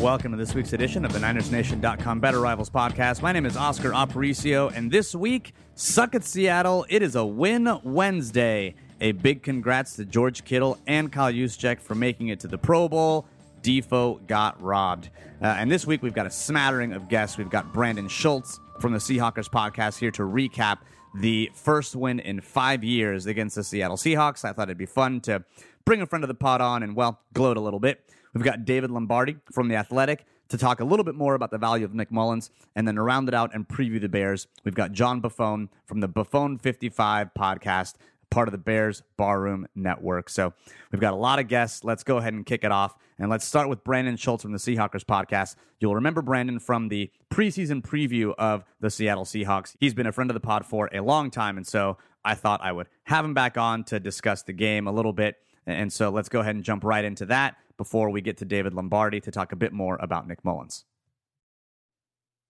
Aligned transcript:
Welcome 0.00 0.30
to 0.30 0.38
this 0.38 0.54
week's 0.54 0.72
edition 0.72 1.04
of 1.04 1.12
the 1.12 1.18
NinersNation.com 1.18 2.20
Better 2.20 2.40
Rivals 2.40 2.70
podcast. 2.70 3.20
My 3.20 3.32
name 3.32 3.44
is 3.44 3.54
Oscar 3.54 3.90
Aparicio, 3.90 4.74
and 4.74 4.90
this 4.90 5.14
week, 5.14 5.52
Suck 5.74 6.14
at 6.14 6.24
Seattle. 6.24 6.86
It 6.88 7.02
is 7.02 7.16
a 7.16 7.24
win 7.26 7.78
Wednesday. 7.84 8.76
A 9.02 9.12
big 9.12 9.42
congrats 9.42 9.96
to 9.96 10.06
George 10.06 10.44
Kittle 10.44 10.78
and 10.86 11.12
Kyle 11.12 11.30
Juszczyk 11.30 11.82
for 11.82 11.94
making 11.94 12.28
it 12.28 12.40
to 12.40 12.48
the 12.48 12.56
Pro 12.56 12.88
Bowl. 12.88 13.26
Defo 13.60 14.26
got 14.26 14.60
robbed. 14.62 15.10
Uh, 15.42 15.48
and 15.48 15.70
this 15.70 15.86
week, 15.86 16.02
we've 16.02 16.14
got 16.14 16.24
a 16.24 16.30
smattering 16.30 16.94
of 16.94 17.10
guests. 17.10 17.36
We've 17.36 17.50
got 17.50 17.70
Brandon 17.74 18.08
Schulze 18.08 18.58
from 18.80 18.94
the 18.94 18.98
Seahawkers 19.00 19.50
podcast 19.50 19.98
here 19.98 20.10
to 20.12 20.22
recap 20.22 20.78
the 21.14 21.50
first 21.52 21.94
win 21.94 22.20
in 22.20 22.40
five 22.40 22.82
years 22.82 23.26
against 23.26 23.54
the 23.54 23.62
Seattle 23.62 23.98
Seahawks. 23.98 24.46
I 24.46 24.54
thought 24.54 24.68
it'd 24.68 24.78
be 24.78 24.86
fun 24.86 25.20
to 25.22 25.44
bring 25.84 26.00
a 26.00 26.06
friend 26.06 26.24
of 26.24 26.28
the 26.28 26.34
pod 26.34 26.62
on 26.62 26.82
and, 26.82 26.96
well, 26.96 27.20
gloat 27.34 27.58
a 27.58 27.60
little 27.60 27.80
bit. 27.80 28.02
We've 28.34 28.44
got 28.44 28.64
David 28.64 28.90
Lombardi 28.90 29.36
from 29.52 29.68
The 29.68 29.76
Athletic 29.76 30.24
to 30.50 30.58
talk 30.58 30.80
a 30.80 30.84
little 30.84 31.04
bit 31.04 31.14
more 31.14 31.34
about 31.34 31.50
the 31.50 31.58
value 31.58 31.84
of 31.84 31.94
Nick 31.94 32.10
Mullens. 32.10 32.50
And 32.74 32.86
then 32.86 32.96
to 32.96 33.02
round 33.02 33.28
it 33.28 33.34
out 33.34 33.54
and 33.54 33.66
preview 33.66 34.00
the 34.00 34.08
Bears, 34.08 34.46
we've 34.64 34.74
got 34.74 34.92
John 34.92 35.20
Bufone 35.20 35.68
from 35.86 36.00
the 36.00 36.08
Bufone 36.08 36.60
55 36.60 37.30
podcast, 37.38 37.94
part 38.30 38.48
of 38.48 38.52
the 38.52 38.58
Bears 38.58 39.02
Barroom 39.16 39.66
Network. 39.74 40.28
So 40.28 40.52
we've 40.90 41.00
got 41.00 41.12
a 41.12 41.16
lot 41.16 41.38
of 41.38 41.48
guests. 41.48 41.84
Let's 41.84 42.04
go 42.04 42.18
ahead 42.18 42.34
and 42.34 42.44
kick 42.44 42.64
it 42.64 42.72
off. 42.72 42.96
And 43.18 43.30
let's 43.30 43.44
start 43.44 43.68
with 43.68 43.84
Brandon 43.84 44.16
Schulze 44.16 44.42
from 44.42 44.52
the 44.52 44.58
Seahawkers 44.58 45.04
podcast. 45.04 45.56
You'll 45.78 45.94
remember 45.94 46.22
Brandon 46.22 46.58
from 46.58 46.88
the 46.88 47.10
preseason 47.30 47.82
preview 47.82 48.34
of 48.38 48.64
the 48.80 48.90
Seattle 48.90 49.24
Seahawks. 49.24 49.76
He's 49.78 49.94
been 49.94 50.06
a 50.06 50.12
friend 50.12 50.30
of 50.30 50.34
the 50.34 50.40
pod 50.40 50.66
for 50.66 50.88
a 50.92 51.00
long 51.00 51.30
time. 51.30 51.56
And 51.56 51.66
so 51.66 51.98
I 52.24 52.34
thought 52.34 52.60
I 52.62 52.72
would 52.72 52.88
have 53.04 53.24
him 53.24 53.34
back 53.34 53.56
on 53.56 53.84
to 53.84 54.00
discuss 54.00 54.42
the 54.42 54.52
game 54.52 54.86
a 54.86 54.92
little 54.92 55.12
bit. 55.12 55.36
And 55.66 55.92
so 55.92 56.10
let's 56.10 56.28
go 56.28 56.40
ahead 56.40 56.54
and 56.54 56.64
jump 56.64 56.82
right 56.82 57.04
into 57.04 57.26
that 57.26 57.56
before 57.80 58.10
we 58.10 58.20
get 58.20 58.36
to 58.36 58.44
David 58.44 58.74
Lombardi 58.74 59.22
to 59.22 59.30
talk 59.30 59.52
a 59.52 59.56
bit 59.56 59.72
more 59.72 59.96
about 60.02 60.28
Nick 60.28 60.44
Mullens. 60.44 60.84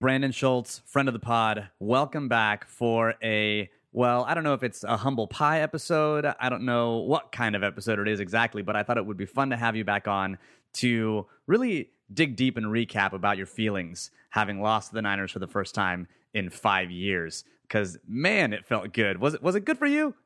Brandon 0.01 0.33
Schulze, 0.33 0.83
friend 0.87 1.07
of 1.09 1.13
the 1.13 1.21
pod, 1.21 1.69
welcome 1.79 2.27
back 2.27 2.69
for 2.69 3.15
a 3.23 3.71
well, 3.93 4.25
I 4.27 4.35
don't 4.35 4.43
know 4.43 4.55
if 4.55 4.65
it's 4.65 4.83
a 4.83 4.97
humble 4.97 5.29
pie 5.29 5.61
episode. 5.61 6.27
I 6.41 6.49
don't 6.49 6.65
know 6.65 6.97
what 6.97 7.31
kind 7.31 7.55
of 7.55 7.63
episode 7.63 8.01
it 8.01 8.09
is 8.09 8.19
exactly, 8.19 8.63
but 8.63 8.75
I 8.75 8.83
thought 8.83 8.99
it 8.99 9.07
would 9.07 9.17
be 9.17 9.25
fun 9.25 9.51
to 9.51 9.57
have 9.57 9.77
you 9.77 9.85
back 9.85 10.09
on 10.09 10.37
to 10.75 11.27
really 11.47 11.91
dig 12.13 12.35
deep 12.35 12.57
and 12.57 12.67
recap 12.67 13.13
about 13.13 13.37
your 13.37 13.47
feelings 13.47 14.11
having 14.31 14.61
lost 14.61 14.91
the 14.91 15.01
Niners 15.01 15.31
for 15.31 15.39
the 15.39 15.47
first 15.47 15.77
time 15.77 16.09
in 16.35 16.51
five 16.51 16.91
years. 16.91 17.45
Because 17.63 17.99
man, 18.05 18.53
it 18.53 18.67
felt 18.67 18.93
good. 18.93 19.21
Was 19.21 19.35
it 19.35 19.45
was 19.45 19.55
it 19.55 19.65
good 19.65 19.79
for 19.79 19.87
you? 19.87 20.17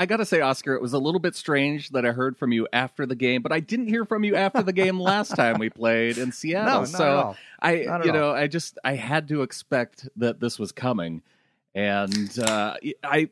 I 0.00 0.06
got 0.06 0.16
to 0.16 0.24
say, 0.24 0.40
Oscar, 0.40 0.74
it 0.74 0.80
was 0.80 0.94
a 0.94 0.98
little 0.98 1.20
bit 1.20 1.36
strange 1.36 1.90
that 1.90 2.06
I 2.06 2.12
heard 2.12 2.38
from 2.38 2.52
you 2.52 2.66
after 2.72 3.04
the 3.04 3.14
game, 3.14 3.42
but 3.42 3.52
I 3.52 3.60
didn't 3.60 3.88
hear 3.88 4.06
from 4.06 4.24
you 4.24 4.34
after 4.34 4.62
the 4.62 4.72
game 4.72 4.98
last 4.98 5.36
time 5.36 5.58
we 5.58 5.68
played 5.68 6.16
in 6.16 6.32
Seattle. 6.32 6.80
No, 6.80 6.84
so 6.86 7.36
I, 7.60 7.72
you 8.04 8.10
know, 8.10 8.30
all. 8.30 8.34
I 8.34 8.46
just 8.46 8.78
I 8.82 8.94
had 8.94 9.28
to 9.28 9.42
expect 9.42 10.08
that 10.16 10.40
this 10.40 10.58
was 10.58 10.72
coming, 10.72 11.20
and 11.74 12.38
uh, 12.38 12.76
I 13.04 13.28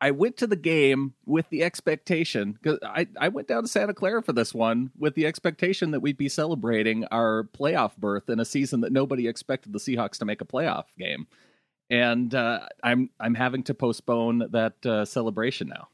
I 0.00 0.12
went 0.12 0.36
to 0.36 0.46
the 0.46 0.54
game 0.54 1.14
with 1.26 1.48
the 1.50 1.64
expectation 1.64 2.52
because 2.52 2.78
I 2.84 3.08
I 3.20 3.26
went 3.26 3.48
down 3.48 3.62
to 3.62 3.68
Santa 3.68 3.92
Clara 3.92 4.22
for 4.22 4.32
this 4.32 4.54
one 4.54 4.92
with 4.96 5.16
the 5.16 5.26
expectation 5.26 5.90
that 5.90 6.00
we'd 6.00 6.16
be 6.16 6.28
celebrating 6.28 7.06
our 7.06 7.48
playoff 7.58 7.96
berth 7.96 8.30
in 8.30 8.38
a 8.38 8.44
season 8.44 8.82
that 8.82 8.92
nobody 8.92 9.26
expected 9.26 9.72
the 9.72 9.80
Seahawks 9.80 10.18
to 10.18 10.24
make 10.24 10.40
a 10.40 10.44
playoff 10.44 10.84
game, 10.96 11.26
and 11.90 12.32
uh, 12.36 12.68
I'm 12.84 13.10
I'm 13.18 13.34
having 13.34 13.64
to 13.64 13.74
postpone 13.74 14.50
that 14.52 14.86
uh, 14.86 15.04
celebration 15.04 15.66
now. 15.66 15.88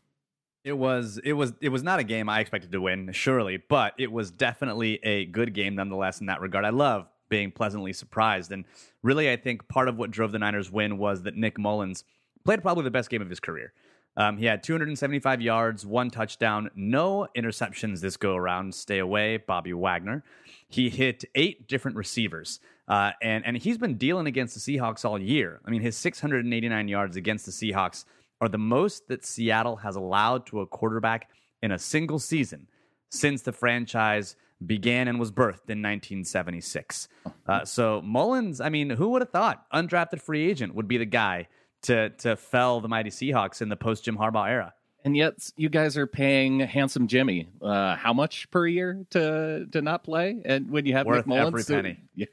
It 0.63 0.75
was 0.75 1.19
it 1.25 1.33
was 1.33 1.55
it 1.61 1.71
was 1.71 1.83
not 1.83 2.01
a 2.01 2.05
game 2.05 2.29
I 2.29 2.41
expected 2.41 2.71
to 2.73 2.81
win, 2.81 3.13
surely, 3.13 3.57
but 3.57 3.95
it 3.99 4.13
was 4.13 4.31
definitely 4.31 5.01
a 5.03 5.25
good 5.27 5.55
game 5.55 5.75
nonetheless 5.75 6.21
in 6.21 6.27
that 6.27 6.41
regard. 6.41 6.65
I 6.65 6.71
love 6.71 7.07
being 7.31 7.51
pleasantly 7.51 7.95
surprised. 7.95 8.53
And 8.53 8.67
really 9.03 9.31
I 9.31 9.37
think 9.37 9.69
part 9.69 9.89
of 9.89 9.97
what 9.97 10.11
drove 10.11 10.33
the 10.33 10.39
Niners 10.39 10.71
win 10.71 10.99
was 10.99 11.23
that 11.23 11.37
Nick 11.37 11.59
Mullens 11.59 12.05
played 12.45 12.61
probably 12.61 12.85
the 12.85 12.91
best 12.91 13.09
game 13.09 13.23
of 13.23 13.31
his 13.31 13.41
career. 13.41 13.73
Um, 14.17 14.37
he 14.37 14.45
had 14.45 14.63
275 14.63 15.41
yards, 15.41 15.87
one 15.87 16.11
touchdown, 16.11 16.69
no 16.75 17.29
interceptions 17.37 18.01
this 18.01 18.17
go 18.17 18.35
around. 18.35 18.75
Stay 18.75 18.99
away, 18.99 19.37
Bobby 19.39 19.73
Wagner. 19.73 20.25
He 20.69 20.91
hit 20.91 21.25
eight 21.37 21.69
different 21.69 21.97
receivers, 21.97 22.61
uh, 22.89 23.13
and 23.23 23.47
and 23.47 23.57
he's 23.57 23.79
been 23.79 23.95
dealing 23.95 24.27
against 24.27 24.55
the 24.55 24.61
Seahawks 24.61 25.05
all 25.05 25.19
year. 25.19 25.61
I 25.65 25.71
mean, 25.71 25.81
his 25.81 25.97
689 25.97 26.89
yards 26.89 27.17
against 27.17 27.47
the 27.47 27.53
Seahawks 27.53 28.05
are 28.41 28.49
the 28.49 28.59
most 28.59 29.09
that 29.09 29.25
Seattle 29.25 29.77
has 29.77 29.97
allowed 29.97 30.47
to 30.47 30.61
a 30.61 30.67
quarterback 30.67 31.29
in 31.63 31.73
a 31.73 31.79
single 31.79 32.19
season 32.19 32.67
since 33.11 33.43
the 33.43 33.53
franchise 33.53 34.37
began 34.65 35.09
and 35.09 35.19
was 35.19 35.31
birthed 35.31 35.69
in 35.69 35.83
1976. 35.83 37.09
Uh, 37.47 37.65
so 37.65 38.03
Mullens, 38.03 38.61
I 38.61 38.69
mean, 38.69 38.91
who 38.91 39.09
would 39.11 39.23
have 39.23 39.31
thought 39.31 39.65
undrafted 39.73 40.21
free 40.21 40.49
agent 40.49 40.75
would 40.75 40.89
be 40.89 40.99
the 40.99 41.07
guy 41.07 41.49
to 41.83 42.11
to 42.11 42.37
fell 42.37 42.81
the 42.81 42.89
mighty 42.89 43.11
Seahawks 43.11 43.63
in 43.63 43.69
the 43.69 43.77
post 43.77 44.05
Jim 44.05 44.17
Harbaugh 44.17 44.49
era? 44.49 44.75
And 45.03 45.17
yet, 45.17 45.51
you 45.57 45.71
guys 45.71 45.97
are 45.97 46.07
paying 46.07 46.61
handsome 46.61 47.07
Jimmy 47.07 47.49
uh, 47.63 47.97
how 47.97 48.13
much 48.13 48.51
per 48.51 48.67
year 48.67 49.07
to 49.11 49.67
to 49.73 49.81
not 49.81 50.05
play? 50.05 50.43
And 50.45 50.71
when 50.71 50.85
you 50.85 50.93
have 50.93 51.07
Worth 51.07 51.27
Nick 51.27 51.27
Mullens, 51.27 51.47
every 51.47 51.63
so- 51.63 51.75
penny. 51.77 51.99
yeah, 52.15 52.27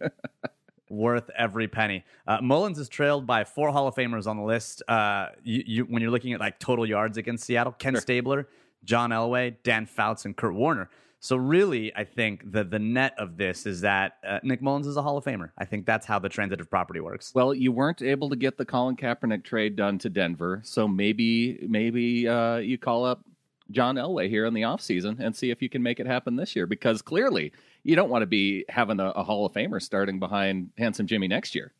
worth 0.90 1.30
every 1.38 1.68
penny. 1.68 2.04
Uh, 2.28 2.40
Mullens 2.42 2.78
is 2.80 2.90
trailed 2.90 3.26
by 3.26 3.44
four 3.44 3.72
Hall 3.72 3.88
of 3.88 3.96
Famers 3.96 4.28
on 4.28 4.38
the 4.38 4.44
list. 4.44 4.82
Uh, 4.88 5.28
you, 5.44 5.64
you, 5.66 5.84
when 5.84 6.02
you're 6.02 6.12
looking 6.12 6.34
at 6.34 6.40
like 6.40 6.60
total 6.60 6.86
yards 6.86 7.18
against 7.18 7.46
Seattle, 7.46 7.74
Ken 7.74 7.94
Sure. 7.94 8.02
Stabler, 8.02 8.48
John 8.84 9.12
Elway, 9.12 9.56
Dan 9.64 9.86
Fouts, 9.86 10.26
and 10.26 10.36
Kurt 10.36 10.54
Warner. 10.54 10.90
So 11.20 11.36
really, 11.36 11.94
I 11.96 12.04
think 12.04 12.52
the 12.52 12.64
the 12.64 12.78
net 12.78 13.16
of 13.18 13.38
this 13.38 13.66
is 13.66 13.82
that 13.82 14.18
uh, 14.26 14.40
Nick 14.44 14.62
Mullens 14.62 14.86
is 14.86 14.98
a 14.98 15.02
Hall 15.02 15.18
of 15.18 15.26
Famer. 15.26 15.50
I 15.58 15.66
think 15.66 15.88
that's 15.88 16.06
how 16.06 16.20
the 16.20 16.30
transitive 16.30 16.70
property 16.70 17.00
works. 17.00 17.32
Well, 17.34 17.56
you 17.56 17.72
weren't 17.72 18.04
able 18.04 18.30
to 18.30 18.36
get 18.36 18.56
the 18.58 18.66
Colin 18.66 18.96
Kaepernick 18.96 19.44
trade 19.44 19.76
done 19.76 19.98
to 20.00 20.10
Denver, 20.10 20.62
so 20.64 20.88
maybe 20.88 21.66
maybe 21.68 22.28
uh, 22.28 22.58
you 22.58 22.78
call 22.78 23.04
up 23.04 23.26
John 23.72 23.96
Elway 23.96 24.30
here 24.30 24.46
in 24.46 24.54
the 24.54 24.62
offseason 24.62 25.20
and 25.20 25.36
see 25.36 25.52
if 25.52 25.62
you 25.62 25.70
can 25.70 25.84
make 25.84 26.00
it 26.00 26.08
happen 26.08 26.36
this 26.36 26.56
year. 26.56 26.66
Because 26.66 27.02
clearly, 27.02 27.52
you 27.84 27.96
don't 27.96 28.10
want 28.10 28.22
to 28.22 28.28
be 28.28 28.66
having 28.70 29.00
a, 29.00 29.10
a 29.12 29.24
Hall 29.24 29.46
of 29.46 29.54
Famer 29.54 29.82
starting 29.82 30.20
behind 30.20 30.70
handsome 30.78 31.08
Jimmy 31.08 31.28
next 31.28 31.56
year. 31.56 31.74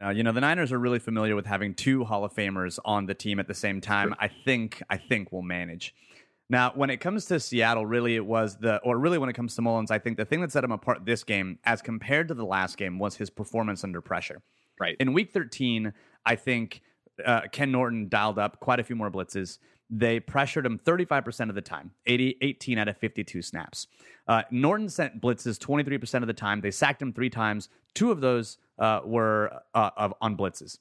Now, 0.00 0.10
you 0.10 0.24
know, 0.24 0.32
the 0.32 0.40
Niners 0.40 0.72
are 0.72 0.78
really 0.78 0.98
familiar 0.98 1.36
with 1.36 1.46
having 1.46 1.74
two 1.74 2.04
Hall 2.04 2.24
of 2.24 2.34
Famers 2.34 2.78
on 2.84 3.06
the 3.06 3.14
team 3.14 3.38
at 3.38 3.46
the 3.46 3.54
same 3.54 3.80
time. 3.80 4.14
I 4.18 4.28
think 4.28 4.82
I 4.90 4.96
think 4.96 5.30
we'll 5.30 5.42
manage. 5.42 5.94
Now, 6.50 6.72
when 6.74 6.90
it 6.90 6.98
comes 6.98 7.24
to 7.26 7.38
Seattle, 7.38 7.86
really 7.86 8.16
it 8.16 8.26
was 8.26 8.56
the 8.58 8.78
or 8.78 8.98
really 8.98 9.16
when 9.16 9.28
it 9.28 9.34
comes 9.34 9.54
to 9.54 9.62
Mullens, 9.62 9.90
I 9.90 9.98
think 9.98 10.16
the 10.16 10.24
thing 10.24 10.40
that 10.40 10.50
set 10.50 10.64
him 10.64 10.72
apart 10.72 11.06
this 11.06 11.22
game 11.22 11.58
as 11.64 11.80
compared 11.80 12.28
to 12.28 12.34
the 12.34 12.44
last 12.44 12.76
game 12.76 12.98
was 12.98 13.16
his 13.16 13.30
performance 13.30 13.84
under 13.84 14.00
pressure. 14.00 14.42
Right. 14.80 14.96
In 14.98 15.12
week 15.12 15.32
13, 15.32 15.92
I 16.26 16.34
think 16.34 16.82
uh, 17.24 17.42
Ken 17.52 17.70
Norton 17.70 18.08
dialed 18.08 18.38
up 18.38 18.58
quite 18.60 18.80
a 18.80 18.84
few 18.84 18.96
more 18.96 19.10
blitzes. 19.10 19.58
They 19.90 20.20
pressured 20.20 20.64
him 20.64 20.78
35% 20.78 21.48
of 21.50 21.54
the 21.54 21.60
time, 21.60 21.90
80, 22.06 22.38
18 22.40 22.78
out 22.78 22.88
of 22.88 22.96
52 22.96 23.42
snaps. 23.42 23.86
Uh, 24.26 24.42
Norton 24.50 24.88
sent 24.88 25.20
blitzes 25.20 25.58
23% 25.58 26.22
of 26.22 26.26
the 26.26 26.32
time. 26.32 26.60
They 26.62 26.70
sacked 26.70 27.02
him 27.02 27.12
three 27.12 27.28
times. 27.28 27.68
Two 27.94 28.10
of 28.10 28.20
those 28.20 28.56
uh, 28.78 29.00
were 29.04 29.60
uh, 29.74 29.90
of, 29.96 30.14
on 30.20 30.36
blitzes. 30.36 30.78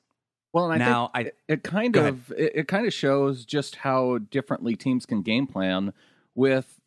Well, 0.54 0.72
and 0.72 0.82
I 0.82 0.86
Now, 0.86 1.12
think 1.14 1.28
I- 1.28 1.30
it, 1.30 1.38
it 1.48 1.64
kind 1.64 1.96
of 1.96 2.32
it, 2.32 2.52
it 2.56 2.68
kind 2.68 2.86
of 2.86 2.94
shows 2.94 3.46
just 3.46 3.78
how 3.78 4.18
differently 4.18 4.76
teams 4.76 5.06
can 5.06 5.22
game 5.22 5.48
plan. 5.48 5.94
With 6.36 6.80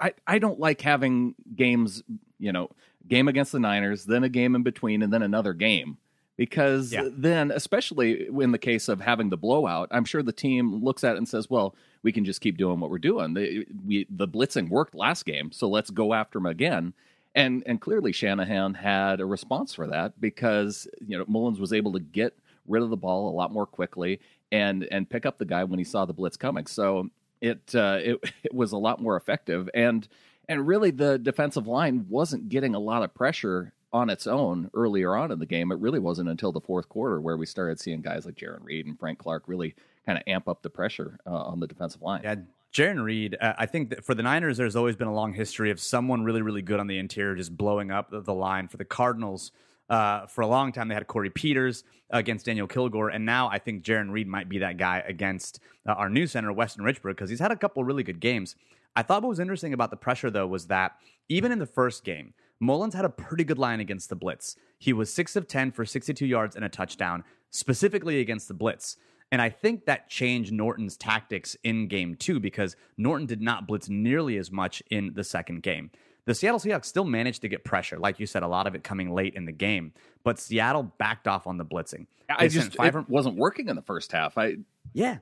I 0.00 0.14
I 0.26 0.38
don't 0.38 0.58
like 0.60 0.80
having 0.80 1.34
games, 1.56 2.02
you 2.38 2.52
know, 2.52 2.70
game 3.08 3.28
against 3.28 3.52
the 3.52 3.60
Niners, 3.60 4.04
then 4.04 4.22
a 4.24 4.28
game 4.28 4.54
in 4.54 4.62
between, 4.62 5.02
and 5.02 5.12
then 5.12 5.22
another 5.22 5.52
game. 5.52 5.98
Because 6.40 6.90
Yeah. 6.90 7.06
then, 7.12 7.50
especially 7.50 8.26
in 8.26 8.52
the 8.52 8.58
case 8.58 8.88
of 8.88 9.02
having 9.02 9.28
the 9.28 9.36
blowout, 9.36 9.88
I'm 9.90 10.06
sure 10.06 10.22
the 10.22 10.32
team 10.32 10.82
looks 10.82 11.04
at 11.04 11.14
it 11.14 11.18
and 11.18 11.28
says, 11.28 11.50
"Well, 11.50 11.74
we 12.02 12.12
can 12.12 12.24
just 12.24 12.40
keep 12.40 12.56
doing 12.56 12.80
what 12.80 12.88
we're 12.90 12.96
doing. 12.98 13.34
The, 13.34 13.66
we, 13.86 14.06
the 14.08 14.26
blitzing 14.26 14.70
worked 14.70 14.94
last 14.94 15.26
game, 15.26 15.52
so 15.52 15.68
let's 15.68 15.90
go 15.90 16.14
after 16.14 16.38
them 16.38 16.46
again." 16.46 16.94
And 17.34 17.62
and 17.66 17.78
clearly 17.78 18.10
Shanahan 18.12 18.72
had 18.72 19.20
a 19.20 19.26
response 19.26 19.74
for 19.74 19.86
that 19.88 20.18
because 20.18 20.88
you 21.06 21.18
know 21.18 21.26
Mullens 21.26 21.60
was 21.60 21.74
able 21.74 21.92
to 21.92 22.00
get 22.00 22.32
rid 22.66 22.82
of 22.82 22.88
the 22.88 22.96
ball 22.96 23.28
a 23.28 23.36
lot 23.36 23.52
more 23.52 23.66
quickly 23.66 24.18
and 24.50 24.84
and 24.90 25.10
pick 25.10 25.26
up 25.26 25.36
the 25.36 25.44
guy 25.44 25.64
when 25.64 25.78
he 25.78 25.84
saw 25.84 26.06
the 26.06 26.14
blitz 26.14 26.38
coming. 26.38 26.66
So 26.66 27.10
it 27.42 27.74
uh, 27.74 27.98
it 28.02 28.18
it 28.44 28.54
was 28.54 28.72
a 28.72 28.78
lot 28.78 29.02
more 29.02 29.18
effective 29.18 29.68
and 29.74 30.08
and 30.48 30.66
really 30.66 30.90
the 30.90 31.18
defensive 31.18 31.66
line 31.66 32.06
wasn't 32.08 32.48
getting 32.48 32.74
a 32.74 32.80
lot 32.80 33.02
of 33.02 33.12
pressure 33.12 33.74
on 33.92 34.10
its 34.10 34.26
own 34.26 34.70
earlier 34.74 35.16
on 35.16 35.32
in 35.32 35.38
the 35.38 35.46
game. 35.46 35.72
It 35.72 35.78
really 35.78 35.98
wasn't 35.98 36.28
until 36.28 36.52
the 36.52 36.60
fourth 36.60 36.88
quarter 36.88 37.20
where 37.20 37.36
we 37.36 37.46
started 37.46 37.80
seeing 37.80 38.00
guys 38.00 38.24
like 38.24 38.36
Jarran 38.36 38.62
Reed 38.62 38.86
and 38.86 38.98
Frank 38.98 39.18
Clark 39.18 39.44
really 39.46 39.74
kind 40.06 40.16
of 40.16 40.24
amp 40.26 40.48
up 40.48 40.62
the 40.62 40.70
pressure 40.70 41.18
uh, 41.26 41.30
on 41.30 41.60
the 41.60 41.66
defensive 41.66 42.02
line. 42.02 42.20
Yeah, 42.22 42.36
Jarran 42.72 43.02
Reed, 43.02 43.36
uh, 43.40 43.54
I 43.58 43.66
think 43.66 44.02
for 44.04 44.14
the 44.14 44.22
Niners, 44.22 44.56
there's 44.56 44.76
always 44.76 44.94
been 44.94 45.08
a 45.08 45.14
long 45.14 45.32
history 45.32 45.70
of 45.70 45.80
someone 45.80 46.22
really, 46.22 46.42
really 46.42 46.62
good 46.62 46.78
on 46.78 46.86
the 46.86 46.98
interior 46.98 47.34
just 47.34 47.56
blowing 47.56 47.90
up 47.90 48.10
the, 48.10 48.20
the 48.20 48.34
line. 48.34 48.68
For 48.68 48.76
the 48.76 48.84
Cardinals, 48.84 49.50
uh, 49.88 50.26
for 50.26 50.42
a 50.42 50.46
long 50.46 50.70
time, 50.70 50.86
they 50.86 50.94
had 50.94 51.08
Corey 51.08 51.30
Peters 51.30 51.82
against 52.10 52.46
Daniel 52.46 52.68
Kilgore. 52.68 53.08
And 53.08 53.26
now 53.26 53.48
I 53.48 53.58
think 53.58 53.82
Jarran 53.82 54.12
Reed 54.12 54.28
might 54.28 54.48
be 54.48 54.58
that 54.58 54.76
guy 54.76 55.02
against 55.06 55.58
uh, 55.86 55.92
our 55.92 56.08
new 56.08 56.28
center, 56.28 56.52
Weston 56.52 56.84
Richburg, 56.84 57.16
because 57.16 57.28
he's 57.28 57.40
had 57.40 57.50
a 57.50 57.56
couple 57.56 57.82
really 57.82 58.04
good 58.04 58.20
games. 58.20 58.54
I 58.94 59.02
thought 59.02 59.22
what 59.22 59.30
was 59.30 59.40
interesting 59.40 59.72
about 59.72 59.90
the 59.90 59.96
pressure, 59.96 60.30
though, 60.30 60.46
was 60.46 60.66
that 60.66 60.96
even 61.28 61.50
in 61.50 61.58
the 61.58 61.66
first 61.66 62.04
game, 62.04 62.34
Mullens 62.60 62.94
had 62.94 63.04
a 63.04 63.10
pretty 63.10 63.44
good 63.44 63.58
line 63.58 63.80
against 63.80 64.10
the 64.10 64.16
blitz. 64.16 64.56
He 64.78 64.92
was 64.92 65.12
6 65.12 65.34
of 65.36 65.48
10 65.48 65.72
for 65.72 65.84
62 65.84 66.26
yards 66.26 66.54
and 66.54 66.64
a 66.64 66.68
touchdown, 66.68 67.24
specifically 67.50 68.20
against 68.20 68.48
the 68.48 68.54
blitz. 68.54 68.96
And 69.32 69.40
I 69.40 69.48
think 69.48 69.86
that 69.86 70.08
changed 70.08 70.52
Norton's 70.52 70.96
tactics 70.96 71.56
in 71.62 71.88
game 71.88 72.16
two 72.16 72.40
because 72.40 72.76
Norton 72.96 73.26
did 73.26 73.40
not 73.40 73.66
blitz 73.66 73.88
nearly 73.88 74.36
as 74.36 74.50
much 74.50 74.82
in 74.90 75.12
the 75.14 75.24
second 75.24 75.62
game. 75.62 75.90
The 76.26 76.34
Seattle 76.34 76.60
Seahawks 76.60 76.84
still 76.84 77.04
managed 77.04 77.42
to 77.42 77.48
get 77.48 77.64
pressure, 77.64 77.98
like 77.98 78.20
you 78.20 78.26
said, 78.26 78.42
a 78.42 78.48
lot 78.48 78.66
of 78.66 78.74
it 78.74 78.84
coming 78.84 79.12
late 79.12 79.34
in 79.34 79.46
the 79.46 79.52
game, 79.52 79.92
but 80.22 80.38
Seattle 80.38 80.82
backed 80.82 81.26
off 81.26 81.46
on 81.46 81.56
the 81.56 81.64
blitzing. 81.64 82.06
I 82.28 82.48
just 82.48 82.74
five 82.74 82.94
it 82.94 83.08
wasn't 83.08 83.36
working 83.36 83.68
in 83.68 83.76
the 83.76 83.82
first 83.82 84.12
half. 84.12 84.36
I 84.36 84.56
yeah, 84.92 85.18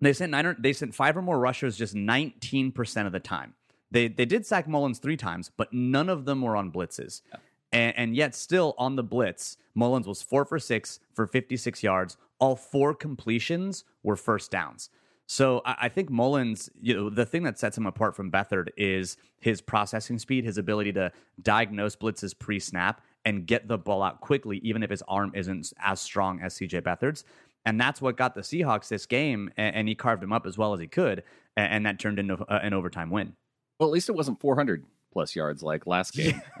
they 0.00 0.12
sent 0.12 0.32
nine. 0.32 0.46
Or, 0.46 0.56
they 0.58 0.72
sent 0.72 0.94
five 0.94 1.16
or 1.16 1.22
more 1.22 1.38
rushers 1.38 1.76
just 1.76 1.94
nineteen 1.94 2.72
percent 2.72 3.06
of 3.06 3.12
the 3.12 3.20
time. 3.20 3.54
They 3.92 4.08
they 4.08 4.24
did 4.24 4.46
sack 4.46 4.66
Mullens 4.66 4.98
three 4.98 5.16
times, 5.16 5.50
but 5.56 5.72
none 5.72 6.08
of 6.08 6.24
them 6.24 6.42
were 6.42 6.56
on 6.56 6.72
blitzes. 6.72 7.22
Yeah. 7.30 7.38
And, 7.74 7.96
and, 7.96 8.16
yet, 8.16 8.34
still 8.34 8.74
on 8.76 8.96
the 8.96 9.02
blitz, 9.02 9.56
Mullens 9.74 10.06
was 10.06 10.20
four 10.20 10.44
for 10.44 10.58
six 10.58 11.00
for 11.14 11.26
56 11.26 11.82
yards. 11.82 12.18
All 12.38 12.54
four 12.54 12.94
completions 12.94 13.84
were 14.02 14.16
first 14.16 14.50
downs. 14.50 14.90
So 15.26 15.62
I, 15.64 15.76
I 15.82 15.88
think 15.88 16.10
Mullens, 16.10 16.68
you 16.82 16.94
know, 16.94 17.08
the 17.08 17.24
thing 17.24 17.44
that 17.44 17.58
sets 17.58 17.78
him 17.78 17.86
apart 17.86 18.14
from 18.14 18.30
Beathard 18.30 18.68
is 18.76 19.16
his 19.40 19.62
processing 19.62 20.18
speed, 20.18 20.44
his 20.44 20.58
ability 20.58 20.92
to 20.94 21.12
diagnose 21.40 21.96
blitzes 21.96 22.38
pre-snap 22.38 23.00
and 23.24 23.46
get 23.46 23.68
the 23.68 23.78
ball 23.78 24.02
out 24.02 24.20
quickly, 24.20 24.58
even 24.58 24.82
if 24.82 24.90
his 24.90 25.02
arm 25.08 25.32
isn't 25.34 25.72
as 25.82 26.00
strong 26.00 26.40
as 26.40 26.54
CJ 26.54 26.82
Beathard's. 26.82 27.24
And 27.64 27.80
that's 27.80 28.02
what 28.02 28.16
got 28.16 28.34
the 28.34 28.40
Seahawks 28.40 28.88
this 28.88 29.06
game, 29.06 29.50
and, 29.56 29.86
he 29.86 29.94
carved 29.94 30.22
him 30.22 30.32
up 30.32 30.46
as 30.46 30.58
well 30.58 30.74
as 30.74 30.80
he 30.80 30.88
could, 30.88 31.22
and, 31.56 31.72
and 31.72 31.86
that 31.86 32.00
turned 32.00 32.18
into 32.18 32.34
uh, 32.34 32.58
an 32.60 32.74
overtime 32.74 33.08
win. 33.08 33.34
Well, 33.82 33.88
at 33.88 33.94
least 33.94 34.08
it 34.08 34.14
wasn't 34.14 34.38
400 34.38 34.84
plus 35.12 35.34
yards 35.34 35.60
like 35.60 35.88
last 35.88 36.14
game. 36.14 36.40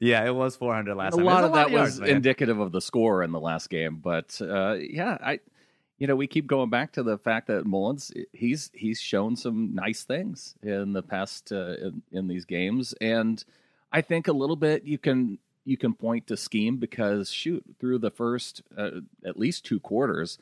yeah, 0.00 0.26
it 0.26 0.34
was 0.34 0.56
400 0.56 0.92
last 0.96 1.14
a 1.14 1.18
time. 1.18 1.24
Lot 1.24 1.44
of 1.44 1.52
that 1.52 1.70
was 1.70 2.00
indicative 2.00 2.58
of 2.58 2.72
the 2.72 2.80
score 2.80 3.22
in 3.22 3.30
the 3.30 3.38
last 3.38 3.70
game, 3.70 4.00
but 4.02 4.36
uh, 4.42 4.72
yeah, 4.72 5.16
I 5.24 5.38
you 5.98 6.08
know, 6.08 6.16
we 6.16 6.26
keep 6.26 6.48
going 6.48 6.68
back 6.68 6.90
to 6.94 7.04
the 7.04 7.16
fact 7.16 7.46
that 7.46 7.64
Mullens 7.64 8.10
he's 8.32 8.72
he's 8.74 9.00
shown 9.00 9.36
some 9.36 9.72
nice 9.72 10.02
things 10.02 10.56
in 10.64 10.94
the 10.94 11.02
past 11.04 11.52
uh, 11.52 11.76
in, 11.76 12.02
in, 12.10 12.26
these 12.26 12.44
games, 12.44 12.92
and 13.00 13.44
I 13.92 14.00
think 14.00 14.26
a 14.26 14.32
little 14.32 14.56
bit 14.56 14.82
you 14.82 14.98
can 14.98 15.38
you 15.64 15.76
can 15.76 15.94
point 15.94 16.26
to 16.26 16.36
scheme 16.36 16.78
because 16.78 17.30
shoot 17.30 17.62
through 17.78 17.98
the 17.98 18.10
first 18.10 18.62
uh, 18.76 18.90
at 19.24 19.38
least 19.38 19.64
two 19.64 19.78
quarters, 19.78 20.38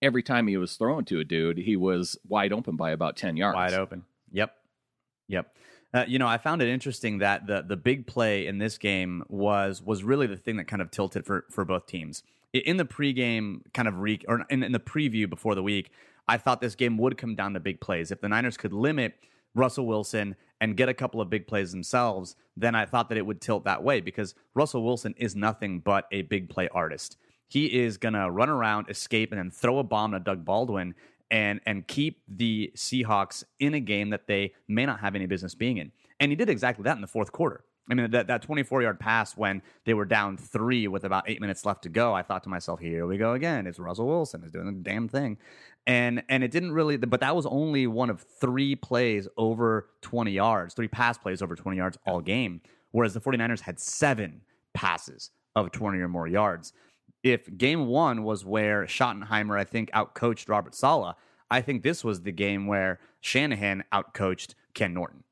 every 0.00 0.22
time 0.22 0.46
he 0.46 0.56
was 0.56 0.76
thrown 0.76 1.04
to 1.06 1.18
a 1.18 1.24
dude, 1.24 1.58
he 1.58 1.74
was 1.74 2.16
wide 2.28 2.52
open 2.52 2.76
by 2.76 2.92
about 2.92 3.16
ten 3.16 3.36
yards. 3.36 3.56
Wide 3.56 3.74
open. 3.74 4.04
Yep. 4.32 4.54
Yep. 5.28 5.56
Uh, 5.94 6.04
you 6.08 6.18
know, 6.18 6.26
I 6.26 6.38
found 6.38 6.62
it 6.62 6.68
interesting 6.68 7.18
that 7.18 7.46
the 7.46 7.62
the 7.62 7.76
big 7.76 8.06
play 8.06 8.46
in 8.46 8.58
this 8.58 8.78
game 8.78 9.22
was 9.28 9.82
was 9.82 10.02
really 10.02 10.26
the 10.26 10.36
thing 10.36 10.56
that 10.56 10.66
kind 10.66 10.82
of 10.82 10.90
tilted 10.90 11.26
for 11.26 11.44
for 11.50 11.64
both 11.64 11.86
teams 11.86 12.22
in 12.52 12.76
the 12.76 12.84
pregame 12.84 13.60
kind 13.72 13.88
of 13.88 13.98
re 14.00 14.20
or 14.28 14.44
in, 14.50 14.62
in 14.62 14.72
the 14.72 14.80
preview 14.80 15.28
before 15.28 15.54
the 15.54 15.62
week, 15.62 15.90
I 16.28 16.36
thought 16.36 16.60
this 16.60 16.74
game 16.74 16.98
would 16.98 17.18
come 17.18 17.34
down 17.34 17.54
to 17.54 17.60
big 17.60 17.80
plays. 17.80 18.10
If 18.10 18.20
the 18.20 18.28
Niners 18.28 18.56
could 18.56 18.72
limit 18.72 19.14
Russell 19.54 19.86
Wilson 19.86 20.36
and 20.60 20.76
get 20.76 20.88
a 20.88 20.94
couple 20.94 21.20
of 21.20 21.30
big 21.30 21.46
plays 21.46 21.72
themselves, 21.72 22.36
then 22.56 22.74
I 22.74 22.86
thought 22.86 23.08
that 23.08 23.18
it 23.18 23.26
would 23.26 23.40
tilt 23.40 23.64
that 23.64 23.82
way 23.82 24.00
because 24.00 24.34
Russell 24.54 24.84
Wilson 24.84 25.14
is 25.16 25.34
nothing 25.34 25.80
but 25.80 26.06
a 26.12 26.22
big 26.22 26.48
play 26.48 26.68
artist. 26.68 27.16
He 27.48 27.80
is 27.80 27.98
going 27.98 28.14
to 28.14 28.30
run 28.30 28.48
around, 28.48 28.88
escape, 28.88 29.30
and 29.30 29.38
then 29.38 29.50
throw 29.50 29.78
a 29.78 29.82
bomb 29.82 30.12
to 30.12 30.20
Doug 30.20 30.44
Baldwin 30.44 30.94
and 31.32 31.60
and 31.66 31.88
keep 31.88 32.20
the 32.28 32.70
Seahawks 32.76 33.42
in 33.58 33.74
a 33.74 33.80
game 33.80 34.10
that 34.10 34.28
they 34.28 34.52
may 34.68 34.86
not 34.86 35.00
have 35.00 35.16
any 35.16 35.26
business 35.26 35.56
being 35.56 35.78
in. 35.78 35.90
And 36.20 36.30
he 36.30 36.36
did 36.36 36.48
exactly 36.48 36.84
that 36.84 36.94
in 36.94 37.00
the 37.00 37.08
fourth 37.08 37.32
quarter. 37.32 37.64
I 37.90 37.94
mean, 37.94 38.12
that, 38.12 38.28
that 38.28 38.42
24 38.42 38.82
yard 38.82 39.00
pass 39.00 39.36
when 39.36 39.60
they 39.84 39.94
were 39.94 40.04
down 40.04 40.36
three 40.36 40.86
with 40.86 41.02
about 41.02 41.28
eight 41.28 41.40
minutes 41.40 41.66
left 41.66 41.82
to 41.82 41.88
go, 41.88 42.14
I 42.14 42.22
thought 42.22 42.44
to 42.44 42.48
myself, 42.48 42.78
here 42.78 43.06
we 43.06 43.16
go 43.16 43.32
again. 43.32 43.66
It's 43.66 43.80
Russell 43.80 44.06
Wilson 44.06 44.44
is 44.44 44.52
doing 44.52 44.66
the 44.66 44.72
damn 44.72 45.08
thing. 45.08 45.38
And, 45.84 46.22
and 46.28 46.44
it 46.44 46.52
didn't 46.52 46.72
really, 46.72 46.96
but 46.96 47.18
that 47.20 47.34
was 47.34 47.44
only 47.44 47.88
one 47.88 48.08
of 48.08 48.20
three 48.20 48.76
plays 48.76 49.26
over 49.36 49.88
20 50.02 50.30
yards, 50.30 50.74
three 50.74 50.86
pass 50.86 51.18
plays 51.18 51.42
over 51.42 51.56
20 51.56 51.76
yards 51.76 51.98
all 52.06 52.20
game. 52.20 52.60
Whereas 52.92 53.14
the 53.14 53.20
49ers 53.20 53.60
had 53.60 53.80
seven 53.80 54.42
passes 54.74 55.30
of 55.56 55.72
20 55.72 55.98
or 55.98 56.08
more 56.08 56.28
yards. 56.28 56.72
If 57.22 57.56
game 57.56 57.86
one 57.86 58.24
was 58.24 58.44
where 58.44 58.84
Schottenheimer, 58.84 59.58
I 59.58 59.64
think, 59.64 59.90
outcoached 59.92 60.48
Robert 60.48 60.74
Saleh, 60.74 61.14
I 61.50 61.60
think 61.60 61.82
this 61.82 62.02
was 62.02 62.22
the 62.22 62.32
game 62.32 62.66
where 62.66 62.98
Shanahan 63.20 63.84
outcoached 63.92 64.54
Ken 64.74 64.94
Norton. 64.94 65.24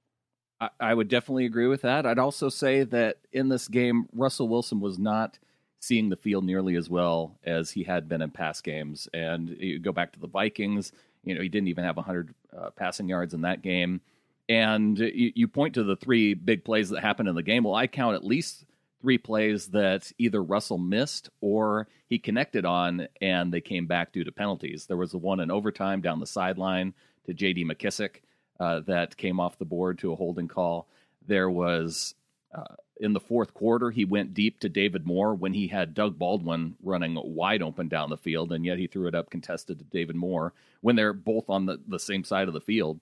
I, 0.79 0.93
would 0.93 1.09
definitely 1.09 1.47
agree 1.47 1.67
with 1.67 1.81
that. 1.83 2.05
I'd 2.05 2.19
also 2.19 2.51
say 2.51 2.85
that 2.85 3.17
in 3.33 3.49
this 3.49 3.67
game, 3.67 4.07
Russell 4.13 4.47
Wilson 4.47 4.79
was 4.79 4.99
not 4.99 5.39
seeing 5.79 6.11
the 6.11 6.17
field 6.17 6.45
nearly 6.45 6.77
as 6.77 6.91
well 6.91 7.39
as 7.45 7.71
he 7.71 7.83
had 7.83 8.09
been 8.09 8.21
in 8.21 8.31
past 8.31 8.63
games. 8.63 9.09
And 9.15 9.49
you 9.49 9.79
go 9.79 9.93
back 9.93 10.13
to 10.13 10.21
the 10.21 10.27
Vikings, 10.27 10.93
you 11.25 11.35
know, 11.35 11.41
he 11.41 11.49
didn't 11.49 11.69
even 11.69 11.85
have 11.85 11.97
100 11.97 12.35
uh, 12.55 12.71
passing 12.71 13.09
yards 13.09 13.33
in 13.33 13.41
that 13.41 13.63
game. 13.63 14.03
And 14.51 14.99
you, 14.99 15.33
you, 15.35 15.49
point 15.49 15.75
to 15.75 15.85
the 15.85 15.97
three 15.97 16.35
big 16.35 16.65
plays 16.65 16.91
that 16.91 17.01
happened 17.01 17.29
in 17.29 17.37
the 17.37 17.43
game. 17.43 17.65
Well, 17.65 17.75
I 17.75 17.87
count 17.87 18.15
at 18.15 18.25
least 18.25 18.67
three 19.01 19.19
plays 19.19 19.69
that 19.69 20.13
either 20.19 20.43
Russell 20.43 20.79
missed 20.79 21.31
or 21.41 21.89
he 22.09 22.19
connected 22.19 22.65
on 22.65 23.09
and 23.21 23.53
they 23.53 23.61
came 23.61 23.87
back 23.87 24.13
due 24.13 24.25
to 24.25 24.33
penalties. 24.33 24.87
There 24.87 24.97
was 24.97 25.13
the 25.13 25.19
one 25.19 25.41
in 25.41 25.51
overtime 25.51 26.01
down 26.01 26.21
the 26.21 26.27
sideline 26.27 26.95
to 27.27 27.35
J.D. 27.35 27.65
McKissic 27.65 28.17
uh, 28.59 28.81
that 28.81 29.17
came 29.17 29.41
off 29.41 29.59
the 29.59 29.65
board 29.65 29.99
to 30.01 30.13
a 30.13 30.17
holding 30.17 30.49
call. 30.49 30.87
There 31.27 31.51
was 31.51 32.15
uh, 32.55 32.75
in 33.01 33.15
the 33.15 33.21
fourth 33.21 33.55
quarter, 33.55 33.91
he 33.91 34.05
went 34.05 34.35
deep 34.35 34.61
to 34.61 34.69
David 34.69 35.07
Moore 35.07 35.35
when 35.35 35.55
he 35.55 35.69
had 35.69 35.95
Doug 35.95 36.19
Baldwin 36.19 36.77
running 36.83 37.19
wide 37.23 37.63
open 37.63 37.89
down 37.89 38.11
the 38.11 38.17
field, 38.17 38.53
and 38.53 38.65
yet 38.65 38.79
he 38.79 38.87
threw 38.87 39.09
it 39.09 39.15
up 39.15 39.31
contested 39.31 39.79
to 39.79 39.85
David 39.85 40.17
Moore 40.17 40.53
when 40.83 40.97
they're 40.97 41.15
both 41.15 41.49
on 41.49 41.67
the, 41.67 41.81
the 41.89 41.99
same 41.99 42.25
side 42.25 42.49
of 42.49 42.55
the 42.55 42.61
field. 42.61 43.01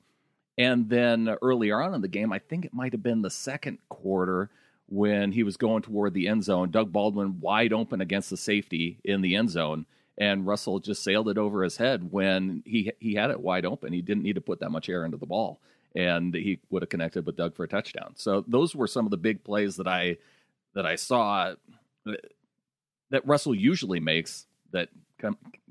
And 0.56 0.89
then 0.89 1.29
earlier 1.43 1.81
on 1.81 1.94
in 1.94 2.01
the 2.01 2.09
game, 2.09 2.33
I 2.33 2.39
think 2.39 2.65
it 2.65 2.75
might 2.75 2.93
have 2.93 3.03
been 3.03 3.23
the 3.23 3.31
second 3.31 3.79
quarter 3.89 4.51
when 4.88 5.32
he 5.32 5.43
was 5.43 5.56
going 5.56 5.82
toward 5.82 6.14
the 6.14 6.29
end 6.29 6.44
zone, 6.44 6.70
Doug 6.70 6.93
Baldwin 6.93 7.41
wide 7.41 7.72
open 7.72 8.01
against 8.01 8.31
the 8.31 8.36
safety 8.36 8.98
in 9.05 9.20
the 9.20 9.36
end 9.36 9.51
zone 9.51 9.86
and 10.19 10.46
Russell 10.46 10.81
just 10.81 11.05
sailed 11.05 11.29
it 11.29 11.39
over 11.39 11.63
his 11.63 11.77
head 11.77 12.10
when 12.10 12.63
he 12.67 12.93
he 12.98 13.15
had 13.15 13.31
it 13.31 13.41
wide 13.41 13.65
open. 13.65 13.93
He 13.93 14.03
didn't 14.03 14.24
need 14.24 14.34
to 14.34 14.41
put 14.41 14.60
that 14.60 14.70
much 14.70 14.89
air 14.89 15.05
into 15.05 15.17
the 15.17 15.27
ball, 15.27 15.60
and 15.94 16.34
he 16.34 16.58
would 16.70 16.82
have 16.82 16.89
connected 16.89 17.24
with 17.24 17.36
Doug 17.36 17.55
for 17.55 17.65
a 17.65 17.69
touchdown. 17.69 18.15
So 18.17 18.44
those 18.46 18.74
were 18.74 18.89
some 18.89 19.06
of 19.06 19.13
the 19.13 19.17
big 19.17 19.44
plays 19.44 19.77
that 19.77 19.86
I 19.86 20.17
that 20.74 20.84
I 20.84 20.96
saw 20.96 21.55
that 22.05 23.27
Russell 23.27 23.55
usually 23.55 24.01
makes 24.01 24.46
that 24.72 24.89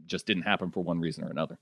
just 0.05 0.25
didn't 0.25 0.43
happen 0.43 0.71
for 0.71 0.81
one 0.81 0.99
reason 1.01 1.25
or 1.25 1.29
another. 1.29 1.59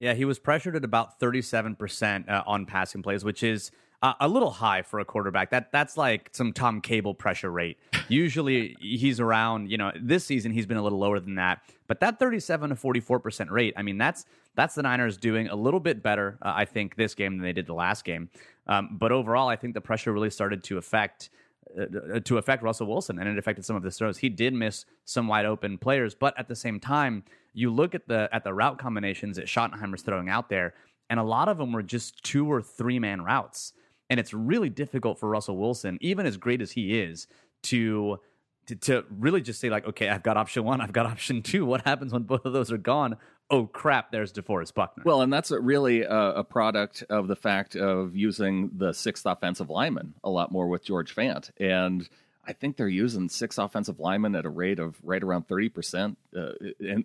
Yeah, 0.00 0.14
he 0.14 0.24
was 0.24 0.38
pressured 0.38 0.76
at 0.76 0.84
about 0.84 1.20
37% 1.20 2.28
uh, 2.28 2.42
on 2.46 2.64
passing 2.64 3.02
plays, 3.02 3.22
which 3.22 3.42
is 3.42 3.70
uh, 4.02 4.14
a 4.20 4.28
little 4.28 4.50
high 4.50 4.82
for 4.82 4.98
a 5.00 5.04
quarterback. 5.04 5.50
That 5.50 5.72
that's 5.72 5.96
like 5.96 6.30
some 6.32 6.52
Tom 6.52 6.80
Cable 6.80 7.14
pressure 7.14 7.50
rate. 7.50 7.78
Usually 8.08 8.76
he's 8.80 9.20
around, 9.20 9.70
you 9.70 9.78
know, 9.78 9.92
this 10.00 10.24
season 10.24 10.52
he's 10.52 10.66
been 10.66 10.78
a 10.78 10.82
little 10.82 10.98
lower 10.98 11.20
than 11.20 11.36
that. 11.36 11.60
But 11.86 12.00
that 12.00 12.18
37 12.18 12.70
to 12.70 12.76
44% 12.76 13.50
rate, 13.50 13.74
I 13.76 13.82
mean, 13.82 13.98
that's 13.98 14.24
that's 14.54 14.74
the 14.74 14.82
Niners 14.82 15.16
doing 15.16 15.48
a 15.48 15.56
little 15.56 15.80
bit 15.80 16.02
better, 16.02 16.38
uh, 16.42 16.52
I 16.54 16.64
think, 16.64 16.96
this 16.96 17.14
game 17.14 17.36
than 17.36 17.44
they 17.44 17.52
did 17.52 17.66
the 17.66 17.74
last 17.74 18.04
game. 18.04 18.30
Um, 18.66 18.96
but 18.98 19.12
overall, 19.12 19.48
I 19.48 19.56
think 19.56 19.74
the 19.74 19.80
pressure 19.80 20.12
really 20.12 20.30
started 20.30 20.64
to 20.64 20.78
affect 20.78 21.30
uh, 21.78 22.20
to 22.20 22.38
affect 22.38 22.62
Russell 22.62 22.86
Wilson, 22.86 23.18
and 23.18 23.28
it 23.28 23.38
affected 23.38 23.64
some 23.64 23.76
of 23.76 23.82
his 23.82 23.96
throws. 23.96 24.18
He 24.18 24.28
did 24.28 24.54
miss 24.54 24.86
some 25.04 25.28
wide 25.28 25.46
open 25.46 25.78
players, 25.78 26.14
but 26.14 26.36
at 26.38 26.48
the 26.48 26.56
same 26.56 26.80
time, 26.80 27.22
you 27.52 27.70
look 27.70 27.94
at 27.94 28.08
the 28.08 28.28
at 28.32 28.44
the 28.44 28.52
route 28.52 28.78
combinations 28.78 29.36
that 29.36 29.46
Schottenheimer's 29.46 30.02
throwing 30.02 30.28
out 30.28 30.48
there, 30.48 30.74
and 31.10 31.20
a 31.20 31.24
lot 31.24 31.48
of 31.48 31.58
them 31.58 31.72
were 31.72 31.82
just 31.82 32.24
two 32.24 32.50
or 32.50 32.62
three 32.62 32.98
man 32.98 33.22
routes. 33.22 33.72
And 34.10 34.20
it's 34.20 34.34
really 34.34 34.68
difficult 34.68 35.18
for 35.18 35.28
Russell 35.28 35.56
Wilson, 35.56 35.96
even 36.02 36.26
as 36.26 36.36
great 36.36 36.60
as 36.60 36.72
he 36.72 37.00
is, 37.00 37.26
to, 37.62 38.18
to 38.66 38.76
to, 38.76 39.04
really 39.08 39.40
just 39.40 39.60
say 39.60 39.70
like, 39.70 39.86
okay, 39.86 40.08
I've 40.08 40.22
got 40.22 40.36
option 40.36 40.64
one, 40.64 40.80
I've 40.80 40.92
got 40.92 41.06
option 41.14 41.42
two. 41.42 41.64
What 41.64 41.82
happens 41.86 42.12
when 42.12 42.24
both 42.24 42.44
of 42.44 42.52
those 42.52 42.70
are 42.70 42.78
gone? 42.78 43.16
Oh 43.50 43.66
crap! 43.66 44.12
There's 44.12 44.32
DeForest 44.32 44.74
Buckner. 44.74 45.02
Well, 45.04 45.22
and 45.22 45.32
that's 45.32 45.50
a 45.50 45.58
really 45.58 46.02
a, 46.02 46.34
a, 46.34 46.44
product 46.44 47.02
of 47.10 47.26
the 47.26 47.34
fact 47.34 47.74
of 47.74 48.14
using 48.14 48.70
the 48.76 48.92
sixth 48.92 49.26
offensive 49.26 49.70
lineman 49.70 50.14
a 50.22 50.30
lot 50.30 50.52
more 50.52 50.68
with 50.68 50.84
George 50.84 51.14
Fant, 51.14 51.50
and 51.58 52.08
I 52.46 52.52
think 52.52 52.76
they're 52.76 52.88
using 52.88 53.28
six 53.28 53.58
offensive 53.58 53.98
linemen 53.98 54.36
at 54.36 54.46
a 54.46 54.50
rate 54.50 54.78
of 54.78 54.96
right 55.02 55.22
around 55.22 55.48
thirty 55.48 55.68
percent, 55.68 56.16
uh, 56.36 56.50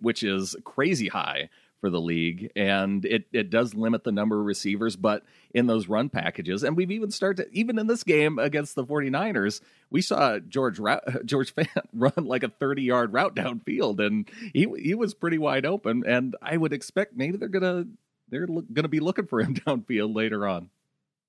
which 0.00 0.22
is 0.22 0.54
crazy 0.64 1.08
high 1.08 1.48
for 1.80 1.90
the 1.90 2.00
league, 2.00 2.50
and 2.56 3.04
it 3.04 3.26
it 3.32 3.50
does 3.50 3.74
limit 3.74 4.04
the 4.04 4.12
number 4.12 4.38
of 4.40 4.46
receivers. 4.46 4.96
But 4.96 5.24
in 5.52 5.66
those 5.66 5.88
run 5.88 6.08
packages, 6.08 6.62
and 6.62 6.76
we've 6.76 6.90
even 6.90 7.10
started 7.10 7.48
even 7.52 7.78
in 7.78 7.86
this 7.86 8.02
game 8.02 8.38
against 8.38 8.74
the 8.74 8.84
49ers, 8.84 9.60
we 9.90 10.02
saw 10.02 10.38
George 10.38 10.78
George 11.24 11.54
Fant 11.54 11.68
run 11.92 12.12
like 12.18 12.42
a 12.42 12.48
30 12.48 12.82
yard 12.82 13.12
route 13.12 13.34
downfield, 13.34 14.04
and 14.04 14.28
he 14.52 14.66
he 14.78 14.94
was 14.94 15.14
pretty 15.14 15.38
wide 15.38 15.66
open. 15.66 16.04
And 16.06 16.36
I 16.42 16.56
would 16.56 16.72
expect 16.72 17.16
maybe 17.16 17.36
they're 17.36 17.48
gonna 17.48 17.86
they're 18.28 18.46
gonna 18.46 18.88
be 18.88 19.00
looking 19.00 19.26
for 19.26 19.40
him 19.40 19.54
downfield 19.66 20.14
later 20.14 20.46
on. 20.46 20.70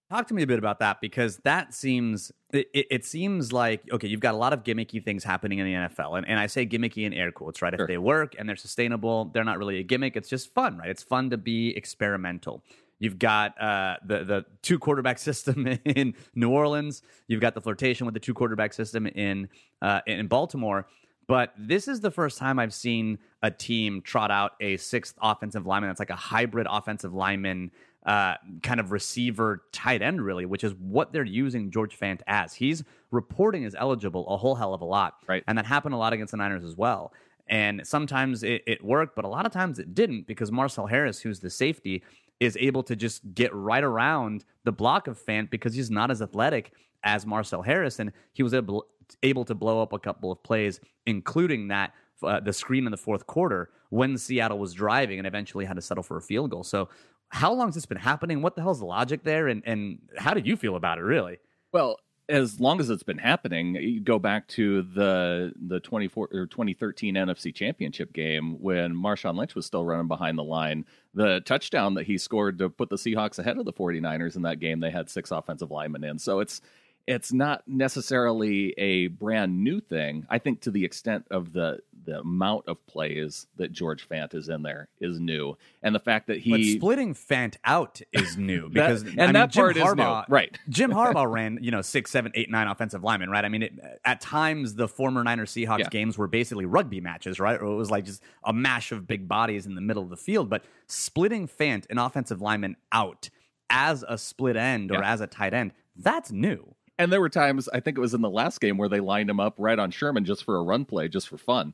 Talk 0.10 0.28
to 0.28 0.34
me 0.34 0.44
a 0.44 0.48
bit 0.48 0.58
about 0.58 0.80
that 0.80 1.02
because 1.02 1.38
that 1.40 1.74
seems 1.74 2.32
it, 2.54 2.68
it, 2.74 3.04
seems 3.04 3.52
like 3.52 3.82
okay, 3.92 4.08
you've 4.08 4.22
got 4.22 4.34
a 4.34 4.38
lot 4.38 4.54
of 4.54 4.64
gimmicky 4.64 5.04
things 5.04 5.22
happening 5.22 5.60
in 5.60 5.66
the 5.66 5.74
NFL, 5.74 6.18
and, 6.18 6.26
and 6.26 6.40
I 6.40 6.48
say 6.48 6.66
gimmicky 6.66 7.06
in 7.06 7.12
air 7.12 7.30
quotes, 7.30 7.62
right? 7.62 7.74
Sure. 7.74 7.84
If 7.84 7.90
they 7.90 7.98
work 7.98 8.34
and 8.40 8.48
they're 8.48 8.56
sustainable, 8.56 9.26
they're 9.34 9.44
not 9.44 9.58
really 9.58 9.80
a 9.80 9.84
gimmick. 9.84 10.16
It's 10.16 10.30
just 10.30 10.54
fun, 10.54 10.78
right? 10.78 10.90
It's 10.90 11.04
fun 11.04 11.30
to 11.32 11.38
be 11.38 11.76
experimental. 11.76 12.64
You've 13.00 13.20
got 13.20 13.62
uh, 13.62 13.98
the 14.06 14.24
the 14.24 14.46
two 14.62 14.80
quarterback 14.80 15.18
system 15.30 15.68
in 15.68 16.14
New 16.36 16.52
Orleans. 16.52 17.02
You've 17.28 17.42
got 17.42 17.54
the 17.54 17.62
flirtation 17.62 18.06
with 18.06 18.14
the 18.14 18.22
two 18.22 18.34
quarterback 18.34 18.74
system 18.74 19.08
in 19.08 19.50
uh, 19.82 20.00
in 20.08 20.28
Baltimore. 20.28 20.88
But 21.28 21.54
this 21.58 21.90
is 21.90 22.00
the 22.00 22.12
first 22.12 22.38
time 22.38 22.58
I've 22.58 22.74
seen 22.74 23.20
a 23.44 23.52
team 23.52 24.02
trot 24.02 24.32
out 24.32 24.54
a 24.62 24.78
sixth 24.78 25.16
offensive 25.22 25.66
lineman 25.66 25.90
that's 25.90 26.00
like 26.00 26.10
a 26.10 26.16
hybrid 26.16 26.68
offensive 26.70 27.14
lineman 27.14 27.72
uh, 28.08 28.36
kind 28.64 28.80
of 28.80 28.92
receiver 28.92 29.64
tight 29.74 30.02
end, 30.02 30.22
really, 30.22 30.46
which 30.46 30.64
is 30.64 30.74
what 30.76 31.12
they're 31.12 31.26
using 31.26 31.70
George 31.70 32.00
Fant 32.00 32.22
as. 32.26 32.54
He's 32.54 32.84
reporting 33.12 33.66
as 33.66 33.76
eligible 33.76 34.26
a 34.30 34.38
whole 34.38 34.56
hell 34.56 34.74
of 34.74 34.80
a 34.80 34.86
lot. 34.86 35.16
Right. 35.28 35.44
And 35.46 35.58
that 35.58 35.66
happened 35.66 35.94
a 35.94 35.98
lot 35.98 36.14
against 36.14 36.32
the 36.32 36.38
Niners 36.38 36.64
as 36.64 36.76
well. 36.76 37.12
And 37.50 37.86
sometimes 37.86 38.44
it, 38.44 38.64
it 38.66 38.84
worked, 38.84 39.16
but 39.16 39.26
a 39.26 39.28
lot 39.28 39.46
of 39.46 39.52
times 39.52 39.78
it 39.78 39.94
didn't 39.94 40.26
because 40.26 40.52
Marcel 40.52 40.88
Harris, 40.88 41.20
who's 41.20 41.42
the 41.42 41.50
safety, 41.50 42.02
is 42.40 42.58
able 42.60 42.84
to 42.84 42.96
just 42.96 43.22
get 43.34 43.54
right 43.54 43.84
around 43.84 44.46
the 44.64 44.72
block 44.72 45.08
of 45.08 45.22
Fant 45.22 45.50
because 45.50 45.74
he's 45.74 45.92
not 45.92 46.10
as 46.10 46.22
athletic 46.22 46.72
as 47.04 47.26
Marcel 47.26 47.62
Harris. 47.62 48.00
And 48.00 48.14
he 48.32 48.42
was 48.42 48.54
able, 48.54 48.86
able 49.22 49.44
to 49.46 49.56
blow 49.56 49.82
up 49.82 49.92
a 49.92 50.00
couple 50.00 50.32
of 50.32 50.42
plays, 50.44 50.80
including 51.06 51.68
that 51.70 51.94
uh, 52.24 52.40
the 52.40 52.54
screen 52.54 52.86
in 52.86 52.92
the 52.92 52.98
fourth 52.98 53.28
quarter 53.28 53.70
when 53.90 54.18
Seattle 54.18 54.60
was 54.60 54.74
driving 54.74 55.18
and 55.18 55.28
eventually 55.28 55.66
had 55.66 55.76
to 55.76 55.82
settle 55.82 56.04
for 56.04 56.18
a 56.18 56.22
field 56.22 56.52
goal. 56.52 56.64
So 56.64 56.90
how 57.30 57.54
long 57.54 57.68
has 57.68 57.76
this 57.76 57.86
been 57.86 57.98
happening? 57.98 58.42
What 58.42 58.56
the 58.56 58.62
hell's 58.62 58.80
the 58.80 58.86
logic 58.86 59.24
there? 59.24 59.48
And 59.48 59.64
and 59.66 60.00
how 60.18 60.34
do 60.34 60.42
you 60.42 60.56
feel 60.56 60.76
about 60.76 60.98
it, 60.98 61.02
really? 61.02 61.40
Well, 61.72 61.98
as 62.30 62.60
long 62.60 62.80
as 62.80 62.90
it's 62.90 63.04
been 63.04 63.18
happening, 63.18 63.76
you 63.76 64.02
go 64.02 64.20
back 64.20 64.48
to 64.50 64.82
the 64.82 65.54
the 65.56 65.80
24 65.80 66.30
or 66.32 66.46
2013 66.46 67.16
NFC 67.16 67.54
Championship 67.54 68.12
game 68.14 68.62
when 68.62 68.94
Marshawn 68.94 69.38
Lynch 69.38 69.56
was 69.56 69.66
still 69.66 69.86
running 69.86 70.08
behind 70.08 70.38
the 70.38 70.44
line. 70.44 70.86
The 71.14 71.42
touchdown 71.42 71.94
that 71.96 72.06
he 72.06 72.18
scored 72.18 72.60
to 72.60 72.70
put 72.70 72.90
the 72.90 72.98
Seahawks 72.98 73.40
ahead 73.40 73.58
of 73.58 73.66
the 73.66 73.74
49ers 73.74 74.36
in 74.36 74.42
that 74.44 74.60
game, 74.60 74.80
they 74.80 74.92
had 74.92 75.10
six 75.10 75.32
offensive 75.32 75.72
linemen 75.72 76.04
in. 76.04 76.20
So 76.20 76.40
it's 76.40 76.62
it's 77.08 77.32
not 77.32 77.64
necessarily 77.66 78.74
a 78.78 79.08
brand 79.08 79.64
new 79.64 79.80
thing. 79.80 80.28
I 80.30 80.40
think 80.40 80.62
to 80.62 80.72
the 80.72 80.84
extent 80.84 81.26
of 81.32 81.54
the 81.54 81.80
the 82.06 82.20
amount 82.20 82.66
of 82.68 82.86
plays 82.88 83.48
that 83.58 83.72
George 83.72 84.08
Fant 84.08 84.34
is 84.34 84.48
in 84.48 84.62
there 84.62 84.88
is 85.00 85.20
new, 85.20 85.58
and 85.82 85.96
the 85.96 86.00
fact 86.00 86.28
that 86.28 86.40
he 86.40 86.52
but 86.52 86.80
splitting 86.80 87.14
Fant 87.14 87.56
out 87.64 88.02
is 88.12 88.38
new 88.38 88.70
because 88.70 89.06
that, 89.06 89.12
and 89.12 89.22
I 89.22 89.26
mean, 89.28 89.34
that 89.34 89.52
Jim 89.52 89.64
part 89.64 89.76
Harbaugh, 89.78 90.24
is 90.24 90.30
new, 90.30 90.34
right? 90.34 90.60
Jim 90.70 90.92
Harbaugh 90.92 91.32
ran 91.32 91.60
you 91.62 91.72
know 91.72 91.82
six, 91.82 92.12
seven, 92.12 92.32
eight, 92.36 92.52
nine 92.52 92.68
offensive 92.68 93.04
linemen, 93.04 93.30
right? 93.30 93.46
I 93.46 93.50
mean, 93.50 93.64
it, 93.64 93.74
at 94.04 94.20
times 94.20 94.76
the 94.76 94.88
former 94.88 95.24
Niners 95.24 95.52
Seahawks 95.52 95.80
yeah. 95.80 95.90
games 95.90 96.18
were 96.18 96.28
basically 96.28 96.66
rugby 96.66 97.00
matches, 97.00 97.40
right? 97.40 97.60
Or 97.60 97.66
it 97.68 97.76
was 97.76 97.90
like 97.90 98.04
just 98.04 98.22
a 98.44 98.52
mash 98.52 98.92
of 98.92 99.08
big 99.08 99.30
bodies 99.30 99.66
in 99.66 99.76
the 99.76 99.82
middle 99.82 100.04
of 100.04 100.10
the 100.10 100.18
field. 100.18 100.50
But 100.50 100.66
splitting 100.88 101.48
Fant, 101.48 101.86
an 101.90 102.00
offensive 102.00 102.42
lineman, 102.42 102.76
out 102.92 103.30
as 103.70 104.04
a 104.08 104.18
split 104.18 104.58
end 104.58 104.92
or 104.92 105.00
yeah. 105.00 105.14
as 105.14 105.22
a 105.22 105.28
tight 105.28 105.54
end, 105.54 105.72
that's 105.96 106.32
new. 106.32 106.76
And 107.00 107.12
there 107.12 107.22
were 107.22 107.30
times, 107.30 107.70
I 107.70 107.80
think 107.80 107.98
it 107.98 108.02
was 108.02 108.14
in 108.14 108.22
the 108.22 108.30
last 108.30 108.60
game, 108.60 108.78
where 108.78 108.90
they 108.90 109.00
lined 109.00 109.30
him 109.30 109.40
up 109.40 109.56
right 109.58 109.78
on 109.78 109.92
Sherman 109.92 110.26
just 110.26 110.44
for 110.44 110.58
a 110.58 110.64
run 110.64 110.86
play, 110.86 111.08
just 111.08 111.28
for 111.28 111.38
fun. 111.38 111.74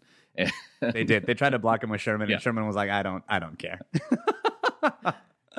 they 0.82 1.04
did. 1.04 1.26
They 1.26 1.34
tried 1.34 1.52
to 1.52 1.60
block 1.60 1.84
him 1.84 1.90
with 1.90 2.02
Sherman, 2.02 2.28
yeah. 2.28 2.36
and 2.36 2.44
Sherman 2.44 2.66
was 2.66 2.76
like, 2.76 2.90
"I 2.90 3.04
don't, 3.04 3.24
I 3.30 3.40
don't 3.40 3.58
care." 3.58 3.80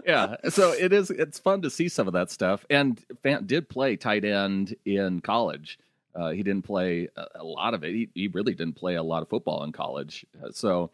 yeah, 0.05 0.37
so 0.49 0.73
it 0.73 0.93
is. 0.93 1.11
It's 1.11 1.39
fun 1.39 1.63
to 1.63 1.71
see 1.71 1.89
some 1.89 2.07
of 2.07 2.13
that 2.15 2.31
stuff. 2.31 2.67
And 2.69 3.01
Fant 3.25 3.47
did 3.47 3.69
play 3.69 3.97
tight 3.97 4.25
end 4.25 4.75
in 4.85 5.21
college. 5.21 5.79
Uh, 6.15 6.31
he 6.31 6.43
didn't 6.43 6.65
play 6.65 7.09
a, 7.17 7.27
a 7.37 7.45
lot 7.45 7.75
of 7.75 7.85
it. 7.85 7.93
He, 7.93 8.09
he, 8.15 8.29
really 8.29 8.55
didn't 8.55 8.77
play 8.77 8.95
a 8.95 9.03
lot 9.03 9.23
of 9.23 9.29
football 9.29 9.65
in 9.65 9.73
college. 9.73 10.25
Uh, 10.43 10.51
so 10.53 10.91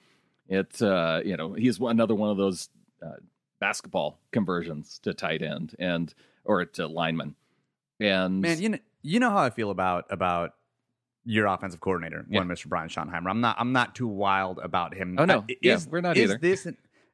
it, 0.49 0.81
uh, 0.81 1.21
you 1.25 1.37
know, 1.37 1.53
he's 1.53 1.79
another 1.79 2.15
one 2.15 2.31
of 2.31 2.39
those 2.39 2.71
uh, 3.05 3.17
basketball 3.61 4.19
conversions 4.33 4.99
to 5.01 5.13
tight 5.13 5.43
end 5.43 5.77
and 5.79 6.15
or 6.45 6.65
to 6.65 6.87
lineman. 6.87 7.35
And 8.01 8.41
man, 8.41 8.61
you 8.61 8.71
know, 8.71 8.79
you 9.03 9.21
know 9.21 9.31
how 9.31 9.39
I 9.39 9.51
feel 9.51 9.71
about 9.71 10.07
about 10.11 10.55
your 11.25 11.47
offensive 11.47 11.81
coordinator, 11.81 12.27
yeah. 12.29 12.41
one 12.41 12.49
Mr. 12.49 12.67
Brian 12.67 12.89
Schottenheimer. 12.89 13.31
I'm 13.31 13.41
not 13.41 13.57
I'm 13.59 13.73
not 13.73 13.95
too 13.95 14.09
wild 14.09 14.59
about 14.59 14.95
him. 14.95 15.17
Oh 15.19 15.25
no, 15.25 15.45
is, 15.49 15.57
yeah, 15.63 15.79
we're 15.91 16.01
not 16.01 16.17
is 16.17 16.31
either. 16.31 16.39
This 16.39 16.67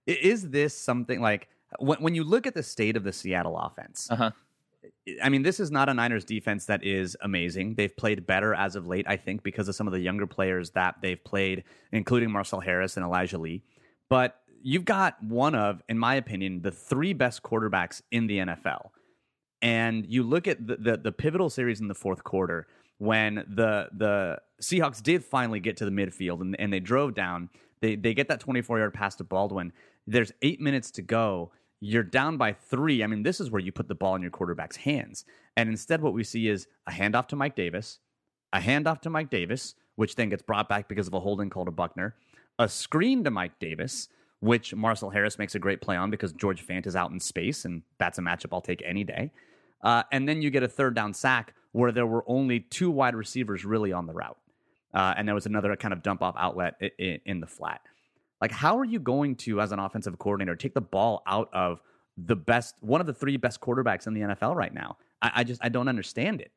is 0.07 0.51
this 0.51 0.77
something 0.77 1.21
like 1.21 1.49
when 1.79 1.99
when 1.99 2.15
you 2.15 2.25
look 2.25 2.47
at 2.47 2.55
the 2.55 2.63
state 2.63 2.97
of 2.97 3.05
the 3.05 3.13
Seattle 3.13 3.59
offense? 3.59 4.09
Uh-huh. 4.11 4.31
I 5.23 5.29
mean, 5.29 5.43
this 5.43 5.61
is 5.61 5.71
not 5.71 5.89
a 5.89 5.95
Niners 5.95 6.25
defense 6.25 6.67
that 6.67 6.85
is 6.85 7.17
amazing. 7.21 7.75
They've 7.75 7.95
played 7.97 8.27
better 8.27 8.55
as 8.55 8.77
of 8.77 8.87
late, 8.87 9.05
I 9.09 9.17
think, 9.17 9.43
because 9.43 9.69
of 9.69 9.75
some 9.75 9.87
of 9.87 9.93
the 9.93 10.01
younger 10.01 10.27
players 10.27 10.71
that 10.71 10.97
they've 11.01 11.23
played, 11.23 11.65
including 11.93 12.31
Marcel 12.31 12.61
Harris 12.61 12.97
and 12.97 13.05
Elijah 13.05 13.39
Lee. 13.39 13.63
But 14.09 14.41
you've 14.63 14.85
got 14.85 15.21
one 15.23 15.55
of, 15.55 15.83
in 15.89 15.99
my 15.99 16.15
opinion, 16.17 16.63
the 16.63 16.71
three 16.71 17.13
best 17.13 17.43
quarterbacks 17.43 18.03
in 18.11 18.27
the 18.27 18.39
NFL 18.39 18.91
and 19.67 20.07
you 20.07 20.23
look 20.23 20.47
at 20.47 20.65
the, 20.65 20.77
the, 20.77 20.97
the 20.97 21.11
pivotal 21.11 21.51
series 21.51 21.81
in 21.81 21.89
the 21.89 21.95
fourth 21.95 22.23
quarter 22.23 22.69
when 22.99 23.35
the 23.49 23.89
the 23.93 24.39
Seahawks 24.63 25.03
did 25.03 25.25
finally 25.25 25.59
get 25.59 25.77
to 25.79 25.85
the 25.85 25.91
midfield 25.91 26.41
and, 26.41 26.59
and 26.61 26.73
they 26.73 26.79
drove 26.79 27.15
down. 27.15 27.51
They 27.81 27.97
they 27.97 28.15
get 28.15 28.29
that 28.29 28.39
24 28.39 28.79
yard 28.79 28.95
pass 28.95 29.17
to 29.17 29.25
Baldwin. 29.25 29.73
There's 30.07 30.31
eight 30.43 30.61
minutes 30.61 30.93
to 30.93 31.03
go. 31.03 31.51
You're 31.81 32.05
down 32.05 32.37
by 32.37 32.53
three. 32.53 33.03
I 33.03 33.09
mean, 33.09 33.25
this 33.25 33.41
is 33.41 33.51
where 33.51 33.61
you 33.61 33.73
put 33.73 33.89
the 33.89 33.97
ball 33.97 34.15
in 34.15 34.23
your 34.23 34.31
quarterback's 34.31 34.77
hands. 34.77 35.25
And 35.57 35.69
instead, 35.69 36.01
what 36.01 36.15
we 36.15 36.23
see 36.23 36.47
is 36.47 36.69
a 36.87 36.93
handoff 36.93 37.27
to 37.29 37.37
Mike 37.37 37.57
Davis, 37.57 37.99
a 38.53 38.61
handoff 38.61 39.01
to 39.01 39.11
Mike 39.11 39.31
Davis, 39.31 39.75
which 39.97 40.15
then 40.15 40.29
gets 40.29 40.43
brought 40.43 40.69
back 40.69 40.89
because 40.89 41.09
of 41.09 41.15
a 41.15 41.21
holding 41.21 41.51
call 41.51 41.65
to 41.65 41.73
Buckner, 41.73 42.15
a 42.59 42.69
screen 42.69 43.25
to 43.25 43.33
Mike 43.33 43.59
Davis, 43.59 44.09
which 44.39 44.75
Marcel 44.75 45.11
Harris 45.11 45.39
makes 45.41 45.57
a 45.57 45.59
great 45.59 45.81
play 45.81 45.97
on 45.97 46.09
because 46.11 46.33
George 46.33 46.65
Fant 46.65 46.87
is 46.87 46.95
out 46.95 47.11
in 47.11 47.19
space, 47.19 47.65
and 47.65 47.83
that's 47.99 48.19
a 48.19 48.23
matchup 48.23 48.53
I'll 48.53 48.61
take 48.61 48.83
any 48.87 49.03
day. 49.03 49.33
Uh, 49.83 50.03
and 50.11 50.29
then 50.29 50.43
you 50.43 50.51
get 50.51 50.63
a 50.63 50.69
third 50.69 50.95
down 50.95 51.15
sack 51.15 51.55
where 51.73 51.93
there 51.93 52.07
were 52.07 52.25
only 52.27 52.61
two 52.61 52.91
wide 52.91 53.15
receivers 53.15 53.65
really 53.65 53.93
on 53.93 54.07
the 54.07 54.13
route. 54.13 54.39
Uh, 54.95 55.15
and 55.17 55.29
there 55.29 55.35
was 55.35 55.47
another 55.47 55.77
kind 55.77 55.93
of 55.93 56.03
dump 56.03 56.23
off 56.23 56.35
outlet 56.39 56.81
in, 56.99 57.21
in, 57.27 57.41
the 57.41 57.47
flat. 57.47 57.83
Like, 58.41 58.51
how 58.51 58.79
are 58.79 58.85
you 58.85 58.99
going 58.99 59.37
to, 59.37 59.61
as 59.61 59.73
an 59.73 59.79
offensive 59.79 60.19
coordinator, 60.19 60.57
take 60.57 60.73
the 60.73 60.81
ball 60.81 61.23
out 61.27 61.51
of 61.53 61.83
the 62.17 62.37
best, 62.37 62.77
one 62.81 63.03
of 63.03 63.07
the 63.07 63.13
three 63.13 63.37
best 63.37 63.61
quarterbacks 63.61 64.07
in 64.07 64.15
the 64.15 64.23
NFL 64.23 64.55
right 64.55 64.73
now? 64.73 64.97
I, 65.21 65.33
I 65.37 65.45
just, 65.45 65.63
I 65.63 65.69
don't 65.69 65.89
understand 65.89 66.41
it. 66.41 66.51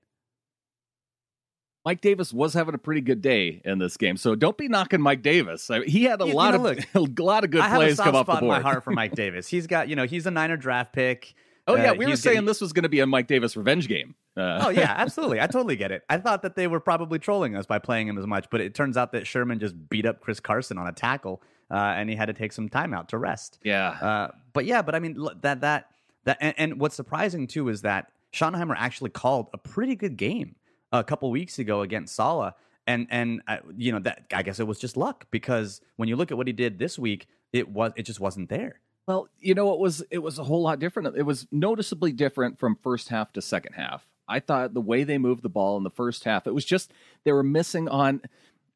Mike 1.85 2.01
Davis 2.01 2.33
was 2.33 2.53
having 2.53 2.75
a 2.75 2.77
pretty 2.77 3.01
good 3.01 3.21
day 3.21 3.61
in 3.63 3.79
this 3.79 3.97
game, 3.97 4.17
so 4.17 4.35
don't 4.35 4.57
be 4.57 4.67
knocking 4.67 5.01
Mike 5.01 5.21
Davis. 5.21 5.69
I 5.71 5.79
mean, 5.79 5.89
he 5.89 6.03
had 6.03 6.21
a 6.21 6.25
lot 6.25 6.53
of 6.53 6.61
look, 6.61 6.79
a 6.93 7.21
lot 7.21 7.43
of 7.43 7.51
good 7.51 7.61
I 7.61 7.75
plays 7.75 7.99
come 7.99 8.15
off 8.15 8.25
the 8.25 8.33
board. 8.33 8.43
in 8.43 8.47
my 8.49 8.59
heart 8.59 8.83
for 8.83 8.91
Mike 8.91 9.15
Davis. 9.15 9.47
He's 9.47 9.65
got 9.65 9.88
you 9.88 9.95
know 9.95 10.05
he's 10.05 10.25
a 10.25 10.31
Niner 10.31 10.57
draft 10.57 10.93
pick. 10.93 11.33
Oh 11.69 11.75
yeah, 11.75 11.91
uh, 11.91 11.93
we 11.93 12.07
were 12.07 12.15
saying 12.15 12.45
this 12.45 12.61
was 12.61 12.73
going 12.73 12.83
to 12.83 12.89
be 12.89 12.99
a 12.99 13.05
Mike 13.05 13.27
Davis 13.27 13.55
revenge 13.55 13.88
game. 13.88 14.15
Uh... 14.35 14.65
Oh 14.65 14.69
yeah, 14.69 14.93
absolutely. 14.97 15.39
I 15.39 15.47
totally 15.47 15.75
get 15.75 15.91
it. 15.91 16.03
I 16.09 16.17
thought 16.17 16.41
that 16.41 16.55
they 16.55 16.67
were 16.67 16.79
probably 16.79 17.19
trolling 17.19 17.55
us 17.55 17.65
by 17.65 17.79
playing 17.79 18.07
him 18.07 18.17
as 18.17 18.25
much, 18.25 18.49
but 18.49 18.59
it 18.61 18.73
turns 18.73 18.97
out 18.97 19.11
that 19.11 19.27
Sherman 19.27 19.59
just 19.59 19.75
beat 19.89 20.05
up 20.05 20.19
Chris 20.21 20.39
Carson 20.39 20.77
on 20.77 20.88
a 20.88 20.91
tackle, 20.91 21.41
uh, 21.69 21.75
and 21.75 22.09
he 22.09 22.15
had 22.15 22.25
to 22.25 22.33
take 22.33 22.51
some 22.51 22.69
time 22.69 22.93
out 22.93 23.09
to 23.09 23.17
rest. 23.17 23.59
Yeah. 23.63 23.89
Uh, 23.89 24.31
but 24.53 24.65
yeah, 24.65 24.81
but 24.81 24.95
I 24.95 24.99
mean 24.99 25.27
that 25.41 25.61
that 25.61 25.91
that, 26.25 26.38
and, 26.41 26.53
and 26.57 26.79
what's 26.79 26.95
surprising 26.95 27.47
too 27.47 27.69
is 27.69 27.83
that 27.83 28.11
Schottenheimer 28.33 28.75
actually 28.77 29.11
called 29.11 29.49
a 29.53 29.57
pretty 29.57 29.95
good 29.95 30.17
game 30.17 30.55
a 30.91 31.03
couple 31.03 31.29
weeks 31.31 31.59
ago 31.59 31.81
against 31.81 32.15
Saleh. 32.15 32.53
And 32.88 33.05
and 33.11 33.41
uh, 33.47 33.57
you 33.77 33.91
know 33.91 33.99
that 33.99 34.25
I 34.33 34.41
guess 34.41 34.59
it 34.59 34.65
was 34.65 34.79
just 34.79 34.97
luck 34.97 35.27
because 35.29 35.79
when 35.97 36.09
you 36.09 36.15
look 36.15 36.31
at 36.31 36.38
what 36.38 36.47
he 36.47 36.53
did 36.53 36.79
this 36.79 36.97
week, 36.97 37.27
it 37.53 37.69
was 37.69 37.91
it 37.95 38.03
just 38.03 38.19
wasn't 38.19 38.49
there. 38.49 38.79
Well, 39.09 39.27
you 39.39 39.55
know, 39.55 39.73
it 39.73 39.79
was 39.79 40.03
it 40.11 40.19
was 40.19 40.37
a 40.37 40.43
whole 40.43 40.61
lot 40.61 40.77
different. 40.77 41.17
It 41.17 41.23
was 41.23 41.47
noticeably 41.51 42.11
different 42.11 42.59
from 42.59 42.75
first 42.75 43.09
half 43.09 43.33
to 43.33 43.41
second 43.41 43.73
half. 43.73 44.07
I 44.27 44.39
thought 44.39 44.75
the 44.75 44.81
way 44.81 45.03
they 45.03 45.17
moved 45.17 45.41
the 45.41 45.49
ball 45.49 45.77
in 45.77 45.83
the 45.83 45.89
first 45.89 46.25
half, 46.25 46.45
it 46.45 46.53
was 46.53 46.63
just 46.63 46.93
they 47.23 47.31
were 47.31 47.41
missing 47.41 47.89
on. 47.89 48.21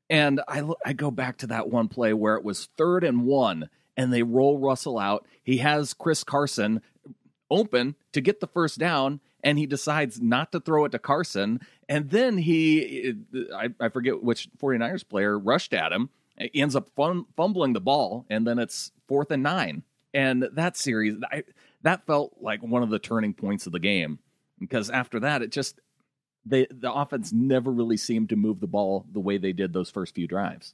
And 0.09 0.41
I 0.47 0.67
I 0.83 0.93
go 0.93 1.11
back 1.11 1.37
to 1.37 1.47
that 1.47 1.69
one 1.69 1.87
play 1.87 2.13
where 2.13 2.35
it 2.35 2.43
was 2.43 2.69
third 2.77 3.03
and 3.03 3.27
one, 3.27 3.69
and 3.95 4.11
they 4.11 4.23
roll 4.23 4.57
Russell 4.57 4.97
out. 4.97 5.27
He 5.43 5.57
has 5.57 5.93
Chris 5.93 6.23
Carson 6.23 6.81
open 7.51 7.93
to 8.13 8.19
get 8.19 8.39
the 8.39 8.47
first 8.47 8.79
down, 8.79 9.19
and 9.43 9.59
he 9.59 9.67
decides 9.67 10.19
not 10.19 10.51
to 10.53 10.59
throw 10.59 10.85
it 10.85 10.93
to 10.93 10.99
Carson. 10.99 11.59
And 11.87 12.09
then 12.09 12.39
he, 12.39 13.13
I, 13.55 13.69
I 13.79 13.89
forget 13.89 14.23
which 14.23 14.49
49ers 14.57 15.07
player 15.07 15.37
rushed 15.37 15.75
at 15.75 15.91
him. 15.91 16.09
He 16.39 16.59
ends 16.59 16.75
up 16.75 16.89
fumbling 16.95 17.73
the 17.73 17.79
ball, 17.79 18.25
and 18.31 18.47
then 18.47 18.57
it's 18.57 18.91
fourth 19.07 19.29
and 19.29 19.43
nine 19.43 19.83
and 20.13 20.47
that 20.53 20.77
series, 20.77 21.15
I, 21.31 21.43
that 21.81 22.05
felt 22.05 22.35
like 22.41 22.61
one 22.61 22.83
of 22.83 22.89
the 22.89 22.99
turning 22.99 23.33
points 23.33 23.65
of 23.65 23.71
the 23.71 23.79
game 23.79 24.19
because 24.59 24.89
after 24.89 25.19
that, 25.21 25.41
it 25.41 25.51
just 25.51 25.79
they 26.45 26.67
the 26.69 26.91
offense 26.91 27.31
never 27.33 27.71
really 27.71 27.97
seemed 27.97 28.29
to 28.29 28.35
move 28.35 28.59
the 28.59 28.67
ball 28.67 29.05
the 29.11 29.19
way 29.19 29.37
they 29.37 29.53
did 29.53 29.73
those 29.73 29.89
first 29.89 30.15
few 30.15 30.27
drives. 30.27 30.73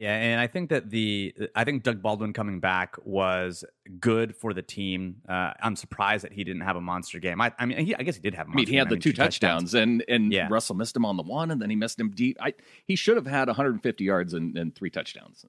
Yeah, 0.00 0.16
and 0.16 0.40
I 0.40 0.48
think 0.48 0.70
that 0.70 0.90
the 0.90 1.32
I 1.54 1.62
think 1.62 1.84
Doug 1.84 2.02
Baldwin 2.02 2.32
coming 2.32 2.58
back 2.58 2.96
was 3.04 3.64
good 4.00 4.34
for 4.36 4.52
the 4.52 4.60
team. 4.60 5.22
Uh, 5.28 5.52
I'm 5.62 5.76
surprised 5.76 6.24
that 6.24 6.32
he 6.32 6.42
didn't 6.42 6.62
have 6.62 6.74
a 6.74 6.80
monster 6.80 7.20
game. 7.20 7.40
I, 7.40 7.52
I 7.60 7.64
mean, 7.66 7.78
he, 7.86 7.94
I 7.94 8.02
guess 8.02 8.16
he 8.16 8.20
did 8.20 8.34
have. 8.34 8.48
A 8.48 8.50
I 8.50 8.54
mean, 8.54 8.66
he 8.66 8.74
had 8.74 8.88
game. 8.88 8.98
the 8.98 9.02
two, 9.02 9.12
touchdowns, 9.12 9.70
touchdowns, 9.70 9.74
and 9.74 10.04
and 10.08 10.32
Yeah. 10.32 10.48
Russell 10.50 10.74
missed 10.74 10.96
him 10.96 11.04
on 11.04 11.16
the 11.16 11.22
one, 11.22 11.52
and 11.52 11.62
then 11.62 11.70
he 11.70 11.76
missed 11.76 11.98
him 11.98 12.10
deep. 12.10 12.36
I 12.40 12.54
he 12.86 12.96
should 12.96 13.16
have 13.16 13.26
had 13.26 13.46
150 13.46 14.02
yards 14.04 14.34
and, 14.34 14.58
and 14.58 14.74
three 14.74 14.90
touchdowns. 14.90 15.44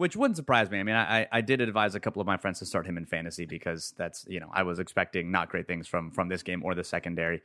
Which 0.00 0.16
wouldn't 0.16 0.36
surprise 0.38 0.70
me. 0.70 0.80
I 0.80 0.82
mean, 0.82 0.96
I, 0.96 1.28
I 1.30 1.42
did 1.42 1.60
advise 1.60 1.94
a 1.94 2.00
couple 2.00 2.22
of 2.22 2.26
my 2.26 2.38
friends 2.38 2.58
to 2.60 2.64
start 2.64 2.86
him 2.86 2.96
in 2.96 3.04
fantasy 3.04 3.44
because 3.44 3.92
that's 3.98 4.24
you 4.26 4.40
know 4.40 4.48
I 4.50 4.62
was 4.62 4.78
expecting 4.78 5.30
not 5.30 5.50
great 5.50 5.66
things 5.68 5.86
from 5.86 6.10
from 6.10 6.30
this 6.30 6.42
game 6.42 6.64
or 6.64 6.74
the 6.74 6.82
secondary. 6.82 7.42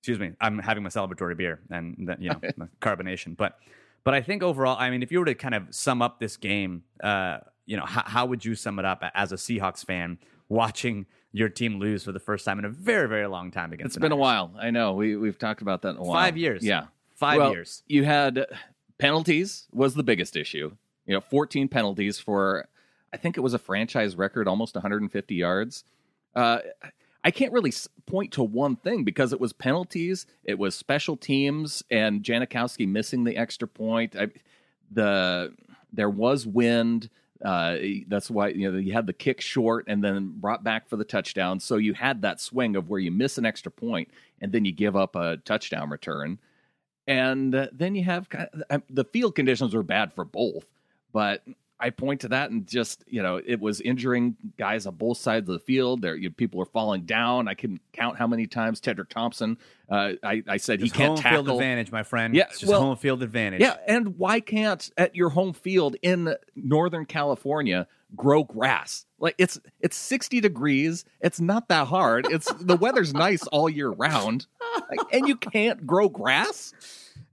Excuse 0.00 0.18
me, 0.18 0.32
I'm 0.42 0.58
having 0.58 0.82
my 0.82 0.90
celebratory 0.90 1.38
beer 1.38 1.60
and 1.70 1.96
then 2.06 2.18
you 2.20 2.28
know 2.28 2.38
the 2.42 2.68
carbonation, 2.82 3.34
but 3.34 3.58
but 4.04 4.12
I 4.12 4.20
think 4.20 4.42
overall, 4.42 4.76
I 4.78 4.90
mean, 4.90 5.02
if 5.02 5.10
you 5.10 5.20
were 5.20 5.24
to 5.24 5.34
kind 5.34 5.54
of 5.54 5.74
sum 5.74 6.02
up 6.02 6.20
this 6.20 6.36
game, 6.36 6.84
uh, 7.02 7.38
you 7.64 7.78
know, 7.78 7.86
how, 7.86 8.02
how 8.04 8.26
would 8.26 8.44
you 8.44 8.54
sum 8.54 8.78
it 8.78 8.84
up 8.84 9.02
as 9.14 9.32
a 9.32 9.36
Seahawks 9.36 9.82
fan 9.82 10.18
watching 10.50 11.06
your 11.32 11.48
team 11.48 11.78
lose 11.78 12.04
for 12.04 12.12
the 12.12 12.20
first 12.20 12.44
time 12.44 12.58
in 12.58 12.66
a 12.66 12.70
very 12.70 13.08
very 13.08 13.26
long 13.26 13.50
time 13.50 13.72
against? 13.72 13.86
It's 13.86 13.94
the 13.94 14.00
been 14.00 14.12
a 14.12 14.16
while. 14.16 14.52
I 14.60 14.70
know 14.70 14.92
we 14.92 15.16
we've 15.16 15.38
talked 15.38 15.62
about 15.62 15.80
that 15.82 15.90
in 15.90 15.96
a 15.96 16.02
while. 16.02 16.12
Five 16.12 16.36
years. 16.36 16.62
Yeah, 16.62 16.88
five 17.14 17.38
Well, 17.38 17.52
years. 17.52 17.84
You 17.86 18.04
had 18.04 18.44
penalties 18.98 19.66
was 19.72 19.94
the 19.94 20.02
biggest 20.02 20.36
issue. 20.36 20.76
You 21.10 21.16
know, 21.16 21.20
14 21.22 21.66
penalties 21.66 22.20
for 22.20 22.68
I 23.12 23.16
think 23.16 23.36
it 23.36 23.40
was 23.40 23.52
a 23.52 23.58
franchise 23.58 24.14
record, 24.14 24.46
almost 24.46 24.76
150 24.76 25.34
yards. 25.34 25.82
Uh, 26.36 26.58
I 27.24 27.32
can't 27.32 27.52
really 27.52 27.72
point 28.06 28.30
to 28.34 28.44
one 28.44 28.76
thing 28.76 29.02
because 29.02 29.32
it 29.32 29.40
was 29.40 29.52
penalties, 29.52 30.26
it 30.44 30.56
was 30.56 30.76
special 30.76 31.16
teams, 31.16 31.82
and 31.90 32.22
Janikowski 32.22 32.86
missing 32.86 33.24
the 33.24 33.36
extra 33.36 33.66
point. 33.66 34.14
I, 34.14 34.28
the 34.92 35.52
there 35.92 36.08
was 36.08 36.46
wind. 36.46 37.10
Uh, 37.44 37.78
that's 38.06 38.30
why 38.30 38.50
you 38.50 38.70
know 38.70 38.78
you 38.78 38.92
had 38.92 39.08
the 39.08 39.12
kick 39.12 39.40
short 39.40 39.86
and 39.88 40.04
then 40.04 40.34
brought 40.36 40.62
back 40.62 40.88
for 40.88 40.94
the 40.94 41.04
touchdown. 41.04 41.58
So 41.58 41.74
you 41.74 41.92
had 41.92 42.22
that 42.22 42.40
swing 42.40 42.76
of 42.76 42.88
where 42.88 43.00
you 43.00 43.10
miss 43.10 43.36
an 43.36 43.44
extra 43.44 43.72
point 43.72 44.12
and 44.40 44.52
then 44.52 44.64
you 44.64 44.70
give 44.70 44.94
up 44.94 45.16
a 45.16 45.38
touchdown 45.38 45.90
return 45.90 46.38
and 47.08 47.68
then 47.72 47.96
you 47.96 48.04
have 48.04 48.28
kind 48.28 48.48
of, 48.70 48.82
the 48.88 49.02
field 49.02 49.34
conditions 49.34 49.74
were 49.74 49.82
bad 49.82 50.12
for 50.12 50.24
both 50.24 50.66
but 51.12 51.42
i 51.78 51.90
point 51.90 52.20
to 52.20 52.28
that 52.28 52.50
and 52.50 52.66
just 52.66 53.04
you 53.06 53.22
know 53.22 53.40
it 53.44 53.60
was 53.60 53.80
injuring 53.80 54.36
guys 54.58 54.86
on 54.86 54.94
both 54.94 55.16
sides 55.18 55.48
of 55.48 55.54
the 55.54 55.64
field. 55.64 56.02
There 56.02 56.14
you, 56.14 56.30
people 56.30 56.58
were 56.58 56.66
falling 56.66 57.02
down. 57.02 57.48
I 57.48 57.54
couldn't 57.54 57.80
count 57.92 58.18
how 58.18 58.26
many 58.26 58.46
times 58.46 58.80
tedric 58.80 59.08
thompson 59.08 59.56
uh, 59.90 60.12
I, 60.22 60.42
I 60.46 60.56
said 60.58 60.80
It's 60.80 60.92
he 60.92 60.98
can't 60.98 61.18
home 61.18 61.32
field 61.32 61.48
advantage, 61.48 61.90
my 61.90 62.02
friend. 62.02 62.34
Yeah, 62.34 62.44
it's 62.50 62.60
just 62.60 62.70
well, 62.70 62.80
home 62.80 62.96
field 62.96 63.22
advantage. 63.22 63.60
yeah 63.60 63.76
and 63.86 64.18
why 64.18 64.40
can't 64.40 64.90
at 64.96 65.16
your 65.16 65.30
home 65.30 65.52
field 65.52 65.96
in 66.02 66.34
northern 66.54 67.06
california 67.06 67.86
grow 68.16 68.44
grass? 68.44 69.06
Like 69.18 69.34
it's 69.38 69.60
it's 69.80 69.96
60 69.96 70.40
degrees. 70.40 71.04
It's 71.20 71.40
not 71.40 71.68
that 71.68 71.86
hard. 71.86 72.26
It's 72.30 72.52
the 72.54 72.76
weather's 72.76 73.14
nice 73.26 73.46
all 73.48 73.68
year 73.68 73.90
round. 73.90 74.46
Like, 74.88 75.00
and 75.12 75.28
you 75.28 75.36
can't 75.36 75.86
grow 75.86 76.08
grass 76.08 76.72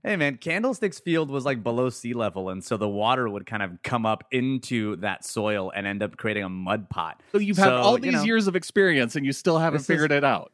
Hey 0.04 0.16
man, 0.16 0.36
Candlesticks 0.36 1.00
Field 1.00 1.28
was 1.30 1.44
like 1.44 1.62
below 1.62 1.90
sea 1.90 2.14
level, 2.14 2.50
and 2.50 2.62
so 2.64 2.76
the 2.76 2.88
water 2.88 3.28
would 3.28 3.46
kind 3.46 3.62
of 3.62 3.82
come 3.82 4.06
up 4.06 4.24
into 4.30 4.96
that 4.96 5.24
soil 5.24 5.72
and 5.74 5.86
end 5.86 6.02
up 6.02 6.16
creating 6.16 6.44
a 6.44 6.48
mud 6.48 6.88
pot. 6.88 7.20
So 7.32 7.38
you've 7.38 7.56
had 7.58 7.72
all 7.72 7.96
you 7.96 8.02
these 8.02 8.12
know, 8.14 8.22
years 8.22 8.46
of 8.46 8.54
experience 8.56 9.16
and 9.16 9.26
you 9.26 9.32
still 9.32 9.58
haven't 9.58 9.78
This 9.78 9.82
is- 9.82 9.86
figured 9.88 10.12
it 10.12 10.24
out. 10.24 10.52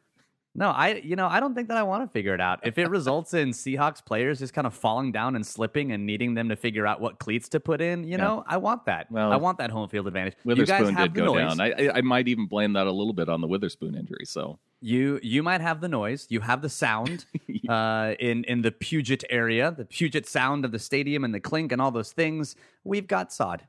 No, 0.57 0.69
I 0.69 0.93
you 1.03 1.17
know 1.17 1.27
I 1.27 1.41
don't 1.41 1.53
think 1.53 1.67
that 1.67 1.75
I 1.75 1.83
want 1.83 2.03
to 2.05 2.09
figure 2.13 2.33
it 2.33 2.39
out. 2.39 2.65
If 2.65 2.77
it 2.77 2.89
results 2.89 3.33
in 3.33 3.49
Seahawks 3.49 4.03
players 4.03 4.39
just 4.39 4.53
kind 4.53 4.65
of 4.65 4.73
falling 4.73 5.11
down 5.11 5.35
and 5.35 5.45
slipping 5.45 5.91
and 5.91 6.05
needing 6.05 6.33
them 6.33 6.47
to 6.47 6.55
figure 6.55 6.87
out 6.87 7.01
what 7.01 7.19
cleats 7.19 7.49
to 7.49 7.59
put 7.59 7.81
in, 7.81 8.05
you 8.05 8.17
know, 8.17 8.41
I 8.47 8.55
want 8.55 8.85
that. 8.85 9.11
Well, 9.11 9.33
I 9.33 9.35
want 9.35 9.57
that 9.57 9.69
home 9.69 9.89
field 9.89 10.07
advantage. 10.07 10.35
you 10.45 10.55
guys 10.55 10.59
Witherspoon 10.69 10.95
have 10.95 11.13
did 11.13 11.25
go 11.25 11.33
noise. 11.33 11.57
down. 11.57 11.59
I 11.59 11.89
I 11.95 12.01
might 12.01 12.29
even 12.29 12.45
blame 12.47 12.71
that 12.73 12.87
a 12.87 12.91
little 12.91 13.11
bit 13.11 13.27
on 13.27 13.41
the 13.41 13.47
Witherspoon 13.47 13.95
injury. 13.95 14.23
So 14.23 14.57
You 14.85 15.19
you 15.23 15.41
might 15.41 15.61
have 15.61 15.81
the 15.81 15.89
noise. 15.89 16.27
You 16.29 16.41
have 16.41 16.61
the 16.61 16.69
sound 16.69 17.25
uh, 17.69 18.13
in 18.19 18.43
in 18.43 18.61
the 18.61 18.71
Puget 18.71 19.23
area, 19.31 19.71
the 19.71 19.83
Puget 19.83 20.27
sound 20.27 20.63
of 20.63 20.71
the 20.71 20.77
stadium 20.77 21.23
and 21.23 21.33
the 21.33 21.39
clink 21.39 21.71
and 21.71 21.81
all 21.81 21.89
those 21.89 22.11
things. 22.11 22.55
We've 22.83 23.07
got 23.07 23.33
sod. 23.33 23.63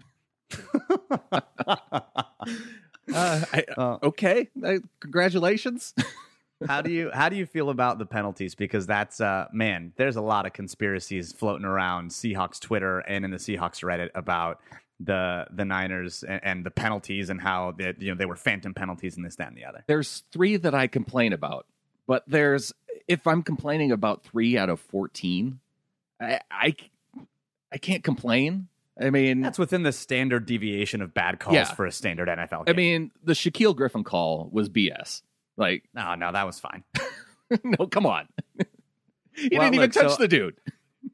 uh, 0.75 1.41
I, 3.15 3.65
Uh, 3.79 3.99
okay, 4.03 4.51
uh, 4.63 4.75
congratulations. 5.01 5.95
how 6.67 6.83
do 6.83 6.93
you 6.93 7.11
how 7.15 7.31
do 7.31 7.37
you 7.37 7.47
feel 7.47 7.71
about 7.71 7.99
the 7.99 8.05
penalties? 8.05 8.55
Because 8.55 8.87
that's 8.87 9.19
uh, 9.19 9.47
man, 9.55 9.95
there's 9.97 10.17
a 10.17 10.23
lot 10.23 10.45
of 10.45 10.53
conspiracies 10.53 11.33
floating 11.33 11.65
around 11.65 12.11
Seahawks 12.11 12.61
Twitter 12.61 12.99
and 12.99 13.25
in 13.25 13.31
the 13.31 13.39
Seahawks 13.39 13.83
Reddit 13.83 14.11
about 14.15 14.61
the 15.01 15.47
the 15.51 15.65
Niners 15.65 16.23
and, 16.23 16.41
and 16.43 16.67
the 16.67 16.71
penalties 16.71 17.29
and 17.31 17.41
how 17.41 17.73
that 17.79 18.01
you 18.01 18.09
know 18.11 18.17
they 18.17 18.25
were 18.27 18.37
phantom 18.37 18.73
penalties 18.75 19.17
and 19.17 19.25
this 19.25 19.37
that 19.37 19.49
and 19.49 19.57
the 19.57 19.65
other. 19.65 19.85
there's 19.87 20.25
three 20.33 20.57
that 20.57 20.75
I 20.75 20.87
complain 20.87 21.33
about, 21.33 21.67
but 22.07 22.25
there's 22.27 22.73
if 23.09 23.27
I'm 23.27 23.43
complaining 23.43 23.93
about 23.93 24.25
three 24.25 24.57
out 24.57 24.69
of 24.71 24.81
fourteen, 24.81 25.61
I 26.21 26.41
I, 26.51 26.75
I 27.73 27.79
can't 27.79 28.03
complain. 28.03 28.69
I 28.99 29.11
mean, 29.11 29.43
That's 29.43 29.59
within 29.59 29.83
the 29.83 29.93
standard 29.93 30.47
deviation 30.47 31.03
of 31.03 31.13
bad 31.13 31.39
calls 31.39 31.55
Yeah. 31.55 31.65
for 31.75 31.85
a 31.85 31.93
standard 31.93 32.29
NFL. 32.29 32.65
I 32.67 32.73
mean, 32.73 33.11
the 33.23 33.35
Shaquill 33.35 33.77
Griffin 33.77 34.05
call 34.05 34.49
was 34.51 34.71
BS. 34.71 35.21
Like, 35.59 35.85
no, 35.93 36.15
no, 36.15 36.33
that 36.33 36.47
was 36.47 36.59
fine. 36.59 36.83
no, 37.63 37.87
come 37.89 38.07
on. 38.07 38.27
he 39.35 39.51
Well, 39.53 39.61
didn't 39.61 39.75
even 39.75 39.81
look, 39.81 39.93
touch 39.93 40.13
so- 40.13 40.17
the 40.17 40.29
dude. 40.29 40.57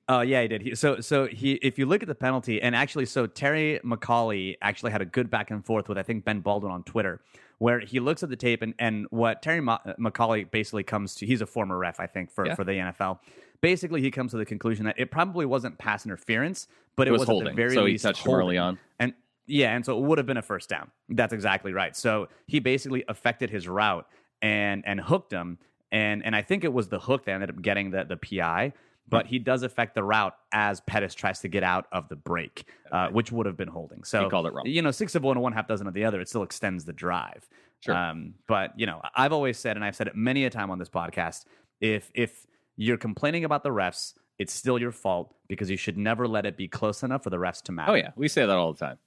Oh 0.08 0.20
yeah, 0.20 0.42
he 0.42 0.48
did. 0.48 0.62
He, 0.62 0.74
so 0.74 1.00
so 1.00 1.26
he 1.26 1.52
if 1.54 1.78
you 1.78 1.86
look 1.86 2.02
at 2.02 2.08
the 2.08 2.14
penalty 2.14 2.60
and 2.62 2.74
actually 2.74 3.06
so 3.06 3.26
Terry 3.26 3.80
McAulay 3.84 4.56
actually 4.62 4.92
had 4.92 5.02
a 5.02 5.04
good 5.04 5.30
back 5.30 5.50
and 5.50 5.64
forth 5.64 5.88
with 5.88 5.98
I 5.98 6.02
think 6.02 6.24
Ben 6.24 6.40
Baldwin 6.40 6.72
on 6.72 6.82
Twitter 6.84 7.20
where 7.58 7.78
he 7.80 8.00
looks 8.00 8.22
at 8.22 8.28
the 8.30 8.36
tape 8.36 8.62
and 8.62 8.74
and 8.78 9.06
what 9.10 9.42
Terry 9.42 9.60
Ma- 9.60 9.78
uh, 9.84 9.94
McAulay 9.98 10.50
basically 10.50 10.82
comes 10.82 11.14
to 11.16 11.26
he's 11.26 11.40
a 11.40 11.46
former 11.46 11.76
ref 11.78 12.00
I 12.00 12.06
think 12.06 12.30
for 12.30 12.46
Yeah. 12.46 12.54
for 12.54 12.64
the 12.64 12.72
NFL. 12.72 13.18
Basically 13.60 14.00
he 14.00 14.10
comes 14.10 14.30
to 14.32 14.36
the 14.38 14.44
conclusion 14.44 14.84
that 14.86 14.98
it 14.98 15.10
probably 15.10 15.46
wasn't 15.46 15.78
pass 15.78 16.04
interference, 16.04 16.66
but 16.96 17.06
it, 17.06 17.10
It 17.10 17.12
was 17.12 17.22
at 17.22 17.28
holding, 17.28 17.48
the 17.48 17.54
very 17.54 17.74
so 17.74 17.84
he 17.86 17.92
least 17.92 18.02
touched 18.04 18.26
him 18.26 18.32
early 18.34 18.58
on. 18.58 18.78
And 18.98 19.14
yeah, 19.46 19.74
and 19.74 19.84
so 19.84 19.98
it 19.98 20.02
would 20.04 20.18
have 20.18 20.26
been 20.26 20.36
a 20.36 20.42
first 20.42 20.68
down. 20.68 20.90
That's 21.08 21.32
exactly 21.32 21.72
right. 21.72 21.94
So 21.96 22.28
he 22.46 22.60
basically 22.60 23.04
affected 23.08 23.50
his 23.50 23.68
route 23.68 24.06
and 24.40 24.82
and 24.86 25.00
hooked 25.00 25.32
him. 25.32 25.58
And 25.92 26.24
and 26.24 26.34
I 26.34 26.42
think 26.42 26.64
it 26.64 26.72
was 26.72 26.88
the 26.88 26.98
hook 26.98 27.26
that 27.26 27.32
ended 27.32 27.50
up 27.50 27.60
getting 27.62 27.90
the 27.90 28.04
the 28.04 28.16
PI. 28.16 28.72
But 29.12 29.26
he 29.26 29.38
does 29.38 29.62
affect 29.62 29.94
the 29.94 30.02
route 30.02 30.34
as 30.52 30.80
Pettis 30.80 31.14
tries 31.14 31.40
to 31.40 31.48
get 31.48 31.62
out 31.62 31.86
of 31.92 32.08
the 32.08 32.16
break, 32.16 32.64
uh, 32.90 33.08
which 33.10 33.30
would 33.30 33.46
have 33.46 33.56
been 33.56 33.68
holding. 33.68 34.02
So 34.04 34.24
He 34.24 34.30
called 34.30 34.46
it 34.46 34.52
wrong. 34.52 34.66
You 34.66 34.82
know, 34.82 34.90
six 34.90 35.14
of 35.14 35.22
one 35.22 35.36
and 35.36 35.42
one 35.42 35.52
half 35.52 35.68
dozen 35.68 35.86
of 35.86 35.94
the 35.94 36.04
other. 36.04 36.20
It 36.20 36.28
still 36.28 36.42
extends 36.42 36.84
the 36.84 36.92
drive. 36.92 37.48
Sure. 37.80 37.94
Um, 37.96 38.34
but 38.48 38.78
you 38.78 38.86
know, 38.86 39.00
I've 39.14 39.32
always 39.32 39.58
said, 39.58 39.76
and 39.76 39.84
I've 39.84 39.94
said 39.96 40.06
it 40.08 40.16
many 40.16 40.44
a 40.44 40.50
time 40.50 40.70
on 40.70 40.78
this 40.78 40.88
podcast, 40.88 41.44
if 41.80 42.10
if 42.14 42.46
you're 42.76 42.96
complaining 42.96 43.44
about 43.44 43.62
the 43.62 43.70
refs, 43.70 44.14
it's 44.38 44.52
still 44.52 44.78
your 44.78 44.92
fault 44.92 45.34
because 45.48 45.68
you 45.70 45.76
should 45.76 45.98
never 45.98 46.26
let 46.26 46.46
it 46.46 46.56
be 46.56 46.66
close 46.68 47.02
enough 47.02 47.22
for 47.24 47.30
the 47.30 47.36
refs 47.36 47.60
to 47.62 47.72
matter. 47.72 47.92
Oh 47.92 47.94
yeah, 47.94 48.10
we 48.16 48.28
say 48.28 48.46
that 48.46 48.56
all 48.56 48.72
the 48.72 48.78
time. 48.78 48.98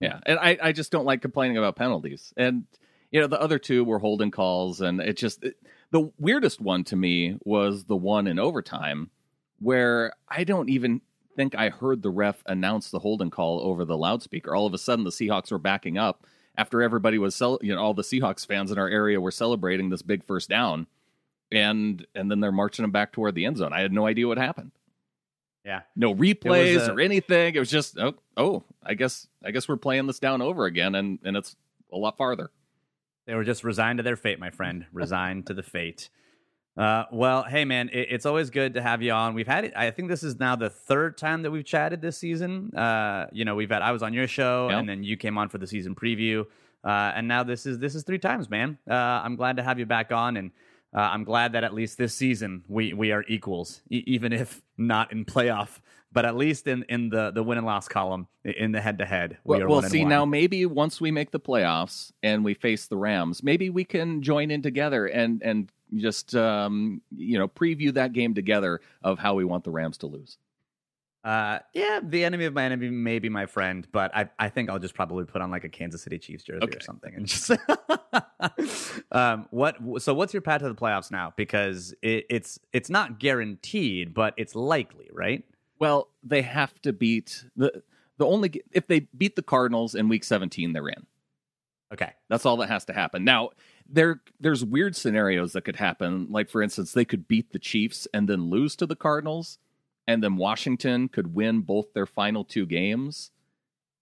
Yeah, 0.00 0.20
and 0.26 0.38
I, 0.38 0.56
I 0.62 0.72
just 0.72 0.92
don't 0.92 1.04
like 1.06 1.22
complaining 1.22 1.56
about 1.56 1.74
penalties. 1.76 2.32
And 2.36 2.64
you 3.10 3.20
know, 3.20 3.26
the 3.26 3.40
other 3.40 3.58
two 3.58 3.84
were 3.84 3.98
holding 3.98 4.30
calls, 4.30 4.80
and 4.80 5.00
it 5.00 5.16
just 5.16 5.42
it- 5.42 5.56
the 5.90 6.10
weirdest 6.18 6.60
one 6.60 6.84
to 6.84 6.96
me 6.96 7.38
was 7.44 7.84
the 7.84 7.96
one 7.96 8.26
in 8.26 8.38
overtime 8.38 9.10
where 9.58 10.12
I 10.28 10.44
don't 10.44 10.68
even 10.68 11.00
think 11.34 11.54
I 11.54 11.68
heard 11.70 12.02
the 12.02 12.10
ref 12.10 12.42
announce 12.46 12.90
the 12.90 12.98
holding 12.98 13.30
call 13.30 13.60
over 13.60 13.84
the 13.84 13.96
loudspeaker. 13.96 14.54
All 14.54 14.66
of 14.66 14.74
a 14.74 14.78
sudden, 14.78 15.04
the 15.04 15.10
Seahawks 15.10 15.50
were 15.50 15.58
backing 15.58 15.96
up 15.98 16.26
after 16.56 16.82
everybody 16.82 17.18
was, 17.18 17.34
cel- 17.34 17.60
you 17.62 17.74
know, 17.74 17.80
all 17.80 17.94
the 17.94 18.02
Seahawks 18.02 18.46
fans 18.46 18.70
in 18.70 18.78
our 18.78 18.88
area 18.88 19.20
were 19.20 19.30
celebrating 19.30 19.88
this 19.90 20.02
big 20.02 20.24
first 20.24 20.48
down, 20.48 20.86
and 21.50 22.06
and 22.14 22.30
then 22.30 22.40
they're 22.40 22.52
marching 22.52 22.82
them 22.82 22.90
back 22.90 23.12
toward 23.12 23.34
the 23.34 23.46
end 23.46 23.56
zone. 23.56 23.72
I 23.72 23.80
had 23.80 23.92
no 23.92 24.06
idea 24.06 24.26
what 24.28 24.38
happened. 24.38 24.72
Yeah. 25.64 25.82
No 25.96 26.14
replays 26.14 26.88
a- 26.88 26.92
or 26.92 27.00
anything. 27.00 27.54
It 27.54 27.58
was 27.58 27.70
just 27.70 27.98
oh, 27.98 28.14
oh, 28.36 28.64
I 28.82 28.94
guess 28.94 29.26
I 29.44 29.50
guess 29.50 29.68
we're 29.68 29.76
playing 29.76 30.06
this 30.06 30.18
down 30.18 30.42
over 30.42 30.66
again, 30.66 30.94
and 30.94 31.18
and 31.24 31.36
it's 31.36 31.56
a 31.92 31.96
lot 31.96 32.16
farther. 32.18 32.50
They 33.28 33.34
were 33.34 33.44
just 33.44 33.62
resigned 33.62 33.98
to 33.98 34.02
their 34.02 34.16
fate, 34.16 34.40
my 34.40 34.48
friend. 34.50 34.86
Resigned 34.92 35.46
to 35.48 35.54
the 35.54 35.62
fate. 35.62 36.08
Uh, 36.78 37.04
well, 37.12 37.42
hey 37.42 37.64
man, 37.64 37.90
it, 37.92 38.06
it's 38.10 38.24
always 38.24 38.48
good 38.50 38.72
to 38.74 38.80
have 38.80 39.02
you 39.02 39.12
on. 39.12 39.34
We've 39.34 39.46
had 39.46 39.64
it. 39.64 39.74
I 39.76 39.90
think 39.90 40.08
this 40.08 40.22
is 40.22 40.38
now 40.40 40.56
the 40.56 40.70
third 40.70 41.18
time 41.18 41.42
that 41.42 41.50
we've 41.50 41.64
chatted 41.64 42.00
this 42.00 42.16
season. 42.16 42.74
Uh, 42.74 43.26
you 43.32 43.44
know, 43.44 43.54
we've 43.54 43.68
had 43.70 43.82
I 43.82 43.92
was 43.92 44.02
on 44.02 44.14
your 44.14 44.26
show, 44.28 44.68
Yeah. 44.70 44.78
and 44.78 44.88
then 44.88 45.02
you 45.04 45.16
came 45.18 45.36
on 45.36 45.48
for 45.50 45.58
the 45.58 45.66
season 45.66 45.94
preview, 45.94 46.46
uh, 46.84 47.12
and 47.16 47.28
now 47.28 47.42
this 47.42 47.66
is 47.66 47.78
this 47.80 47.94
is 47.94 48.02
three 48.04 48.18
times, 48.20 48.48
man. 48.48 48.78
Uh, 48.88 48.94
I'm 48.94 49.36
glad 49.36 49.56
to 49.56 49.62
have 49.62 49.78
you 49.78 49.86
back 49.86 50.10
on, 50.12 50.36
and 50.38 50.52
uh, 50.96 51.00
I'm 51.00 51.24
glad 51.24 51.52
that 51.52 51.64
at 51.64 51.74
least 51.74 51.98
this 51.98 52.14
season 52.14 52.62
we 52.68 52.92
we 52.94 53.10
are 53.12 53.24
equals, 53.28 53.82
e- 53.90 54.04
even 54.06 54.32
if 54.32 54.62
not 54.78 55.10
in 55.12 55.24
playoff, 55.26 55.80
but 56.18 56.24
at 56.24 56.36
least 56.36 56.66
in 56.66 56.84
in 56.88 57.10
the 57.10 57.30
the 57.30 57.44
win 57.44 57.58
and 57.58 57.66
loss 57.66 57.86
column 57.86 58.26
in 58.42 58.72
the 58.72 58.80
head 58.80 58.98
to 58.98 59.06
head. 59.06 59.38
Well, 59.44 59.68
well 59.68 59.78
and 59.78 59.88
see 59.88 60.04
now 60.04 60.24
maybe 60.24 60.66
once 60.66 61.00
we 61.00 61.12
make 61.12 61.30
the 61.30 61.38
playoffs 61.38 62.10
and 62.24 62.44
we 62.44 62.54
face 62.54 62.88
the 62.88 62.96
Rams, 62.96 63.44
maybe 63.44 63.70
we 63.70 63.84
can 63.84 64.20
join 64.20 64.50
in 64.50 64.60
together 64.60 65.06
and 65.06 65.40
and 65.44 65.70
just 65.94 66.34
um, 66.34 67.02
you 67.16 67.38
know 67.38 67.46
preview 67.46 67.94
that 67.94 68.14
game 68.14 68.34
together 68.34 68.80
of 69.00 69.20
how 69.20 69.34
we 69.34 69.44
want 69.44 69.62
the 69.62 69.70
Rams 69.70 69.96
to 69.98 70.08
lose. 70.08 70.38
Uh, 71.22 71.60
yeah, 71.72 72.00
the 72.02 72.24
enemy 72.24 72.46
of 72.46 72.54
my 72.54 72.64
enemy 72.64 72.90
may 72.90 73.20
be 73.20 73.28
my 73.28 73.46
friend, 73.46 73.86
but 73.92 74.16
I, 74.16 74.28
I 74.40 74.48
think 74.48 74.70
I'll 74.70 74.78
just 74.80 74.94
probably 74.94 75.24
put 75.24 75.40
on 75.40 75.52
like 75.52 75.62
a 75.62 75.68
Kansas 75.68 76.02
City 76.02 76.18
Chiefs 76.18 76.42
jersey 76.42 76.64
Okay. 76.64 76.78
or 76.78 76.80
something 76.80 77.14
and 77.14 77.26
just. 77.26 77.50
um, 79.12 79.46
what? 79.50 79.76
So 80.02 80.14
what's 80.14 80.32
your 80.32 80.42
path 80.42 80.62
to 80.62 80.68
the 80.68 80.74
playoffs 80.74 81.12
now? 81.12 81.32
Because 81.36 81.94
it, 82.02 82.26
it's 82.28 82.58
it's 82.72 82.90
not 82.90 83.20
guaranteed, 83.20 84.14
but 84.14 84.34
it's 84.36 84.56
likely, 84.56 85.10
right? 85.12 85.44
Well, 85.78 86.08
they 86.22 86.42
have 86.42 86.80
to 86.82 86.92
beat 86.92 87.44
the 87.56 87.82
the 88.18 88.26
only 88.26 88.62
if 88.72 88.86
they 88.86 89.00
beat 89.16 89.36
the 89.36 89.42
Cardinals 89.42 89.94
in 89.94 90.08
Week 90.08 90.24
17, 90.24 90.72
they're 90.72 90.88
in. 90.88 91.06
Okay. 91.92 92.12
That's 92.28 92.44
all 92.44 92.56
that 92.58 92.68
has 92.68 92.84
to 92.86 92.92
happen. 92.92 93.24
Now, 93.24 93.50
there 93.88 94.20
there's 94.40 94.64
weird 94.64 94.94
scenarios 94.96 95.52
that 95.52 95.64
could 95.64 95.76
happen. 95.76 96.26
Like 96.30 96.50
for 96.50 96.62
instance, 96.62 96.92
they 96.92 97.04
could 97.04 97.26
beat 97.26 97.52
the 97.52 97.58
Chiefs 97.58 98.06
and 98.12 98.28
then 98.28 98.50
lose 98.50 98.76
to 98.76 98.86
the 98.86 98.96
Cardinals, 98.96 99.58
and 100.06 100.22
then 100.22 100.36
Washington 100.36 101.08
could 101.08 101.34
win 101.34 101.60
both 101.60 101.92
their 101.94 102.06
final 102.06 102.44
two 102.44 102.66
games, 102.66 103.30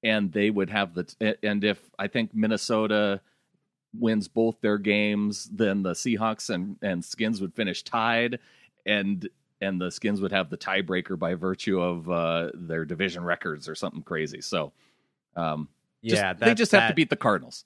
and 0.03 0.33
they 0.33 0.51
would 0.51 0.71
have 0.71 0.95
the 0.95 1.37
and 1.43 1.63
if 1.63 1.79
I 1.99 2.09
think 2.09 2.35
Minnesota 2.35 3.21
wins 3.95 4.29
both 4.29 4.61
their 4.61 4.79
games, 4.79 5.49
then 5.53 5.83
the 5.83 5.93
Seahawks 5.93 6.51
and 6.51 6.77
and 6.83 7.05
Skins 7.05 7.41
would 7.41 7.55
finish 7.55 7.85
tied, 7.85 8.41
and 8.85 9.29
and 9.61 9.81
the 9.81 9.91
Skins 9.91 10.21
would 10.21 10.33
have 10.33 10.51
the 10.51 10.57
tiebreaker 10.59 11.19
by 11.19 11.35
virtue 11.35 11.81
of 11.81 12.11
uh, 12.11 12.51
their 12.55 12.85
division 12.85 13.25
records 13.25 13.69
or 13.69 13.75
something 13.75 14.03
crazy. 14.03 14.41
So, 14.41 14.73
um, 15.35 15.69
just- 16.05 16.17
yeah, 16.17 16.33
they 16.35 16.47
that- 16.47 16.57
just 16.57 16.73
have 16.73 16.91
to 16.91 16.95
beat 16.95 17.11
the 17.11 17.17
Cardinals. 17.17 17.65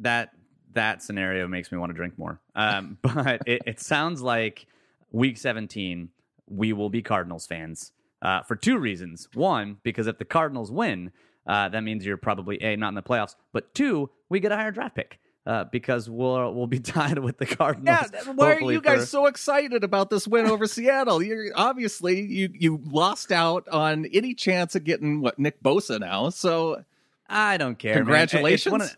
that 0.00 0.30
that 0.72 1.02
scenario 1.02 1.48
makes 1.48 1.72
me 1.72 1.78
want 1.78 1.90
to 1.90 1.94
drink 1.94 2.16
more. 2.16 2.40
Um, 2.54 2.96
but 3.02 3.42
it, 3.46 3.62
it 3.66 3.80
sounds 3.80 4.22
like 4.22 4.66
week 5.10 5.36
17, 5.36 6.08
we 6.46 6.72
will 6.72 6.88
be 6.90 7.02
Cardinals 7.02 7.44
fans 7.46 7.90
uh, 8.22 8.42
for 8.42 8.54
two 8.54 8.78
reasons. 8.78 9.28
One, 9.34 9.78
because 9.82 10.06
if 10.06 10.18
the 10.18 10.24
Cardinals 10.24 10.70
win, 10.70 11.10
uh, 11.46 11.68
that 11.70 11.82
means 11.82 12.06
you're 12.06 12.16
probably 12.16 12.62
a 12.62 12.76
not 12.76 12.90
in 12.90 12.94
the 12.94 13.02
playoffs. 13.02 13.34
But 13.52 13.74
two, 13.74 14.10
we 14.28 14.38
get 14.38 14.52
a 14.52 14.56
higher 14.56 14.70
draft 14.70 14.94
pick 14.94 15.18
uh, 15.46 15.64
because 15.64 16.08
we'll 16.08 16.52
we'll 16.54 16.66
be 16.66 16.78
tied 16.80 17.18
with 17.18 17.38
the 17.38 17.46
Cardinals. 17.46 18.10
Yeah, 18.12 18.32
why 18.32 18.54
are 18.54 18.60
you 18.72 18.80
guys 18.80 19.00
for- 19.00 19.06
so 19.06 19.26
excited 19.26 19.84
about 19.84 20.10
this 20.10 20.26
win 20.28 20.46
over 20.46 20.66
Seattle? 20.66 21.22
You're 21.22 21.50
obviously 21.54 22.20
you 22.22 22.50
you 22.54 22.80
lost 22.84 23.32
out 23.32 23.68
on 23.68 24.06
any 24.12 24.34
chance 24.34 24.74
of 24.74 24.84
getting 24.84 25.20
what 25.20 25.38
Nick 25.38 25.62
Bosa 25.62 25.98
now. 26.00 26.28
So 26.30 26.84
I 27.28 27.56
don't 27.56 27.78
care. 27.78 27.94
Congratulations. 27.94 28.82
of- 28.84 28.96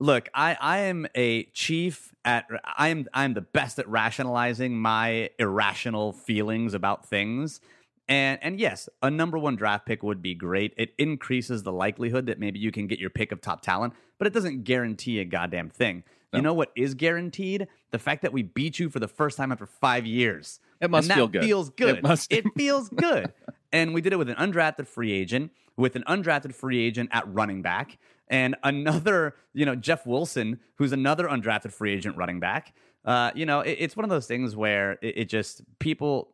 look, 0.00 0.28
I, 0.34 0.56
I 0.60 0.78
am 0.80 1.06
a 1.14 1.44
chief 1.46 2.14
at 2.24 2.46
I 2.76 2.88
am 2.88 3.06
I 3.12 3.24
am 3.24 3.34
the 3.34 3.40
best 3.42 3.78
at 3.78 3.88
rationalizing 3.88 4.76
my 4.80 5.30
irrational 5.38 6.12
feelings 6.12 6.72
about 6.74 7.06
things. 7.06 7.60
And 8.08 8.38
and 8.42 8.60
yes, 8.60 8.88
a 9.02 9.10
number 9.10 9.38
one 9.38 9.56
draft 9.56 9.86
pick 9.86 10.02
would 10.02 10.20
be 10.20 10.34
great. 10.34 10.74
It 10.76 10.92
increases 10.98 11.62
the 11.62 11.72
likelihood 11.72 12.26
that 12.26 12.38
maybe 12.38 12.58
you 12.58 12.70
can 12.70 12.86
get 12.86 12.98
your 12.98 13.10
pick 13.10 13.32
of 13.32 13.40
top 13.40 13.62
talent, 13.62 13.94
but 14.18 14.26
it 14.26 14.32
doesn't 14.34 14.64
guarantee 14.64 15.20
a 15.20 15.24
goddamn 15.24 15.70
thing. 15.70 16.04
No. 16.32 16.38
You 16.38 16.42
know 16.42 16.54
what 16.54 16.70
is 16.76 16.94
guaranteed? 16.94 17.66
The 17.92 17.98
fact 17.98 18.22
that 18.22 18.32
we 18.32 18.42
beat 18.42 18.78
you 18.78 18.90
for 18.90 18.98
the 19.00 19.08
first 19.08 19.36
time 19.36 19.52
after 19.52 19.66
five 19.66 20.04
years. 20.04 20.60
It 20.80 20.90
must 20.90 21.04
And 21.04 21.10
that 21.12 21.14
feel 21.14 21.28
good. 21.28 21.42
Feels 21.44 21.70
good. 21.70 21.96
It 21.98 22.02
must- 22.02 22.32
It 22.32 22.44
feels 22.56 22.88
good. 22.90 23.32
and 23.72 23.94
we 23.94 24.00
did 24.00 24.12
it 24.12 24.16
with 24.16 24.28
an 24.28 24.36
undrafted 24.36 24.86
free 24.86 25.12
agent, 25.12 25.52
with 25.76 25.96
an 25.96 26.02
undrafted 26.08 26.54
free 26.54 26.84
agent 26.84 27.08
at 27.12 27.32
running 27.32 27.62
back, 27.62 27.98
and 28.28 28.56
another, 28.64 29.34
you 29.52 29.64
know, 29.64 29.76
Jeff 29.76 30.06
Wilson, 30.06 30.58
who's 30.76 30.92
another 30.92 31.26
undrafted 31.28 31.72
free 31.72 31.94
agent 31.94 32.16
running 32.16 32.40
back. 32.40 32.74
Uh, 33.04 33.30
you 33.34 33.46
know, 33.46 33.60
it, 33.60 33.76
it's 33.80 33.96
one 33.96 34.04
of 34.04 34.10
those 34.10 34.26
things 34.26 34.56
where 34.56 34.92
it, 35.02 35.18
it 35.18 35.28
just 35.28 35.62
people 35.78 36.32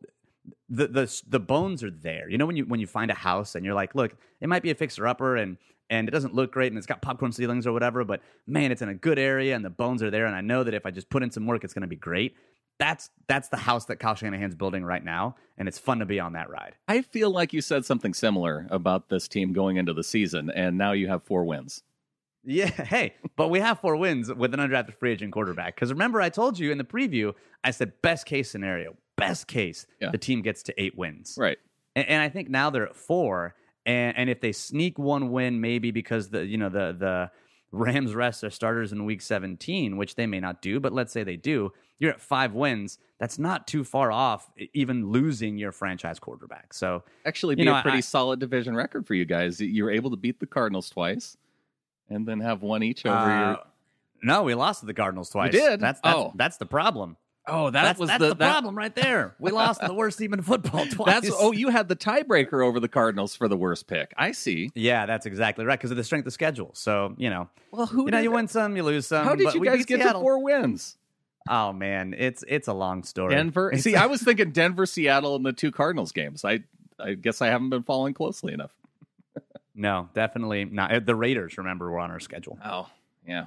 the 0.71 0.87
the 0.87 1.21
the 1.27 1.39
bones 1.39 1.83
are 1.83 1.91
there. 1.91 2.29
You 2.29 2.37
know 2.37 2.45
when 2.45 2.55
you 2.55 2.65
when 2.65 2.79
you 2.79 2.87
find 2.87 3.11
a 3.11 3.15
house 3.15 3.55
and 3.55 3.65
you're 3.65 3.75
like, 3.75 3.93
look, 3.93 4.15
it 4.39 4.47
might 4.47 4.63
be 4.63 4.71
a 4.71 4.75
fixer 4.75 5.05
upper 5.05 5.35
and 5.35 5.57
and 5.89 6.07
it 6.07 6.11
doesn't 6.11 6.33
look 6.33 6.53
great 6.53 6.71
and 6.71 6.77
it's 6.77 6.87
got 6.87 7.01
popcorn 7.01 7.33
ceilings 7.33 7.67
or 7.67 7.73
whatever, 7.73 8.05
but 8.05 8.21
man, 8.47 8.71
it's 8.71 8.81
in 8.81 8.87
a 8.87 8.93
good 8.93 9.19
area 9.19 9.53
and 9.53 9.65
the 9.65 9.69
bones 9.69 10.01
are 10.01 10.09
there 10.09 10.25
and 10.25 10.35
I 10.35 10.39
know 10.39 10.63
that 10.63 10.73
if 10.73 10.85
I 10.85 10.91
just 10.91 11.09
put 11.09 11.21
in 11.21 11.29
some 11.29 11.45
work, 11.45 11.65
it's 11.65 11.73
going 11.73 11.81
to 11.81 11.87
be 11.87 11.97
great. 11.97 12.35
That's 12.79 13.09
that's 13.27 13.49
the 13.49 13.57
house 13.57 13.85
that 13.85 13.97
Kyle 13.97 14.15
Shanahan's 14.15 14.55
building 14.55 14.83
right 14.83 15.03
now, 15.03 15.35
and 15.57 15.67
it's 15.67 15.77
fun 15.77 15.99
to 15.99 16.05
be 16.05 16.19
on 16.19 16.33
that 16.33 16.49
ride. 16.49 16.75
I 16.87 17.01
feel 17.01 17.29
like 17.29 17.53
you 17.53 17.61
said 17.61 17.85
something 17.85 18.13
similar 18.13 18.65
about 18.71 19.09
this 19.09 19.27
team 19.27 19.53
going 19.53 19.77
into 19.77 19.93
the 19.93 20.03
season, 20.03 20.49
and 20.49 20.79
now 20.79 20.93
you 20.93 21.07
have 21.07 21.23
four 21.23 21.43
wins. 21.43 21.83
Yeah, 22.43 22.69
hey, 22.85 23.13
but 23.35 23.49
we 23.49 23.59
have 23.59 23.79
four 23.81 23.97
wins 23.97 24.33
with 24.33 24.53
an 24.53 24.59
undrafted 24.59 24.95
free 24.95 25.11
agent 25.11 25.31
quarterback. 25.31 25.75
Because 25.75 25.91
remember, 25.91 26.21
I 26.21 26.29
told 26.29 26.57
you 26.57 26.71
in 26.71 26.79
the 26.79 26.83
preview, 26.83 27.33
I 27.63 27.69
said 27.69 28.01
best 28.01 28.25
case 28.25 28.49
scenario, 28.49 28.95
best 29.27 29.47
case, 29.47 29.85
Yeah. 30.01 30.11
the 30.11 30.17
team 30.17 30.41
gets 30.41 30.63
to 30.63 30.73
eight 30.81 30.97
wins. 30.97 31.35
Right. 31.39 31.57
and, 31.95 32.07
and 32.07 32.21
I 32.21 32.29
think 32.29 32.49
now 32.49 32.69
they're 32.69 32.87
at 32.87 32.95
four. 32.95 33.55
And, 33.85 34.15
and 34.17 34.29
if 34.29 34.41
they 34.41 34.51
sneak 34.51 34.99
one 34.99 35.31
win, 35.31 35.59
maybe 35.61 35.89
because 35.91 36.29
the 36.29 36.45
you 36.45 36.57
know 36.57 36.69
the 36.69 36.95
the 36.97 37.31
Rams 37.71 38.13
rest 38.13 38.41
their 38.41 38.49
starters 38.51 38.91
in 38.91 39.05
Week 39.05 39.21
17, 39.21 39.95
which 39.97 40.15
they 40.15 40.27
may 40.27 40.39
not 40.41 40.61
do, 40.61 40.79
but 40.81 40.91
let's 40.91 41.13
say 41.13 41.23
they 41.23 41.37
do, 41.37 41.71
you're 41.99 42.11
at 42.11 42.19
five 42.21 42.53
wins. 42.53 42.99
That's 43.17 43.39
not 43.39 43.65
too 43.65 43.83
far 43.85 44.11
off, 44.11 44.51
even 44.73 45.09
losing 45.09 45.57
your 45.57 45.71
franchise 45.71 46.19
quarterback. 46.19 46.73
So 46.73 47.03
Actually, 47.25 47.53
You 47.53 47.57
be 47.57 47.65
know, 47.65 47.77
a 47.77 47.81
pretty 47.81 47.99
I- 47.99 48.01
solid 48.01 48.39
division 48.39 48.75
record 48.75 49.07
for 49.07 49.13
you 49.15 49.23
guys. 49.25 49.61
You 49.61 49.83
were 49.85 49.91
able 49.91 50.09
to 50.11 50.17
beat 50.17 50.39
the 50.41 50.47
Cardinals 50.47 50.89
twice, 50.89 51.37
and 52.09 52.27
then 52.27 52.39
have 52.41 52.61
one 52.61 52.83
each 52.83 53.05
over 53.05 53.15
uh, 53.15 53.47
your. 53.51 53.59
no, 54.21 54.43
we 54.43 54.53
lost 54.53 54.81
to 54.81 54.85
the 54.85 54.93
Cardinals 54.93 55.29
twice. 55.29 55.51
did? 55.53 55.79
That's 55.79 56.01
that's, 56.01 56.15
Oh. 56.17 56.33
that's 56.35 56.57
the 56.57 56.65
problem. 56.65 57.15
Oh, 57.53 57.69
that 57.69 57.83
that's 57.83 57.99
was 57.99 58.07
that's 58.09 58.19
the, 58.21 58.29
the, 58.29 58.35
that- 58.35 58.51
problem 58.51 58.75
right 58.77 58.95
there. 58.95 59.35
We 59.39 59.51
lost 59.51 59.81
the 59.85 59.93
worst 59.93 60.17
team 60.17 60.33
in 60.33 60.41
football 60.41 60.85
twice. 60.91 61.21
That's 61.21 61.31
oh, 61.37 61.51
you 61.51 61.67
had 61.69 61.87
the 61.89 61.95
tiebreaker 61.95 62.65
over 62.65 62.79
the 62.79 62.87
Cardinals 62.87 63.35
for 63.35 63.47
the 63.47 63.57
worst 63.57 63.87
pick. 63.87 64.13
I 64.17 64.31
see. 64.31 64.71
yeah, 64.73 65.05
that's 65.05 65.25
exactly 65.25 65.65
right 65.65 65.77
because 65.77 65.91
of 65.91 65.97
the 65.97 66.03
strength 66.03 66.25
of 66.27 66.33
schedule. 66.33 66.71
So 66.73 67.13
you 67.17 67.29
know, 67.29 67.49
Well, 67.71 67.87
who 67.87 68.05
you 68.05 68.11
know, 68.11 68.19
you 68.19 68.29
that- 68.29 68.35
win 68.35 68.47
some, 68.47 68.75
you 68.77 68.83
lose 68.83 69.07
some. 69.07 69.25
How 69.25 69.35
did 69.35 69.45
but 69.45 69.55
you 69.55 69.63
guys 69.65 69.85
get 69.85 69.99
Seattle. 70.01 70.21
to 70.21 70.23
four 70.23 70.43
wins? 70.43 70.95
Oh 71.49 71.73
man, 71.73 72.13
it's 72.17 72.43
it's 72.47 72.67
a 72.67 72.73
long 72.73 73.03
story. 73.03 73.35
Denver. 73.35 73.67
It's- 73.69 73.83
See, 73.83 73.95
I 73.97 74.05
was 74.05 74.21
thinking 74.21 74.51
Denver, 74.51 74.85
Seattle, 74.85 75.35
and 75.35 75.45
the 75.45 75.53
two 75.53 75.71
Cardinals 75.71 76.11
games. 76.11 76.45
I 76.45 76.61
I 76.99 77.15
guess 77.15 77.41
I 77.41 77.47
haven't 77.47 77.69
been 77.71 77.83
following 77.83 78.13
closely 78.13 78.53
enough. 78.53 78.71
no, 79.75 80.09
definitely 80.13 80.65
not. 80.65 80.93
Uh, 80.93 80.99
The 80.99 81.15
Raiders, 81.15 81.57
remember, 81.57 81.89
were 81.89 81.99
on 81.99 82.11
our 82.11 82.19
schedule. 82.19 82.59
Oh, 82.63 82.87
yeah. 83.27 83.45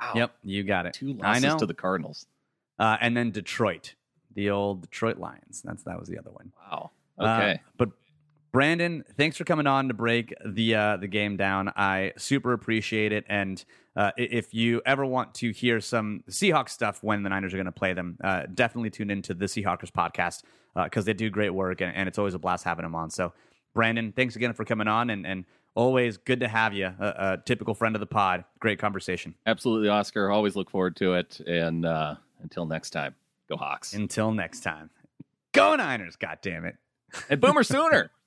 Wow. 0.00 0.12
Yep, 0.14 0.32
you 0.44 0.62
got 0.64 0.86
it. 0.86 0.94
Two 0.94 1.16
I 1.22 1.28
losses 1.28 1.42
know. 1.44 1.58
to 1.58 1.66
the 1.66 1.74
Cardinals. 1.74 2.26
Uh, 2.80 2.96
and 3.00 3.16
then 3.16 3.30
Detroit, 3.30 3.94
the 4.34 4.50
old 4.50 4.82
Detroit 4.82 5.18
Lions. 5.18 5.62
That's 5.64 5.84
that 5.84 6.00
was 6.00 6.08
the 6.08 6.18
other 6.18 6.30
one. 6.32 6.52
Wow. 6.58 6.90
Uh, 7.18 7.22
Okay. 7.22 7.60
but 7.76 7.90
Brandon, 8.52 9.04
thanks 9.16 9.36
for 9.36 9.44
coming 9.44 9.68
on 9.68 9.86
to 9.88 9.94
break 9.94 10.34
the 10.44 10.74
uh, 10.74 10.96
the 10.96 11.06
game 11.06 11.36
down. 11.36 11.68
I 11.76 12.12
super 12.16 12.52
appreciate 12.52 13.12
it. 13.12 13.24
And 13.28 13.64
uh, 13.94 14.10
if 14.16 14.52
you 14.52 14.82
ever 14.84 15.06
want 15.06 15.34
to 15.36 15.52
hear 15.52 15.80
some 15.80 16.24
Seahawks 16.28 16.70
stuff 16.70 17.00
when 17.02 17.22
the 17.22 17.28
Niners 17.28 17.54
are 17.54 17.58
going 17.58 17.66
to 17.66 17.72
play 17.72 17.92
them, 17.92 18.18
uh, 18.24 18.46
definitely 18.52 18.90
tune 18.90 19.10
into 19.10 19.34
the 19.34 19.46
Seahawkers 19.46 19.92
podcast 19.92 20.42
because 20.84 21.04
they 21.04 21.12
do 21.12 21.30
great 21.30 21.50
work 21.50 21.80
and, 21.80 21.94
and 21.94 22.08
it's 22.08 22.18
always 22.18 22.34
a 22.34 22.38
blast 22.40 22.64
having 22.64 22.82
them 22.84 22.94
on. 22.96 23.10
So, 23.10 23.32
Brandon, 23.74 24.12
thanks 24.12 24.34
again 24.36 24.52
for 24.52 24.64
coming 24.64 24.88
on 24.88 25.10
and, 25.10 25.24
and 25.26 25.44
always 25.76 26.16
good 26.16 26.40
to 26.40 26.48
have 26.48 26.72
you. 26.74 26.86
A, 26.86 27.06
a 27.34 27.38
typical 27.44 27.74
friend 27.74 27.94
of 27.94 28.00
the 28.00 28.06
pod. 28.06 28.44
Great 28.58 28.78
conversation. 28.80 29.34
Absolutely, 29.46 29.88
Oscar. 29.88 30.30
Always 30.30 30.56
look 30.56 30.70
forward 30.70 30.96
to 30.96 31.14
it. 31.14 31.40
And 31.46 31.84
uh, 31.84 32.16
until 32.42 32.66
next 32.66 32.90
time, 32.90 33.14
go 33.48 33.56
Hawks. 33.56 33.94
Until 33.94 34.32
next 34.32 34.60
time, 34.60 34.90
go 35.52 35.76
Niners! 35.76 36.16
God 36.16 36.38
damn 36.42 36.64
it. 36.64 36.76
and 37.28 37.40
Boomer 37.40 37.62
Sooner. 37.62 38.10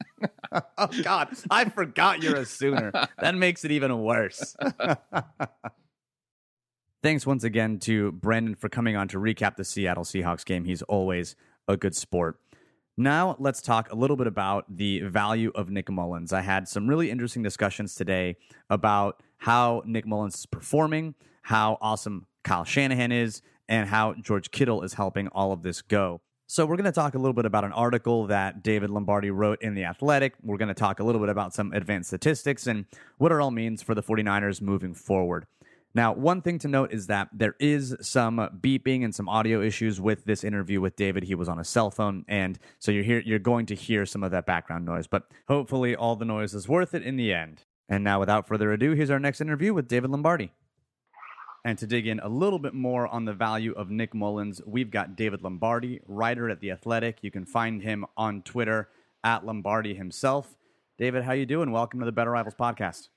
Oh 0.78 0.88
God, 1.04 1.30
I 1.49 1.65
forgot 1.65 2.21
you're 2.21 2.36
a 2.36 2.45
Sooner. 2.45 2.91
That 3.19 3.36
makes 3.36 3.65
it 3.65 3.71
even 3.71 4.04
worse. 4.04 4.56
Thanks 7.04 7.26
once 7.26 7.43
again 7.43 7.80
to 7.80 8.12
Brandon 8.13 8.56
for 8.56 8.69
coming 8.69 8.95
on 8.95 9.08
to 9.10 9.17
recap 9.17 9.56
the 9.56 9.65
Seattle 9.65 10.04
Seahawks 10.04 10.45
game. 10.45 10.65
He's 10.65 10.82
always 10.84 11.36
a 11.67 11.76
good 11.76 11.95
sport. 11.95 12.39
Now 12.95 13.36
let's 13.39 13.62
talk 13.62 13.91
a 13.91 13.95
little 13.95 14.15
bit 14.15 14.28
about 14.28 14.78
the 14.78 14.99
value 15.02 15.52
of 15.56 15.69
Nick 15.69 15.89
Mullens. 15.89 16.32
I 16.32 16.41
had 16.41 16.67
some 16.67 16.88
really 16.88 17.10
interesting 17.10 17.43
discussions 17.43 17.95
today 17.95 18.38
about 18.69 19.21
how 19.38 19.82
Nick 19.86 20.06
Mullens 20.06 20.36
is 20.36 20.45
performing, 20.45 21.15
how 21.41 21.78
awesome 21.82 22.28
Kyle 22.43 22.63
Shanahan 22.63 23.12
is, 23.12 23.41
and 23.67 23.89
how 23.89 24.13
George 24.13 24.52
Kittle 24.52 24.82
is 24.82 24.93
helping 24.95 25.28
all 25.30 25.52
of 25.52 25.63
this 25.63 25.82
go. 25.82 26.21
So, 26.45 26.65
we're 26.65 26.76
going 26.76 26.86
to 26.86 26.91
talk 26.91 27.15
a 27.15 27.17
little 27.17 27.34
bit 27.34 27.45
about 27.45 27.63
an 27.63 27.71
article 27.71 28.28
that 28.28 28.62
David 28.62 28.89
Lombardi 28.89 29.32
wrote 29.32 29.62
in 29.62 29.76
The 29.76 29.86
Athletic. 29.86 30.34
We're 30.41 30.58
going 30.58 30.67
to 30.67 30.73
talk 30.73 30.99
a 30.99 31.04
little 31.04 31.21
bit 31.21 31.30
about 31.30 31.54
some 31.54 31.71
advanced 31.73 32.10
statistics 32.10 32.67
and 32.67 32.86
what 33.17 33.32
it 33.32 33.39
all 33.39 33.49
means 33.49 33.82
for 33.82 33.95
the 33.95 34.04
49ers 34.04 34.62
moving 34.62 34.93
forward. 34.93 35.47
Now, 35.95 36.13
one 36.13 36.41
thing 36.41 36.58
to 36.60 36.67
note 36.67 36.91
is 36.91 37.08
that 37.08 37.30
there 37.32 37.56
is 37.60 37.95
some 38.02 38.38
beeping 38.38 39.04
and 39.04 39.13
some 39.13 39.30
audio 39.30 39.62
issues 39.62 40.02
with 40.02 40.26
this 40.26 40.43
interview 40.43 40.82
with 40.82 40.95
David. 40.95 41.23
He 41.23 41.36
was 41.36 41.47
on 41.47 41.60
a 41.60 41.63
cell 41.63 41.91
phone, 41.91 42.26
and 42.28 42.58
so 42.80 42.91
you're 42.91 43.04
here, 43.04 43.21
you're 43.23 43.38
going 43.38 43.67
to 43.67 43.76
hear 43.76 44.06
some 44.06 44.23
of 44.23 44.32
that 44.32 44.47
background 44.47 44.86
noise. 44.86 45.06
But 45.06 45.28
hopefully, 45.47 45.95
all 45.95 46.15
the 46.15 46.26
noise 46.26 46.56
is 46.56 46.67
worth 46.67 46.95
it 46.95 47.04
in 47.04 47.15
the 47.15 47.32
end. 47.32 47.63
And 47.88 48.04
now, 48.04 48.19
without 48.19 48.47
further 48.47 48.71
ado, 48.71 48.93
here's 48.93 49.12
our 49.12 49.19
next 49.19 49.39
interview 49.39 49.73
with 49.73 49.88
David 49.88 50.10
Lombardi. 50.10 50.52
And 51.65 51.78
to 51.78 51.88
dig 51.88 52.08
in 52.08 52.19
a 52.19 52.28
little 52.28 52.60
bit 52.60 52.73
more 52.73 53.08
on 53.08 53.23
the 53.23 53.32
value 53.32 53.71
of 53.71 53.89
Nick 53.89 54.13
Mullens, 54.13 54.62
we've 54.65 54.91
got 54.91 55.15
David 55.15 55.43
Lombardi, 55.43 56.02
writer 56.08 56.49
at 56.49 56.60
The 56.60 56.71
Athletic. 56.71 57.19
You 57.21 57.32
can 57.32 57.45
find 57.45 57.82
him 57.82 58.06
on 58.17 58.41
Twitter 58.41 58.89
at 59.23 59.45
Lombardi 59.45 59.93
himself. 59.93 60.58
David, 60.97 61.23
how 61.23 61.32
you 61.32 61.45
doing? 61.45 61.71
Welcome 61.71 62.02
to 62.02 62.06
the 62.06 62.12
Better 62.12 62.32
Rivals 62.32 62.56
podcast. 62.56 63.08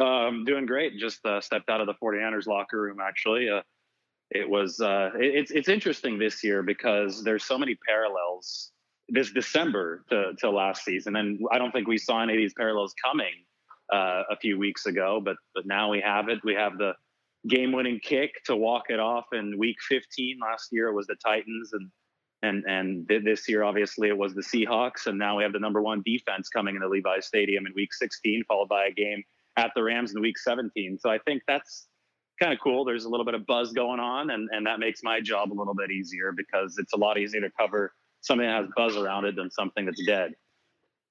I'm 0.00 0.44
doing 0.44 0.66
great. 0.66 0.98
Just 0.98 1.24
uh, 1.24 1.40
stepped 1.40 1.70
out 1.70 1.80
of 1.80 1.86
the 1.86 1.94
49ers 1.94 2.48
locker 2.48 2.80
room. 2.80 2.98
Actually, 3.00 3.48
uh, 3.48 3.62
it 4.32 4.48
was 4.48 4.80
uh, 4.80 5.10
it, 5.14 5.36
it's 5.36 5.50
it's 5.52 5.68
interesting 5.68 6.18
this 6.18 6.42
year 6.42 6.64
because 6.64 7.22
there's 7.22 7.44
so 7.44 7.56
many 7.56 7.76
parallels 7.86 8.72
this 9.08 9.30
December 9.30 10.04
to, 10.10 10.32
to 10.40 10.50
last 10.50 10.84
season, 10.84 11.14
and 11.14 11.38
I 11.52 11.58
don't 11.58 11.70
think 11.70 11.86
we 11.86 11.98
saw 11.98 12.20
any 12.20 12.32
of 12.32 12.38
these 12.38 12.54
parallels 12.54 12.94
coming 13.04 13.44
uh, 13.92 14.22
a 14.28 14.36
few 14.40 14.58
weeks 14.58 14.86
ago. 14.86 15.20
But 15.24 15.36
but 15.54 15.66
now 15.66 15.90
we 15.90 16.00
have 16.00 16.28
it. 16.28 16.40
We 16.42 16.54
have 16.54 16.76
the 16.78 16.94
game-winning 17.48 18.00
kick 18.02 18.32
to 18.46 18.56
walk 18.56 18.84
it 18.88 19.00
off 19.00 19.26
in 19.32 19.58
Week 19.58 19.76
15. 19.88 20.38
Last 20.40 20.68
year 20.72 20.88
it 20.88 20.94
was 20.94 21.06
the 21.06 21.16
Titans, 21.24 21.70
and 21.72 21.90
and 22.42 22.64
and 22.66 23.24
this 23.24 23.48
year 23.48 23.62
obviously 23.62 24.08
it 24.08 24.16
was 24.16 24.34
the 24.34 24.42
Seahawks, 24.42 25.06
and 25.06 25.18
now 25.18 25.36
we 25.36 25.42
have 25.42 25.52
the 25.52 25.58
number 25.58 25.82
one 25.82 26.02
defense 26.04 26.48
coming 26.48 26.74
into 26.74 26.88
Levi's 26.88 27.26
Stadium 27.26 27.66
in 27.66 27.72
Week 27.74 27.92
16, 27.92 28.44
followed 28.48 28.68
by 28.68 28.86
a 28.86 28.92
game 28.92 29.22
at 29.56 29.70
the 29.74 29.82
Rams 29.82 30.14
in 30.14 30.20
Week 30.20 30.38
17. 30.38 30.98
So 30.98 31.10
I 31.10 31.18
think 31.18 31.42
that's 31.46 31.86
kind 32.40 32.52
of 32.52 32.58
cool. 32.62 32.84
There's 32.84 33.04
a 33.04 33.08
little 33.08 33.26
bit 33.26 33.34
of 33.34 33.46
buzz 33.46 33.72
going 33.72 34.00
on, 34.00 34.30
and 34.30 34.48
and 34.52 34.66
that 34.66 34.78
makes 34.78 35.02
my 35.02 35.20
job 35.20 35.52
a 35.52 35.56
little 35.56 35.74
bit 35.74 35.90
easier 35.90 36.32
because 36.32 36.76
it's 36.78 36.92
a 36.92 36.96
lot 36.96 37.18
easier 37.18 37.40
to 37.40 37.50
cover 37.58 37.92
something 38.20 38.46
that 38.46 38.62
has 38.62 38.68
buzz 38.76 38.96
around 38.96 39.26
it 39.26 39.36
than 39.36 39.50
something 39.50 39.84
that's 39.84 40.04
dead. 40.06 40.32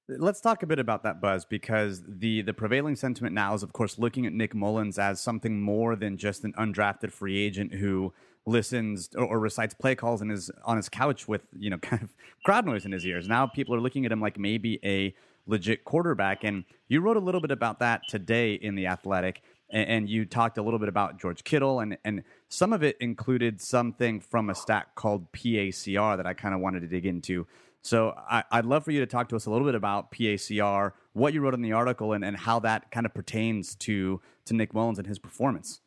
Let's 0.06 0.40
talk 0.42 0.62
a 0.62 0.66
bit 0.66 0.78
about 0.78 1.02
that 1.04 1.22
buzz 1.22 1.46
because 1.46 2.02
the 2.06 2.42
the 2.42 2.52
prevailing 2.52 2.94
sentiment 2.94 3.34
now 3.34 3.54
is, 3.54 3.62
of 3.62 3.72
course, 3.72 3.98
looking 3.98 4.26
at 4.26 4.34
Nick 4.34 4.54
Mullens 4.54 4.98
as 4.98 5.18
something 5.18 5.62
more 5.62 5.96
than 5.96 6.18
just 6.18 6.44
an 6.44 6.52
undrafted 6.58 7.10
free 7.10 7.38
agent 7.38 7.72
who 7.72 8.12
listens 8.44 9.08
or, 9.16 9.24
or, 9.24 9.38
recites 9.38 9.72
play 9.72 9.94
calls 9.94 10.20
and 10.20 10.30
is 10.30 10.50
on 10.66 10.76
his 10.76 10.90
couch 10.90 11.26
with 11.26 11.40
you 11.58 11.70
know 11.70 11.78
kind 11.82 12.02
of 12.02 12.10
crowd 12.44 12.66
noise 12.66 12.84
in 12.84 12.92
his 12.92 13.06
ears. 13.06 13.28
Now 13.28 13.46
people 13.46 13.74
are 13.74 13.80
looking 13.80 14.04
at 14.04 14.12
him 14.12 14.20
like 14.20 14.38
maybe 14.38 14.78
a 14.84 15.14
legit 15.46 15.84
quarterback, 15.84 16.44
and 16.44 16.64
you 16.88 17.00
wrote 17.00 17.16
a 17.16 17.20
little 17.20 17.40
bit 17.40 17.50
about 17.50 17.78
that 17.78 18.02
today 18.06 18.52
in 18.52 18.74
the 18.74 18.86
Athletic, 18.86 19.40
and, 19.70 19.88
and 19.88 20.08
you 20.10 20.26
talked 20.26 20.58
a 20.58 20.62
little 20.62 20.78
bit 20.78 20.90
about 20.90 21.18
George 21.18 21.42
Kittle, 21.44 21.80
and 21.80 21.96
and 22.04 22.24
some 22.50 22.74
of 22.74 22.82
it 22.82 22.98
included 23.00 23.58
something 23.62 24.20
from 24.20 24.50
a 24.50 24.54
stat 24.54 24.88
called 24.96 25.32
PACR 25.32 26.18
that 26.18 26.26
I 26.26 26.34
kind 26.34 26.54
of 26.54 26.60
wanted 26.60 26.80
to 26.80 26.88
dig 26.88 27.06
into. 27.06 27.46
So 27.84 28.14
I, 28.16 28.42
would 28.54 28.64
love 28.64 28.82
for 28.82 28.92
you 28.92 29.00
to 29.00 29.06
talk 29.06 29.28
to 29.28 29.36
us 29.36 29.44
a 29.44 29.50
little 29.50 29.66
bit 29.66 29.74
about 29.74 30.10
PACR, 30.10 30.92
what 31.12 31.34
you 31.34 31.42
wrote 31.42 31.52
in 31.52 31.60
the 31.60 31.72
article, 31.72 32.14
and, 32.14 32.24
and 32.24 32.34
how 32.34 32.58
that 32.60 32.90
kind 32.90 33.04
of 33.04 33.12
pertains 33.12 33.74
to 33.76 34.22
to 34.46 34.54
Nick 34.54 34.72
Mullens 34.72 34.98
and 34.98 35.06
his 35.06 35.18
performance. 35.18 35.80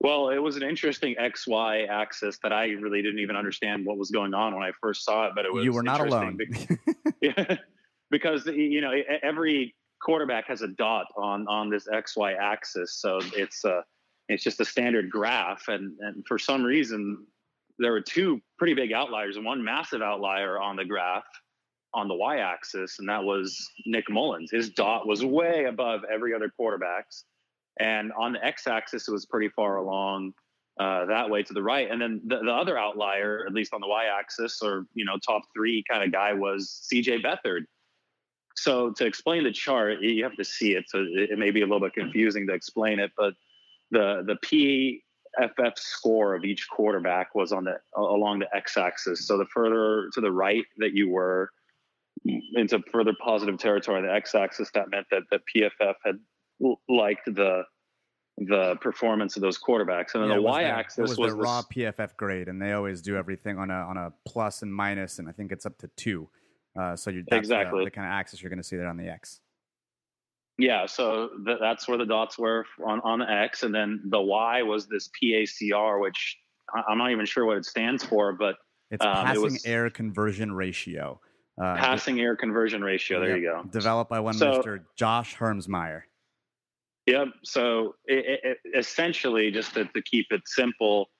Well, 0.00 0.28
it 0.28 0.38
was 0.38 0.56
an 0.56 0.62
interesting 0.62 1.14
XY 1.14 1.88
axis 1.88 2.38
that 2.42 2.52
I 2.52 2.66
really 2.66 3.00
didn't 3.00 3.20
even 3.20 3.36
understand 3.36 3.86
what 3.86 3.96
was 3.96 4.10
going 4.10 4.34
on 4.34 4.54
when 4.54 4.62
I 4.62 4.72
first 4.82 5.04
saw 5.04 5.28
it. 5.28 5.32
But 5.34 5.46
it 5.46 5.52
was 5.52 5.64
you 5.64 5.72
were 5.72 5.82
not 5.82 6.00
alone. 6.00 6.36
because, 6.38 6.76
yeah, 7.22 7.56
because 8.10 8.46
you 8.46 8.82
know 8.82 8.92
every 9.22 9.74
quarterback 10.02 10.46
has 10.48 10.60
a 10.60 10.68
dot 10.68 11.06
on 11.16 11.48
on 11.48 11.70
this 11.70 11.88
XY 11.88 12.36
axis, 12.38 13.00
so 13.00 13.18
it's 13.34 13.64
a 13.64 13.76
uh, 13.76 13.82
it's 14.28 14.44
just 14.44 14.60
a 14.60 14.64
standard 14.64 15.10
graph, 15.10 15.68
and 15.68 15.96
and 16.00 16.26
for 16.26 16.38
some 16.38 16.62
reason 16.62 17.26
there 17.82 17.92
were 17.92 18.00
two 18.00 18.40
pretty 18.58 18.74
big 18.74 18.92
outliers 18.92 19.36
and 19.36 19.44
one 19.44 19.62
massive 19.62 20.02
outlier 20.02 20.58
on 20.58 20.76
the 20.76 20.84
graph 20.84 21.24
on 21.94 22.08
the 22.08 22.14
y-axis, 22.14 22.98
and 22.98 23.08
that 23.08 23.22
was 23.22 23.70
Nick 23.84 24.08
Mullens. 24.08 24.50
His 24.50 24.70
dot 24.70 25.06
was 25.06 25.24
way 25.24 25.66
above 25.66 26.00
every 26.10 26.34
other 26.34 26.48
quarterback's, 26.48 27.24
and 27.78 28.12
on 28.12 28.32
the 28.32 28.44
x-axis, 28.44 29.08
it 29.08 29.12
was 29.12 29.26
pretty 29.26 29.50
far 29.50 29.76
along 29.76 30.32
uh, 30.80 31.04
that 31.06 31.28
way 31.28 31.42
to 31.42 31.52
the 31.52 31.62
right. 31.62 31.90
And 31.90 32.00
then 32.00 32.22
the, 32.26 32.38
the 32.38 32.50
other 32.50 32.78
outlier, 32.78 33.44
at 33.46 33.52
least 33.52 33.74
on 33.74 33.80
the 33.80 33.86
y-axis, 33.86 34.62
or 34.62 34.86
you 34.94 35.04
know, 35.04 35.18
top 35.18 35.42
three 35.54 35.84
kind 35.88 36.02
of 36.02 36.12
guy 36.12 36.32
was 36.32 36.70
C.J. 36.70 37.22
Beathard. 37.22 37.64
So 38.54 38.90
to 38.92 39.06
explain 39.06 39.44
the 39.44 39.52
chart, 39.52 40.00
you 40.00 40.24
have 40.24 40.36
to 40.36 40.44
see 40.44 40.74
it. 40.74 40.84
So 40.88 41.00
it, 41.00 41.32
it 41.32 41.38
may 41.38 41.50
be 41.50 41.60
a 41.60 41.64
little 41.64 41.80
bit 41.80 41.94
confusing 41.94 42.46
to 42.46 42.54
explain 42.54 43.00
it, 43.00 43.10
but 43.16 43.34
the 43.90 44.22
the 44.26 44.36
P 44.42 45.02
FF 45.40 45.78
score 45.78 46.34
of 46.34 46.44
each 46.44 46.68
quarterback 46.68 47.34
was 47.34 47.52
on 47.52 47.64
the 47.64 47.76
along 47.96 48.40
the 48.40 48.54
x-axis. 48.54 49.26
So 49.26 49.38
the 49.38 49.46
further 49.46 50.08
to 50.12 50.20
the 50.20 50.30
right 50.30 50.64
that 50.78 50.92
you 50.92 51.08
were 51.08 51.50
into 52.24 52.80
further 52.92 53.12
positive 53.20 53.58
territory 53.58 53.98
on 53.98 54.06
the 54.06 54.12
x-axis, 54.12 54.70
that 54.74 54.90
meant 54.90 55.06
that 55.10 55.22
the 55.30 55.40
PFF 55.54 55.94
had 56.04 56.18
liked 56.88 57.26
the 57.26 57.64
the 58.38 58.76
performance 58.76 59.36
of 59.36 59.42
those 59.42 59.58
quarterbacks. 59.58 60.14
And 60.14 60.22
then 60.22 60.30
yeah, 60.30 60.36
the 60.36 60.42
y-axis 60.42 61.10
was, 61.10 61.18
was, 61.18 61.32
the 61.32 61.38
raw 61.38 61.62
PFF 61.62 62.16
grade, 62.16 62.48
and 62.48 62.60
they 62.60 62.72
always 62.72 63.02
do 63.02 63.16
everything 63.16 63.58
on 63.58 63.70
a 63.70 63.74
on 63.74 63.96
a 63.96 64.12
plus 64.26 64.62
and 64.62 64.74
minus, 64.74 65.18
and 65.18 65.28
I 65.28 65.32
think 65.32 65.52
it's 65.52 65.66
up 65.66 65.78
to 65.78 65.88
two. 65.96 66.28
Uh, 66.78 66.96
so 66.96 67.10
you're 67.10 67.22
exactly 67.30 67.80
the, 67.80 67.84
the 67.86 67.90
kind 67.90 68.06
of 68.06 68.12
axis 68.12 68.42
you're 68.42 68.48
going 68.48 68.62
to 68.62 68.66
see 68.66 68.76
there 68.76 68.88
on 68.88 68.96
the 68.96 69.08
X. 69.08 69.40
Yeah, 70.62 70.86
so 70.86 71.30
th- 71.44 71.58
that's 71.60 71.88
where 71.88 71.98
the 71.98 72.06
dots 72.06 72.38
were 72.38 72.64
on, 72.86 73.00
on 73.00 73.18
the 73.18 73.28
X. 73.28 73.64
And 73.64 73.74
then 73.74 74.00
the 74.04 74.20
Y 74.20 74.62
was 74.62 74.86
this 74.86 75.10
PACR, 75.20 76.00
which 76.00 76.38
I- 76.72 76.92
am 76.92 76.98
not 76.98 77.10
even 77.10 77.26
sure 77.26 77.44
what 77.44 77.56
it 77.56 77.64
stands 77.64 78.04
for, 78.04 78.32
but 78.32 78.54
it's 78.88 79.04
um, 79.04 79.12
passing 79.12 79.42
it 79.42 79.42
was, 79.42 79.66
air 79.66 79.90
conversion 79.90 80.52
ratio. 80.52 81.20
Uh, 81.60 81.74
passing 81.74 82.20
air 82.20 82.36
conversion 82.36 82.80
ratio. 82.80 83.18
There 83.18 83.36
you 83.36 83.50
go. 83.50 83.64
Developed 83.70 84.08
by 84.08 84.20
one 84.20 84.34
so, 84.34 84.62
Mr. 84.62 84.84
Josh 84.94 85.36
Hermsmeyer. 85.36 86.02
Yep. 87.06 87.28
So 87.42 87.96
it, 88.06 88.40
it, 88.44 88.58
essentially, 88.78 89.50
just 89.50 89.74
to, 89.74 89.86
to, 89.86 90.02
keep 90.02 90.26
it 90.30 90.42
simple, 90.46 91.10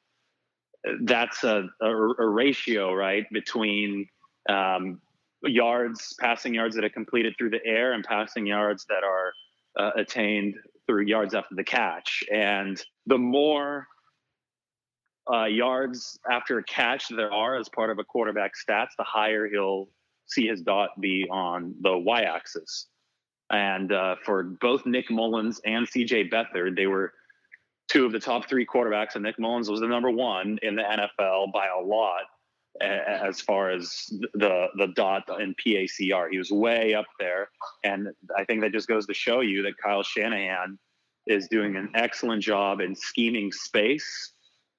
that's 1.00 1.42
a, 1.42 1.64
a, 1.81 1.88
a 1.88 2.28
ratio, 2.28 2.94
right, 2.94 3.26
between 3.33 4.07
um, 4.48 5.00
yards, 5.44 6.14
passing 6.20 6.55
yards 6.55 6.74
that 6.76 6.85
are 6.85 6.90
completed 6.90 7.35
through 7.38 7.50
the 7.50 7.64
air, 7.64 7.92
and 7.92 8.05
passing 8.05 8.46
yards 8.46 8.87
that 8.88 9.05
are 9.05 9.33
uh, 9.78 9.90
attained 9.96 10.55
through 10.87 11.02
yards 11.02 11.35
after 11.35 11.55
the 11.55 11.64
catch. 11.64 12.22
And 12.33 12.83
the 13.07 13.18
more 13.18 13.87
uh, 15.33 15.44
yards 15.44 16.18
after 16.31 16.59
a 16.59 16.64
catch 16.64 17.09
there 17.09 17.33
are 17.33 17.57
as 17.57 17.68
part 17.68 17.90
of 17.90 17.98
a 17.98 18.05
quarterback 18.05 18.52
stats, 18.55 18.90
the 18.98 19.05
higher 19.05 19.48
he'll 19.48 19.88
see 20.26 20.46
his 20.46 20.62
dot 20.62 20.90
be 21.00 21.26
on 21.31 21.74
the 21.81 21.96
y-axis. 21.96 22.88
And 23.50 23.92
uh, 23.92 24.16
for 24.24 24.42
both 24.42 24.87
Nick 24.87 25.11
Mullens 25.11 25.61
and 25.66 25.87
C.J. 25.87 26.31
Beathard, 26.31 26.74
they 26.74 26.87
were 26.87 27.12
two 27.88 28.07
of 28.07 28.12
the 28.12 28.18
top 28.18 28.48
three 28.48 28.64
quarterbacks, 28.64 29.14
and 29.14 29.22
Nick 29.22 29.38
Mullens 29.38 29.68
was 29.68 29.81
the 29.81 29.87
number 29.87 30.11
one 30.11 30.59
in 30.62 30.74
the 30.74 30.83
NFL 30.83 31.52
by 31.52 31.66
a 31.66 31.85
lot 31.85 32.22
as 32.80 33.40
far 33.40 33.70
as 33.70 34.06
the 34.35 34.66
the 34.76 34.88
dot 34.94 35.24
in 35.40 35.54
PACR. 35.54 36.30
He 36.30 36.38
was 36.38 36.50
way 36.50 36.94
up 36.94 37.06
there, 37.18 37.48
and 37.85 38.08
I 38.37 38.44
think 38.44 38.62
that 38.62 38.72
just 38.72 38.88
goes 38.88 39.06
to 39.06 39.14
show 39.14 39.40
you 39.40 39.62
that 39.62 39.74
Kyle 39.82 40.02
Shanahan 40.02 40.78
is 41.26 41.48
doing 41.48 41.76
an 41.76 41.90
excellent 41.94 42.42
job 42.42 42.80
in 42.80 42.94
scheming 42.94 43.52
space. 43.52 44.32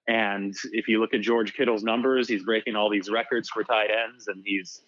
And 0.08 0.54
if 0.72 0.88
you 0.88 1.00
look 1.00 1.14
at 1.14 1.22
George 1.22 1.54
Kittle's 1.54 1.84
numbers, 1.84 2.28
he's 2.28 2.44
breaking 2.44 2.76
all 2.76 2.90
these 2.90 3.10
records 3.10 3.50
for 3.50 3.64
tight 3.64 3.90
ends, 3.90 4.28
and 4.28 4.44
he's 4.46 4.82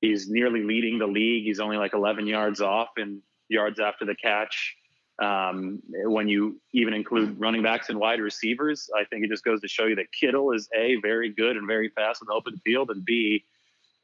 he's 0.00 0.28
nearly 0.28 0.62
leading 0.62 0.98
the 0.98 1.06
league. 1.06 1.44
He's 1.44 1.60
only 1.60 1.76
like 1.76 1.94
11 1.94 2.26
yards 2.26 2.60
off 2.60 2.90
in 2.96 3.22
yards 3.48 3.80
after 3.80 4.04
the 4.04 4.14
catch. 4.14 4.76
Um, 5.20 5.80
when 6.04 6.28
you 6.28 6.58
even 6.72 6.94
include 6.94 7.38
running 7.38 7.62
backs 7.62 7.90
and 7.90 7.98
wide 7.98 8.20
receivers, 8.20 8.88
I 8.98 9.04
think 9.04 9.24
it 9.24 9.30
just 9.30 9.44
goes 9.44 9.60
to 9.60 9.68
show 9.68 9.84
you 9.84 9.96
that 9.96 10.06
Kittle 10.18 10.52
is 10.52 10.68
a 10.74 10.96
very 11.02 11.30
good 11.32 11.56
and 11.56 11.66
very 11.66 11.90
fast 11.90 12.22
in 12.22 12.26
the 12.26 12.32
open 12.32 12.56
field, 12.64 12.90
and 12.90 13.04
b 13.04 13.44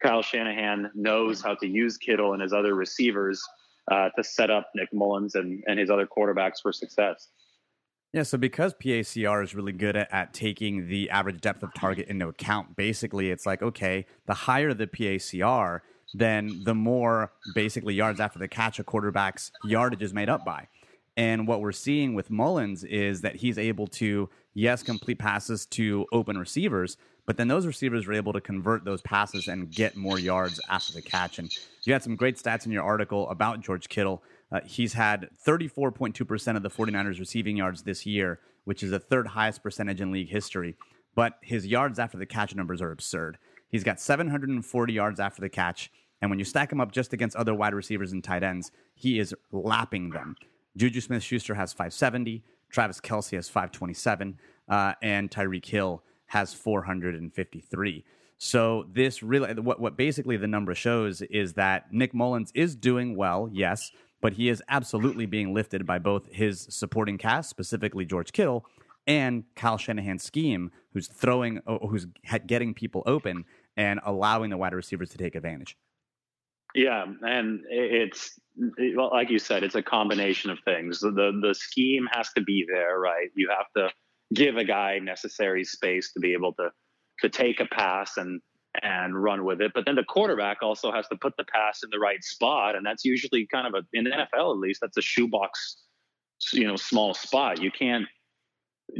Kyle 0.02 0.22
Shanahan 0.22 0.90
knows 0.94 1.40
how 1.40 1.54
to 1.54 1.66
use 1.66 1.96
Kittle 1.96 2.34
and 2.34 2.42
his 2.42 2.52
other 2.52 2.74
receivers 2.74 3.42
uh, 3.90 4.10
to 4.16 4.24
set 4.24 4.50
up 4.50 4.70
Nick 4.74 4.92
Mullens 4.92 5.34
and, 5.34 5.62
and 5.66 5.78
his 5.78 5.90
other 5.90 6.06
quarterbacks 6.06 6.60
for 6.62 6.72
success. 6.72 7.28
Yeah, 8.12 8.22
so 8.22 8.38
because 8.38 8.72
PACR 8.74 9.44
is 9.44 9.54
really 9.54 9.72
good 9.72 9.96
at, 9.96 10.12
at, 10.12 10.32
taking 10.32 10.88
the 10.88 11.10
average 11.10 11.40
depth 11.40 11.62
of 11.62 11.74
target 11.74 12.08
into 12.08 12.28
account, 12.28 12.76
basically 12.76 13.30
it's 13.30 13.44
like, 13.44 13.62
okay, 13.62 14.06
the 14.26 14.34
higher 14.34 14.72
the 14.72 14.86
PACR, 14.86 15.80
then 16.14 16.62
the 16.64 16.74
more 16.74 17.32
basically 17.54 17.94
yards 17.94 18.20
after 18.20 18.38
the 18.38 18.48
catch 18.48 18.78
a 18.78 18.84
quarterback's 18.84 19.52
yardage 19.64 20.02
is 20.02 20.14
made 20.14 20.28
up 20.28 20.44
by. 20.44 20.68
And 21.16 21.46
what 21.48 21.60
we're 21.60 21.72
seeing 21.72 22.14
with 22.14 22.30
Mullens 22.30 22.84
is 22.84 23.22
that 23.22 23.36
he's 23.36 23.56
able 23.58 23.86
to, 23.88 24.28
yes, 24.52 24.82
complete 24.82 25.18
passes 25.18 25.64
to 25.66 26.06
open 26.12 26.36
receivers, 26.36 26.98
but 27.24 27.36
then 27.36 27.48
those 27.48 27.66
receivers 27.66 28.06
are 28.06 28.12
able 28.12 28.32
to 28.32 28.40
convert 28.40 28.84
those 28.84 29.00
passes 29.02 29.48
and 29.48 29.70
get 29.70 29.96
more 29.96 30.18
yards 30.18 30.60
after 30.68 30.92
the 30.92 31.02
catch. 31.02 31.38
And 31.38 31.50
you 31.82 31.92
had 31.92 32.02
some 32.02 32.16
great 32.16 32.36
stats 32.36 32.66
in 32.66 32.72
your 32.72 32.84
article 32.84 33.28
about 33.30 33.60
George 33.60 33.88
Kittle. 33.88 34.22
Uh, 34.52 34.60
he's 34.64 34.92
had 34.92 35.28
34.2% 35.44 36.56
of 36.56 36.62
the 36.62 36.70
49ers 36.70 37.18
receiving 37.18 37.56
yards 37.56 37.82
this 37.82 38.06
year, 38.06 38.38
which 38.64 38.82
is 38.82 38.90
the 38.90 39.00
third 39.00 39.26
highest 39.28 39.62
percentage 39.62 40.00
in 40.00 40.12
league 40.12 40.28
history. 40.28 40.76
But 41.16 41.38
his 41.40 41.66
yards 41.66 41.98
after 41.98 42.18
the 42.18 42.26
catch 42.26 42.54
numbers 42.54 42.80
are 42.80 42.92
absurd. 42.92 43.38
He's 43.68 43.84
got 43.84 43.98
740 43.98 44.92
yards 44.92 45.18
after 45.18 45.40
the 45.40 45.48
catch. 45.48 45.90
And 46.20 46.30
when 46.30 46.38
you 46.38 46.44
stack 46.44 46.70
him 46.70 46.80
up 46.80 46.92
just 46.92 47.12
against 47.12 47.36
other 47.36 47.54
wide 47.54 47.74
receivers 47.74 48.12
and 48.12 48.22
tight 48.22 48.42
ends, 48.42 48.70
he 48.94 49.18
is 49.18 49.34
lapping 49.50 50.10
them. 50.10 50.36
Juju 50.76 51.00
Smith 51.00 51.22
Schuster 51.22 51.54
has 51.54 51.72
570. 51.72 52.44
Travis 52.70 53.00
Kelce 53.00 53.36
has 53.36 53.48
527. 53.48 54.38
Uh, 54.68 54.92
and 55.02 55.30
Tyreek 55.30 55.66
Hill 55.66 56.02
has 56.26 56.52
453. 56.52 58.04
So 58.38 58.86
this 58.92 59.22
really, 59.22 59.54
what 59.54 59.80
what 59.80 59.96
basically 59.96 60.36
the 60.36 60.46
number 60.46 60.74
shows 60.74 61.22
is 61.22 61.54
that 61.54 61.92
Nick 61.92 62.12
Mullens 62.12 62.50
is 62.54 62.76
doing 62.76 63.16
well, 63.16 63.48
yes, 63.50 63.90
but 64.20 64.34
he 64.34 64.48
is 64.48 64.62
absolutely 64.68 65.24
being 65.24 65.54
lifted 65.54 65.86
by 65.86 65.98
both 65.98 66.26
his 66.30 66.66
supporting 66.68 67.16
cast, 67.16 67.48
specifically 67.48 68.04
George 68.04 68.32
Kittle, 68.32 68.66
and 69.06 69.44
Kyle 69.54 69.78
Shanahan's 69.78 70.22
scheme, 70.22 70.70
who's 70.92 71.06
throwing, 71.06 71.60
who's 71.88 72.06
getting 72.46 72.74
people 72.74 73.02
open 73.06 73.44
and 73.76 74.00
allowing 74.04 74.50
the 74.50 74.56
wide 74.56 74.74
receivers 74.74 75.10
to 75.10 75.18
take 75.18 75.34
advantage. 75.34 75.76
Yeah, 76.76 77.06
and 77.22 77.60
it's 77.70 78.38
well, 78.94 79.08
like 79.10 79.30
you 79.30 79.38
said, 79.38 79.64
it's 79.64 79.76
a 79.76 79.82
combination 79.82 80.50
of 80.50 80.58
things. 80.66 81.00
The 81.00 81.10
the 81.10 81.54
scheme 81.54 82.06
has 82.12 82.30
to 82.34 82.42
be 82.42 82.66
there, 82.70 83.00
right? 83.00 83.28
You 83.34 83.48
have 83.48 83.66
to 83.78 83.90
give 84.34 84.58
a 84.58 84.64
guy 84.64 84.98
necessary 84.98 85.64
space 85.64 86.12
to 86.12 86.20
be 86.20 86.34
able 86.34 86.52
to 86.54 86.70
to 87.22 87.30
take 87.30 87.60
a 87.60 87.64
pass 87.64 88.18
and 88.18 88.42
and 88.82 89.20
run 89.20 89.46
with 89.46 89.62
it. 89.62 89.72
But 89.74 89.86
then 89.86 89.94
the 89.94 90.04
quarterback 90.04 90.58
also 90.62 90.92
has 90.92 91.08
to 91.08 91.16
put 91.16 91.32
the 91.38 91.44
pass 91.44 91.82
in 91.82 91.88
the 91.90 91.98
right 91.98 92.22
spot, 92.22 92.76
and 92.76 92.84
that's 92.84 93.06
usually 93.06 93.46
kind 93.50 93.66
of 93.66 93.72
a 93.72 93.86
in 93.94 94.04
the 94.04 94.10
NFL 94.10 94.52
at 94.52 94.58
least 94.58 94.82
that's 94.82 94.98
a 94.98 95.02
shoebox, 95.02 95.78
you 96.52 96.66
know, 96.66 96.76
small 96.76 97.14
spot. 97.14 97.62
You 97.62 97.70
can't 97.70 98.04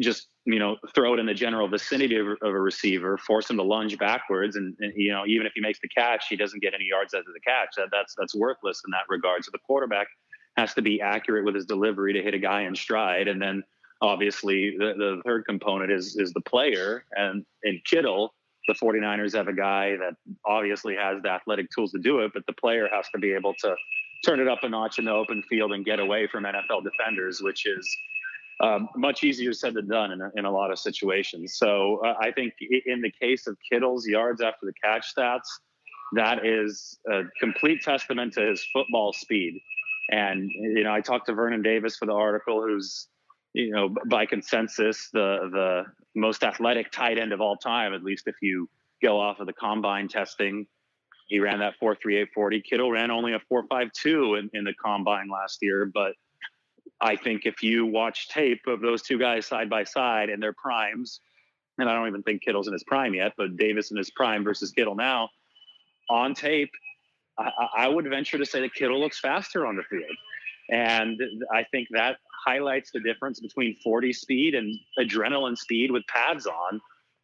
just 0.01 0.29
you 0.45 0.59
know 0.59 0.77
throw 0.95 1.15
it 1.15 1.21
in 1.21 1.27
the 1.27 1.35
general 1.35 1.69
vicinity 1.69 2.17
of, 2.17 2.27
of 2.27 2.55
a 2.55 2.61
receiver, 2.61 3.19
force 3.19 3.51
him 3.51 3.57
to 3.57 3.63
lunge 3.63 3.97
backwards, 3.99 4.57
and, 4.57 4.77
and, 4.81 4.93
you 4.97 5.13
know 5.13 5.25
even 5.27 5.47
if 5.47 5.53
he 5.55 5.61
makes 5.61 5.81
the 5.81 5.89
catch, 5.89 6.27
he 6.29 6.37
doesn't 6.37 6.63
get 6.63 6.75
any 6.75 6.85
yards 6.85 7.15
after 7.15 7.33
the 7.33 7.41
catch. 7.41 7.71
That, 7.77 7.89
that's 7.91 8.15
that's 8.17 8.35
worthless 8.35 8.83
in 8.87 8.91
that 8.93 9.05
regard. 9.09 9.45
So 9.45 9.51
the 9.53 9.59
quarterback 9.59 10.09
has 10.57 10.75
to 10.75 10.83
be 10.83 11.01
accurate 11.01 11.45
with 11.45 11.55
his 11.55 11.67
delivery 11.67 12.13
to 12.15 12.23
hit 12.23 12.35
a 12.35 12.39
guy 12.39 12.63
in 12.63 12.75
stride, 12.75 13.29
and 13.29 13.41
then 13.41 13.63
obviously 14.03 14.77
the, 14.79 14.95
the 14.97 15.23
third 15.25 15.45
component 15.47 15.91
is 15.91 16.17
is 16.17 16.33
the 16.33 16.41
player 16.43 17.05
and 17.17 17.45
in 17.63 17.81
Kittle 17.87 18.35
the 18.67 18.75
49ers 18.75 19.35
have 19.35 19.49
a 19.49 19.53
guy 19.53 19.97
that 19.97 20.17
obviously 20.45 20.97
has 20.97 21.23
the 21.23 21.31
athletic 21.31 21.71
tools 21.71 21.93
to 21.93 21.99
do 21.99 22.21
it, 22.21 22.33
but 22.35 22.45
the 22.47 22.53
player 22.53 22.89
has 22.93 23.09
to 23.15 23.19
be 23.19 23.33
able 23.33 23.55
to 23.55 23.75
turn 24.25 24.41
it 24.41 24.49
up 24.49 24.63
a 24.63 24.69
notch 24.69 24.99
in 24.99 25.05
the 25.05 25.13
open 25.13 25.43
field 25.49 25.73
and 25.73 25.85
get 25.85 26.01
away 26.01 26.27
from 26.27 26.45
NFL 26.45 26.83
defenders, 26.83 27.41
which 27.43 27.67
is 27.67 27.89
um, 28.63 28.89
much 28.97 29.23
easier 29.23 29.53
said 29.53 29.75
than 29.75 29.89
done 29.89 30.13
in 30.13 30.21
a, 30.21 30.31
in 30.37 30.45
a 30.45 30.51
lot 30.51 30.71
of 30.71 30.79
situations. 30.79 31.57
So 31.57 32.01
uh, 32.05 32.15
I 32.21 32.31
think 32.33 32.55
in 32.87 33.03
the 33.03 33.13
case 33.21 33.47
of 33.47 33.57
Kittle's 33.71 34.07
yards 34.07 34.41
after 34.41 34.67
the 34.67 34.73
catch 34.83 35.15
stats, 35.15 35.47
that 36.15 36.47
is 36.47 36.99
a 37.11 37.23
complete 37.41 37.83
testament 37.83 38.33
to 38.35 38.43
his 38.43 38.67
football 38.73 39.13
speed. 39.13 39.61
And 40.11 40.51
you 40.51 40.85
know, 40.85 40.93
I 40.93 41.01
talked 41.01 41.27
to 41.27 41.35
Vernon 41.35 41.63
Davis 41.63 41.97
for 41.97 42.07
the 42.07 42.13
article, 42.13 42.63
who's 42.63 43.09
you 43.53 43.73
know 43.73 43.95
by 44.09 44.25
consensus 44.27 45.09
the 45.13 45.49
the 45.53 45.83
most 46.15 46.45
athletic 46.45 46.93
tight 46.93 47.19
end 47.19 47.33
of 47.33 47.41
all 47.41 47.57
time, 47.57 47.93
at 47.93 48.05
least 48.05 48.27
if 48.27 48.37
you 48.41 48.69
go 49.03 49.21
off 49.21 49.41
of 49.41 49.47
the 49.47 49.53
combine 49.53 50.09
testing. 50.09 50.67
He 51.29 51.41
ran 51.41 51.59
that 51.59 51.75
4.3840. 51.83 52.63
Kittle 52.65 52.91
ran 52.91 53.11
only 53.11 53.33
a 53.33 53.41
4.52 53.53 54.39
in, 54.39 54.51
in 54.55 54.65
the 54.65 54.75
combine 54.75 55.29
last 55.29 55.59
year. 55.61 55.91
But 55.93 56.13
I 57.01 57.17
think 57.17 57.43
if 57.45 57.63
you 57.63 57.87
watch 57.87 58.29
tape 58.29 58.63
of 58.67 58.81
those 58.81 59.03
two 59.03 59.19
guys 59.19 59.47
side 59.47 59.69
by 59.69 59.85
side 59.85 60.31
in 60.31 60.41
their 60.41 60.55
primes, 60.55 61.21
and 61.79 61.89
I 61.89 61.95
don't 61.95 62.09
even 62.09 62.23
think 62.23 62.43
Kittle's 62.43 62.69
in 62.69 62.73
his 62.73 62.85
prime 62.85 63.15
yet, 63.15 63.33
but 63.37 63.57
Davis 63.57 63.91
in 63.91 63.97
his 63.97 64.11
prime 64.11 64.45
versus 64.45 64.71
Kittle 64.71 64.95
now, 64.95 65.29
on 66.09 66.35
tape, 66.35 66.71
I, 67.39 67.51
I 67.77 67.89
would 67.89 68.09
venture 68.09 68.39
to 68.39 68.47
say 68.47 68.61
that 68.63 68.75
Kittle 68.75 68.99
looks 68.99 69.19
faster 69.21 69.67
on 69.67 69.77
the 69.77 69.83
field. 69.83 70.17
And 70.71 71.21
I 71.53 71.65
think 71.65 71.89
that 71.91 72.17
highlights 72.47 72.91
the 72.93 73.01
difference 73.01 73.41
between 73.41 73.77
40 73.85 74.13
speed 74.13 74.55
and 74.55 74.79
adrenaline 74.99 75.57
speed 75.57 75.91
with 75.91 76.07
pads 76.07 76.47
on. 76.47 76.81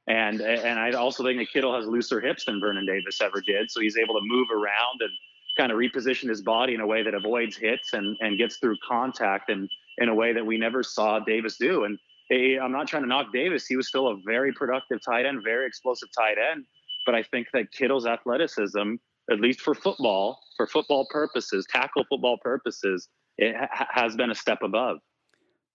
And 0.09 0.41
and 0.41 0.81
I 0.81 0.91
also 0.93 1.23
think 1.23 1.39
that 1.39 1.51
Kittle 1.53 1.75
has 1.75 1.87
looser 1.87 2.21
hips 2.21 2.45
than 2.45 2.61
Vernon 2.61 2.87
Davis 2.87 3.21
ever 3.21 3.41
did, 3.41 3.71
so 3.71 3.81
he's 3.81 3.97
able 3.97 4.15
to 4.15 4.21
move 4.25 4.49
around 4.51 5.01
and 5.01 5.11
kind 5.57 5.71
of 5.71 5.79
reposition 5.79 6.29
his 6.29 6.43
body 6.43 6.75
in 6.75 6.81
a 6.81 6.87
way 6.87 7.03
that 7.03 7.15
avoids 7.15 7.57
hits 7.57 7.93
and 7.93 8.17
and 8.21 8.39
gets 8.39 8.57
through 8.57 8.77
contact 8.87 9.51
and 9.51 9.69
in 9.99 10.09
a 10.09 10.15
way 10.15 10.33
that 10.33 10.45
we 10.45 10.57
never 10.57 10.83
saw 10.83 11.19
Davis 11.19 11.57
do. 11.59 11.85
And 11.85 11.99
I'm 12.31 12.73
not 12.73 12.89
trying 12.89 13.03
to 13.03 13.09
knock 13.09 13.33
Davis; 13.33 13.67
he 13.67 13.77
was 13.77 13.89
still 13.89 14.09
a 14.09 14.17
very 14.25 14.53
productive 14.53 15.01
tight 15.05 15.27
end, 15.27 15.43
very 15.45 15.67
explosive 15.67 16.09
tight 16.17 16.37
end. 16.53 16.65
But 17.05 17.15
I 17.15 17.23
think 17.25 17.49
that 17.53 17.73
Kittle's 17.73 18.07
athleticism, 18.07 18.95
at 19.31 19.41
least 19.41 19.61
for 19.61 19.75
football, 19.75 20.39
for 20.57 20.67
football 20.67 21.07
purposes, 21.11 21.67
tackle 21.69 22.05
football 22.09 22.39
purposes, 22.39 23.09
it 23.39 23.55
ha- 23.59 23.89
has 23.91 24.15
been 24.17 24.31
a 24.31 24.35
step 24.35 24.63
above. 24.63 24.99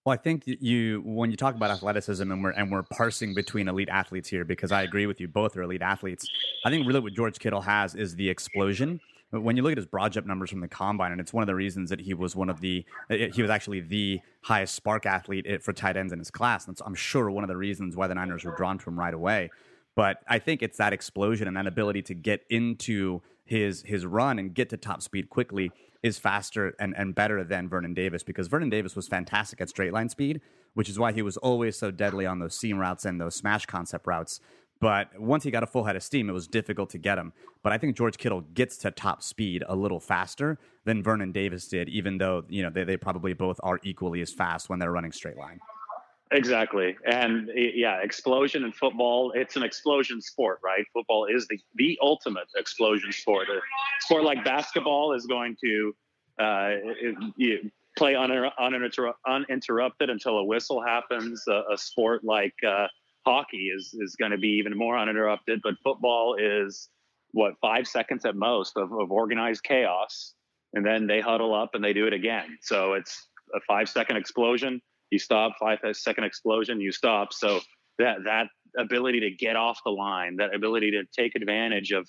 Well, 0.04 0.14
I 0.14 0.16
think 0.16 0.44
you 0.46 1.02
when 1.04 1.30
you 1.30 1.36
talk 1.36 1.54
about 1.54 1.70
athleticism 1.70 2.32
and 2.32 2.42
we're 2.42 2.52
and 2.52 2.72
we're 2.72 2.82
parsing 2.82 3.34
between 3.34 3.68
elite 3.68 3.90
athletes 3.90 4.28
here 4.28 4.44
because 4.44 4.72
I 4.72 4.82
agree 4.82 5.06
with 5.06 5.20
you, 5.20 5.28
both 5.28 5.56
are 5.56 5.62
elite 5.62 5.82
athletes. 5.82 6.26
I 6.64 6.70
think 6.70 6.86
really 6.86 7.00
what 7.00 7.12
George 7.12 7.38
Kittle 7.38 7.60
has 7.60 7.94
is 7.94 8.16
the 8.16 8.28
explosion. 8.30 9.00
When 9.30 9.56
you 9.56 9.62
look 9.62 9.72
at 9.72 9.78
his 9.78 9.86
broad 9.86 10.12
jump 10.12 10.26
numbers 10.26 10.50
from 10.50 10.60
the 10.60 10.68
combine, 10.68 11.12
and 11.12 11.20
it's 11.20 11.32
one 11.34 11.42
of 11.42 11.46
the 11.46 11.54
reasons 11.54 11.90
that 11.90 12.00
he 12.00 12.14
was 12.14 12.34
one 12.34 12.48
of 12.48 12.60
the 12.60 12.84
eh, 13.10 13.28
he 13.32 13.42
was 13.42 13.50
actually 13.50 13.80
the 13.80 14.20
highest 14.42 14.82
SPARQ 14.82 15.04
athlete 15.04 15.46
eh, 15.46 15.58
for 15.58 15.72
tight 15.72 15.96
ends 15.96 16.12
in 16.12 16.18
his 16.18 16.30
class, 16.30 16.66
and 16.66 16.78
I'm 16.84 16.94
sure 16.94 17.30
one 17.30 17.44
of 17.44 17.48
the 17.48 17.56
reasons 17.56 17.94
why 17.94 18.06
the 18.06 18.14
Niners 18.14 18.44
were 18.44 18.54
drawn 18.56 18.78
to 18.78 18.88
him 18.88 18.98
right 18.98 19.12
away. 19.12 19.50
But 19.94 20.18
I 20.28 20.38
think 20.38 20.62
it's 20.62 20.78
that 20.78 20.92
explosion 20.92 21.46
and 21.46 21.56
that 21.56 21.66
ability 21.66 22.02
to 22.02 22.14
get 22.14 22.44
into 22.48 23.20
his 23.44 23.82
his 23.82 24.06
run 24.06 24.38
and 24.38 24.54
get 24.54 24.70
to 24.70 24.76
top 24.76 25.02
speed 25.02 25.28
quickly 25.28 25.72
is 26.02 26.18
faster 26.18 26.74
and, 26.78 26.94
and 26.96 27.14
better 27.14 27.42
than 27.42 27.68
Vernon 27.68 27.94
Davis 27.94 28.22
because 28.22 28.46
Vernon 28.46 28.70
Davis 28.70 28.94
was 28.94 29.08
fantastic 29.08 29.60
at 29.60 29.68
straight 29.68 29.92
line 29.92 30.08
speed, 30.08 30.40
which 30.74 30.88
is 30.88 30.98
why 30.98 31.12
he 31.12 31.22
was 31.22 31.36
always 31.38 31.76
so 31.76 31.90
deadly 31.90 32.24
on 32.24 32.38
those 32.38 32.56
seam 32.56 32.78
routes 32.78 33.04
and 33.04 33.20
those 33.20 33.34
smash 33.34 33.66
concept 33.66 34.06
routes. 34.06 34.40
But 34.80 35.18
once 35.18 35.44
he 35.44 35.50
got 35.50 35.62
a 35.62 35.66
full 35.66 35.84
head 35.84 35.96
of 35.96 36.02
steam, 36.02 36.30
it 36.30 36.32
was 36.32 36.46
difficult 36.46 36.90
to 36.90 36.98
get 36.98 37.18
him. 37.18 37.32
But 37.62 37.72
I 37.72 37.78
think 37.78 37.96
George 37.96 38.16
Kittle 38.16 38.42
gets 38.54 38.76
to 38.78 38.90
top 38.90 39.22
speed 39.22 39.64
a 39.68 39.74
little 39.74 39.98
faster 39.98 40.58
than 40.84 41.02
Vernon 41.02 41.32
Davis 41.32 41.66
did, 41.66 41.88
even 41.88 42.18
though 42.18 42.44
you 42.48 42.62
know 42.62 42.70
they, 42.70 42.84
they 42.84 42.96
probably 42.96 43.32
both 43.32 43.58
are 43.62 43.80
equally 43.82 44.20
as 44.20 44.32
fast 44.32 44.68
when 44.68 44.78
they're 44.78 44.92
running 44.92 45.12
straight 45.12 45.36
line. 45.36 45.58
Exactly. 46.30 46.96
And 47.10 47.50
yeah, 47.54 48.02
explosion 48.02 48.64
in 48.64 48.72
football, 48.72 49.32
it's 49.34 49.56
an 49.56 49.62
explosion 49.62 50.20
sport, 50.20 50.58
right? 50.62 50.84
Football 50.92 51.26
is 51.26 51.46
the, 51.48 51.58
the 51.76 51.98
ultimate 52.02 52.48
explosion 52.56 53.12
sport. 53.12 53.48
A 53.48 53.60
sport 54.02 54.24
like 54.24 54.44
basketball 54.44 55.14
is 55.14 55.26
going 55.26 55.56
to 55.64 55.94
uh, 56.38 56.70
it, 57.38 57.72
play 57.96 58.12
uninter- 58.12 59.12
uninterrupted 59.26 60.10
until 60.10 60.38
a 60.38 60.44
whistle 60.44 60.82
happens. 60.82 61.42
a 61.48 61.78
sport 61.78 62.24
like 62.24 62.54
uh, 62.66 62.88
hockey 63.28 63.70
is, 63.76 63.94
is 63.98 64.16
going 64.16 64.32
to 64.32 64.38
be 64.38 64.48
even 64.58 64.76
more 64.76 64.98
uninterrupted, 64.98 65.60
but 65.62 65.74
football 65.82 66.36
is 66.38 66.88
what, 67.32 67.54
five 67.60 67.86
seconds 67.86 68.24
at 68.24 68.36
most 68.36 68.76
of, 68.76 68.92
of 68.92 69.10
organized 69.10 69.62
chaos. 69.62 70.34
And 70.74 70.84
then 70.84 71.06
they 71.06 71.20
huddle 71.20 71.54
up 71.54 71.74
and 71.74 71.82
they 71.82 71.92
do 71.92 72.06
it 72.06 72.12
again. 72.12 72.58
So 72.62 72.94
it's 72.94 73.28
a 73.54 73.60
five 73.66 73.88
second 73.88 74.16
explosion 74.16 74.80
you 75.10 75.18
stop 75.18 75.52
five 75.58 75.78
second 75.92 76.24
explosion 76.24 76.80
you 76.80 76.92
stop 76.92 77.32
so 77.32 77.60
that 77.98 78.18
that 78.24 78.48
ability 78.78 79.20
to 79.20 79.30
get 79.30 79.56
off 79.56 79.80
the 79.84 79.90
line 79.90 80.36
that 80.36 80.54
ability 80.54 80.90
to 80.90 81.04
take 81.16 81.34
advantage 81.34 81.92
of 81.92 82.08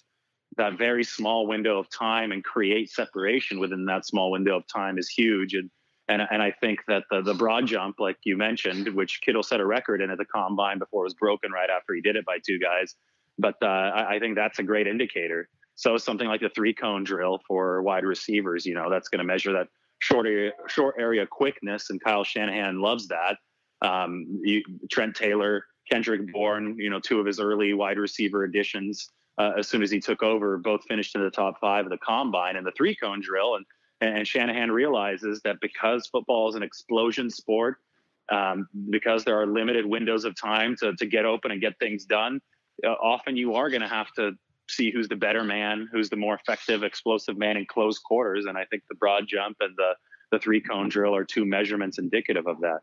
that 0.57 0.77
very 0.77 1.03
small 1.03 1.47
window 1.47 1.79
of 1.79 1.89
time 1.89 2.31
and 2.31 2.43
create 2.43 2.89
separation 2.89 3.59
within 3.59 3.85
that 3.85 4.05
small 4.05 4.31
window 4.31 4.57
of 4.57 4.63
time 4.67 4.97
is 4.97 5.07
huge 5.07 5.53
and 5.53 5.69
and, 6.09 6.21
and 6.29 6.41
I 6.41 6.51
think 6.51 6.79
that 6.87 7.03
the, 7.11 7.21
the 7.21 7.35
broad 7.35 7.67
jump, 7.67 7.99
like 7.99 8.17
you 8.23 8.35
mentioned, 8.35 8.89
which 8.95 9.21
Kittle 9.21 9.43
set 9.43 9.59
a 9.59 9.65
record 9.65 10.01
in 10.01 10.09
at 10.09 10.17
the 10.17 10.25
combine 10.25 10.79
before 10.79 11.03
it 11.03 11.05
was 11.05 11.13
broken 11.13 11.51
right 11.51 11.69
after 11.69 11.93
he 11.93 12.01
did 12.01 12.15
it 12.15 12.25
by 12.25 12.39
two 12.45 12.59
guys. 12.59 12.95
But 13.37 13.55
uh, 13.61 13.67
I, 13.67 14.15
I 14.15 14.19
think 14.19 14.35
that's 14.35 14.59
a 14.59 14.63
great 14.63 14.87
indicator. 14.87 15.47
So 15.75 15.97
something 15.97 16.27
like 16.27 16.41
the 16.41 16.49
three 16.49 16.73
cone 16.73 17.03
drill 17.05 17.39
for 17.47 17.81
wide 17.83 18.03
receivers, 18.03 18.65
you 18.65 18.73
know, 18.73 18.89
that's 18.89 19.07
going 19.07 19.19
to 19.19 19.23
measure 19.23 19.53
that 19.53 19.67
short 19.99 20.25
area, 20.25 20.51
short 20.67 20.95
area 20.99 21.25
quickness, 21.25 21.89
and 21.89 22.03
Kyle 22.03 22.23
Shanahan 22.23 22.81
loves 22.81 23.07
that. 23.07 23.37
Um, 23.81 24.41
you, 24.43 24.61
Trent 24.91 25.15
Taylor, 25.15 25.63
Kendrick 25.89 26.33
Bourne, 26.33 26.75
you 26.77 26.89
know, 26.89 26.99
two 26.99 27.19
of 27.19 27.25
his 27.25 27.39
early 27.39 27.73
wide 27.73 27.97
receiver 27.97 28.43
additions. 28.43 29.11
Uh, 29.37 29.51
as 29.57 29.69
soon 29.69 29.81
as 29.81 29.89
he 29.89 30.01
took 30.01 30.21
over, 30.21 30.57
both 30.57 30.81
finished 30.89 31.15
in 31.15 31.23
the 31.23 31.29
top 31.29 31.61
five 31.61 31.85
of 31.85 31.91
the 31.91 31.97
combine 31.99 32.57
and 32.57 32.67
the 32.67 32.73
three 32.75 32.95
cone 32.95 33.21
drill. 33.21 33.55
And 33.55 33.65
and 34.01 34.27
Shanahan 34.27 34.71
realizes 34.71 35.41
that 35.43 35.57
because 35.61 36.07
football 36.07 36.49
is 36.49 36.55
an 36.55 36.63
explosion 36.63 37.29
sport, 37.29 37.77
um, 38.31 38.67
because 38.89 39.23
there 39.25 39.39
are 39.39 39.47
limited 39.47 39.85
windows 39.85 40.25
of 40.25 40.39
time 40.39 40.75
to 40.77 40.95
to 40.95 41.05
get 41.05 41.25
open 41.25 41.51
and 41.51 41.61
get 41.61 41.77
things 41.79 42.05
done, 42.05 42.39
uh, 42.85 42.89
often 42.89 43.35
you 43.35 43.55
are 43.55 43.69
going 43.69 43.81
to 43.81 43.87
have 43.87 44.11
to 44.13 44.31
see 44.69 44.91
who's 44.91 45.07
the 45.07 45.15
better 45.15 45.43
man, 45.43 45.89
who's 45.91 46.09
the 46.09 46.15
more 46.15 46.35
effective, 46.35 46.83
explosive 46.83 47.37
man 47.37 47.57
in 47.57 47.65
close 47.65 47.97
quarters. 47.97 48.45
And 48.45 48.57
I 48.57 48.65
think 48.65 48.83
the 48.87 48.95
broad 48.95 49.25
jump 49.27 49.57
and 49.59 49.75
the 49.77 49.93
the 50.31 50.39
three 50.39 50.61
cone 50.61 50.89
drill 50.89 51.15
are 51.15 51.25
two 51.25 51.45
measurements 51.45 51.97
indicative 51.97 52.47
of 52.47 52.61
that. 52.61 52.79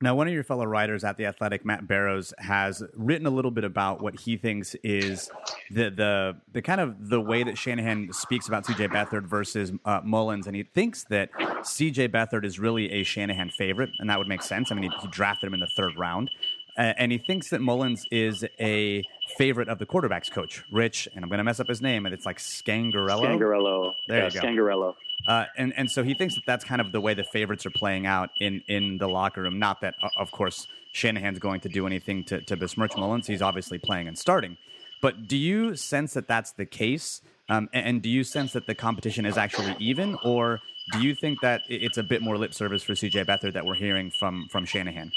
Now, 0.00 0.14
one 0.14 0.28
of 0.28 0.32
your 0.32 0.44
fellow 0.44 0.64
writers 0.64 1.02
at 1.02 1.16
the 1.16 1.26
Athletic, 1.26 1.64
Matt 1.64 1.88
Barrows, 1.88 2.32
has 2.38 2.84
written 2.94 3.26
a 3.26 3.30
little 3.30 3.50
bit 3.50 3.64
about 3.64 4.00
what 4.00 4.20
he 4.20 4.36
thinks 4.36 4.76
is 4.84 5.28
the 5.72 5.90
the 5.90 6.36
the 6.52 6.62
kind 6.62 6.80
of 6.80 7.08
the 7.08 7.20
way 7.20 7.42
that 7.42 7.58
Shanahan 7.58 8.12
speaks 8.12 8.46
about 8.46 8.64
C.J. 8.64 8.88
Beathard 8.88 9.24
versus 9.26 9.72
uh, 9.84 10.00
Mullens, 10.04 10.46
and 10.46 10.54
he 10.54 10.62
thinks 10.62 11.04
that 11.04 11.30
C.J. 11.64 12.08
Beathard 12.08 12.44
is 12.44 12.60
really 12.60 12.92
a 12.92 13.02
Shanahan 13.02 13.50
favorite, 13.50 13.90
and 13.98 14.08
that 14.08 14.18
would 14.18 14.28
make 14.28 14.42
sense. 14.42 14.70
I 14.70 14.76
mean, 14.76 14.90
he, 14.90 14.96
he 15.02 15.08
drafted 15.08 15.48
him 15.48 15.54
in 15.54 15.60
the 15.60 15.70
third 15.76 15.98
round. 15.98 16.30
uh, 16.78 16.94
and 16.96 17.10
he 17.10 17.18
thinks 17.18 17.50
that 17.50 17.60
Mullens 17.60 18.06
is 18.12 18.44
a 18.60 19.02
favorite 19.36 19.68
of 19.68 19.80
the 19.80 19.86
quarterbacks 19.86 20.30
coach, 20.30 20.62
Rich, 20.72 21.08
and 21.14 21.24
I'm 21.24 21.28
going 21.28 21.38
to 21.38 21.44
mess 21.44 21.58
up 21.58 21.66
his 21.68 21.82
name, 21.82 22.06
and 22.06 22.14
it's 22.14 22.24
like 22.24 22.38
Scangarello. 22.38 23.24
Scangarello. 23.24 23.92
There 24.06 24.18
yeah, 24.18 24.24
you 24.26 24.40
go. 24.40 24.46
Scangarello. 24.46 24.94
Uh, 25.28 25.44
and 25.58 25.74
and 25.76 25.90
so 25.90 26.02
he 26.02 26.14
thinks 26.14 26.34
that 26.34 26.44
that's 26.46 26.64
kind 26.64 26.80
of 26.80 26.90
the 26.90 27.00
way 27.00 27.12
the 27.12 27.22
favorites 27.22 27.66
are 27.66 27.70
playing 27.70 28.06
out 28.06 28.30
in 28.40 28.62
in 28.66 28.96
the 28.96 29.06
locker 29.06 29.42
room. 29.42 29.58
Not 29.58 29.82
that, 29.82 29.94
of 30.16 30.30
course, 30.32 30.66
Shanahan's 30.92 31.38
going 31.38 31.60
to 31.60 31.68
do 31.68 31.86
anything 31.86 32.24
to 32.24 32.40
to 32.40 32.56
besmirch 32.56 32.92
Mullens. 32.96 33.26
He's 33.26 33.42
obviously 33.42 33.78
playing 33.78 34.08
and 34.08 34.18
starting. 34.18 34.56
But 35.02 35.28
do 35.28 35.36
you 35.36 35.76
sense 35.76 36.14
that 36.14 36.26
that's 36.26 36.52
the 36.52 36.64
case? 36.64 37.20
Um, 37.50 37.68
and, 37.72 37.86
and 37.86 38.02
do 38.02 38.08
you 38.08 38.24
sense 38.24 38.54
that 38.54 38.66
the 38.66 38.74
competition 38.74 39.26
is 39.26 39.36
actually 39.36 39.76
even, 39.78 40.18
or 40.24 40.60
do 40.92 41.00
you 41.00 41.14
think 41.14 41.40
that 41.42 41.62
it's 41.68 41.98
a 41.98 42.02
bit 42.02 42.20
more 42.20 42.36
lip 42.36 42.52
service 42.52 42.82
for 42.82 42.94
CJ 42.94 43.26
Beathard 43.26 43.52
that 43.52 43.66
we're 43.66 43.74
hearing 43.74 44.10
from 44.10 44.48
from 44.50 44.64
Shanahan? 44.64 45.12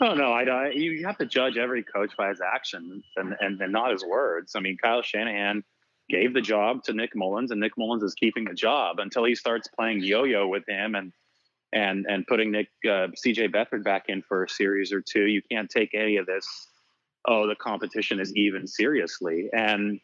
Oh 0.00 0.14
no, 0.14 0.32
I, 0.32 0.44
I 0.44 0.68
you 0.70 1.04
have 1.06 1.18
to 1.18 1.26
judge 1.26 1.56
every 1.56 1.82
coach 1.82 2.16
by 2.16 2.28
his 2.28 2.40
actions 2.40 3.02
and, 3.16 3.34
and 3.40 3.60
and 3.60 3.72
not 3.72 3.90
his 3.90 4.04
words. 4.04 4.52
I 4.54 4.60
mean, 4.60 4.76
Kyle 4.80 5.02
Shanahan 5.02 5.64
gave 6.08 6.34
the 6.34 6.40
job 6.40 6.82
to 6.84 6.92
Nick 6.92 7.14
Mullens, 7.14 7.50
and 7.50 7.60
Nick 7.60 7.76
Mullens 7.78 8.02
is 8.02 8.14
keeping 8.14 8.44
the 8.44 8.54
job 8.54 8.98
until 8.98 9.24
he 9.24 9.34
starts 9.34 9.68
playing 9.68 10.02
yo-yo 10.02 10.46
with 10.46 10.64
him 10.68 10.94
and 10.94 11.12
and 11.72 12.06
and 12.08 12.26
putting 12.26 12.50
Nick 12.50 12.68
uh, 12.84 13.08
CJ 13.24 13.52
Beathard 13.52 13.84
back 13.84 14.04
in 14.08 14.22
for 14.22 14.44
a 14.44 14.48
series 14.48 14.92
or 14.92 15.00
two. 15.00 15.26
You 15.26 15.42
can't 15.50 15.68
take 15.68 15.90
any 15.94 16.16
of 16.16 16.26
this. 16.26 16.46
Oh, 17.26 17.46
the 17.46 17.56
competition 17.56 18.20
is 18.20 18.34
even 18.36 18.66
seriously, 18.66 19.48
and 19.52 19.98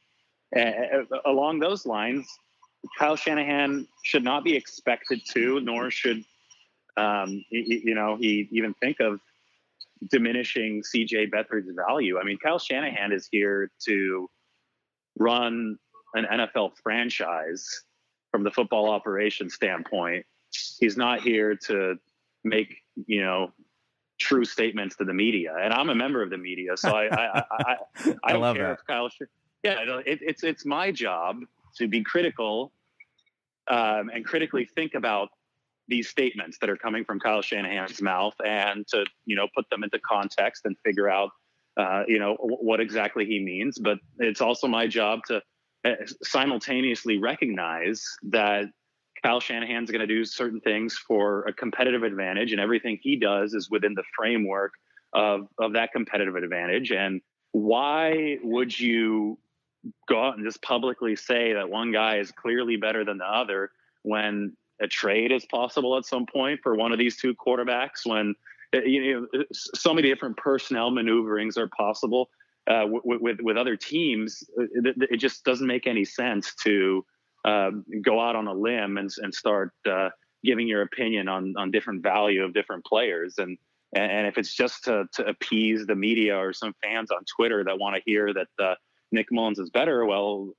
uh, 0.56 1.04
along 1.26 1.60
those 1.60 1.86
lines, 1.86 2.26
Kyle 2.98 3.16
Shanahan 3.16 3.86
should 4.04 4.24
not 4.24 4.42
be 4.42 4.56
expected 4.56 5.20
to, 5.32 5.60
nor 5.60 5.90
should 5.90 6.24
um, 6.96 7.44
he, 7.50 7.82
you 7.84 7.94
know 7.94 8.16
he 8.16 8.48
even 8.50 8.74
think 8.74 9.00
of 9.00 9.20
diminishing 10.10 10.82
CJ 10.82 11.30
Beathard's 11.30 11.70
value. 11.86 12.18
I 12.18 12.24
mean, 12.24 12.38
Kyle 12.38 12.58
Shanahan 12.58 13.12
is 13.12 13.28
here 13.30 13.70
to 13.86 14.28
run 15.18 15.78
an 16.14 16.26
NFL 16.30 16.72
franchise 16.82 17.84
from 18.30 18.44
the 18.44 18.50
football 18.50 18.90
operation 18.90 19.50
standpoint. 19.50 20.24
He's 20.78 20.96
not 20.96 21.20
here 21.20 21.56
to 21.66 21.96
make, 22.44 22.76
you 23.06 23.22
know, 23.22 23.52
true 24.20 24.44
statements 24.44 24.96
to 24.96 25.04
the 25.04 25.14
media. 25.14 25.54
And 25.60 25.72
I'm 25.72 25.90
a 25.90 25.94
member 25.94 26.22
of 26.22 26.30
the 26.30 26.38
media, 26.38 26.76
so 26.76 26.90
I 26.90 27.06
I, 27.06 27.38
I, 27.38 27.44
I, 27.50 27.76
I 28.24 28.32
don't 28.32 28.54
care 28.54 28.68
that. 28.68 28.72
if 28.80 28.86
Kyle. 28.86 29.08
Yeah, 29.62 30.00
it, 30.06 30.20
it's 30.22 30.42
it's 30.44 30.64
my 30.64 30.90
job 30.90 31.40
to 31.76 31.88
be 31.88 32.02
critical 32.02 32.72
um, 33.68 34.10
and 34.12 34.24
critically 34.24 34.64
think 34.64 34.94
about 34.94 35.28
these 35.88 36.08
statements 36.08 36.58
that 36.60 36.70
are 36.70 36.76
coming 36.76 37.04
from 37.04 37.18
Kyle 37.18 37.42
Shanahan's 37.42 38.00
mouth 38.00 38.34
and 38.44 38.86
to 38.88 39.04
you 39.26 39.36
know 39.36 39.48
put 39.54 39.68
them 39.70 39.82
into 39.82 39.98
context 39.98 40.64
and 40.64 40.76
figure 40.84 41.08
out 41.08 41.30
uh, 41.76 42.04
you 42.06 42.18
know 42.18 42.36
w- 42.36 42.56
what 42.56 42.80
exactly 42.80 43.26
he 43.26 43.40
means. 43.40 43.78
But 43.78 43.98
it's 44.18 44.40
also 44.40 44.68
my 44.68 44.86
job 44.86 45.20
to 45.28 45.42
simultaneously 46.22 47.18
recognize 47.18 48.04
that 48.24 48.66
Kyle 49.22 49.40
Shanahan's 49.40 49.90
going 49.90 50.00
to 50.00 50.06
do 50.06 50.24
certain 50.24 50.60
things 50.60 50.96
for 50.96 51.42
a 51.42 51.52
competitive 51.52 52.02
advantage, 52.02 52.52
and 52.52 52.60
everything 52.60 52.98
he 53.02 53.16
does 53.16 53.54
is 53.54 53.70
within 53.70 53.94
the 53.94 54.04
framework 54.16 54.72
of 55.12 55.48
of 55.58 55.72
that 55.74 55.92
competitive 55.92 56.36
advantage. 56.36 56.90
And 56.92 57.20
why 57.52 58.38
would 58.42 58.78
you 58.78 59.38
go 60.08 60.22
out 60.22 60.36
and 60.36 60.44
just 60.44 60.62
publicly 60.62 61.16
say 61.16 61.54
that 61.54 61.68
one 61.68 61.92
guy 61.92 62.18
is 62.18 62.30
clearly 62.30 62.76
better 62.76 63.04
than 63.04 63.18
the 63.18 63.24
other 63.24 63.70
when 64.02 64.56
a 64.80 64.86
trade 64.86 65.32
is 65.32 65.44
possible 65.46 65.96
at 65.96 66.04
some 66.04 66.26
point 66.26 66.60
for 66.62 66.74
one 66.74 66.92
of 66.92 66.98
these 66.98 67.16
two 67.16 67.34
quarterbacks 67.34 68.04
when 68.04 68.34
uh, 68.74 68.80
you 68.82 69.28
know 69.32 69.44
so 69.52 69.92
many 69.92 70.08
different 70.08 70.36
personnel 70.36 70.90
maneuverings 70.90 71.56
are 71.58 71.68
possible 71.68 72.30
uh, 72.68 72.84
with, 72.86 73.38
with, 73.40 73.56
other 73.56 73.76
teams 73.76 74.44
it, 74.56 74.96
it, 75.10 75.16
just 75.16 75.44
doesn't 75.44 75.66
make 75.66 75.86
any 75.86 76.04
sense 76.04 76.54
to 76.54 77.04
uh, 77.44 77.70
go 78.02 78.20
out 78.20 78.36
on 78.36 78.46
a 78.46 78.52
limb 78.52 78.98
and, 78.98 79.10
and 79.18 79.34
start 79.34 79.72
uh, 79.90 80.10
giving 80.44 80.68
your 80.68 80.82
opinion 80.82 81.28
on 81.28 81.54
on 81.56 81.70
different 81.70 82.02
value 82.02 82.44
of 82.44 82.52
different 82.52 82.84
players 82.84 83.38
and 83.38 83.56
and 83.92 84.26
if 84.26 84.38
it's 84.38 84.54
just 84.54 84.84
to, 84.84 85.08
to 85.14 85.26
appease 85.26 85.84
the 85.84 85.96
media 85.96 86.36
or 86.36 86.52
some 86.52 86.74
fans 86.82 87.10
on 87.10 87.24
Twitter 87.24 87.64
that 87.64 87.78
want 87.78 87.96
to 87.96 88.02
hear 88.06 88.32
that 88.32 88.46
uh, 88.62 88.74
Nick 89.10 89.32
Mullens 89.32 89.58
is 89.58 89.70
better, 89.70 90.06
well, 90.06 90.50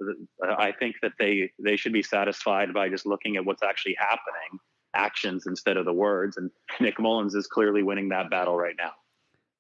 I 0.58 0.74
think 0.74 0.98
that 1.02 1.14
they 1.18 1.52
they 1.58 1.78
should 1.78 1.94
be 1.94 2.04
satisfied 2.04 2.74
by 2.74 2.90
just 2.90 3.06
looking 3.06 3.38
at 3.38 3.46
what's 3.46 3.64
actually 3.64 3.96
happening, 3.98 4.60
actions 4.94 5.48
instead 5.48 5.78
of 5.78 5.86
the 5.86 5.94
words. 5.94 6.36
And 6.36 6.52
Nick 6.82 7.00
Mullens 7.00 7.36
is 7.36 7.48
clearly 7.48 7.84
winning 7.84 8.10
that 8.10 8.30
battle 8.30 8.58
right 8.58 8.76
now. 8.78 8.92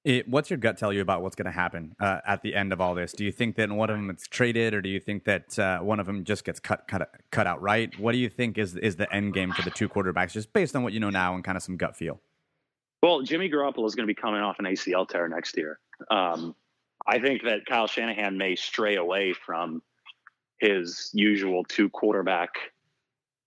It, 0.04 0.28
what's 0.28 0.50
your 0.50 0.58
gut 0.58 0.78
tell 0.78 0.92
you 0.92 1.02
about 1.02 1.22
what's 1.22 1.36
going 1.36 1.46
to 1.46 1.52
happen 1.52 1.96
uh, 2.00 2.22
at 2.26 2.42
the 2.42 2.56
end 2.56 2.74
of 2.74 2.82
all 2.82 2.96
this? 2.96 3.14
Do 3.14 3.24
you 3.24 3.32
think 3.32 3.56
that 3.58 3.70
one 3.70 3.90
of 3.90 3.96
them 3.96 4.10
is 4.10 4.28
traded, 4.28 4.74
or 4.74 4.82
do 4.82 4.90
you 4.90 5.00
think 5.00 5.26
that 5.26 5.60
uh, 5.60 5.80
one 5.80 6.00
of 6.00 6.08
them 6.08 6.24
just 6.24 6.44
gets 6.44 6.60
cut 6.60 6.88
cut 6.88 7.08
cut 7.30 7.46
outright? 7.46 8.00
What 8.00 8.14
do 8.14 8.18
you 8.18 8.30
think 8.30 8.58
is 8.58 8.76
is 8.76 8.96
the 8.96 9.12
end 9.14 9.36
game 9.36 9.52
for 9.52 9.62
the 9.62 9.70
two 9.70 9.88
quarterbacks, 9.88 10.32
just 10.32 10.54
based 10.54 10.76
on 10.76 10.82
what 10.82 10.94
you 10.94 11.00
know 11.00 11.12
now 11.12 11.36
and 11.36 11.44
kind 11.44 11.56
of 11.56 11.62
some 11.62 11.78
gut 11.78 11.96
feel? 11.96 12.20
Well, 13.04 13.22
Jimmy 13.22 13.48
Garoppolo 13.48 13.86
is 13.86 13.94
going 13.94 14.08
to 14.08 14.12
be 14.12 14.20
coming 14.20 14.42
off 14.42 14.58
an 14.58 14.66
ACL 14.66 15.08
tear 15.08 15.28
next 15.28 15.56
year. 15.56 15.80
Um, 16.10 16.56
I 17.08 17.20
think 17.20 17.44
that 17.44 17.66
Kyle 17.68 17.88
Shanahan 17.88 18.38
may 18.38 18.56
stray 18.56 18.96
away 18.96 19.34
from 19.34 19.84
his 20.60 21.12
usual 21.14 21.64
two 21.64 21.90
quarterback 21.90 22.56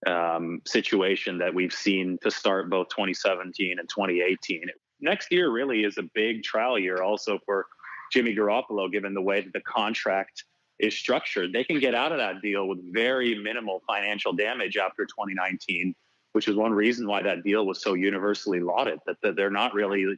um, 0.06 0.60
situation 0.66 1.38
that 1.38 1.54
we've 1.54 1.72
seen 1.72 2.18
to 2.22 2.30
start 2.30 2.70
both 2.70 2.88
2017 2.90 3.78
and 3.78 3.88
2018. 3.88 4.62
Next 5.00 5.30
year 5.30 5.50
really 5.50 5.84
is 5.84 5.98
a 5.98 6.04
big 6.14 6.42
trial 6.42 6.78
year 6.78 7.02
also 7.02 7.38
for 7.44 7.66
Jimmy 8.12 8.34
Garoppolo, 8.34 8.90
given 8.90 9.14
the 9.14 9.22
way 9.22 9.40
that 9.40 9.52
the 9.52 9.60
contract 9.60 10.44
is 10.78 10.96
structured. 10.96 11.52
They 11.52 11.64
can 11.64 11.78
get 11.78 11.94
out 11.94 12.12
of 12.12 12.18
that 12.18 12.42
deal 12.42 12.66
with 12.68 12.78
very 12.92 13.34
minimal 13.36 13.82
financial 13.86 14.32
damage 14.32 14.76
after 14.76 15.04
2019, 15.04 15.94
which 16.32 16.48
is 16.48 16.56
one 16.56 16.72
reason 16.72 17.06
why 17.06 17.22
that 17.22 17.44
deal 17.44 17.66
was 17.66 17.80
so 17.80 17.94
universally 17.94 18.60
lauded. 18.60 18.98
That, 19.06 19.16
that 19.22 19.36
they're 19.36 19.50
not 19.50 19.74
really, 19.74 20.16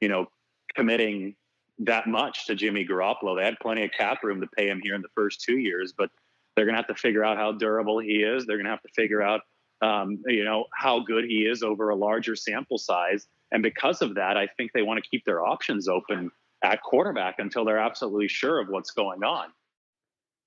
you 0.00 0.08
know, 0.08 0.26
committing 0.74 1.34
that 1.80 2.06
much 2.06 2.46
to 2.46 2.54
Jimmy 2.54 2.86
Garoppolo. 2.86 3.36
They 3.36 3.44
had 3.44 3.58
plenty 3.60 3.84
of 3.84 3.92
cap 3.92 4.22
room 4.22 4.40
to 4.40 4.48
pay 4.56 4.68
him 4.68 4.80
here 4.82 4.94
in 4.94 5.02
the 5.02 5.08
first 5.14 5.42
two 5.42 5.58
years, 5.58 5.92
but 5.96 6.10
they're 6.56 6.64
going 6.64 6.74
to 6.74 6.78
have 6.78 6.88
to 6.88 6.94
figure 6.94 7.24
out 7.24 7.36
how 7.36 7.52
durable 7.52 7.98
he 8.00 8.22
is. 8.22 8.46
They're 8.46 8.56
going 8.56 8.64
to 8.64 8.70
have 8.70 8.82
to 8.82 8.92
figure 8.94 9.22
out, 9.22 9.42
um, 9.82 10.22
you 10.26 10.44
know, 10.44 10.66
how 10.74 11.00
good 11.00 11.24
he 11.24 11.46
is 11.46 11.62
over 11.62 11.90
a 11.90 11.96
larger 11.96 12.36
sample 12.36 12.78
size. 12.78 13.26
And 13.52 13.62
because 13.62 14.02
of 14.02 14.14
that, 14.16 14.36
I 14.36 14.46
think 14.56 14.72
they 14.72 14.82
want 14.82 15.02
to 15.02 15.08
keep 15.08 15.24
their 15.24 15.44
options 15.44 15.88
open 15.88 16.30
at 16.62 16.82
quarterback 16.82 17.36
until 17.38 17.64
they're 17.64 17.78
absolutely 17.78 18.28
sure 18.28 18.60
of 18.60 18.68
what's 18.68 18.90
going 18.90 19.22
on. 19.22 19.48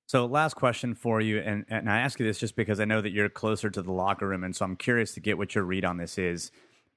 So, 0.07 0.25
last 0.25 0.55
question 0.55 0.93
for 0.93 1.21
you, 1.21 1.39
and, 1.39 1.63
and 1.69 1.89
I 1.89 1.99
ask 1.99 2.19
you 2.19 2.25
this 2.25 2.37
just 2.37 2.57
because 2.57 2.81
I 2.81 2.85
know 2.85 2.99
that 2.99 3.11
you're 3.11 3.29
closer 3.29 3.69
to 3.69 3.81
the 3.81 3.93
locker 3.93 4.27
room, 4.27 4.43
and 4.43 4.53
so 4.53 4.65
I'm 4.65 4.75
curious 4.75 5.13
to 5.13 5.21
get 5.21 5.37
what 5.37 5.55
your 5.55 5.63
read 5.63 5.85
on 5.85 5.95
this 5.95 6.17
is 6.17 6.51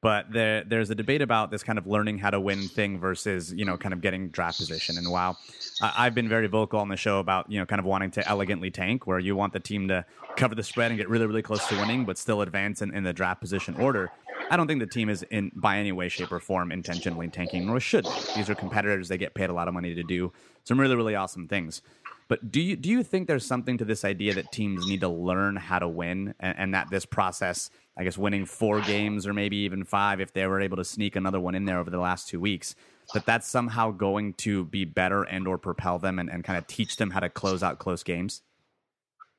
but 0.05 0.31
there, 0.31 0.63
there's 0.65 0.91
a 0.91 0.95
debate 0.95 1.23
about 1.23 1.51
this 1.51 1.63
kind 1.63 1.79
of 1.79 1.87
learning 1.87 2.19
how 2.19 2.29
to 2.29 2.39
win 2.39 2.69
thing 2.69 3.01
versus 3.01 3.55
you 3.55 3.65
know 3.65 3.79
kind 3.79 3.95
of 3.95 4.03
getting 4.03 4.29
draft 4.29 4.59
position. 4.59 4.99
And 4.99 5.11
while 5.11 5.39
i've 5.83 6.15
been 6.15 6.29
very 6.29 6.47
vocal 6.47 6.79
on 6.79 6.89
the 6.89 6.97
show 6.97 7.19
about 7.19 7.51
you 7.51 7.59
know 7.59 7.67
kind 7.67 7.81
of 7.81 7.87
wanting 7.87 8.11
to 8.11 8.29
elegantly 8.29 8.71
tank 8.71 9.07
where 9.07 9.19
you 9.19 9.35
want 9.35 9.53
the 9.53 9.59
team 9.59 9.89
to 9.89 10.05
cover 10.37 10.55
the 10.55 10.63
spread 10.63 10.91
and 10.91 10.99
get 10.99 11.09
really 11.09 11.27
really 11.27 11.43
close 11.43 11.67
to 11.67 11.75
winning 11.77 12.05
but 12.05 12.17
still 12.17 12.43
advance 12.43 12.81
in, 12.81 12.95
in 12.95 13.03
the 13.03 13.13
draft 13.13 13.41
position 13.41 13.75
order 13.75 14.09
i 14.51 14.57
don't 14.57 14.69
think 14.69 14.79
the 14.79 14.87
team 14.87 15.09
is 15.09 15.25
in 15.31 15.51
by 15.57 15.79
any 15.79 15.91
way 15.91 16.09
shape 16.09 16.31
or 16.31 16.39
form 16.39 16.71
intentionally 16.71 17.27
tanking 17.27 17.67
nor 17.67 17.81
should 17.81 18.07
these 18.37 18.49
are 18.49 18.55
competitors. 18.55 19.09
They 19.09 19.19
get 19.19 19.35
paid 19.35 19.51
a 19.51 19.53
lot 19.53 19.69
of 19.69 19.75
money 19.75 19.95
to 19.95 20.03
do 20.03 20.33
some 20.65 20.79
really 20.79 20.97
really 20.97 21.15
awesome 21.15 21.49
things. 21.49 21.83
But 22.27 22.51
do 22.51 22.61
you 22.61 22.77
do 22.77 22.89
you 22.89 23.03
think 23.03 23.29
there's 23.29 23.45
something 23.45 23.77
to 23.79 23.85
this 23.85 24.05
idea 24.05 24.35
that 24.35 24.51
teams 24.51 24.87
need 24.87 25.01
to 25.01 25.09
learn 25.09 25.57
how 25.57 25.79
to 25.79 25.89
win, 25.89 26.35
and, 26.41 26.59
and, 26.59 26.75
that 26.75 26.89
this 26.91 27.05
process, 27.05 27.71
I 27.97 28.05
guess, 28.05 28.19
winning 28.19 28.45
four 28.45 28.81
games 28.81 29.27
or 29.27 29.33
maybe 29.33 29.57
even 29.59 29.85
five, 29.85 30.21
if 30.21 30.33
they 30.33 30.47
were 30.47 30.61
able 30.61 30.77
to 30.79 30.85
sneak 30.85 31.17
another 31.17 31.41
one 31.41 31.55
in 31.55 31.65
there 31.65 31.79
over 31.79 31.91
the 31.91 31.99
last 31.99 32.29
two 32.29 32.41
weeks, 32.41 32.75
that 33.13 33.25
that's 33.25 33.49
somehow 33.49 33.91
going 33.91 34.35
to 34.35 34.65
be 34.65 34.85
better 34.85 35.23
and 35.23 35.47
or 35.47 35.59
propel 35.59 35.99
them 35.99 36.19
and, 36.19 36.31
and 36.31 36.43
kind 36.43 36.59
of 36.59 36.67
teach 36.67 36.97
them 36.97 37.11
how 37.11 37.21
to 37.21 37.29
close 37.29 37.63
out 37.63 37.79
close 37.79 38.03
games? 38.03 38.43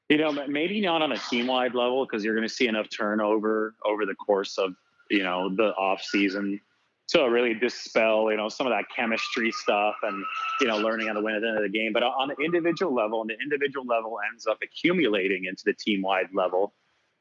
You 0.09 0.17
know, 0.17 0.31
maybe 0.47 0.79
not 0.81 1.01
on 1.01 1.11
a 1.11 1.17
team 1.17 1.47
wide 1.47 1.73
level 1.73 2.05
because 2.05 2.23
you're 2.23 2.35
going 2.35 2.47
to 2.47 2.53
see 2.53 2.67
enough 2.67 2.87
turnover 2.89 3.75
over 3.83 4.05
the 4.05 4.15
course 4.15 4.57
of 4.57 4.73
you 5.09 5.23
know 5.23 5.53
the 5.55 5.73
off 5.75 6.01
season 6.01 6.61
to 7.07 7.23
really 7.23 7.53
dispel, 7.53 8.31
you 8.31 8.37
know, 8.37 8.49
some 8.49 8.65
of 8.65 8.73
that 8.73 8.85
chemistry 8.95 9.51
stuff 9.51 9.95
and, 10.03 10.23
you 10.59 10.67
know, 10.67 10.77
learning 10.77 11.07
how 11.07 11.13
to 11.13 11.21
win 11.21 11.35
at 11.35 11.41
the 11.41 11.47
end 11.47 11.57
of 11.57 11.63
the 11.63 11.69
game. 11.69 11.93
But 11.93 12.03
on 12.03 12.29
the 12.29 12.43
individual 12.43 12.93
level, 12.93 13.21
and 13.21 13.29
the 13.29 13.37
individual 13.41 13.85
level 13.85 14.17
ends 14.31 14.47
up 14.47 14.57
accumulating 14.63 15.45
into 15.45 15.63
the 15.65 15.73
team 15.73 16.01
wide 16.01 16.29
level, 16.33 16.73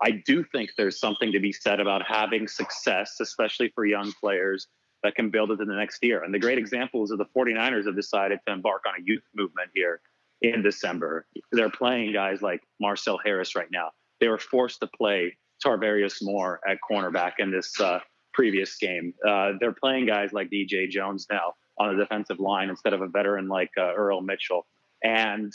I 0.05 0.11
do 0.27 0.45
think 0.45 0.73
there's 0.77 1.01
something 1.01 1.33
to 1.33 1.41
be 1.41 1.51
said 1.51 1.81
about 1.81 2.03
having 2.07 2.47
success, 2.47 3.17
especially 3.21 3.73
for 3.75 3.87
young 3.87 4.13
players 4.21 4.69
that 5.03 5.15
can 5.15 5.31
build 5.31 5.51
it 5.51 5.61
in 5.61 5.67
the 5.67 5.75
next 5.75 6.03
year. 6.03 6.23
And 6.23 6.33
the 6.33 6.39
great 6.39 6.59
examples 6.59 7.11
of 7.11 7.17
the 7.17 7.25
49ers 7.35 7.87
have 7.87 7.97
decided 7.97 8.39
to 8.47 8.53
embark 8.53 8.83
on 8.87 8.95
a 9.01 9.03
youth 9.03 9.23
movement 9.35 9.71
here 9.75 10.03
in 10.43 10.63
December. 10.63 11.27
They're 11.53 11.71
playing 11.71 12.13
guys 12.13 12.43
like 12.43 12.61
Marcell 12.79 13.19
Harris 13.25 13.57
right 13.57 13.71
now. 13.73 13.93
They 14.21 14.29
were 14.29 14.39
forced 14.39 14.81
to 14.81 14.89
play 14.89 15.39
Tarvarius 15.65 16.19
Moore 16.23 16.61
at 16.69 16.79
cornerback 16.89 17.35
in 17.39 17.51
this 17.51 17.81
uh, 17.81 18.01
previous 18.35 18.77
game. 18.77 19.15
Uh, 19.27 19.53
they're 19.59 19.73
playing 19.73 20.05
guys 20.05 20.35
like 20.35 20.51
DJ 20.51 20.87
Jones 20.87 21.27
now 21.31 21.55
on 21.79 21.97
the 21.97 22.03
defensive 22.03 22.41
line 22.41 22.69
instead 22.69 22.93
of 22.93 23.01
a 23.01 23.09
veteran 23.09 23.49
like 23.49 23.71
uh, 23.79 23.95
Earl 23.95 24.21
Mitchell. 24.21 24.67
And 25.03 25.51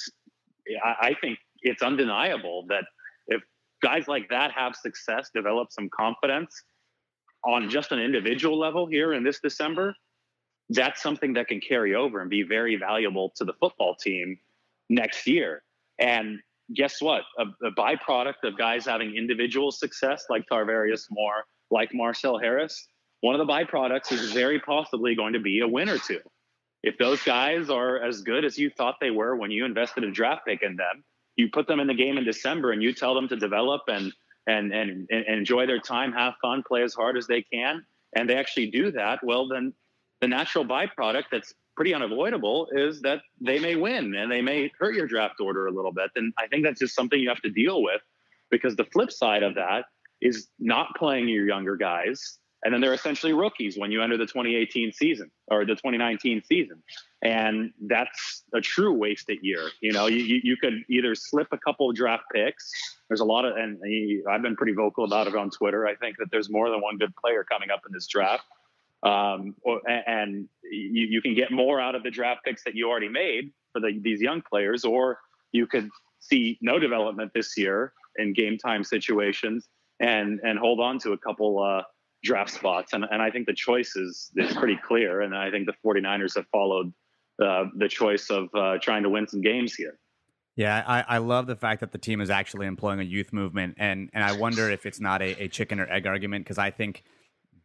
I, 0.83 1.09
I 1.09 1.15
think 1.21 1.37
it's 1.61 1.83
undeniable 1.83 2.65
that 2.69 2.85
guys 3.81 4.07
like 4.07 4.29
that 4.29 4.51
have 4.51 4.75
success, 4.75 5.29
develop 5.33 5.71
some 5.71 5.89
confidence 5.89 6.63
on 7.45 7.69
just 7.69 7.91
an 7.91 7.99
individual 7.99 8.59
level 8.59 8.85
here 8.85 9.13
in 9.13 9.23
this 9.23 9.39
December, 9.39 9.95
that's 10.69 11.01
something 11.01 11.33
that 11.33 11.47
can 11.47 11.59
carry 11.59 11.95
over 11.95 12.21
and 12.21 12.29
be 12.29 12.43
very 12.43 12.75
valuable 12.75 13.31
to 13.35 13.45
the 13.45 13.53
football 13.53 13.95
team 13.95 14.37
next 14.89 15.25
year. 15.25 15.63
And 15.97 16.39
guess 16.75 17.01
what? 17.01 17.23
A, 17.37 17.45
a 17.65 17.71
byproduct 17.71 18.43
of 18.43 18.57
guys 18.57 18.85
having 18.85 19.15
individual 19.15 19.71
success 19.71 20.25
like 20.29 20.45
Tarvarius 20.51 21.07
Moore, 21.09 21.45
like 21.71 21.89
Marcell 21.93 22.37
Harris, 22.37 22.87
one 23.21 23.39
of 23.39 23.45
the 23.45 23.51
byproducts 23.51 24.11
is 24.11 24.31
very 24.31 24.59
possibly 24.59 25.15
going 25.15 25.33
to 25.33 25.39
be 25.39 25.59
a 25.61 25.67
win 25.67 25.89
or 25.89 25.97
two. 25.97 26.19
If 26.83 26.97
those 26.97 27.21
guys 27.23 27.69
are 27.69 28.01
as 28.01 28.21
good 28.21 28.45
as 28.45 28.57
you 28.57 28.69
thought 28.69 28.95
they 29.01 29.11
were 29.11 29.35
when 29.35 29.51
you 29.51 29.65
invested 29.65 30.03
a 30.03 30.11
draft 30.11 30.45
pick 30.45 30.61
in 30.61 30.77
them, 30.77 31.03
you 31.39 31.49
put 31.49 31.67
them 31.67 31.79
in 31.79 31.87
the 31.87 31.93
game 31.93 32.17
in 32.17 32.25
December 32.25 32.71
and 32.71 32.83
you 32.83 32.93
tell 32.93 33.15
them 33.15 33.27
to 33.29 33.35
develop 33.35 33.81
and 33.87 34.13
and 34.47 34.73
and, 34.73 35.07
and 35.09 35.25
enjoy 35.25 35.65
their 35.65 35.79
time, 35.79 36.11
have 36.11 36.33
fun, 36.41 36.63
play 36.67 36.83
as 36.83 36.93
hard 36.93 37.17
as 37.17 37.27
they 37.27 37.41
can, 37.41 37.83
and 38.15 38.29
they 38.29 38.35
actually 38.35 38.69
do 38.69 38.91
that, 38.91 39.23
well 39.23 39.47
then 39.47 39.73
the 40.21 40.27
natural 40.27 40.65
byproduct 40.65 41.25
that's 41.31 41.53
pretty 41.75 41.93
unavoidable 41.93 42.67
is 42.73 43.01
that 43.01 43.21
they 43.39 43.57
may 43.57 43.77
win 43.77 44.13
and 44.15 44.29
they 44.29 44.41
may 44.41 44.69
hurt 44.77 44.93
your 44.95 45.07
draft 45.07 45.39
order 45.39 45.67
a 45.67 45.71
little 45.71 45.93
bit. 45.93 46.11
And 46.17 46.33
I 46.37 46.45
think 46.47 46.65
that's 46.65 46.79
just 46.81 46.93
something 46.93 47.17
you 47.17 47.29
have 47.29 47.41
to 47.41 47.49
deal 47.49 47.81
with 47.81 48.01
because 48.51 48.75
the 48.75 48.83
flip 48.83 49.13
side 49.13 49.43
of 49.43 49.55
that 49.55 49.85
is 50.19 50.49
not 50.59 50.93
playing 50.97 51.29
your 51.29 51.47
younger 51.47 51.77
guys. 51.77 52.38
And 52.63 52.73
then 52.73 52.81
they're 52.81 52.93
essentially 52.93 53.31
rookies 53.31 53.77
when 53.77 53.91
you 53.91 54.01
enter 54.01 54.17
the 54.17 54.25
2018 54.25 54.91
season 54.91 55.31
or 55.47 55.65
the 55.65 55.75
2019 55.75 56.43
season. 56.43 56.83
And 57.21 57.71
that's 57.87 58.43
a 58.53 58.59
true 58.59 58.93
wasted 58.93 59.39
year. 59.41 59.69
You 59.81 59.93
know, 59.93 60.07
you, 60.07 60.41
you 60.43 60.57
could 60.57 60.83
either 60.89 61.15
slip 61.15 61.47
a 61.51 61.57
couple 61.57 61.89
of 61.89 61.95
draft 61.95 62.23
picks. 62.33 62.69
There's 63.07 63.21
a 63.21 63.25
lot 63.25 63.45
of, 63.45 63.55
and 63.55 63.79
I've 64.29 64.41
been 64.41 64.55
pretty 64.55 64.73
vocal 64.73 65.05
about 65.05 65.27
it 65.27 65.35
on 65.35 65.49
Twitter. 65.49 65.87
I 65.87 65.95
think 65.95 66.17
that 66.17 66.27
there's 66.31 66.49
more 66.49 66.69
than 66.69 66.81
one 66.81 66.97
good 66.97 67.15
player 67.15 67.45
coming 67.45 67.71
up 67.71 67.81
in 67.87 67.93
this 67.93 68.07
draft 68.07 68.43
um, 69.03 69.55
or, 69.61 69.81
and 69.87 70.49
you, 70.63 71.07
you, 71.07 71.21
can 71.21 71.33
get 71.33 71.51
more 71.51 71.79
out 71.79 71.95
of 71.95 72.03
the 72.03 72.11
draft 72.11 72.43
picks 72.43 72.63
that 72.63 72.75
you 72.75 72.89
already 72.89 73.07
made 73.07 73.51
for 73.71 73.79
the, 73.79 73.97
these 74.01 74.19
young 74.19 74.41
players, 74.41 74.83
or 74.83 75.19
you 75.51 75.67
could 75.67 75.89
see 76.19 76.57
no 76.61 76.79
development 76.79 77.31
this 77.33 77.57
year 77.57 77.93
in 78.17 78.33
game 78.33 78.57
time 78.57 78.83
situations 78.83 79.69
and 80.01 80.39
and 80.43 80.59
hold 80.59 80.79
on 80.81 80.99
to 80.99 81.13
a 81.13 81.17
couple 81.17 81.63
uh, 81.63 81.81
draft 82.23 82.51
spots. 82.51 82.93
And, 82.93 83.05
and 83.09 83.21
I 83.21 83.29
think 83.31 83.47
the 83.47 83.53
choice 83.53 83.95
is, 83.95 84.31
is 84.35 84.53
pretty 84.55 84.77
clear. 84.83 85.21
And 85.21 85.35
I 85.35 85.51
think 85.51 85.67
the 85.67 85.73
49ers 85.85 86.35
have 86.35 86.45
followed 86.51 86.93
uh, 87.43 87.65
the 87.77 87.87
choice 87.87 88.29
of 88.29 88.49
uh, 88.53 88.77
trying 88.81 89.03
to 89.03 89.09
win 89.09 89.27
some 89.27 89.41
games 89.41 89.73
here. 89.75 89.97
Yeah, 90.55 90.83
I, 90.85 91.05
I 91.07 91.17
love 91.19 91.47
the 91.47 91.55
fact 91.55 91.79
that 91.79 91.93
the 91.93 91.97
team 91.97 92.19
is 92.19 92.29
actually 92.29 92.67
employing 92.67 92.99
a 92.99 93.03
youth 93.03 93.31
movement, 93.31 93.75
and 93.77 94.09
and 94.11 94.25
I 94.25 94.33
wonder 94.33 94.69
if 94.69 94.85
it's 94.85 94.99
not 94.99 95.21
a, 95.21 95.43
a 95.43 95.47
chicken 95.47 95.79
or 95.79 95.89
egg 95.89 96.05
argument 96.05 96.43
because 96.43 96.57
I 96.57 96.69
think 96.69 97.05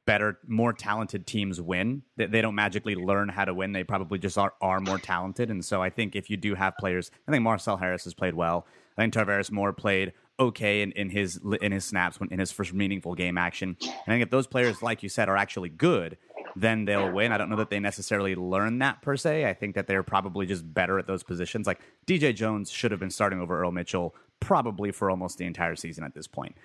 better, 0.07 0.39
more 0.47 0.73
talented 0.73 1.27
teams 1.27 1.61
win. 1.61 2.03
They, 2.17 2.27
they 2.27 2.41
don't 2.41 2.55
magically 2.55 2.95
learn 2.95 3.29
how 3.29 3.45
to 3.45 3.55
win. 3.55 3.73
They 3.73 3.85
probably 3.85 4.19
just 4.19 4.39
are, 4.39 4.55
are 4.61 4.81
more 4.81 4.99
talented. 4.99 5.51
And 5.51 5.65
so 5.65 5.83
I 5.83 5.91
think 5.91 6.15
if 6.15 6.31
you 6.31 6.37
do 6.37 6.55
have 6.55 6.77
players, 6.77 7.11
I 7.27 7.33
think 7.33 7.43
Marcell 7.43 7.79
Harris 7.79 8.05
has 8.05 8.15
played 8.15 8.35
well. 8.35 8.67
I 8.97 9.03
think 9.03 9.15
Tarvarius 9.15 9.51
Moore 9.51 9.73
played 9.73 10.13
okay 10.39 10.83
in, 10.83 10.93
in 10.93 11.11
his 11.11 11.41
in 11.61 11.73
his 11.73 11.85
snaps 11.85 12.19
when 12.19 12.29
in 12.31 12.39
his 12.39 12.51
first 12.51 12.73
meaningful 12.73 13.15
game 13.15 13.39
action. 13.39 13.77
And 13.81 13.93
I 14.07 14.11
think 14.13 14.23
if 14.23 14.31
those 14.31 14.47
players, 14.47 14.83
like 14.83 15.03
you 15.03 15.09
said, 15.09 15.29
are 15.29 15.37
actually 15.37 15.69
good, 15.69 16.17
then 16.57 16.85
they'll 16.85 17.11
win. 17.11 17.33
I 17.33 17.39
don't 17.39 17.51
know 17.51 17.57
that 17.57 17.71
they 17.71 17.81
necessarily 17.81 18.35
learn 18.35 18.79
that 18.79 19.03
per 19.03 19.17
se. 19.17 19.47
I 19.47 19.55
think 19.55 19.75
that 19.75 19.87
they're 19.87 20.03
probably 20.03 20.47
just 20.47 20.73
better 20.73 20.99
at 20.99 21.07
those 21.07 21.23
positions. 21.23 21.67
Like 21.67 21.81
DJ 22.07 22.35
Jones 22.35 22.71
should 22.71 22.91
have 22.91 23.01
been 23.01 23.11
starting 23.11 23.41
over 23.41 23.61
Earl 23.61 23.73
Mitchell 23.73 24.15
probably 24.41 24.93
for 24.93 25.11
almost 25.11 25.39
the 25.39 25.47
entire 25.47 25.77
season 25.77 26.05
at 26.05 26.15
this 26.15 26.27
point. 26.27 26.57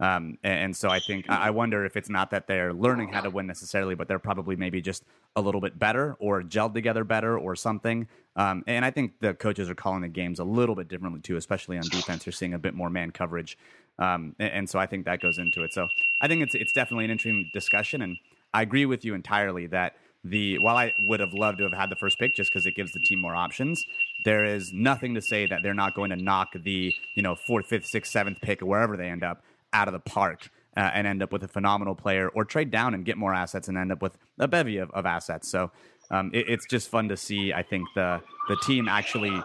Um, 0.00 0.38
and, 0.44 0.76
so 0.76 0.88
I 0.90 1.00
think 1.00 1.28
I 1.28 1.50
wonder 1.50 1.84
if 1.84 1.96
it's 1.96 2.08
not 2.08 2.30
that 2.30 2.46
they're 2.46 2.72
learning 2.72 3.12
how 3.12 3.20
to 3.20 3.30
win 3.30 3.48
necessarily, 3.48 3.96
but 3.96 4.06
they're 4.06 4.20
probably 4.20 4.54
maybe 4.54 4.80
just 4.80 5.02
a 5.34 5.40
little 5.40 5.60
bit 5.60 5.76
better 5.76 6.16
or 6.20 6.42
gelled 6.42 6.74
together 6.74 7.02
better 7.02 7.36
or 7.36 7.56
something. 7.56 8.06
Um, 8.36 8.62
and 8.68 8.84
I 8.84 8.92
think 8.92 9.18
the 9.20 9.34
coaches 9.34 9.68
are 9.68 9.74
calling 9.74 10.02
the 10.02 10.08
games 10.08 10.38
a 10.38 10.44
little 10.44 10.76
bit 10.76 10.86
differently 10.88 11.20
too, 11.20 11.36
especially 11.36 11.78
on 11.78 11.82
defense. 11.90 12.24
You're 12.26 12.32
seeing 12.32 12.54
a 12.54 12.58
bit 12.58 12.74
more 12.74 12.90
man 12.90 13.10
coverage, 13.10 13.58
um, 13.98 14.36
and, 14.38 14.52
and, 14.52 14.70
so 14.70 14.78
I 14.78 14.86
think 14.86 15.04
that 15.06 15.20
goes 15.20 15.38
into 15.38 15.64
it. 15.64 15.72
So 15.72 15.88
I 16.20 16.28
think 16.28 16.42
it's 16.42 16.54
it's 16.54 16.72
definitely 16.72 17.06
an 17.06 17.10
interesting 17.10 17.50
discussion, 17.52 18.02
and 18.02 18.16
I 18.54 18.62
agree 18.62 18.86
with 18.86 19.04
you 19.04 19.14
entirely 19.14 19.66
that 19.68 19.96
the 20.22 20.58
while 20.58 20.76
I 20.76 20.92
would 21.08 21.18
have 21.18 21.32
loved 21.32 21.58
to 21.58 21.64
have 21.64 21.72
had 21.72 21.90
the 21.90 21.96
first 21.96 22.20
pick 22.20 22.36
just 22.36 22.52
because 22.52 22.66
it 22.66 22.76
gives 22.76 22.92
the 22.92 23.00
team 23.00 23.20
more 23.20 23.34
options, 23.34 23.84
there 24.24 24.44
is 24.44 24.72
nothing 24.72 25.14
to 25.14 25.22
say 25.22 25.46
that 25.46 25.60
they're 25.64 25.74
not 25.74 25.94
going 25.94 26.10
to 26.10 26.16
knock 26.16 26.50
the 26.54 26.94
you 27.16 27.22
know 27.22 27.34
fourth, 27.34 27.66
fifth, 27.66 27.86
sixth, 27.86 28.12
seventh 28.12 28.40
pick 28.40 28.62
or 28.62 28.66
wherever 28.66 28.96
they 28.96 29.08
end 29.08 29.24
up 29.24 29.42
out 29.72 29.88
of 29.88 29.92
the 29.92 30.00
park 30.00 30.50
uh, 30.76 30.90
and 30.94 31.06
end 31.06 31.22
up 31.22 31.32
with 31.32 31.42
a 31.42 31.48
phenomenal 31.48 31.94
player, 31.94 32.28
or 32.28 32.44
trade 32.44 32.70
down 32.70 32.94
and 32.94 33.04
get 33.04 33.16
more 33.16 33.34
assets 33.34 33.68
and 33.68 33.76
end 33.76 33.92
up 33.92 34.00
with 34.00 34.16
a 34.38 34.48
bevy 34.48 34.78
of, 34.78 34.90
of 34.92 35.06
assets. 35.06 35.50
So 35.50 35.70
um, 36.10 36.30
it, 36.32 36.48
it's 36.48 36.66
just 36.66 36.88
fun 36.88 37.08
to 37.08 37.16
see. 37.16 37.52
I 37.52 37.62
think 37.62 37.88
the 37.94 38.20
the 38.48 38.56
team 38.64 38.88
actually 38.88 39.42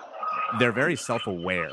they're 0.59 0.71
very 0.71 0.95
self 0.95 1.27
aware 1.27 1.71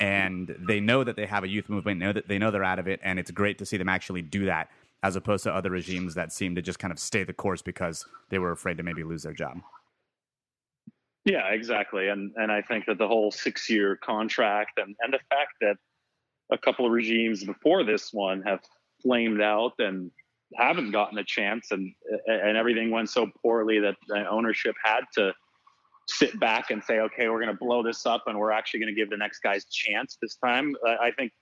and 0.00 0.54
they 0.58 0.80
know 0.80 1.04
that 1.04 1.16
they 1.16 1.26
have 1.26 1.44
a 1.44 1.48
youth 1.48 1.68
movement, 1.68 2.00
know 2.00 2.12
that 2.12 2.26
they 2.26 2.38
know 2.38 2.50
they're 2.50 2.64
out 2.64 2.78
of 2.78 2.88
it, 2.88 3.00
and 3.02 3.18
it's 3.18 3.30
great 3.30 3.58
to 3.58 3.66
see 3.66 3.76
them 3.76 3.88
actually 3.88 4.22
do 4.22 4.46
that 4.46 4.70
as 5.02 5.16
opposed 5.16 5.44
to 5.44 5.52
other 5.52 5.70
regimes 5.70 6.14
that 6.14 6.32
seem 6.32 6.54
to 6.54 6.62
just 6.62 6.78
kind 6.78 6.92
of 6.92 6.98
stay 6.98 7.24
the 7.24 7.32
course 7.32 7.62
because 7.62 8.06
they 8.28 8.38
were 8.38 8.50
afraid 8.50 8.76
to 8.76 8.82
maybe 8.82 9.02
lose 9.02 9.22
their 9.22 9.32
job. 9.32 9.60
Yeah, 11.24 11.48
exactly. 11.50 12.08
And 12.08 12.32
and 12.36 12.50
I 12.50 12.62
think 12.62 12.86
that 12.86 12.98
the 12.98 13.06
whole 13.06 13.30
six 13.30 13.68
year 13.68 13.96
contract 13.96 14.78
and, 14.78 14.96
and 15.00 15.12
the 15.12 15.20
fact 15.28 15.52
that 15.60 15.76
a 16.50 16.58
couple 16.58 16.86
of 16.86 16.92
regimes 16.92 17.44
before 17.44 17.84
this 17.84 18.12
one 18.12 18.42
have 18.42 18.60
flamed 19.02 19.40
out 19.40 19.72
and 19.78 20.10
haven't 20.56 20.90
gotten 20.90 21.18
a 21.18 21.24
chance 21.24 21.70
and 21.70 21.92
and 22.26 22.56
everything 22.56 22.90
went 22.90 23.08
so 23.08 23.28
poorly 23.40 23.78
that 23.78 23.96
the 24.08 24.28
ownership 24.28 24.74
had 24.84 25.02
to 25.14 25.32
sit 26.08 26.38
back 26.40 26.70
and 26.70 26.82
say 26.82 26.98
okay 26.98 27.28
we're 27.28 27.42
going 27.42 27.56
to 27.56 27.64
blow 27.64 27.82
this 27.82 28.04
up 28.04 28.24
and 28.26 28.36
we're 28.36 28.50
actually 28.50 28.80
going 28.80 28.92
to 28.92 29.00
give 29.00 29.10
the 29.10 29.16
next 29.16 29.40
guys 29.40 29.64
chance 29.66 30.18
this 30.20 30.36
time. 30.36 30.74
I 30.84 31.12
think 31.16 31.32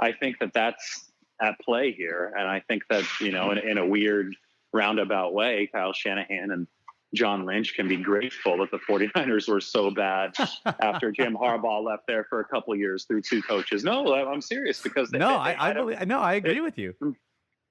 i 0.00 0.10
think 0.10 0.38
that 0.40 0.52
that's 0.52 1.12
at 1.40 1.54
play 1.60 1.92
here 1.92 2.32
and 2.36 2.48
i 2.48 2.60
think 2.68 2.82
that 2.90 3.04
you 3.20 3.30
know 3.30 3.52
in, 3.52 3.58
in 3.58 3.78
a 3.78 3.86
weird 3.86 4.34
roundabout 4.72 5.32
way 5.32 5.68
kyle 5.72 5.92
shanahan 5.92 6.50
and 6.50 6.66
John 7.14 7.46
Lynch 7.46 7.74
can 7.74 7.88
be 7.88 7.96
grateful 7.96 8.58
that 8.58 8.70
the 8.70 8.78
49ers 8.78 9.48
were 9.48 9.60
so 9.60 9.90
bad 9.90 10.34
after 10.80 11.12
Jim 11.12 11.34
Harbaugh 11.34 11.84
left 11.84 12.06
there 12.06 12.24
for 12.24 12.40
a 12.40 12.44
couple 12.44 12.74
years 12.76 13.04
through 13.04 13.22
two 13.22 13.42
coaches. 13.42 13.84
No, 13.84 14.14
I'm 14.14 14.40
serious 14.40 14.80
because 14.80 15.10
they, 15.10 15.18
no, 15.18 15.30
they, 15.30 15.34
I, 15.34 15.70
I 15.70 15.72
believe, 15.72 16.06
no, 16.06 16.20
I 16.20 16.34
agree 16.34 16.60
with 16.60 16.78
you. 16.78 16.94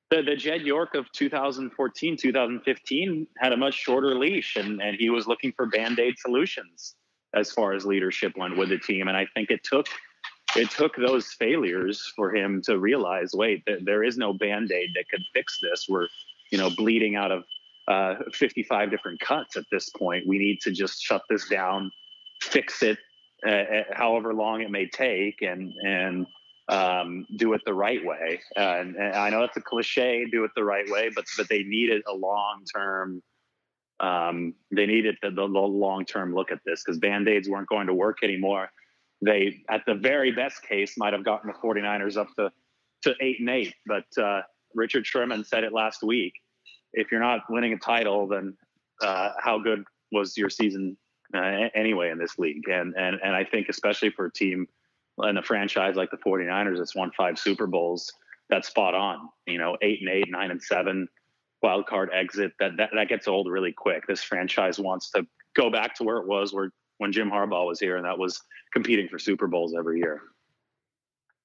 The, 0.10 0.22
the 0.22 0.36
Jed 0.36 0.62
York 0.62 0.96
of 0.96 1.12
2014, 1.12 2.18
2015 2.18 3.28
had 3.38 3.52
a 3.52 3.58
much 3.58 3.74
shorter 3.74 4.16
leash, 4.16 4.56
and, 4.56 4.82
and 4.82 4.96
he 5.00 5.10
was 5.10 5.28
looking 5.28 5.52
for 5.56 5.66
band 5.66 6.00
aid 6.00 6.18
solutions 6.18 6.96
as 7.36 7.52
far 7.52 7.74
as 7.74 7.86
leadership 7.86 8.34
went 8.38 8.58
with 8.58 8.70
the 8.70 8.78
team. 8.78 9.08
And 9.08 9.18
I 9.18 9.26
think 9.34 9.50
it 9.50 9.64
took 9.64 9.88
it 10.56 10.70
took 10.70 10.96
those 10.96 11.32
failures 11.32 12.14
for 12.16 12.34
him 12.34 12.62
to 12.64 12.78
realize, 12.78 13.32
wait, 13.34 13.64
there 13.82 14.04
is 14.04 14.18
no 14.18 14.34
band 14.34 14.72
aid 14.72 14.89
that 14.96 15.10
could 15.10 15.24
fix 15.34 15.60
this. 15.62 15.88
We're 15.89 16.08
you 16.52 16.58
know 16.58 16.70
bleeding 16.70 17.16
out 17.16 17.32
of 17.32 17.44
uh, 17.88 18.15
55 18.34 18.89
different 18.89 19.19
cuts 19.19 19.57
at 19.57 19.65
this 19.71 19.89
point. 19.89 20.27
We 20.27 20.38
need 20.38 20.61
to 20.61 20.71
just 20.71 21.01
shut 21.01 21.21
this 21.29 21.47
down, 21.49 21.91
fix 22.41 22.81
it, 22.81 22.97
uh, 23.45 23.51
uh, 23.51 23.84
however 23.93 24.34
long 24.34 24.61
it 24.61 24.71
may 24.71 24.88
take, 24.88 25.41
and 25.41 25.73
and 25.84 26.27
um, 26.69 27.25
do 27.36 27.53
it 27.53 27.61
the 27.65 27.73
right 27.73 28.03
way. 28.03 28.39
And, 28.55 28.95
and, 28.95 29.15
I 29.15 29.29
know 29.29 29.43
it's 29.43 29.57
a 29.57 29.61
cliche, 29.61 30.25
do 30.31 30.45
it 30.45 30.51
the 30.55 30.63
right 30.63 30.89
way, 30.89 31.09
but 31.13 31.25
but 31.38 31.49
they 31.49 31.63
needed 31.63 32.03
a 32.07 32.13
long 32.13 32.63
term. 32.73 33.21
Um, 33.99 34.53
they 34.71 34.86
needed 34.86 35.17
the, 35.21 35.31
the 35.31 35.43
long 35.43 36.05
term 36.05 36.34
look 36.34 36.51
at 36.51 36.59
this 36.65 36.84
because 36.84 36.99
band 36.99 37.27
aids 37.27 37.49
weren't 37.49 37.67
going 37.67 37.88
to 37.88 37.93
work 37.93 38.19
anymore. 38.23 38.69
They, 39.21 39.61
at 39.69 39.84
the 39.86 39.93
very 39.93 40.31
best 40.31 40.63
case, 40.63 40.97
might 40.97 41.13
have 41.13 41.23
gotten 41.23 41.51
the 41.51 41.57
49ers 41.57 42.17
up 42.17 42.27
to 42.38 42.51
to 43.03 43.13
eight 43.19 43.41
and 43.41 43.49
eight. 43.49 43.75
But 43.86 44.05
uh, 44.17 44.43
Richard 44.73 45.05
Sherman 45.05 45.43
said 45.43 45.65
it 45.65 45.73
last 45.73 46.01
week 46.01 46.34
if 46.94 47.12
you're 47.12 47.22
not 47.22 47.41
winning 47.50 47.74
a 47.74 47.78
title, 47.78 48.28
then 48.28 48.56
uh, 49.02 49.32
how 49.39 49.60
good 49.60 49.84
was 50.12 50.38
your 50.38 50.50
season 50.50 50.98
uh, 51.34 51.70
anyway 51.76 52.10
in 52.10 52.18
this 52.18 52.38
league? 52.38 52.68
And 52.68 52.96
and 52.96 53.20
and 53.24 53.36
I 53.36 53.44
think 53.44 53.70
especially 53.70 54.12
for 54.12 54.26
a 54.26 54.32
team 54.32 54.68
and 55.18 55.38
a 55.38 55.44
franchise 55.44 55.96
like 55.96 56.12
the 56.12 56.18
49ers 56.18 56.78
that's 56.78 56.96
won 56.96 57.12
five 57.16 57.38
Super 57.38 57.68
Bowls, 57.68 58.12
that's 58.50 58.68
spot 58.68 58.96
on. 58.96 59.30
You 59.46 59.58
know, 59.58 59.78
eight 59.82 60.02
and 60.02 60.10
eight, 60.10 60.30
nine 60.30 60.52
and 60.52 60.62
seven, 60.62 61.08
wild 61.62 61.86
card 61.88 62.10
exit. 62.14 62.54
That 62.60 62.78
that 62.78 62.91
that 62.94 63.10
gets 63.10 63.28
old 63.28 63.50
really 63.50 63.74
quick. 63.74 64.06
This 64.08 64.24
franchise 64.24 64.80
wants 64.80 65.12
to 65.12 65.26
go 65.56 65.70
back 65.70 65.96
to 65.96 66.04
where 66.04 66.18
it 66.18 66.28
was 66.28 66.54
where 66.54 66.72
when 67.00 67.12
Jim 67.12 67.30
Harbaugh 67.30 67.68
was 67.68 67.80
here, 67.80 67.98
and 67.98 68.06
that 68.06 68.18
was 68.18 68.41
competing 68.72 69.08
for 69.08 69.20
Super 69.20 69.48
Bowls 69.48 69.74
every 69.78 70.00
year. 70.00 70.22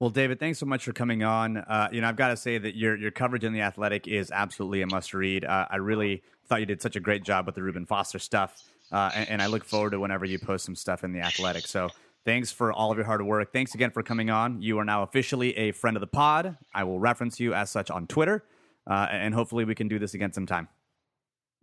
Well, 0.01 0.11
David, 0.11 0.39
thanks 0.39 0.61
so 0.61 0.67
much 0.67 0.85
for 0.85 0.93
coming 0.93 1.25
on. 1.25 1.57
Uh, 1.57 1.89
you 1.91 2.01
know, 2.01 2.09
I've 2.09 2.17
got 2.17 2.29
to 2.29 2.37
say 2.37 2.57
that 2.57 2.77
your 2.77 2.97
your 2.97 3.11
coverage 3.11 3.43
in 3.43 3.53
the 3.53 3.63
Athletic 3.63 4.07
is 4.07 4.31
absolutely 4.31 4.83
a 4.83 4.87
must 4.87 5.13
read. 5.13 5.45
Uh, 5.45 5.67
I 5.69 5.77
really 5.77 6.23
thought 6.47 6.61
you 6.61 6.67
did 6.67 6.81
such 6.81 6.95
a 6.95 7.01
great 7.01 7.25
job 7.25 7.47
with 7.47 7.57
the 7.57 7.63
Reuben 7.63 7.85
Foster 7.85 8.21
stuff, 8.21 8.63
uh, 8.93 9.11
and, 9.15 9.29
and, 9.29 9.43
I 9.43 9.47
look 9.47 9.65
forward 9.65 9.91
to 9.91 10.01
whenever 10.01 10.25
you 10.25 10.39
post 10.39 10.65
some 10.65 10.77
stuff 10.77 11.03
in 11.03 11.13
the 11.13 11.21
Athletic. 11.21 11.67
So, 11.67 11.89
thanks 12.25 12.53
for 12.53 12.73
all 12.73 12.93
of 12.93 12.97
your 12.97 13.07
hard 13.07 13.23
work. 13.23 13.53
Thanks 13.53 13.75
again 13.75 13.91
for 13.91 14.05
coming 14.05 14.31
on. 14.31 14.63
You 14.63 14.79
are 14.79 14.85
now 14.85 15.03
officially 15.03 15.57
a 15.57 15.73
friend 15.73 15.97
of 15.97 16.01
the 16.01 16.07
pod. 16.07 16.57
I 16.73 16.85
will 16.85 17.01
reference 17.01 17.41
you 17.41 17.53
as 17.53 17.69
such 17.69 17.91
on 17.91 18.07
Twitter, 18.07 18.45
uh, 18.89 19.09
and 19.11 19.35
hopefully 19.35 19.65
we 19.65 19.75
can 19.75 19.89
do 19.89 19.99
this 19.99 20.15
again 20.15 20.33
sometime. 20.33 20.69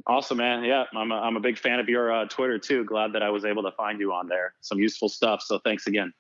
Awesome, 0.07 0.39
man. 0.39 0.65
Yeah, 0.65 0.83
I'm 0.93 1.13
a, 1.13 1.15
I'm 1.15 1.37
a 1.37 1.39
big 1.39 1.57
fan 1.57 1.79
of 1.79 1.87
your 1.87 2.11
uh, 2.11 2.25
Twitter 2.25 2.59
too. 2.59 2.83
Glad 2.83 3.13
that 3.13 3.23
I 3.23 3.29
was 3.29 3.45
able 3.45 3.63
to 3.63 3.71
find 3.71 3.97
you 4.01 4.11
on 4.11 4.27
there. 4.27 4.55
Some 4.59 4.77
useful 4.77 5.07
stuff. 5.07 5.41
So 5.41 5.57
thanks 5.59 5.87
again. 5.87 6.11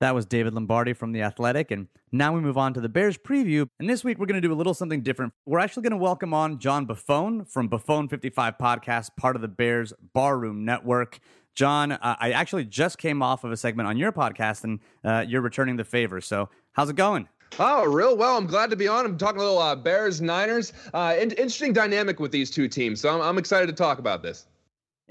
That 0.00 0.14
was 0.14 0.24
David 0.24 0.54
Lombardi 0.54 0.94
from 0.94 1.12
The 1.12 1.20
Athletic. 1.20 1.70
And 1.70 1.86
now 2.10 2.34
we 2.34 2.40
move 2.40 2.56
on 2.56 2.72
to 2.72 2.80
the 2.80 2.88
Bears 2.88 3.18
preview. 3.18 3.68
And 3.78 3.88
this 3.88 4.02
week 4.02 4.18
we're 4.18 4.24
going 4.24 4.40
to 4.40 4.48
do 4.48 4.52
a 4.52 4.56
little 4.56 4.72
something 4.72 5.02
different. 5.02 5.34
We're 5.44 5.58
actually 5.58 5.82
going 5.82 5.90
to 5.90 5.98
welcome 5.98 6.32
on 6.32 6.58
John 6.58 6.86
Bufone 6.86 7.46
from 7.46 7.68
Bufone 7.68 8.08
55 8.08 8.56
Podcast, 8.56 9.10
part 9.18 9.36
of 9.36 9.42
the 9.42 9.48
Bears 9.48 9.92
Barroom 10.14 10.64
Network. 10.64 11.18
John, 11.54 11.92
uh, 11.92 12.16
I 12.18 12.30
actually 12.30 12.64
just 12.64 12.96
came 12.96 13.20
off 13.20 13.44
of 13.44 13.52
a 13.52 13.58
segment 13.58 13.90
on 13.90 13.98
your 13.98 14.10
podcast 14.10 14.64
and 14.64 14.80
uh, 15.04 15.22
you're 15.28 15.42
returning 15.42 15.76
the 15.76 15.84
favor. 15.84 16.22
So 16.22 16.48
how's 16.72 16.88
it 16.88 16.96
going? 16.96 17.28
Oh, 17.58 17.84
real 17.84 18.16
well. 18.16 18.38
I'm 18.38 18.46
glad 18.46 18.70
to 18.70 18.76
be 18.76 18.88
on. 18.88 19.04
I'm 19.04 19.18
talking 19.18 19.42
a 19.42 19.44
little 19.44 19.58
uh, 19.58 19.76
Bears 19.76 20.22
Niners. 20.22 20.72
Uh, 20.94 21.14
in- 21.18 21.32
interesting 21.32 21.74
dynamic 21.74 22.20
with 22.20 22.32
these 22.32 22.50
two 22.50 22.68
teams. 22.68 23.02
So 23.02 23.14
I'm, 23.14 23.20
I'm 23.20 23.36
excited 23.36 23.66
to 23.66 23.74
talk 23.74 23.98
about 23.98 24.22
this. 24.22 24.46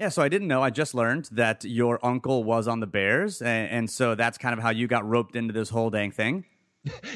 Yeah, 0.00 0.08
so 0.08 0.22
I 0.22 0.30
didn't 0.30 0.48
know. 0.48 0.62
I 0.62 0.70
just 0.70 0.94
learned 0.94 1.28
that 1.32 1.62
your 1.62 2.02
uncle 2.02 2.42
was 2.42 2.66
on 2.66 2.80
the 2.80 2.86
Bears, 2.86 3.42
and, 3.42 3.70
and, 3.70 3.90
so 3.90 4.14
that's 4.14 4.38
kind 4.38 4.54
of 4.54 4.60
how 4.60 4.70
you 4.70 4.86
got 4.86 5.06
roped 5.06 5.36
into 5.36 5.52
this 5.52 5.68
whole 5.68 5.90
dang 5.90 6.10
thing. 6.10 6.46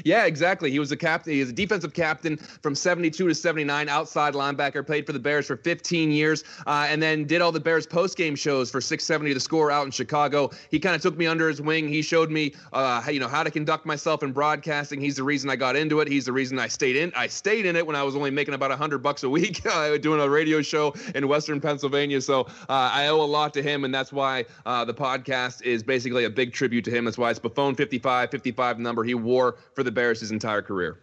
Yeah, 0.04 0.26
exactly. 0.26 0.70
He 0.70 0.78
was 0.78 0.92
a 0.92 0.96
captain. 0.96 1.32
He 1.32 1.40
was 1.40 1.48
a 1.48 1.52
defensive 1.52 1.94
captain 1.94 2.36
from 2.36 2.74
72 2.74 3.26
to 3.26 3.34
79, 3.34 3.88
outside 3.88 4.34
linebacker. 4.34 4.86
Played 4.86 5.06
for 5.06 5.12
the 5.12 5.18
Bears 5.18 5.46
for 5.46 5.56
15 5.56 6.10
years, 6.10 6.44
uh, 6.66 6.86
and 6.88 7.02
then 7.02 7.24
did 7.24 7.40
all 7.40 7.52
the 7.52 7.60
Bears 7.60 7.86
post-game 7.86 8.34
shows 8.34 8.70
for 8.70 8.80
670 8.80 9.32
The 9.32 9.40
Score 9.40 9.70
out 9.70 9.86
in 9.86 9.90
Chicago. 9.90 10.50
He 10.70 10.78
kind 10.78 10.94
of 10.94 11.00
took 11.00 11.16
me 11.16 11.26
under 11.26 11.48
his 11.48 11.62
wing. 11.62 11.88
He 11.88 12.02
showed 12.02 12.30
me, 12.30 12.54
uh, 12.74 13.00
how, 13.00 13.10
you 13.10 13.20
know, 13.20 13.28
how 13.28 13.42
to 13.42 13.50
conduct 13.50 13.86
myself 13.86 14.22
in 14.22 14.32
broadcasting. 14.32 15.00
He's 15.00 15.16
the 15.16 15.22
reason 15.22 15.48
I 15.48 15.56
got 15.56 15.76
into 15.76 16.00
it. 16.00 16.08
He's 16.08 16.26
the 16.26 16.32
reason 16.32 16.58
I 16.58 16.68
stayed 16.68 16.96
in. 16.96 17.12
I 17.16 17.26
stayed 17.26 17.64
in 17.64 17.76
it 17.76 17.86
when 17.86 17.96
I 17.96 18.02
was 18.02 18.16
only 18.16 18.30
making 18.30 18.52
about 18.52 18.70
100 18.70 18.98
bucks 18.98 19.22
a 19.22 19.30
week 19.30 19.64
uh, 19.70 19.96
doing 19.96 20.20
a 20.20 20.28
radio 20.28 20.60
show 20.60 20.94
in 21.14 21.26
Western 21.26 21.60
Pennsylvania. 21.60 22.20
So 22.20 22.42
uh, 22.68 22.90
I 22.92 23.06
owe 23.06 23.22
a 23.22 23.24
lot 23.24 23.54
to 23.54 23.62
him, 23.62 23.84
and 23.84 23.94
that's 23.94 24.12
why 24.12 24.44
uh, 24.66 24.84
the 24.84 24.94
podcast 24.94 25.62
is 25.62 25.82
basically 25.82 26.24
a 26.24 26.30
big 26.30 26.52
tribute 26.52 26.84
to 26.84 26.90
him. 26.90 27.06
That's 27.06 27.16
why 27.16 27.30
it's 27.30 27.40
Bufone 27.40 27.76
55, 27.76 28.30
55 28.30 28.78
number 28.78 29.04
he 29.04 29.14
wore 29.14 29.53
for 29.74 29.82
the 29.82 29.92
Bears 29.92 30.20
his 30.20 30.30
entire 30.30 30.62
career. 30.62 31.00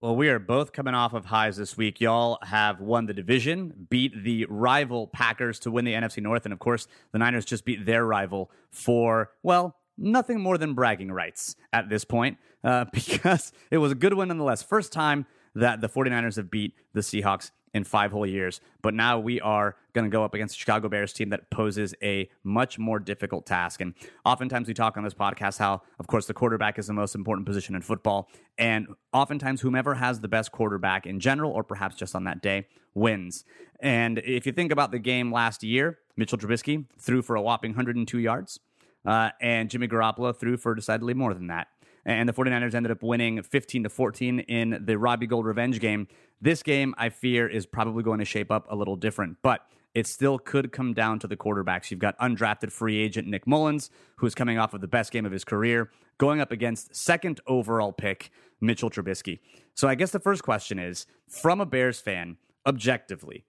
Well, 0.00 0.16
we 0.16 0.28
are 0.28 0.38
both 0.38 0.72
coming 0.72 0.94
off 0.94 1.14
of 1.14 1.24
highs 1.24 1.56
this 1.56 1.78
week. 1.78 1.98
Y'all 1.98 2.38
have 2.42 2.78
won 2.78 3.06
the 3.06 3.14
division, 3.14 3.86
beat 3.88 4.12
the 4.22 4.44
rival 4.50 5.06
Packers 5.06 5.58
to 5.60 5.70
win 5.70 5.86
the 5.86 5.94
NFC 5.94 6.22
North, 6.22 6.44
and 6.44 6.52
of 6.52 6.58
course, 6.58 6.88
the 7.12 7.18
Niners 7.18 7.46
just 7.46 7.64
beat 7.64 7.86
their 7.86 8.04
rival 8.04 8.50
for, 8.70 9.30
well, 9.42 9.76
nothing 9.96 10.40
more 10.40 10.58
than 10.58 10.74
bragging 10.74 11.10
rights 11.10 11.56
at 11.72 11.88
this 11.88 12.04
point, 12.04 12.36
uh, 12.62 12.84
because 12.92 13.52
it 13.70 13.78
was 13.78 13.92
a 13.92 13.94
good 13.94 14.12
one 14.12 14.28
nonetheless. 14.28 14.62
First 14.62 14.92
time 14.92 15.24
that 15.54 15.80
the 15.80 15.88
49ers 15.88 16.36
have 16.36 16.50
beat 16.50 16.74
the 16.92 17.00
Seahawks 17.00 17.50
in 17.74 17.82
five 17.84 18.12
whole 18.12 18.26
years. 18.26 18.60
But 18.82 18.94
now 18.94 19.18
we 19.18 19.40
are 19.40 19.76
going 19.92 20.04
to 20.04 20.10
go 20.10 20.24
up 20.24 20.32
against 20.32 20.54
a 20.54 20.58
Chicago 20.58 20.88
Bears 20.88 21.12
team 21.12 21.28
that 21.30 21.50
poses 21.50 21.94
a 22.02 22.30
much 22.44 22.78
more 22.78 22.98
difficult 22.98 23.44
task. 23.44 23.80
And 23.80 23.94
oftentimes 24.24 24.68
we 24.68 24.74
talk 24.74 24.96
on 24.96 25.04
this 25.04 25.12
podcast 25.12 25.58
how, 25.58 25.82
of 25.98 26.06
course, 26.06 26.26
the 26.26 26.34
quarterback 26.34 26.78
is 26.78 26.86
the 26.86 26.92
most 26.92 27.14
important 27.14 27.46
position 27.46 27.74
in 27.74 27.82
football. 27.82 28.30
And 28.56 28.86
oftentimes, 29.12 29.60
whomever 29.60 29.94
has 29.94 30.20
the 30.20 30.28
best 30.28 30.52
quarterback 30.52 31.06
in 31.06 31.18
general, 31.18 31.50
or 31.50 31.64
perhaps 31.64 31.96
just 31.96 32.14
on 32.14 32.24
that 32.24 32.40
day, 32.40 32.68
wins. 32.94 33.44
And 33.80 34.18
if 34.20 34.46
you 34.46 34.52
think 34.52 34.70
about 34.70 34.92
the 34.92 35.00
game 35.00 35.32
last 35.32 35.64
year, 35.64 35.98
Mitchell 36.16 36.38
Trubisky 36.38 36.86
threw 36.98 37.22
for 37.22 37.34
a 37.34 37.42
whopping 37.42 37.72
102 37.72 38.18
yards. 38.18 38.60
Uh, 39.04 39.30
and 39.40 39.68
Jimmy 39.68 39.86
Garoppolo 39.86 40.34
threw 40.34 40.56
for 40.56 40.74
decidedly 40.74 41.12
more 41.12 41.34
than 41.34 41.48
that 41.48 41.66
and 42.04 42.28
the 42.28 42.32
49ers 42.32 42.74
ended 42.74 42.92
up 42.92 43.02
winning 43.02 43.42
15 43.42 43.84
to 43.84 43.88
14 43.88 44.40
in 44.40 44.82
the 44.84 44.98
Robbie 44.98 45.26
Gould 45.26 45.46
revenge 45.46 45.80
game. 45.80 46.06
This 46.40 46.62
game, 46.62 46.94
I 46.98 47.08
fear, 47.08 47.48
is 47.48 47.66
probably 47.66 48.02
going 48.02 48.18
to 48.18 48.24
shape 48.24 48.50
up 48.50 48.66
a 48.70 48.76
little 48.76 48.96
different, 48.96 49.38
but 49.42 49.66
it 49.94 50.06
still 50.06 50.38
could 50.38 50.72
come 50.72 50.92
down 50.92 51.18
to 51.20 51.26
the 51.26 51.36
quarterbacks. 51.36 51.90
You've 51.90 52.00
got 52.00 52.18
undrafted 52.18 52.72
free 52.72 52.98
agent 52.98 53.28
Nick 53.28 53.46
Mullens, 53.46 53.90
who's 54.16 54.34
coming 54.34 54.58
off 54.58 54.74
of 54.74 54.80
the 54.80 54.88
best 54.88 55.12
game 55.12 55.24
of 55.24 55.32
his 55.32 55.44
career, 55.44 55.90
going 56.18 56.40
up 56.40 56.50
against 56.50 56.94
second 56.94 57.40
overall 57.46 57.92
pick 57.92 58.30
Mitchell 58.60 58.90
Trubisky. 58.90 59.38
So 59.74 59.88
I 59.88 59.94
guess 59.94 60.10
the 60.10 60.20
first 60.20 60.42
question 60.42 60.78
is 60.78 61.06
from 61.28 61.60
a 61.60 61.66
Bears 61.66 62.00
fan, 62.00 62.36
objectively, 62.66 63.44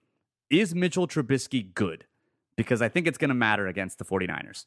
is 0.49 0.76
Mitchell 0.76 1.08
Trubisky 1.08 1.74
good? 1.74 2.06
Because 2.56 2.82
I 2.82 2.89
think 2.89 3.08
it's 3.08 3.18
going 3.18 3.30
to 3.30 3.36
matter 3.36 3.68
against 3.68 3.97
the 3.97 4.06
49ers. 4.06 4.66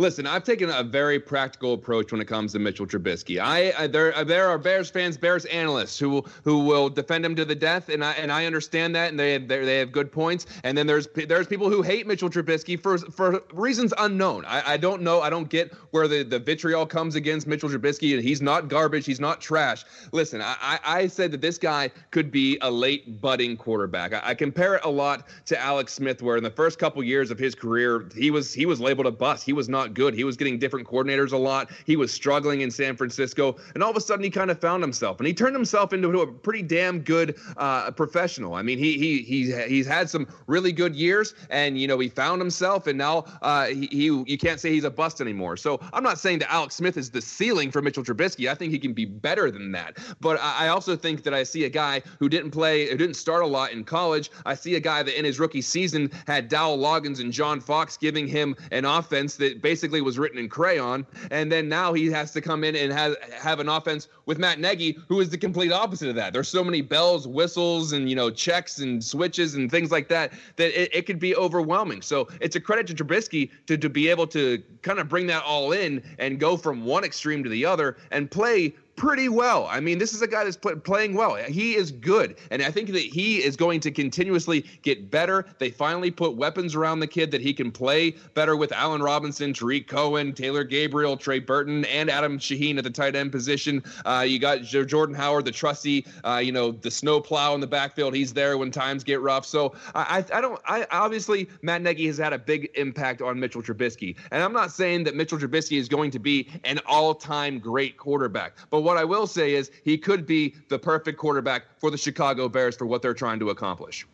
Listen, 0.00 0.26
I've 0.26 0.44
taken 0.44 0.70
a 0.70 0.82
very 0.82 1.20
practical 1.20 1.74
approach 1.74 2.10
when 2.10 2.22
it 2.22 2.24
comes 2.24 2.52
to 2.52 2.58
Mitchell 2.58 2.86
Trubisky. 2.86 3.38
I, 3.38 3.70
I 3.78 3.86
there 3.86 4.16
uh, 4.16 4.24
there 4.24 4.48
are 4.48 4.56
Bears 4.56 4.88
fans, 4.88 5.18
Bears 5.18 5.44
analysts 5.44 5.98
who 5.98 6.24
who 6.42 6.60
will 6.60 6.88
defend 6.88 7.22
him 7.22 7.36
to 7.36 7.44
the 7.44 7.54
death, 7.54 7.90
and 7.90 8.02
I 8.02 8.12
and 8.12 8.32
I 8.32 8.46
understand 8.46 8.94
that, 8.94 9.10
and 9.10 9.20
they 9.20 9.36
they 9.36 9.76
have 9.76 9.92
good 9.92 10.10
points. 10.10 10.46
And 10.64 10.78
then 10.78 10.86
there's 10.86 11.06
there's 11.28 11.46
people 11.46 11.68
who 11.68 11.82
hate 11.82 12.06
Mitchell 12.06 12.30
Trubisky 12.30 12.80
for 12.82 12.96
for 12.96 13.42
reasons 13.52 13.92
unknown. 13.98 14.46
I, 14.46 14.72
I 14.72 14.76
don't 14.78 15.02
know. 15.02 15.20
I 15.20 15.28
don't 15.28 15.50
get 15.50 15.74
where 15.90 16.08
the, 16.08 16.22
the 16.22 16.38
vitriol 16.38 16.86
comes 16.86 17.14
against 17.14 17.46
Mitchell 17.46 17.68
Trubisky, 17.68 18.14
and 18.14 18.22
he's 18.22 18.40
not 18.40 18.68
garbage. 18.68 19.04
He's 19.04 19.20
not 19.20 19.42
trash. 19.42 19.84
Listen, 20.12 20.40
I 20.40 20.78
I 20.82 21.06
said 21.08 21.30
that 21.32 21.42
this 21.42 21.58
guy 21.58 21.90
could 22.10 22.30
be 22.30 22.56
a 22.62 22.70
late 22.70 23.20
budding 23.20 23.54
quarterback. 23.54 24.14
I, 24.14 24.30
I 24.30 24.34
compare 24.34 24.76
it 24.76 24.82
a 24.82 24.90
lot 24.90 25.28
to 25.44 25.60
Alex 25.60 25.92
Smith, 25.92 26.22
where 26.22 26.38
in 26.38 26.42
the 26.42 26.50
first 26.50 26.78
couple 26.78 27.04
years 27.04 27.30
of 27.30 27.38
his 27.38 27.54
career, 27.54 28.08
he 28.16 28.30
was 28.30 28.54
he 28.54 28.64
was 28.64 28.80
labeled 28.80 29.06
a 29.06 29.10
bust. 29.10 29.44
He 29.44 29.52
was 29.52 29.68
not 29.68 29.89
good. 29.94 30.14
He 30.14 30.24
was 30.24 30.36
getting 30.36 30.58
different 30.58 30.86
coordinators 30.86 31.32
a 31.32 31.36
lot. 31.36 31.70
He 31.86 31.96
was 31.96 32.12
struggling 32.12 32.60
in 32.60 32.70
San 32.70 32.96
Francisco, 32.96 33.56
and 33.74 33.82
all 33.82 33.90
of 33.90 33.96
a 33.96 34.00
sudden 34.00 34.24
he 34.24 34.30
kind 34.30 34.50
of 34.50 34.60
found 34.60 34.82
himself, 34.82 35.18
and 35.18 35.26
he 35.26 35.34
turned 35.34 35.54
himself 35.54 35.92
into 35.92 36.20
a 36.20 36.26
pretty 36.26 36.62
damn 36.62 37.00
good 37.00 37.36
uh, 37.56 37.90
professional. 37.90 38.54
I 38.54 38.62
mean, 38.62 38.78
he 38.78 38.98
he 38.98 39.22
he's 39.22 39.56
he's 39.66 39.86
had 39.86 40.10
some 40.10 40.26
really 40.46 40.72
good 40.72 40.94
years, 40.94 41.34
and 41.50 41.78
you 41.78 41.86
know 41.86 41.98
he 41.98 42.08
found 42.08 42.40
himself, 42.40 42.86
and 42.86 42.98
now 42.98 43.24
uh, 43.42 43.66
he, 43.66 43.86
he 43.86 44.04
you 44.04 44.38
can't 44.38 44.60
say 44.60 44.70
he's 44.70 44.84
a 44.84 44.90
bust 44.90 45.20
anymore. 45.20 45.56
So 45.56 45.80
I'm 45.92 46.02
not 46.02 46.18
saying 46.18 46.40
that 46.40 46.52
Alex 46.52 46.74
Smith 46.74 46.96
is 46.96 47.10
the 47.10 47.22
ceiling 47.22 47.70
for 47.70 47.82
Mitchell 47.82 48.04
Trubisky. 48.04 48.48
I 48.48 48.54
think 48.54 48.72
he 48.72 48.78
can 48.78 48.92
be 48.92 49.04
better 49.04 49.50
than 49.50 49.72
that. 49.72 49.98
But 50.20 50.40
I 50.40 50.68
also 50.68 50.96
think 50.96 51.22
that 51.24 51.34
I 51.34 51.42
see 51.42 51.64
a 51.64 51.70
guy 51.70 52.02
who 52.18 52.28
didn't 52.28 52.50
play, 52.50 52.88
who 52.88 52.96
didn't 52.96 53.14
start 53.14 53.42
a 53.42 53.46
lot 53.46 53.72
in 53.72 53.84
college. 53.84 54.30
I 54.46 54.54
see 54.54 54.74
a 54.74 54.80
guy 54.80 55.02
that 55.02 55.18
in 55.18 55.24
his 55.24 55.38
rookie 55.38 55.62
season 55.62 56.10
had 56.26 56.48
Dowell 56.48 56.78
Loggains 56.78 57.20
and 57.20 57.32
John 57.32 57.60
Fox 57.60 57.96
giving 57.96 58.26
him 58.26 58.56
an 58.70 58.84
offense 58.84 59.36
that 59.36 59.62
basically 59.62 59.79
was 59.88 60.18
written 60.18 60.38
in 60.38 60.48
crayon, 60.48 61.06
and 61.30 61.50
then 61.50 61.68
now 61.68 61.92
he 61.92 62.06
has 62.06 62.32
to 62.32 62.40
come 62.40 62.64
in 62.64 62.76
and 62.76 62.92
have 62.92 63.16
have 63.32 63.60
an 63.60 63.68
offense 63.68 64.08
with 64.26 64.38
Matt 64.38 64.60
Nagy, 64.60 64.98
who 65.08 65.20
is 65.20 65.30
the 65.30 65.38
complete 65.38 65.72
opposite 65.72 66.08
of 66.08 66.14
that. 66.16 66.32
There's 66.32 66.48
so 66.48 66.62
many 66.62 66.82
bells, 66.82 67.26
whistles, 67.26 67.92
and 67.92 68.08
you 68.08 68.16
know 68.16 68.30
checks 68.30 68.78
and 68.78 69.02
switches 69.02 69.54
and 69.54 69.70
things 69.70 69.90
like 69.90 70.08
that 70.08 70.32
that 70.56 70.78
it, 70.80 70.94
it 70.94 71.06
could 71.06 71.18
be 71.18 71.34
overwhelming. 71.34 72.02
So 72.02 72.28
it's 72.40 72.56
a 72.56 72.60
credit 72.60 72.86
to 72.88 72.94
Trubisky 72.94 73.50
to 73.66 73.76
to 73.76 73.88
be 73.88 74.08
able 74.08 74.26
to 74.28 74.62
kind 74.82 74.98
of 74.98 75.08
bring 75.08 75.26
that 75.28 75.42
all 75.44 75.72
in 75.72 76.02
and 76.18 76.38
go 76.38 76.56
from 76.56 76.84
one 76.84 77.04
extreme 77.04 77.42
to 77.44 77.50
the 77.50 77.64
other 77.64 77.96
and 78.10 78.30
play 78.30 78.74
pretty 79.00 79.30
well. 79.30 79.66
I 79.66 79.80
mean, 79.80 79.96
this 79.96 80.12
is 80.12 80.20
a 80.20 80.26
guy 80.26 80.44
that's 80.44 80.58
play, 80.58 80.74
playing 80.74 81.14
well. 81.14 81.34
He 81.34 81.74
is 81.74 81.90
good, 81.90 82.36
and 82.50 82.60
I 82.60 82.70
think 82.70 82.92
that 82.92 83.00
he 83.00 83.42
is 83.42 83.56
going 83.56 83.80
to 83.80 83.90
continuously 83.90 84.66
get 84.82 85.10
better. 85.10 85.46
They 85.58 85.70
finally 85.70 86.10
put 86.10 86.36
weapons 86.36 86.74
around 86.74 87.00
the 87.00 87.06
kid 87.06 87.30
that 87.30 87.40
he 87.40 87.54
can 87.54 87.72
play 87.72 88.10
better 88.34 88.56
with 88.56 88.72
Allen 88.72 89.02
Robinson, 89.02 89.54
Tarik 89.54 89.88
Cohen, 89.88 90.34
Taylor 90.34 90.64
Gabriel, 90.64 91.16
Trey 91.16 91.38
Burton, 91.38 91.86
and 91.86 92.10
Adam 92.10 92.38
Shaheen 92.38 92.76
at 92.76 92.84
the 92.84 92.90
tight 92.90 93.16
end 93.16 93.32
position. 93.32 93.82
Uh, 94.04 94.22
you 94.28 94.38
got 94.38 94.60
Jordan 94.60 95.14
Howard, 95.14 95.46
the 95.46 95.50
trusty, 95.50 96.04
uh, 96.24 96.36
you 96.36 96.52
know, 96.52 96.70
the 96.70 96.90
snowplow 96.90 97.54
in 97.54 97.60
the 97.62 97.66
backfield. 97.66 98.14
He's 98.14 98.34
there 98.34 98.58
when 98.58 98.70
times 98.70 99.02
get 99.02 99.22
rough. 99.22 99.46
So 99.46 99.74
I, 99.94 100.22
I 100.30 100.42
don't. 100.42 100.60
I 100.66 100.86
obviously 100.90 101.48
Matt 101.62 101.80
Nagy 101.80 102.06
has 102.08 102.18
had 102.18 102.34
a 102.34 102.38
big 102.38 102.68
impact 102.74 103.22
on 103.22 103.40
Mitchell 103.40 103.62
Trubisky, 103.62 104.14
and 104.30 104.42
I'm 104.42 104.52
not 104.52 104.72
saying 104.72 105.04
that 105.04 105.16
Mitchell 105.16 105.38
Trubisky 105.38 105.78
is 105.78 105.88
going 105.88 106.10
to 106.10 106.18
be 106.18 106.50
an 106.64 106.80
all-time 106.84 107.60
great 107.60 107.96
quarterback, 107.96 108.56
but 108.68 108.89
what 108.90 108.98
I 108.98 109.04
will 109.04 109.28
say 109.28 109.54
is 109.54 109.70
he 109.84 109.96
could 109.96 110.26
be 110.26 110.56
the 110.68 110.76
perfect 110.76 111.16
quarterback 111.16 111.78
for 111.78 111.92
the 111.92 111.96
Chicago 111.96 112.48
Bears 112.48 112.74
for 112.76 112.86
what 112.86 113.02
they're 113.02 113.14
trying 113.14 113.38
to 113.38 113.50
accomplish. 113.50 114.04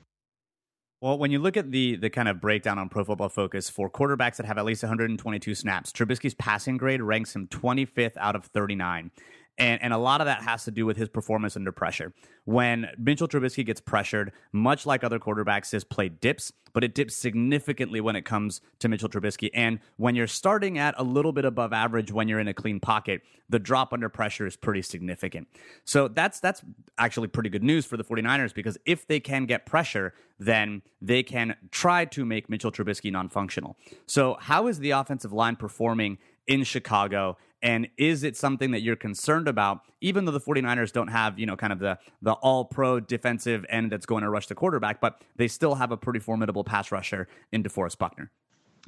Well, 1.01 1.17
when 1.17 1.31
you 1.31 1.39
look 1.39 1.57
at 1.57 1.71
the 1.71 1.97
the 1.97 2.11
kind 2.11 2.29
of 2.29 2.43
breakdown 2.43 2.79
on 2.79 2.91
Pro 2.91 3.03
Football 3.03 3.31
Focus 3.31 3.71
for 3.71 3.89
quarterbacks 3.89 4.37
that 4.37 4.45
have 4.45 4.59
at 4.59 4.67
least 4.67 4.83
122 4.83 5.55
snaps, 5.55 5.93
Trubisky's 5.93 6.35
passing 6.35 6.77
grade 6.77 7.01
ranks 7.01 7.35
him 7.35 7.47
25th 7.47 8.19
out 8.19 8.37
of 8.37 8.45
39. 8.45 9.11
And, 9.59 9.83
and 9.83 9.93
a 9.93 9.99
lot 9.99 10.21
of 10.21 10.27
that 10.27 10.43
has 10.43 10.65
to 10.65 10.71
do 10.71 10.85
with 10.85 10.97
his 10.97 11.09
performance 11.09 11.57
under 11.57 11.73
pressure. 11.73 12.13
When 12.45 12.89
Mitchell 12.99 13.27
Trubisky 13.29 13.65
gets 13.65 13.81
pressured, 13.81 14.33
much 14.53 14.87
like 14.87 15.03
other 15.03 15.19
quarterbacks, 15.19 15.71
his 15.71 15.83
play 15.83 16.09
dips, 16.09 16.53
but 16.77 16.85
it 16.85 16.95
dips 16.95 17.17
significantly 17.17 18.03
when 18.03 18.17
it 18.17 18.27
comes 18.27 18.61
to 18.81 18.89
Mitchell 18.89 19.09
Trubisky. 19.09 19.49
And 19.55 19.81
when 19.97 20.15
you're 20.15 20.27
starting 20.27 20.77
at 20.77 20.95
a 20.99 21.03
little 21.03 21.33
bit 21.33 21.47
above 21.47 21.73
average 21.73 22.13
when 22.13 22.29
you're 22.29 22.39
in 22.39 22.49
a 22.49 22.55
clean 22.55 22.81
pocket, 22.81 23.23
the 23.49 23.59
drop 23.59 23.95
under 23.95 24.11
pressure 24.11 24.47
is 24.47 24.57
pretty 24.57 24.83
significant. 24.83 25.49
So 25.87 26.09
that's 26.09 26.39
that's 26.39 26.63
actually 26.99 27.29
pretty 27.29 27.49
good 27.49 27.63
news 27.63 27.87
for 27.87 27.97
the 27.97 28.05
49ers 28.05 28.53
because 28.53 28.77
if 28.85 29.07
they 29.07 29.21
can 29.21 29.47
get 29.47 29.65
pressure, 29.65 30.13
then 30.39 30.83
they 31.01 31.23
can 31.23 31.57
try 31.71 32.05
to 32.05 32.27
make 32.27 32.51
Mitchell 32.51 32.71
Trubisky 32.71 33.11
non-functional. 33.11 33.79
So 34.05 34.37
how 34.39 34.67
is 34.67 34.79
the 34.79 34.91
offensive 34.91 35.33
line 35.33 35.57
performing 35.57 36.19
in 36.47 36.63
Chicago? 36.65 37.39
And 37.63 37.89
is 37.97 38.23
it 38.23 38.37
something 38.37 38.71
that 38.73 38.81
you're 38.81 38.97
concerned 38.97 39.49
about, 39.49 39.81
even 40.01 40.25
though 40.25 40.33
the 40.33 40.41
49ers 40.41 40.93
don't 40.93 41.09
have, 41.09 41.39
you 41.39 41.47
know, 41.47 41.57
kind 41.57 41.73
of 41.73 41.79
the, 41.79 41.99
the 42.23 42.33
all 42.33 42.65
pro 42.65 43.01
defensive 43.01 43.65
end 43.69 43.91
that's 43.91 44.07
going 44.07 44.23
to 44.23 44.31
rush 44.31 44.47
the 44.47 44.55
quarterback, 44.55 45.01
but 45.01 45.21
they 45.37 45.49
still 45.49 45.77
have 45.77 45.91
a 45.91 45.97
pretty 45.97 46.21
formidable 46.21 46.65
pass 46.65 46.93
rusher 46.93 47.29
in 47.53 47.63
DeForest 47.63 47.99
Buckner? 47.99 48.31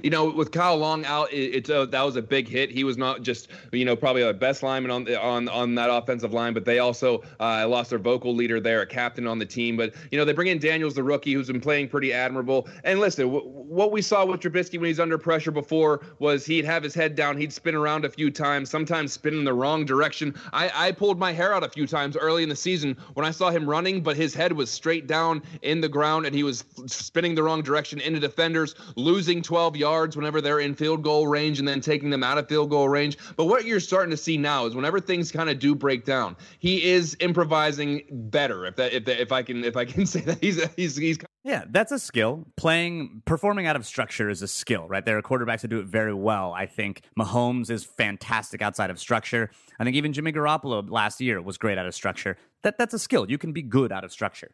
You 0.03 0.11
know, 0.11 0.31
with 0.31 0.53
Kyle 0.53 0.77
Long 0.77 1.05
out, 1.05 1.29
it's 1.33 1.71
a, 1.71 1.85
that 1.87 2.03
was 2.03 2.15
a 2.15 2.23
big 2.23 2.47
hit. 2.47 2.71
He 2.71 2.85
was 2.85 2.97
not 2.97 3.23
just, 3.23 3.49
you 3.73 3.85
know, 3.85 3.97
probably 3.97 4.23
the 4.23 4.33
best 4.33 4.63
lineman 4.63 4.93
on 4.93 5.13
on 5.17 5.49
on 5.49 5.75
that 5.75 5.91
offensive 5.91 6.33
line, 6.33 6.55
but 6.55 6.65
they 6.65 6.79
also 6.79 7.25
uh, 7.41 7.67
lost 7.67 7.91
their 7.91 7.99
vocal 7.99 8.33
leader 8.33 8.61
there, 8.61 8.83
a 8.83 8.87
captain 8.87 9.27
on 9.27 9.41
the 9.41 9.47
team. 9.47 9.77
But 9.77 9.95
you 10.13 10.19
know, 10.19 10.25
they 10.25 10.33
bring 10.33 10.49
in 10.49 10.59
Daniels, 10.61 10.95
the 10.95 11.03
rookie, 11.03 11.33
who's 11.33 11.49
been 11.49 11.61
playing 11.61 11.89
pretty 11.89 12.13
admirable. 12.13 12.69
And 12.85 13.01
listen, 13.01 13.27
w- 13.27 13.45
what 13.45 13.91
we 13.91 14.01
saw 14.01 14.25
with 14.25 14.41
Trubisky 14.41 14.79
when 14.79 14.87
he's 14.87 15.01
under 15.01 15.19
pressure 15.19 15.51
before 15.51 16.01
was 16.21 16.47
he'd 16.47 16.65
have 16.65 16.85
his 16.85 16.95
head 16.95 17.17
down, 17.17 17.37
he'd 17.37 17.53
spin 17.53 17.75
around 17.75 18.05
a 18.05 18.09
few 18.09 18.31
times, 18.31 18.71
sometimes 18.71 19.13
spin 19.13 19.35
in 19.35 19.45
the 19.45 19.55
wrong 19.55 19.85
direction. 19.85 20.33
I, 20.53 20.71
I 20.73 20.93
pulled 20.93 21.19
my 21.19 21.33
hair 21.33 21.53
out 21.53 21.65
a 21.65 21.69
few 21.69 21.89
times 21.89 22.17
early 22.17 22.45
in 22.45 22.49
the 22.49 22.57
season 22.57 22.97
when 23.15 23.27
I 23.27 23.33
saw 23.33 23.51
him 23.51 23.69
running, 23.69 24.03
but 24.03 24.17
his 24.17 24.33
head 24.33 24.53
was 24.53 24.71
straight 24.71 25.09
down 25.09 25.43
in 25.63 25.81
the 25.81 25.89
ground 25.89 26.25
and 26.25 26.35
he 26.35 26.45
was 26.45 26.65
spinning 26.87 27.35
the 27.35 27.43
wrong 27.43 27.63
direction 27.63 28.01
into 28.01 28.21
defenders, 28.21 28.77
losing 28.95 29.43
12 29.43 29.75
yards 29.75 29.88
whenever 30.17 30.41
they're 30.41 30.61
in 30.61 30.75
field 30.75 31.03
goal 31.03 31.27
range 31.27 31.59
and 31.59 31.67
then 31.67 31.81
taking 31.81 32.11
them 32.11 32.23
out 32.23 32.39
of 32.39 32.49
field 32.49 32.71
goal 32.71 32.89
range. 32.89 33.19
But 33.37 33.47
what 33.47 33.65
you're 33.65 33.81
starting 33.81 34.11
to 34.11 34.17
see 34.17 34.37
now 34.37 34.67
is 34.67 34.75
whenever 34.75 35.01
things 35.01 35.33
kind 35.33 35.51
of 35.51 35.59
do 35.59 35.75
break 35.75 36.05
down, 36.05 36.37
he 36.59 36.85
is 36.85 37.17
improvising 37.21 38.03
better. 38.11 38.67
If 38.67 38.77
that, 38.77 38.93
if 38.93 39.05
that, 39.07 39.21
if 39.21 39.33
I 39.33 39.43
can, 39.43 39.65
if 39.65 39.77
I 39.77 39.85
can 39.85 40.07
say 40.07 40.21
that 40.21 40.39
he's 40.41 40.63
he's 40.75 40.97
he's. 40.97 41.19
Yeah, 41.45 41.65
that's 41.71 41.93
a 41.93 41.99
skill. 41.99 42.47
Playing, 42.57 43.23
performing 43.25 43.67
out 43.67 43.77
of 43.77 43.87
structure 43.87 44.29
is 44.29 44.43
a 44.43 44.49
skill, 44.49 44.87
right? 44.87 45.05
There 45.05 45.17
are 45.17 45.23
quarterbacks 45.23 45.63
that 45.63 45.69
do 45.69 45.79
it 45.79 45.87
very 45.87 46.13
well. 46.13 46.53
I 46.53 46.67
think 46.67 47.03
Mahomes 47.19 47.71
is 47.71 47.85
fantastic 47.85 48.61
outside 48.61 48.91
of 48.91 48.99
structure. 48.99 49.51
I 49.79 49.85
think 49.85 49.97
even 49.97 50.13
Jimmy 50.13 50.33
Garoppolo 50.33 50.91
last 50.91 51.21
year 51.21 51.41
was 51.41 51.57
great 51.57 51.79
out 51.79 51.87
of 51.87 51.95
structure. 51.95 52.37
That 52.63 52.77
that's 52.77 52.93
a 52.93 52.99
skill. 52.99 53.31
You 53.31 53.39
can 53.39 53.53
be 53.53 53.63
good 53.63 53.93
out 53.93 54.05
of 54.05 54.13
structure. 54.13 54.51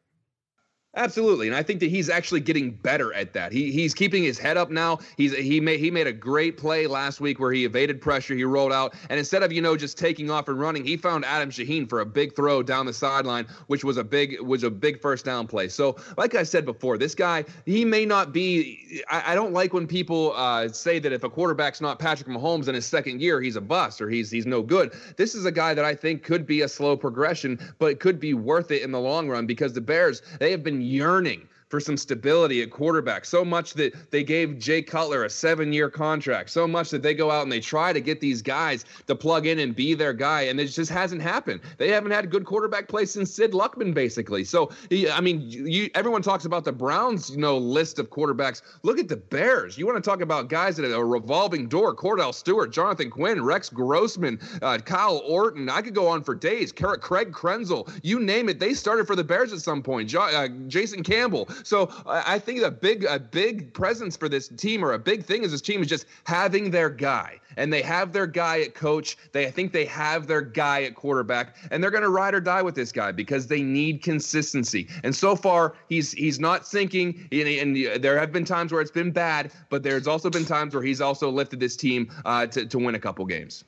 Absolutely, 0.97 1.49
and 1.49 1.57
I 1.57 1.63
think 1.63 1.81
that 1.81 1.91
he's 1.91 2.09
actually 2.09 2.41
getting 2.41 2.71
better 2.71 3.13
at 3.15 3.33
that. 3.33 3.51
He 3.51 3.73
he's 3.73 3.95
keeping 3.95 4.23
his 4.23 4.39
head 4.39 4.57
up 4.57 4.71
now. 4.71 5.01
He's 5.17 5.35
he 5.37 5.61
made 5.61 5.81
he 5.81 5.91
made 5.91 6.07
a 6.07 6.13
great 6.13 6.57
play 6.57 6.87
last 6.87 7.21
week 7.21 7.41
where 7.41 7.51
he 7.51 7.65
evaded 7.65 8.01
pressure. 8.01 8.35
He 8.35 8.45
rolled 8.45 8.73
out, 8.73 8.95
and 9.11 9.19
instead 9.19 9.43
of 9.43 9.51
you 9.51 9.61
know 9.61 9.77
just 9.77 9.99
taking 9.99 10.31
off 10.31 10.47
and 10.47 10.59
running, 10.59 10.85
he 10.85 10.97
found 10.97 11.25
Adam 11.25 11.51
Shaheen 11.51 11.89
for 11.89 12.01
a 12.01 12.07
big 12.07 12.37
throw 12.37 12.63
down 12.63 12.87
the 12.87 12.93
sideline, 12.93 13.47
which 13.67 13.83
was 13.83 13.97
a 13.97 14.05
big 14.05 14.41
was 14.41 14.63
a 14.63 14.71
big 14.71 15.01
first 15.01 15.25
down 15.25 15.49
play. 15.49 15.67
So, 15.67 15.97
like 16.17 16.37
I 16.37 16.45
said 16.45 16.65
before, 16.65 16.97
this 16.97 17.15
guy 17.15 17.45
he 17.67 17.85
may 17.85 18.07
not 18.07 18.33
be. 18.33 19.03
I, 19.11 19.33
I 19.33 19.35
don't 19.35 19.53
like 19.53 19.73
when 19.73 19.89
people 19.89 20.33
uh, 20.37 20.69
say 20.69 21.01
that 21.01 21.13
if 21.13 21.25
a 21.25 21.31
quarterback's 21.31 21.81
not 21.81 21.99
Patrick 21.99 22.29
Mahomes 22.29 22.69
in 22.69 22.75
his 22.77 22.87
second 22.87 23.21
year, 23.21 23.41
he's 23.41 23.57
a 23.57 23.61
bust 23.61 24.01
or 24.01 24.09
he's 24.09 24.31
he's 24.31 24.47
no 24.47 24.63
good. 24.63 24.95
This 25.17 25.35
is 25.35 25.45
a 25.45 25.53
guy 25.53 25.75
that 25.75 25.85
I 25.85 25.97
think 25.97 26.23
could 26.23 26.47
be 26.47 26.61
a 26.61 26.69
slow 26.69 26.97
progression, 26.97 27.59
but 27.81 27.99
could 27.99 28.21
be 28.21 28.33
worth 28.33 28.71
it 28.71 28.83
in 28.83 28.93
the 28.93 29.01
long 29.01 29.29
run 29.29 29.45
because 29.45 29.73
the 29.73 29.81
Bears 29.81 30.23
they 30.39 30.53
have 30.53 30.63
been 30.63 30.84
yearning 30.85 31.49
for 31.75 31.81
some 31.81 31.97
stability 31.97 32.63
at 32.63 32.71
quarterback. 32.71 33.25
So 33.25 33.45
much 33.45 33.75
that 33.75 34.13
they 34.13 34.23
gave 34.23 34.61
Jay 34.61 34.81
Cutler 34.81 35.25
a 35.25 35.31
seven 35.31 35.73
year 35.73 35.91
contract. 35.91 36.51
So 36.51 36.69
much 36.69 36.91
that 36.91 37.03
they 37.03 37.15
go 37.15 37.33
out 37.33 37.43
and 37.43 37.51
they 37.51 37.59
try 37.59 37.93
to 37.93 38.01
get 38.01 38.21
these 38.21 38.43
guys 38.43 38.85
to 39.09 39.17
plug 39.17 39.49
in 39.49 39.59
and 39.59 39.75
be 39.75 39.95
their 39.95 40.13
guy. 40.13 40.43
And 40.43 40.61
it 40.61 40.67
just 40.69 40.89
hasn't 40.89 41.21
happened. 41.21 41.63
They 41.79 41.89
haven't 41.91 42.13
had 42.13 42.31
good 42.31 42.45
quarterback 42.45 42.87
play 42.87 43.07
since 43.07 43.33
Sid 43.33 43.55
Luckman, 43.55 43.93
basically. 43.93 44.45
So, 44.45 44.71
I 44.93 45.21
mean, 45.21 45.41
you, 45.41 45.91
everyone 45.97 46.23
talks 46.23 46.45
about 46.45 46.65
the 46.65 46.71
Browns, 46.71 47.31
you 47.31 47.39
know, 47.39 47.59
list 47.59 47.99
of 47.99 48.09
quarterbacks. 48.09 48.63
Look 48.85 49.01
at 49.01 49.09
the 49.09 49.17
Bears. 49.17 49.77
You 49.77 49.85
want 49.85 49.97
to 49.97 50.09
talk 50.09 50.21
about 50.21 50.49
guys 50.49 50.77
that 50.77 50.89
are 50.89 50.95
a 50.95 51.05
revolving 51.05 51.67
door 51.67 51.93
Kordell 51.93 52.33
Stewart, 52.33 52.73
Jonathan 52.73 53.11
Quinn, 53.11 53.43
Rex 53.43 53.69
Grossman, 53.69 54.39
uh, 54.63 54.79
Kyle 54.79 55.21
Orton. 55.27 55.69
I 55.69 55.83
could 55.83 55.97
go 55.97 56.07
on 56.07 56.23
for 56.23 56.37
days. 56.37 56.71
Craig 56.71 57.33
Krenzel, 57.33 57.91
you 58.05 58.21
name 58.21 58.49
it. 58.49 58.61
They 58.61 58.75
started 58.75 59.09
for 59.09 59.17
the 59.17 59.25
Bears 59.25 59.53
at 59.53 59.59
some 59.59 59.83
point. 59.83 60.09
Jo- 60.09 60.21
uh, 60.21 60.47
Jason 60.69 61.03
Campbell. 61.03 61.49
So 61.65 61.91
I 62.07 62.39
think 62.39 62.63
a 62.63 62.71
big 62.71 63.05
a 63.05 63.19
big 63.19 63.73
presence 63.73 64.17
for 64.17 64.29
this 64.29 64.49
team 64.49 64.85
or 64.85 64.93
a 64.93 64.99
big 64.99 65.25
thing 65.25 65.43
is 65.43 65.51
this 65.51 65.61
team 65.61 65.83
is 65.83 65.89
just 65.89 66.07
having 66.25 66.71
their 66.71 66.91
guy. 66.91 67.41
And 67.57 67.73
they 67.73 67.83
have 67.83 68.13
their 68.13 68.27
guy 68.27 68.61
at 68.61 68.75
coach. 68.75 69.17
They 69.33 69.47
I 69.47 69.51
think 69.51 69.73
they 69.73 69.87
have 69.87 70.27
their 70.27 70.41
guy 70.41 70.83
at 70.83 70.95
quarterback, 70.95 71.57
and 71.71 71.83
they're 71.83 71.91
going 71.91 72.03
to 72.03 72.11
ride 72.11 72.35
or 72.35 72.41
die 72.41 72.63
with 72.63 72.75
this 72.75 72.93
guy 72.93 73.13
because 73.13 73.47
they 73.47 73.63
need 73.63 74.03
consistency. 74.03 74.89
And 75.03 75.15
so 75.15 75.37
far, 75.37 75.75
he's 75.89 76.13
he's 76.13 76.39
not 76.39 76.67
sinking. 76.67 77.29
And, 77.33 77.49
and 77.49 78.03
there 78.03 78.19
have 78.19 78.33
been 78.33 78.45
times 78.45 78.73
where 78.73 78.81
it's 78.81 78.91
been 78.91 79.13
bad, 79.13 79.53
but 79.71 79.83
there's 79.83 80.07
also 80.07 80.31
been 80.31 80.45
times 80.45 80.75
where 80.75 80.83
he's 80.83 81.01
also 81.01 81.31
lifted 81.31 81.61
this 81.61 81.77
team 81.77 82.13
uh, 82.25 82.47
to 82.49 82.67
to 82.67 82.79
win 82.79 82.95
a 82.95 83.01
couple 83.01 83.25
games. 83.25 83.65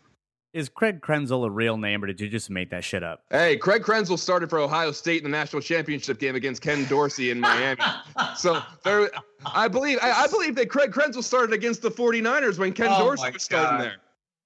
Is 0.57 0.71
Craig 0.71 1.03
Krenzel 1.03 1.45
a 1.45 1.51
real 1.51 1.77
name, 1.77 2.03
or 2.03 2.07
did 2.07 2.19
you 2.19 2.31
just 2.31 2.49
make 2.49 2.71
that 2.71 2.83
shit 2.83 3.03
up? 3.03 3.23
Hey, 3.29 3.59
Craig 3.59 3.83
Krenzel 3.83 4.19
started 4.19 4.49
for 4.49 4.59
Ohio 4.59 4.91
State 4.91 5.19
in 5.19 5.25
the 5.25 5.29
national 5.29 5.61
championship 5.61 6.19
game 6.19 6.35
against 6.35 6.63
Ken 6.63 6.87
Dorsey 6.87 7.31
in 7.31 7.39
Miami. 7.39 7.83
so 8.39 8.63
there, 8.83 9.11
I 9.45 9.69
believe 9.69 9.99
I, 10.01 10.23
I, 10.23 10.27
believe 10.29 10.55
that 10.55 10.71
Craig 10.71 10.93
Krenzel 10.93 11.23
started 11.23 11.53
against 11.53 11.83
the 11.83 11.91
49ers 11.91 12.59
when 12.59 12.73
Ken 12.73 12.89
oh 12.91 13.01
Dorsey 13.01 13.31
was 13.33 13.43
starting 13.43 13.81
there. 13.81 13.97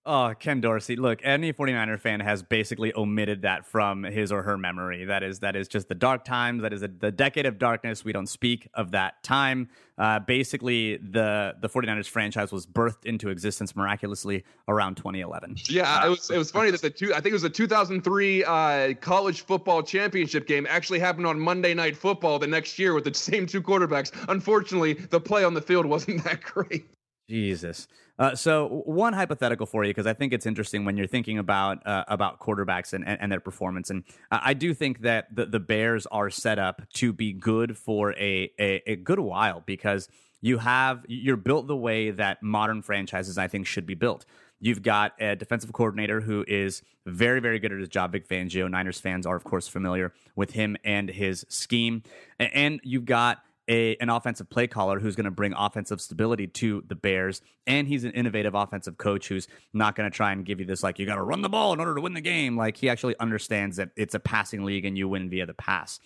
Oh, 0.07 0.33
Ken 0.39 0.63
Dorsey. 0.63 0.97
Look, 0.97 1.21
any 1.23 1.53
49er 1.53 2.01
fan 2.01 2.21
has 2.21 2.43
basically 2.43 2.91
omitted 2.95 3.43
that 3.43 3.67
from 3.67 4.03
his 4.03 4.33
or 4.33 4.43
her 4.43 4.57
memory. 4.57 5.05
That 5.05 5.23
is 5.23 5.41
that 5.41 5.55
is 5.55 5.69
just 5.69 5.89
the 5.89 5.95
dark 5.95 6.25
times. 6.25 6.63
That 6.63 6.73
is 6.73 6.83
a, 6.83 6.89
the 6.89 7.13
decade 7.13 7.45
of 7.45 7.59
darkness. 7.59 8.03
We 8.03 8.13
don't 8.13 8.27
speak 8.27 8.67
of 8.73 8.93
that 8.93 9.23
time. 9.23 9.69
Uh, 9.99 10.19
basically, 10.19 10.97
the 10.97 11.55
the 11.61 11.69
49ers 11.69 12.07
franchise 12.09 12.51
was 12.51 12.67
birthed 12.67 13.05
into 13.05 13.29
existence 13.29 13.77
miraculously 13.77 14.43
around 14.69 14.97
2011. 14.97 15.57
Yeah, 15.69 16.07
it 16.07 16.09
was 16.09 16.31
it 16.31 16.39
was 16.39 16.51
funny 16.51 16.71
that 16.71 16.81
the 16.81 16.89
two 16.89 17.13
I 17.13 17.17
think 17.17 17.27
it 17.27 17.33
was 17.35 17.43
the 17.43 17.51
2003 17.51 18.45
uh, 18.45 18.95
college 19.03 19.43
football 19.43 19.83
championship 19.83 20.47
game 20.47 20.67
actually 20.71 21.01
happened 21.01 21.27
on 21.27 21.39
Monday 21.39 21.75
Night 21.75 21.95
Football 21.95 22.39
the 22.39 22.47
next 22.47 22.79
year 22.79 22.95
with 22.95 23.05
the 23.05 23.13
same 23.15 23.47
two 23.47 23.61
quarterbacks. 23.61 24.13
Unfortunately, 24.31 24.95
the 24.95 25.21
play 25.21 25.45
on 25.45 25.53
the 25.53 25.63
field 25.63 25.85
wasn't 25.85 26.25
that 26.25 26.43
great. 26.43 26.87
Jesus. 27.29 27.87
Uh, 28.21 28.35
so 28.35 28.83
one 28.85 29.15
hypothetical 29.15 29.65
for 29.65 29.83
you, 29.83 29.89
because 29.89 30.07
I 30.07 30.13
think 30.13 30.35
it's 30.35 30.45
interesting 30.45 30.85
when 30.85 30.99
you're 30.99 31.07
thinking 31.07 31.39
about 31.39 31.85
uh, 31.87 32.05
about 32.07 32.39
quarterbacks 32.39 32.93
and, 32.93 33.03
and, 33.09 33.19
and, 33.19 33.33
their 33.33 33.41
performance, 33.41 33.89
and 33.89 34.05
I 34.31 34.53
do 34.53 34.75
think 34.75 35.01
that 35.01 35.35
the, 35.35 35.47
the 35.47 35.59
Bears 35.59 36.07
are 36.07 36.29
set 36.29 36.59
up 36.59 36.83
to 36.95 37.15
be 37.15 37.33
good 37.33 37.79
for 37.79 38.13
a, 38.13 38.53
a, 38.61 38.83
a 38.87 38.97
good 38.97 39.21
while 39.21 39.63
because 39.65 40.07
you 40.43 40.59
have 40.59 41.07
you're 41.09 41.39
built 41.39 41.67
the 41.67 41.77
way 41.77 42.11
that 42.11 42.43
modern 42.43 42.83
franchises 42.83 43.39
I 43.39 43.49
think 43.49 43.67
should 43.67 43.87
be 43.87 43.95
built. 43.95 44.27
You've 44.61 44.83
got 44.83 45.15
a 45.19 45.35
defensive 45.35 45.73
coordinator 45.73 46.21
who 46.21 46.45
is 46.47 46.83
very, 47.07 47.41
very 47.41 47.59
good 47.59 47.73
at 47.73 47.79
his 47.79 47.89
job, 47.89 48.13
Vic 48.13 48.29
Fangio. 48.29 48.71
Niners 48.71 49.01
fans 49.01 49.25
are, 49.25 49.35
of 49.35 49.45
course, 49.45 49.67
familiar 49.67 50.13
with 50.37 50.51
him 50.51 50.77
and 50.85 51.09
his 51.09 51.47
scheme. 51.49 52.03
And 52.39 52.79
you've 52.85 53.07
got 53.07 53.43
a, 53.71 53.97
an 54.01 54.11
offensive 54.11 54.51
play 54.51 54.67
caller 54.67 54.99
who's 54.99 55.15
going 55.15 55.25
to 55.25 55.31
bring 55.31 55.55
offensive 55.57 56.01
stability 56.01 56.49
to 56.49 56.83
the 56.89 56.97
Bears. 56.97 57.41
And 57.67 57.87
he's 57.87 58.03
an 58.03 58.11
innovative 58.11 58.55
offensive 58.55 58.99
coach 58.99 59.29
who's 59.29 59.47
not 59.73 59.95
going 59.95 60.11
to 60.11 60.15
try 60.15 60.33
and 60.33 60.45
give 60.45 60.59
you 60.59 60.67
this, 60.67 60.83
like, 60.83 60.99
you 60.99 61.07
got 61.07 61.15
to 61.15 61.23
run 61.23 61.41
the 61.41 61.49
ball 61.49 61.73
in 61.73 61.79
order 61.79 61.95
to 61.95 62.01
win 62.01 62.13
the 62.13 62.21
game. 62.21 62.57
Like, 62.57 62.77
he 62.77 62.89
actually 62.89 63.15
understands 63.21 63.77
that 63.77 63.91
it's 63.97 64.15
a 64.15 64.19
passing 64.19 64.65
league 64.65 64.85
and 64.85 64.99
you 64.99 65.09
win 65.09 65.31
via 65.31 65.47
the 65.47 65.55
pass. 65.55 66.01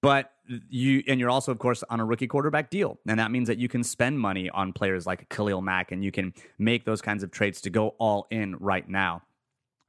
But 0.00 0.32
you, 0.68 1.04
and 1.06 1.20
you're 1.20 1.30
also, 1.30 1.52
of 1.52 1.58
course, 1.58 1.84
on 1.88 2.00
a 2.00 2.04
rookie 2.04 2.26
quarterback 2.26 2.70
deal. 2.70 2.98
And 3.06 3.20
that 3.20 3.30
means 3.30 3.46
that 3.48 3.58
you 3.58 3.68
can 3.68 3.84
spend 3.84 4.18
money 4.18 4.48
on 4.48 4.72
players 4.72 5.06
like 5.06 5.28
Khalil 5.28 5.60
Mack 5.60 5.92
and 5.92 6.02
you 6.02 6.10
can 6.10 6.32
make 6.58 6.84
those 6.84 7.02
kinds 7.02 7.22
of 7.22 7.30
trades 7.30 7.60
to 7.60 7.70
go 7.70 7.88
all 7.98 8.26
in 8.30 8.56
right 8.56 8.88
now. 8.88 9.22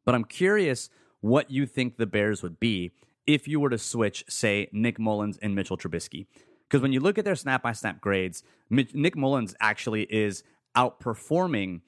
But 0.06 0.14
I'm 0.14 0.26
curious 0.26 0.90
what 1.22 1.50
you 1.50 1.66
think 1.66 1.96
the 1.96 2.06
Bears 2.06 2.44
would 2.44 2.60
be 2.60 2.92
if 3.26 3.48
you 3.48 3.62
were 3.62 3.70
to 3.70 3.78
switch, 3.78 4.26
say, 4.28 4.68
Nick 4.74 5.00
Mullens 5.00 5.38
and 5.42 5.56
Mitchell 5.56 5.78
Trubisky. 5.78 6.28
Because 6.68 6.82
when 6.82 6.94
you 6.94 7.00
look 7.00 7.18
at 7.18 7.26
their 7.26 7.36
snap 7.36 7.62
by 7.62 7.72
snap 7.72 8.02
grades, 8.02 8.44
Nick 8.70 9.16
Mullens 9.16 9.54
actually 9.60 10.04
is 10.04 10.44
outperforming 10.76 11.82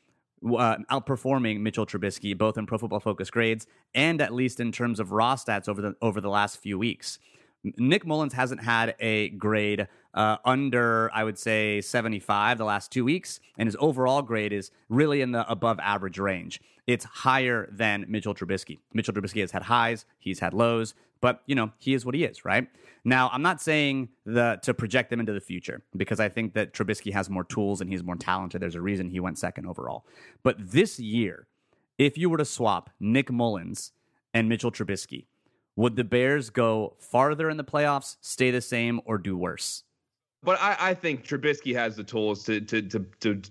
uh, 0.45 0.77
outperforming 0.91 1.61
Mitchell 1.61 1.87
Trubisky 1.87 2.37
both 2.37 2.55
in 2.57 2.67
Pro 2.67 2.77
Football 2.77 2.99
Focus 2.99 3.31
grades 3.31 3.65
and 3.95 4.21
at 4.21 4.31
least 4.31 4.59
in 4.59 4.71
terms 4.71 4.99
of 4.99 5.11
raw 5.11 5.35
stats 5.35 5.67
over 5.67 5.81
the 5.81 5.95
over 6.03 6.21
the 6.21 6.29
last 6.29 6.57
few 6.57 6.77
weeks. 6.77 7.17
Nick 7.77 8.05
Mullens 8.05 8.33
hasn't 8.33 8.61
had 8.61 8.95
a 8.99 9.29
grade 9.29 9.87
uh, 10.13 10.37
under, 10.45 11.09
I 11.13 11.23
would 11.23 11.37
say, 11.37 11.81
75 11.81 12.57
the 12.57 12.65
last 12.65 12.91
two 12.91 13.03
weeks, 13.03 13.39
and 13.57 13.67
his 13.67 13.75
overall 13.79 14.21
grade 14.21 14.53
is 14.53 14.71
really 14.87 15.21
in 15.21 15.31
the 15.31 15.49
above 15.49 15.79
average 15.79 16.19
range. 16.19 16.61
It's 16.85 17.05
higher 17.05 17.67
than 17.71 18.05
Mitchell 18.07 18.35
Trubisky. 18.35 18.79
Mitchell 18.93 19.13
Trubisky 19.13 19.41
has 19.41 19.51
had 19.51 19.63
highs, 19.63 20.05
he's 20.19 20.39
had 20.39 20.53
lows, 20.53 20.93
but 21.25 21.41
you 21.47 21.55
know 21.55 21.71
he 21.79 21.95
is 21.95 22.05
what 22.05 22.13
he 22.13 22.23
is, 22.23 22.45
right? 22.45 22.67
Now, 23.03 23.31
I'm 23.33 23.41
not 23.41 23.59
saying 23.59 24.09
the 24.27 24.59
to 24.61 24.75
project 24.75 25.09
them 25.09 25.19
into 25.19 25.33
the 25.33 25.41
future 25.41 25.81
because 25.97 26.19
I 26.19 26.29
think 26.29 26.53
that 26.53 26.71
Trubisky 26.71 27.11
has 27.13 27.31
more 27.31 27.43
tools 27.43 27.81
and 27.81 27.89
he's 27.89 28.03
more 28.03 28.15
talented. 28.15 28.61
There's 28.61 28.75
a 28.75 28.81
reason 28.81 29.09
he 29.09 29.19
went 29.19 29.39
second 29.39 29.65
overall. 29.65 30.05
But 30.43 30.57
this 30.59 30.99
year, 30.99 31.47
if 31.97 32.15
you 32.15 32.29
were 32.29 32.37
to 32.37 32.45
swap 32.45 32.91
Nick 32.99 33.31
Mullens 33.31 33.91
and 34.35 34.47
Mitchell 34.47 34.71
Trubisky, 34.71 35.25
would 35.75 35.95
the 35.95 36.03
Bears 36.03 36.51
go 36.51 36.95
farther 36.99 37.49
in 37.49 37.57
the 37.57 37.63
playoffs, 37.63 38.17
stay 38.21 38.51
the 38.51 38.61
same, 38.61 39.01
or 39.03 39.17
do 39.17 39.35
worse? 39.35 39.81
But 40.43 40.61
I, 40.61 40.77
I 40.79 40.93
think 40.93 41.25
Trubisky 41.25 41.73
has 41.73 41.95
the 41.95 42.03
tools 42.03 42.43
to 42.43 42.61
to 42.61 42.83
to 42.83 42.99
to 43.21 43.41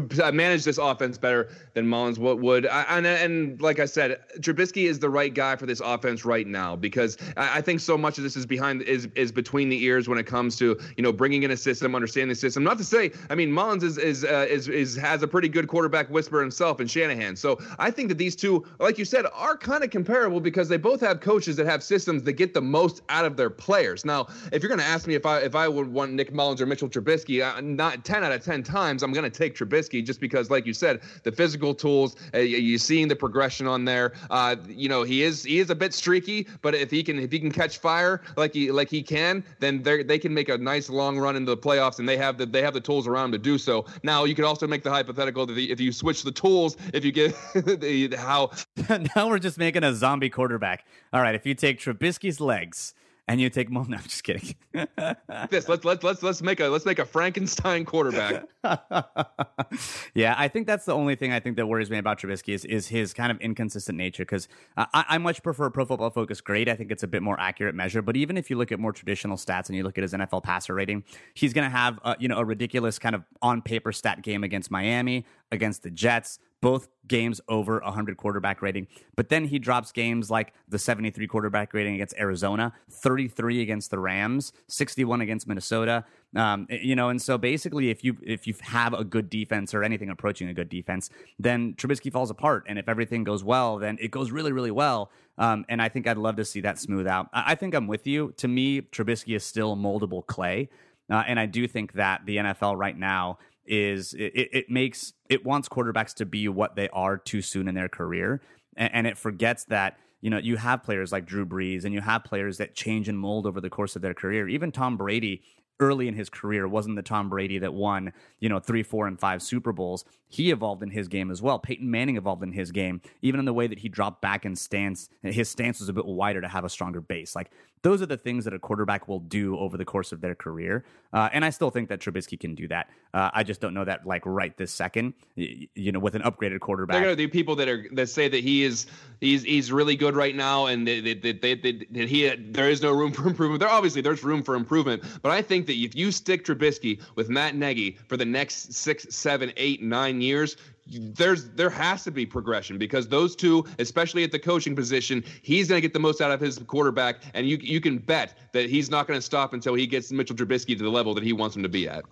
to 0.00 0.32
manage 0.32 0.64
this 0.64 0.78
offense 0.78 1.18
better 1.18 1.48
than 1.74 1.86
Mullens 1.86 2.18
would. 2.18 2.66
And, 2.66 3.06
and 3.06 3.60
like 3.60 3.78
I 3.78 3.84
said, 3.84 4.18
Trubisky 4.38 4.88
is 4.88 4.98
the 4.98 5.10
right 5.10 5.32
guy 5.32 5.56
for 5.56 5.66
this 5.66 5.80
offense 5.80 6.24
right 6.24 6.46
now 6.46 6.76
because 6.76 7.18
I 7.36 7.60
think 7.60 7.80
so 7.80 7.98
much 7.98 8.18
of 8.18 8.24
this 8.24 8.36
is 8.36 8.46
behind 8.46 8.82
is 8.82 9.08
is 9.14 9.32
between 9.32 9.68
the 9.68 9.82
ears 9.84 10.08
when 10.08 10.18
it 10.18 10.26
comes 10.26 10.56
to 10.56 10.78
you 10.96 11.02
know 11.02 11.12
bringing 11.12 11.42
in 11.42 11.50
a 11.50 11.56
system, 11.56 11.94
understanding 11.94 12.30
the 12.30 12.34
system. 12.34 12.64
Not 12.64 12.78
to 12.78 12.84
say, 12.84 13.12
I 13.30 13.34
mean, 13.34 13.50
Mullens 13.50 13.82
is 13.82 13.98
is 13.98 14.24
uh, 14.24 14.46
is, 14.48 14.68
is 14.68 14.96
has 14.96 15.22
a 15.22 15.28
pretty 15.28 15.48
good 15.48 15.68
quarterback 15.68 16.08
whisper 16.10 16.40
himself 16.40 16.80
in 16.80 16.86
Shanahan. 16.86 17.36
So 17.36 17.58
I 17.78 17.90
think 17.90 18.08
that 18.08 18.18
these 18.18 18.36
two, 18.36 18.64
like 18.78 18.98
you 18.98 19.04
said, 19.04 19.26
are 19.34 19.56
kind 19.56 19.84
of 19.84 19.90
comparable 19.90 20.40
because 20.40 20.68
they 20.68 20.76
both 20.76 21.00
have 21.00 21.20
coaches 21.20 21.56
that 21.56 21.66
have 21.66 21.82
systems 21.82 22.22
that 22.24 22.32
get 22.34 22.54
the 22.54 22.62
most 22.62 23.02
out 23.08 23.24
of 23.24 23.36
their 23.36 23.50
players. 23.50 24.04
Now, 24.04 24.28
if 24.52 24.62
you're 24.62 24.68
going 24.68 24.80
to 24.80 24.86
ask 24.86 25.06
me 25.06 25.14
if 25.14 25.26
I 25.26 25.40
if 25.40 25.54
I 25.54 25.68
would 25.68 25.88
want 25.88 26.12
Nick 26.12 26.32
Mullens 26.32 26.60
or 26.60 26.66
Mitchell 26.66 26.88
Trubisky, 26.88 27.42
uh, 27.42 27.60
not 27.60 28.04
ten 28.04 28.24
out 28.24 28.32
of 28.32 28.44
ten 28.44 28.62
times, 28.62 29.02
I'm 29.02 29.12
going 29.12 29.30
to 29.30 29.38
take 29.38 29.56
Trubisky 29.56 29.81
Just 29.88 30.20
because, 30.20 30.50
like 30.50 30.66
you 30.66 30.74
said, 30.74 31.00
the 31.22 31.32
physical 31.32 31.74
tools. 31.74 32.16
Uh, 32.34 32.38
you 32.38 32.78
seeing 32.78 33.08
the 33.08 33.16
progression 33.16 33.66
on 33.66 33.84
there. 33.84 34.12
Uh, 34.30 34.56
you 34.68 34.88
know, 34.88 35.02
he 35.02 35.22
is 35.22 35.44
he 35.44 35.58
is 35.58 35.70
a 35.70 35.74
bit 35.74 35.94
streaky, 35.94 36.46
but 36.60 36.74
if 36.74 36.90
he 36.90 37.02
can 37.02 37.18
if 37.18 37.32
he 37.32 37.38
can 37.38 37.50
catch 37.50 37.78
fire 37.78 38.22
like 38.36 38.54
he 38.54 38.70
like 38.70 38.88
he 38.88 39.02
can, 39.02 39.44
then 39.60 39.82
they 39.82 40.02
they 40.02 40.18
can 40.18 40.32
make 40.32 40.48
a 40.48 40.58
nice 40.58 40.88
long 40.88 41.18
run 41.18 41.36
into 41.36 41.50
the 41.50 41.56
playoffs, 41.56 41.98
and 41.98 42.08
they 42.08 42.16
have 42.16 42.38
the 42.38 42.46
they 42.46 42.62
have 42.62 42.74
the 42.74 42.80
tools 42.80 43.06
around 43.06 43.32
to 43.32 43.38
do 43.38 43.58
so. 43.58 43.86
Now 44.02 44.24
you 44.24 44.34
could 44.34 44.44
also 44.44 44.66
make 44.66 44.82
the 44.82 44.90
hypothetical 44.90 45.46
that 45.46 45.58
if 45.58 45.80
you 45.80 45.92
switch 45.92 46.22
the 46.22 46.32
tools, 46.32 46.76
if 46.92 47.04
you 47.04 47.12
get 47.12 47.34
the 47.54 48.14
how 48.18 48.50
now 49.16 49.28
we're 49.28 49.38
just 49.38 49.58
making 49.58 49.84
a 49.84 49.94
zombie 49.94 50.30
quarterback. 50.30 50.86
All 51.12 51.20
right, 51.20 51.34
if 51.34 51.46
you 51.46 51.54
take 51.54 51.78
Trubisky's 51.78 52.40
legs 52.40 52.94
and 53.28 53.40
you 53.40 53.48
take 53.50 53.70
Mo. 53.70 53.82
No, 53.82 53.96
I'm 53.98 54.02
just 54.02 54.24
kidding. 54.24 54.54
this 55.50 55.68
let's 55.68 55.84
let's 55.84 56.02
let's 56.02 56.22
let's 56.22 56.42
make 56.42 56.60
a 56.60 56.66
let's 56.68 56.84
make 56.84 56.98
a 56.98 57.04
Frankenstein 57.04 57.84
quarterback. 57.84 58.44
yeah, 60.14 60.34
I 60.36 60.48
think 60.48 60.66
that's 60.66 60.84
the 60.84 60.94
only 60.94 61.14
thing 61.14 61.32
I 61.32 61.40
think 61.40 61.56
that 61.56 61.66
worries 61.66 61.90
me 61.90 61.98
about 61.98 62.20
Trubisky 62.20 62.54
is 62.54 62.64
is 62.64 62.88
his 62.88 63.14
kind 63.14 63.30
of 63.30 63.40
inconsistent 63.40 63.96
nature. 63.96 64.24
Because 64.24 64.48
uh, 64.76 64.86
I, 64.92 65.04
I 65.10 65.18
much 65.18 65.42
prefer 65.42 65.70
Pro 65.70 65.84
Football 65.84 66.10
Focus 66.10 66.40
grade. 66.40 66.68
I 66.68 66.74
think 66.74 66.90
it's 66.90 67.02
a 67.02 67.08
bit 67.08 67.22
more 67.22 67.38
accurate 67.38 67.74
measure. 67.74 68.02
But 68.02 68.16
even 68.16 68.36
if 68.36 68.50
you 68.50 68.56
look 68.56 68.72
at 68.72 68.80
more 68.80 68.92
traditional 68.92 69.36
stats 69.36 69.68
and 69.68 69.76
you 69.76 69.84
look 69.84 69.98
at 69.98 70.02
his 70.02 70.12
NFL 70.12 70.42
passer 70.42 70.74
rating, 70.74 71.04
he's 71.34 71.52
going 71.52 71.70
to 71.70 71.76
have 71.76 72.00
uh, 72.04 72.14
you 72.18 72.28
know 72.28 72.38
a 72.38 72.44
ridiculous 72.44 72.98
kind 72.98 73.14
of 73.14 73.22
on 73.40 73.62
paper 73.62 73.92
stat 73.92 74.22
game 74.22 74.44
against 74.44 74.70
Miami, 74.70 75.24
against 75.50 75.82
the 75.82 75.90
Jets, 75.90 76.38
both 76.62 76.88
games 77.08 77.40
over 77.48 77.80
100 77.80 78.16
quarterback 78.16 78.62
rating. 78.62 78.86
But 79.16 79.28
then 79.28 79.44
he 79.44 79.58
drops 79.58 79.92
games 79.92 80.30
like 80.30 80.54
the 80.68 80.78
73 80.78 81.26
quarterback 81.26 81.74
rating 81.74 81.96
against 81.96 82.14
Arizona, 82.18 82.72
33 82.90 83.60
against 83.60 83.90
the 83.90 83.98
Rams, 83.98 84.52
61 84.68 85.20
against 85.20 85.46
Minnesota. 85.46 86.04
Um, 86.34 86.66
you 86.70 86.96
know, 86.96 87.10
and 87.10 87.20
so 87.20 87.36
basically, 87.36 87.90
if 87.90 88.02
you 88.02 88.16
if 88.22 88.46
you 88.46 88.54
have 88.62 88.94
a 88.94 89.04
good 89.04 89.28
defense 89.28 89.74
or 89.74 89.82
anything 89.82 90.08
approaching 90.08 90.48
a 90.48 90.54
good 90.54 90.70
defense, 90.70 91.10
then 91.38 91.74
Trubisky 91.74 92.10
falls 92.10 92.30
apart. 92.30 92.64
And 92.68 92.78
if 92.78 92.88
everything 92.88 93.24
goes 93.24 93.44
well, 93.44 93.78
then 93.78 93.98
it 94.00 94.10
goes 94.10 94.30
really, 94.30 94.52
really 94.52 94.70
well. 94.70 95.10
Um, 95.36 95.66
and 95.68 95.82
I 95.82 95.88
think 95.90 96.06
I'd 96.06 96.16
love 96.16 96.36
to 96.36 96.44
see 96.44 96.60
that 96.62 96.78
smooth 96.78 97.06
out. 97.06 97.28
I, 97.34 97.52
I 97.52 97.54
think 97.56 97.74
I'm 97.74 97.88
with 97.88 98.06
you. 98.06 98.32
To 98.38 98.48
me, 98.48 98.80
Trubisky 98.80 99.36
is 99.36 99.44
still 99.44 99.76
moldable 99.76 100.24
clay. 100.24 100.70
Uh, 101.10 101.22
and 101.26 101.38
I 101.38 101.46
do 101.46 101.66
think 101.66 101.92
that 101.94 102.24
the 102.24 102.36
NFL 102.36 102.78
right 102.78 102.96
now 102.96 103.38
is 103.66 104.14
it, 104.14 104.48
it 104.52 104.70
makes 104.70 105.12
it 105.28 105.44
wants 105.44 105.68
quarterbacks 105.68 106.14
to 106.14 106.26
be 106.26 106.48
what 106.48 106.76
they 106.76 106.88
are 106.90 107.16
too 107.16 107.42
soon 107.42 107.68
in 107.68 107.74
their 107.74 107.88
career, 107.88 108.40
and, 108.76 108.94
and 108.94 109.06
it 109.06 109.16
forgets 109.16 109.64
that 109.64 109.98
you 110.20 110.30
know 110.30 110.38
you 110.38 110.56
have 110.56 110.82
players 110.82 111.12
like 111.12 111.26
Drew 111.26 111.46
Brees 111.46 111.84
and 111.84 111.94
you 111.94 112.00
have 112.00 112.24
players 112.24 112.58
that 112.58 112.74
change 112.74 113.08
and 113.08 113.18
mold 113.18 113.46
over 113.46 113.60
the 113.60 113.70
course 113.70 113.96
of 113.96 114.02
their 114.02 114.14
career. 114.14 114.48
Even 114.48 114.72
Tom 114.72 114.96
Brady 114.96 115.42
early 115.80 116.06
in 116.06 116.14
his 116.14 116.30
career 116.30 116.68
wasn't 116.68 116.96
the 116.96 117.02
Tom 117.02 117.28
Brady 117.28 117.58
that 117.58 117.74
won, 117.74 118.12
you 118.38 118.48
know, 118.48 118.60
three, 118.60 118.82
four, 118.82 119.06
and 119.06 119.18
five 119.18 119.42
Super 119.42 119.72
Bowls. 119.72 120.04
He 120.28 120.50
evolved 120.50 120.82
in 120.82 120.90
his 120.90 121.08
game 121.08 121.30
as 121.30 121.42
well. 121.42 121.58
Peyton 121.58 121.90
Manning 121.90 122.16
evolved 122.16 122.42
in 122.42 122.52
his 122.52 122.70
game, 122.70 123.00
even 123.20 123.40
in 123.40 123.46
the 123.46 123.52
way 123.52 123.66
that 123.66 123.80
he 123.80 123.88
dropped 123.88 124.22
back 124.22 124.44
and 124.44 124.56
stance. 124.56 125.08
His 125.22 125.48
stance 125.48 125.80
was 125.80 125.88
a 125.88 125.92
bit 125.92 126.06
wider 126.06 126.40
to 126.40 126.48
have 126.48 126.64
a 126.64 126.70
stronger 126.70 127.00
base. 127.00 127.34
Like 127.34 127.50
those 127.82 128.00
are 128.00 128.06
the 128.06 128.16
things 128.16 128.44
that 128.44 128.54
a 128.54 128.58
quarterback 128.58 129.08
will 129.08 129.20
do 129.20 129.58
over 129.58 129.76
the 129.76 129.84
course 129.84 130.12
of 130.12 130.20
their 130.20 130.34
career. 130.34 130.84
Uh, 131.12 131.28
and 131.32 131.44
I 131.44 131.50
still 131.50 131.70
think 131.70 131.88
that 131.88 132.00
Trubisky 132.00 132.38
can 132.38 132.54
do 132.54 132.68
that. 132.68 132.88
Uh, 133.12 133.30
I 133.34 133.42
just 133.42 133.60
don't 133.60 133.74
know 133.74 133.84
that 133.84 134.06
like 134.06 134.22
right 134.24 134.56
this 134.56 134.72
second. 134.72 135.14
You 135.34 135.92
know, 135.92 135.98
with 135.98 136.14
an 136.14 136.22
upgraded 136.22 136.60
quarterback, 136.60 137.00
there 137.02 137.10
are 137.10 137.14
the 137.14 137.26
people 137.26 137.56
that 137.56 137.68
are 137.68 137.86
that 137.92 138.08
say 138.08 138.28
that 138.28 138.42
he 138.42 138.64
is 138.64 138.86
he's 139.20 139.42
he's 139.42 139.70
really 139.70 139.96
good 139.96 140.16
right 140.16 140.34
now, 140.34 140.66
and 140.66 140.86
that, 140.86 141.22
that, 141.22 142.08
he 142.08 142.34
there 142.36 142.70
is 142.70 142.82
no 142.82 142.92
room 142.92 143.12
for 143.12 143.26
improvement. 143.26 143.60
There 143.60 143.68
obviously 143.68 144.00
there's 144.00 144.22
room 144.22 144.42
for 144.42 144.54
improvement, 144.54 145.02
but 145.20 145.32
I 145.32 145.42
think 145.42 145.66
that 145.66 145.74
if 145.76 145.94
you 145.94 146.12
stick 146.12 146.44
Trubisky 146.44 147.00
with 147.16 147.28
Matt 147.28 147.54
Nagy 147.54 147.98
for 148.08 148.16
the 148.16 148.24
next 148.24 148.72
six, 148.72 149.06
seven, 149.10 149.52
eight, 149.56 149.82
nine 149.82 150.20
years, 150.20 150.56
there's 150.86 151.50
there 151.50 151.70
has 151.70 152.04
to 152.04 152.10
be 152.10 152.26
progression 152.26 152.78
because 152.78 153.08
those 153.08 153.36
two, 153.36 153.64
especially 153.78 154.24
at 154.24 154.32
the 154.32 154.38
coaching 154.38 154.74
position, 154.74 155.22
he's 155.42 155.68
going 155.68 155.76
to 155.76 155.82
get 155.82 155.92
the 155.92 156.00
most 156.00 156.20
out 156.20 156.30
of 156.30 156.40
his 156.40 156.58
quarterback, 156.58 157.16
and 157.34 157.48
you 157.48 157.58
you 157.60 157.80
can 157.80 157.98
bet 157.98 158.34
that 158.52 158.68
he's 158.68 158.90
not 158.90 159.06
going 159.06 159.18
to 159.18 159.22
stop 159.24 159.52
until 159.52 159.74
he 159.74 159.86
gets 159.86 160.10
Mitchell 160.10 160.36
Trubisky 160.36 160.76
to 160.76 160.82
the 160.82 160.90
level 160.90 161.14
that 161.14 161.24
he 161.24 161.32
wants 161.32 161.56
him 161.56 161.62
to 161.62 161.68
be 161.68 161.88
at. 161.88 162.04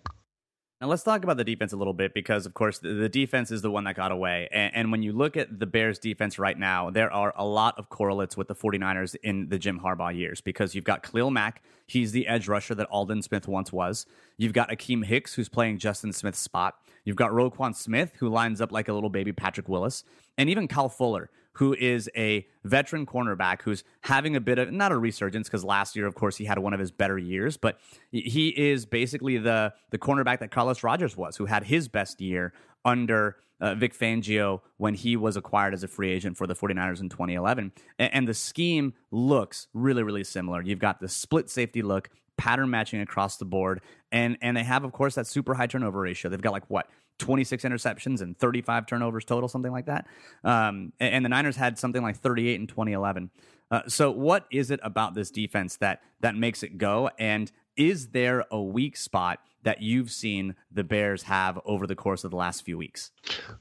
Now 0.81 0.87
let's 0.87 1.03
talk 1.03 1.25
about 1.25 1.37
the 1.37 1.45
defense 1.45 1.75
a 1.75 1.77
little 1.77 1.93
bit 1.93 2.15
because, 2.15 2.47
of 2.47 2.55
course, 2.55 2.79
the, 2.79 3.07
defense 3.11 3.51
is 3.51 3.61
the 3.61 3.71
one 3.71 3.85
that 3.85 3.97
got 3.97 4.13
away. 4.13 4.49
And, 4.51 4.75
and, 4.75 4.91
when 4.91 5.03
you 5.03 5.13
look 5.13 5.37
at 5.37 5.59
the 5.59 5.67
Bears' 5.67 5.99
defense 5.99 6.39
right 6.39 6.59
now, 6.59 6.89
there 6.89 7.13
are 7.13 7.35
a 7.37 7.45
lot 7.45 7.79
of 7.79 7.91
correlates 7.91 8.35
with 8.35 8.49
the 8.49 8.55
49ers 8.55 9.15
in 9.23 9.51
the 9.51 9.59
Jim 9.59 9.79
Harbaugh 9.79 10.17
years 10.17 10.41
because 10.41 10.75
you've 10.75 10.85
got 10.85 11.03
Khalil 11.03 11.31
Mack. 11.31 11.63
He's 11.87 12.13
the 12.13 12.27
edge 12.27 12.49
rusher 12.49 12.75
that 12.77 12.87
Aldon 12.91 13.21
Smith 13.21 13.47
once 13.47 13.71
was. 13.71 14.07
You've 14.39 14.55
got 14.55 14.71
Akiem 14.71 15.05
Hicks, 15.05 15.35
who's 15.35 15.51
playing 15.51 15.79
Justin 15.79 16.15
Smith's 16.15 16.39
spot. 16.39 16.77
You've 17.05 17.17
got 17.17 17.31
Roquan 17.33 17.77
Smith, 17.77 18.13
who 18.19 18.31
lines 18.31 18.63
up 18.63 18.73
like 18.73 18.89
a 18.89 18.95
little 18.95 19.11
baby 19.11 19.33
Patrick 19.33 19.69
Willis. 19.69 20.03
And 20.39 20.49
even 20.49 20.67
Kyle 20.67 20.89
Fuller, 20.89 21.29
who 21.55 21.75
is 21.75 22.09
a 22.17 22.47
veteran 22.65 23.07
cornerback 23.07 23.63
who's 23.63 23.85
having 24.03 24.37
a 24.37 24.41
bit 24.41 24.59
of 24.59 24.73
not 24.73 24.93
a 24.93 24.97
resurgence 24.97 25.49
because 25.49 25.65
last 25.65 25.97
year, 25.97 26.07
of 26.07 26.15
course, 26.15 26.37
he 26.37 26.45
had 26.45 26.59
one 26.59 26.73
of 26.73 26.81
his 26.81 26.91
better 26.91 27.19
years, 27.19 27.57
but 27.57 27.79
he 28.11 28.49
is 28.49 28.87
basically 28.87 29.39
the 29.39 29.73
the 29.91 29.99
cornerback 29.99 30.39
that 30.41 30.51
Carlos 30.51 30.83
Rogers 30.83 31.17
was, 31.17 31.37
who 31.37 31.47
had 31.47 31.65
his 31.65 31.89
best 31.89 32.21
year 32.21 32.53
under 32.85 33.37
uh, 33.61 33.75
Vic 33.75 33.97
Fangio 33.97 34.61
when 34.79 34.95
he 34.95 35.17
was 35.17 35.37
acquired 35.37 35.75
as 35.75 35.85
a 35.85 35.89
free 35.89 36.11
agent 36.11 36.37
for 36.37 36.47
the 36.47 36.55
49ers 36.55 37.01
in 37.01 37.09
2011. 37.09 37.73
And, 37.99 38.15
and 38.15 38.29
the 38.29 38.35
scheme 38.35 38.95
looks 39.11 39.69
really, 39.75 40.03
really 40.03 40.25
similar. 40.25 40.63
You've 40.63 40.79
got 40.79 41.01
the 41.01 41.09
split 41.09 41.51
safety 41.51 41.83
look, 41.83 42.09
pattern 42.37 42.71
matching 42.71 43.01
across 43.01 43.37
the 43.37 43.45
board, 43.45 43.83
and 44.11 44.39
and 44.41 44.57
they 44.57 44.65
have, 44.65 44.85
of 44.85 44.93
course, 44.93 45.15
that 45.17 45.27
super 45.27 45.55
high 45.55 45.67
turnover 45.67 46.01
ratio. 46.01 46.31
They've 46.31 46.41
got 46.41 46.53
like 46.53 46.69
what 46.69 46.89
26 47.21 47.65
interceptions 47.65 48.21
and 48.21 48.37
35 48.37 48.87
turnovers 48.87 49.25
total, 49.25 49.49
something 49.49 49.71
like 49.71 49.87
that. 49.87 50.07
Um, 50.43 50.93
and, 50.99 51.15
and, 51.15 51.25
the 51.25 51.29
Niners 51.29 51.57
had 51.57 51.79
something 51.79 52.03
like 52.03 52.17
38 52.17 52.61
in 52.61 52.67
2011. 52.67 53.31
Uh, 53.71 53.83
so, 53.87 54.11
what 54.11 54.47
is 54.51 54.71
it 54.71 54.81
about 54.83 55.15
this 55.15 55.31
defense 55.31 55.77
that 55.77 56.03
that 56.21 56.35
makes 56.35 56.63
it 56.63 56.77
go? 56.79 57.11
And 57.19 57.53
is 57.77 58.09
there 58.09 58.45
a 58.51 58.61
weak 58.61 58.97
spot 58.97 59.39
that 59.63 59.83
you've 59.83 60.11
seen 60.11 60.55
the 60.71 60.85
Bears 60.85 61.23
have 61.25 61.59
over 61.65 61.87
the 61.87 61.95
course 61.95 62.25
of 62.25 62.31
the 62.31 62.37
last 62.37 62.65
few 62.65 62.79
weeks? 62.79 63.11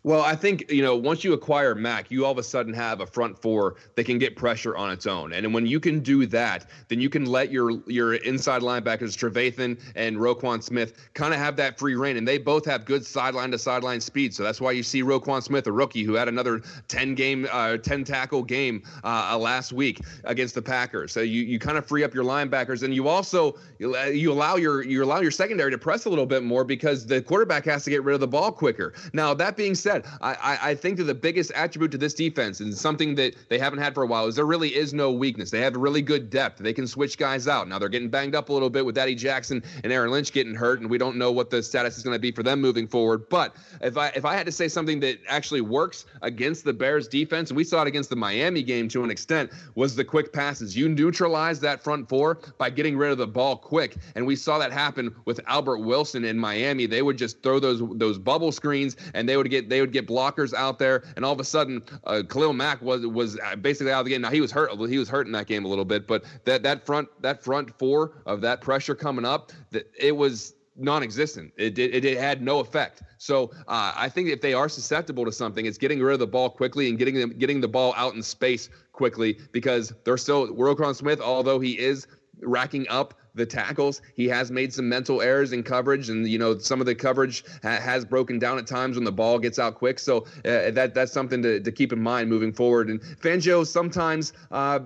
Well, 0.03 0.21
I 0.21 0.35
think, 0.35 0.71
you 0.71 0.81
know, 0.81 0.95
once 0.95 1.23
you 1.23 1.33
acquire 1.33 1.75
Mac, 1.75 2.09
you 2.09 2.25
all 2.25 2.31
of 2.31 2.37
a 2.37 2.43
sudden 2.43 2.73
have 2.73 3.01
a 3.01 3.05
front 3.05 3.37
four 3.41 3.75
that 3.95 4.05
can 4.05 4.17
get 4.17 4.35
pressure 4.35 4.77
on 4.77 4.91
its 4.91 5.05
own. 5.05 5.33
And 5.33 5.53
when 5.53 5.65
you 5.65 5.79
can 5.79 5.99
do 5.99 6.25
that, 6.27 6.69
then 6.87 7.01
you 7.01 7.09
can 7.09 7.25
let 7.25 7.51
your 7.51 7.81
your 7.87 8.15
inside 8.15 8.61
linebackers, 8.61 9.17
Trevathan 9.17 9.79
and 9.95 10.17
Roquan 10.17 10.63
Smith, 10.63 11.09
kind 11.13 11.33
of 11.33 11.39
have 11.39 11.55
that 11.57 11.77
free 11.77 11.95
reign. 11.95 12.17
And 12.17 12.27
they 12.27 12.37
both 12.37 12.65
have 12.65 12.85
good 12.85 13.05
sideline 13.05 13.51
to 13.51 13.57
sideline 13.57 14.01
speed. 14.01 14.33
So 14.33 14.43
that's 14.43 14.61
why 14.61 14.71
you 14.71 14.83
see 14.83 15.03
Roquan 15.03 15.43
Smith, 15.43 15.67
a 15.67 15.71
rookie 15.71 16.03
who 16.03 16.13
had 16.13 16.27
another 16.27 16.61
10 16.87 17.15
game, 17.15 17.47
uh, 17.51 17.77
10 17.77 18.03
tackle 18.03 18.43
game 18.43 18.83
uh, 19.03 19.37
last 19.37 19.73
week 19.73 19.99
against 20.23 20.55
the 20.55 20.61
Packers. 20.61 21.11
So 21.11 21.21
you, 21.21 21.43
you 21.43 21.59
kind 21.59 21.77
of 21.77 21.85
free 21.85 22.03
up 22.03 22.13
your 22.13 22.23
linebackers 22.23 22.83
and 22.83 22.93
you 22.93 23.07
also 23.07 23.57
you 23.79 24.31
allow 24.31 24.55
your 24.55 24.83
you 24.83 25.03
allow 25.03 25.19
your 25.19 25.31
secondary 25.31 25.71
to 25.71 25.77
press 25.89 26.05
a 26.05 26.09
little 26.09 26.27
bit 26.27 26.43
more 26.43 26.63
because 26.63 27.07
the 27.07 27.19
quarterback 27.19 27.65
has 27.65 27.83
to 27.83 27.89
get 27.89 28.03
rid 28.03 28.13
of 28.13 28.19
the 28.19 28.27
ball 28.27 28.51
quicker. 28.51 28.93
Now, 29.11 29.33
that 29.33 29.57
being 29.57 29.73
said, 29.73 30.05
I, 30.21 30.59
I, 30.61 30.75
think 30.75 30.97
that 30.97 31.05
the 31.05 31.15
biggest 31.15 31.51
attribute 31.55 31.89
to 31.93 31.97
this 31.97 32.13
defense 32.13 32.59
and 32.59 32.71
something 32.71 33.15
that 33.15 33.35
they 33.49 33.57
haven't 33.57 33.79
had 33.79 33.95
for 33.95 34.03
a 34.03 34.05
while 34.05 34.27
is 34.27 34.35
there 34.35 34.45
really 34.45 34.75
is 34.75 34.93
no 34.93 35.11
weakness. 35.11 35.49
They 35.49 35.61
have 35.61 35.75
really 35.75 36.03
good 36.03 36.29
depth. 36.29 36.59
They 36.59 36.73
can 36.73 36.85
switch 36.85 37.17
guys 37.17 37.47
out. 37.47 37.67
Now 37.67 37.79
they're 37.79 37.89
getting 37.89 38.07
banged 38.07 38.35
up 38.35 38.49
a 38.49 38.53
little 38.53 38.69
bit 38.69 38.85
with 38.85 38.99
Eddie 38.99 39.15
Jackson 39.15 39.63
and 39.83 39.91
Aaron 39.91 40.11
Lynch 40.11 40.31
getting 40.31 40.53
hurt, 40.53 40.79
and 40.79 40.91
we 40.91 40.99
don't 40.99 41.15
know 41.15 41.31
what 41.31 41.49
the 41.49 41.63
status 41.63 41.97
is 41.97 42.03
going 42.03 42.13
to 42.13 42.19
be 42.19 42.31
for 42.31 42.43
them 42.43 42.61
moving 42.61 42.87
forward. 42.87 43.27
But 43.27 43.55
if 43.81 43.97
I 43.97 44.09
if 44.09 44.25
I 44.25 44.35
had 44.35 44.45
to 44.45 44.51
say 44.51 44.67
something 44.67 44.99
that 44.99 45.17
actually 45.27 45.61
works 45.61 46.05
against 46.21 46.65
the 46.65 46.73
Bears 46.73 47.07
defense, 47.07 47.49
and 47.49 47.57
we 47.57 47.63
saw 47.63 47.81
it 47.81 47.87
against 47.87 48.11
the 48.11 48.15
Miami 48.15 48.61
game 48.61 48.89
to 48.89 49.03
an 49.03 49.09
extent, 49.09 49.49
was 49.73 49.95
the 49.95 50.05
quick 50.05 50.33
passes. 50.33 50.77
You 50.77 50.87
neutralize 50.87 51.59
that 51.61 51.83
front 51.83 52.07
four 52.07 52.37
by 52.59 52.69
getting 52.69 52.95
rid 52.95 53.11
of 53.11 53.17
the 53.17 53.25
ball 53.25 53.55
quick, 53.55 53.95
and 54.13 54.27
we 54.27 54.35
saw 54.35 54.59
that 54.59 54.71
happen 54.71 55.15
with 55.25 55.39
Albert 55.47 55.78
Wilson 55.79 56.25
in 56.25 56.37
Miami. 56.37 56.85
They 56.85 57.01
would 57.01 57.17
just 57.17 57.41
throw 57.43 57.59
those 57.59 57.81
those 57.95 58.17
bubble 58.17 58.51
screens, 58.51 58.95
and 59.13 59.27
they 59.27 59.37
would 59.37 59.49
get 59.49 59.69
they 59.69 59.81
would 59.81 59.91
get 59.91 60.07
blockers 60.07 60.53
out 60.53 60.79
there, 60.79 61.03
and 61.15 61.25
all 61.25 61.33
of 61.33 61.39
a 61.39 61.43
sudden, 61.43 61.81
uh, 62.05 62.23
Khalil 62.27 62.53
Mack 62.53 62.81
was 62.81 63.05
was 63.05 63.37
basically 63.61 63.91
out 63.91 63.99
of 63.99 64.05
the 64.05 64.11
game. 64.11 64.21
Now 64.21 64.31
he 64.31 64.41
was 64.41 64.51
hurt. 64.51 64.71
He 64.89 64.97
was 64.97 65.09
hurt 65.09 65.25
in 65.25 65.33
that 65.33 65.47
game 65.47 65.65
a 65.65 65.67
little 65.67 65.85
bit, 65.85 66.07
but 66.07 66.23
that 66.45 66.63
that 66.63 66.85
front 66.85 67.07
that 67.21 67.43
front 67.43 67.77
four 67.77 68.21
of 68.25 68.41
that 68.41 68.61
pressure 68.61 68.95
coming 68.95 69.25
up, 69.25 69.51
that 69.71 69.89
it 69.97 70.15
was 70.15 70.53
non-existent. 70.79 71.51
It, 71.57 71.77
it, 71.77 72.05
it 72.05 72.17
had 72.17 72.41
no 72.41 72.59
effect. 72.59 73.03
So 73.17 73.51
uh, 73.67 73.93
I 73.95 74.09
think 74.09 74.29
if 74.29 74.41
they 74.41 74.53
are 74.53 74.69
susceptible 74.69 75.25
to 75.25 75.31
something, 75.31 75.65
it's 75.65 75.77
getting 75.77 75.99
rid 75.99 76.13
of 76.13 76.19
the 76.19 76.27
ball 76.27 76.49
quickly 76.49 76.89
and 76.89 76.97
getting 76.97 77.15
them 77.15 77.31
getting 77.37 77.59
the 77.61 77.67
ball 77.67 77.93
out 77.97 78.15
in 78.15 78.23
space 78.23 78.69
quickly 78.93 79.37
because 79.51 79.93
they're 80.03 80.17
still 80.17 80.47
Roquan 80.47 80.95
Smith, 80.95 81.19
although 81.19 81.59
he 81.59 81.77
is 81.77 82.07
racking 82.41 82.87
up 82.89 83.13
the 83.35 83.45
tackles. 83.45 84.01
He 84.15 84.27
has 84.27 84.51
made 84.51 84.73
some 84.73 84.89
mental 84.89 85.21
errors 85.21 85.53
in 85.53 85.63
coverage, 85.63 86.09
and 86.09 86.27
you 86.27 86.37
know 86.37 86.57
some 86.57 86.79
of 86.79 86.85
the 86.85 86.95
coverage 86.95 87.43
ha- 87.63 87.79
has 87.79 88.05
broken 88.05 88.39
down 88.39 88.57
at 88.57 88.67
times 88.67 88.95
when 88.95 89.05
the 89.05 89.11
ball 89.11 89.39
gets 89.39 89.59
out 89.59 89.75
quick. 89.75 89.99
So 89.99 90.25
uh, 90.45 90.71
that 90.71 90.93
that's 90.93 91.11
something 91.11 91.41
to, 91.41 91.59
to 91.59 91.71
keep 91.71 91.93
in 91.93 92.01
mind 92.01 92.29
moving 92.29 92.53
forward. 92.53 92.89
And 92.89 93.01
Fangio 93.01 93.65
sometimes. 93.65 94.33
Uh, 94.51 94.79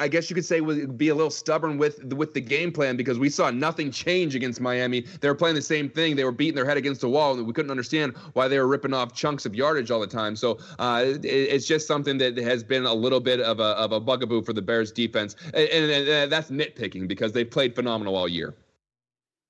I 0.00 0.08
guess 0.08 0.30
you 0.30 0.34
could 0.34 0.44
say 0.44 0.60
would 0.60 0.96
be 0.96 1.10
a 1.10 1.14
little 1.14 1.30
stubborn 1.30 1.78
with 1.78 2.02
with 2.14 2.34
the 2.34 2.40
game 2.40 2.72
plan 2.72 2.96
because 2.96 3.18
we 3.18 3.28
saw 3.28 3.50
nothing 3.50 3.90
change 3.90 4.34
against 4.34 4.60
Miami. 4.60 5.04
They 5.20 5.28
were 5.28 5.34
playing 5.34 5.56
the 5.56 5.62
same 5.62 5.88
thing. 5.90 6.16
They 6.16 6.24
were 6.24 6.32
beating 6.32 6.54
their 6.54 6.64
head 6.64 6.76
against 6.78 7.02
the 7.02 7.08
wall, 7.08 7.34
and 7.34 7.46
we 7.46 7.52
couldn't 7.52 7.70
understand 7.70 8.16
why 8.32 8.48
they 8.48 8.58
were 8.58 8.66
ripping 8.66 8.94
off 8.94 9.14
chunks 9.14 9.44
of 9.46 9.54
yardage 9.54 9.90
all 9.90 10.00
the 10.00 10.06
time. 10.06 10.34
So 10.34 10.58
uh, 10.78 11.04
it, 11.06 11.24
it's 11.24 11.66
just 11.66 11.86
something 11.86 12.18
that 12.18 12.36
has 12.38 12.64
been 12.64 12.86
a 12.86 12.94
little 12.94 13.20
bit 13.20 13.40
of 13.40 13.60
a 13.60 13.76
of 13.76 13.92
a 13.92 14.00
bugaboo 14.00 14.42
for 14.42 14.54
the 14.54 14.62
Bears 14.62 14.90
defense, 14.90 15.36
and, 15.54 15.68
and, 15.68 16.08
and 16.08 16.32
that's 16.32 16.50
nitpicking 16.50 17.06
because 17.06 17.32
they've 17.32 17.50
played 17.50 17.74
phenomenal 17.74 18.16
all 18.16 18.28
year. 18.28 18.54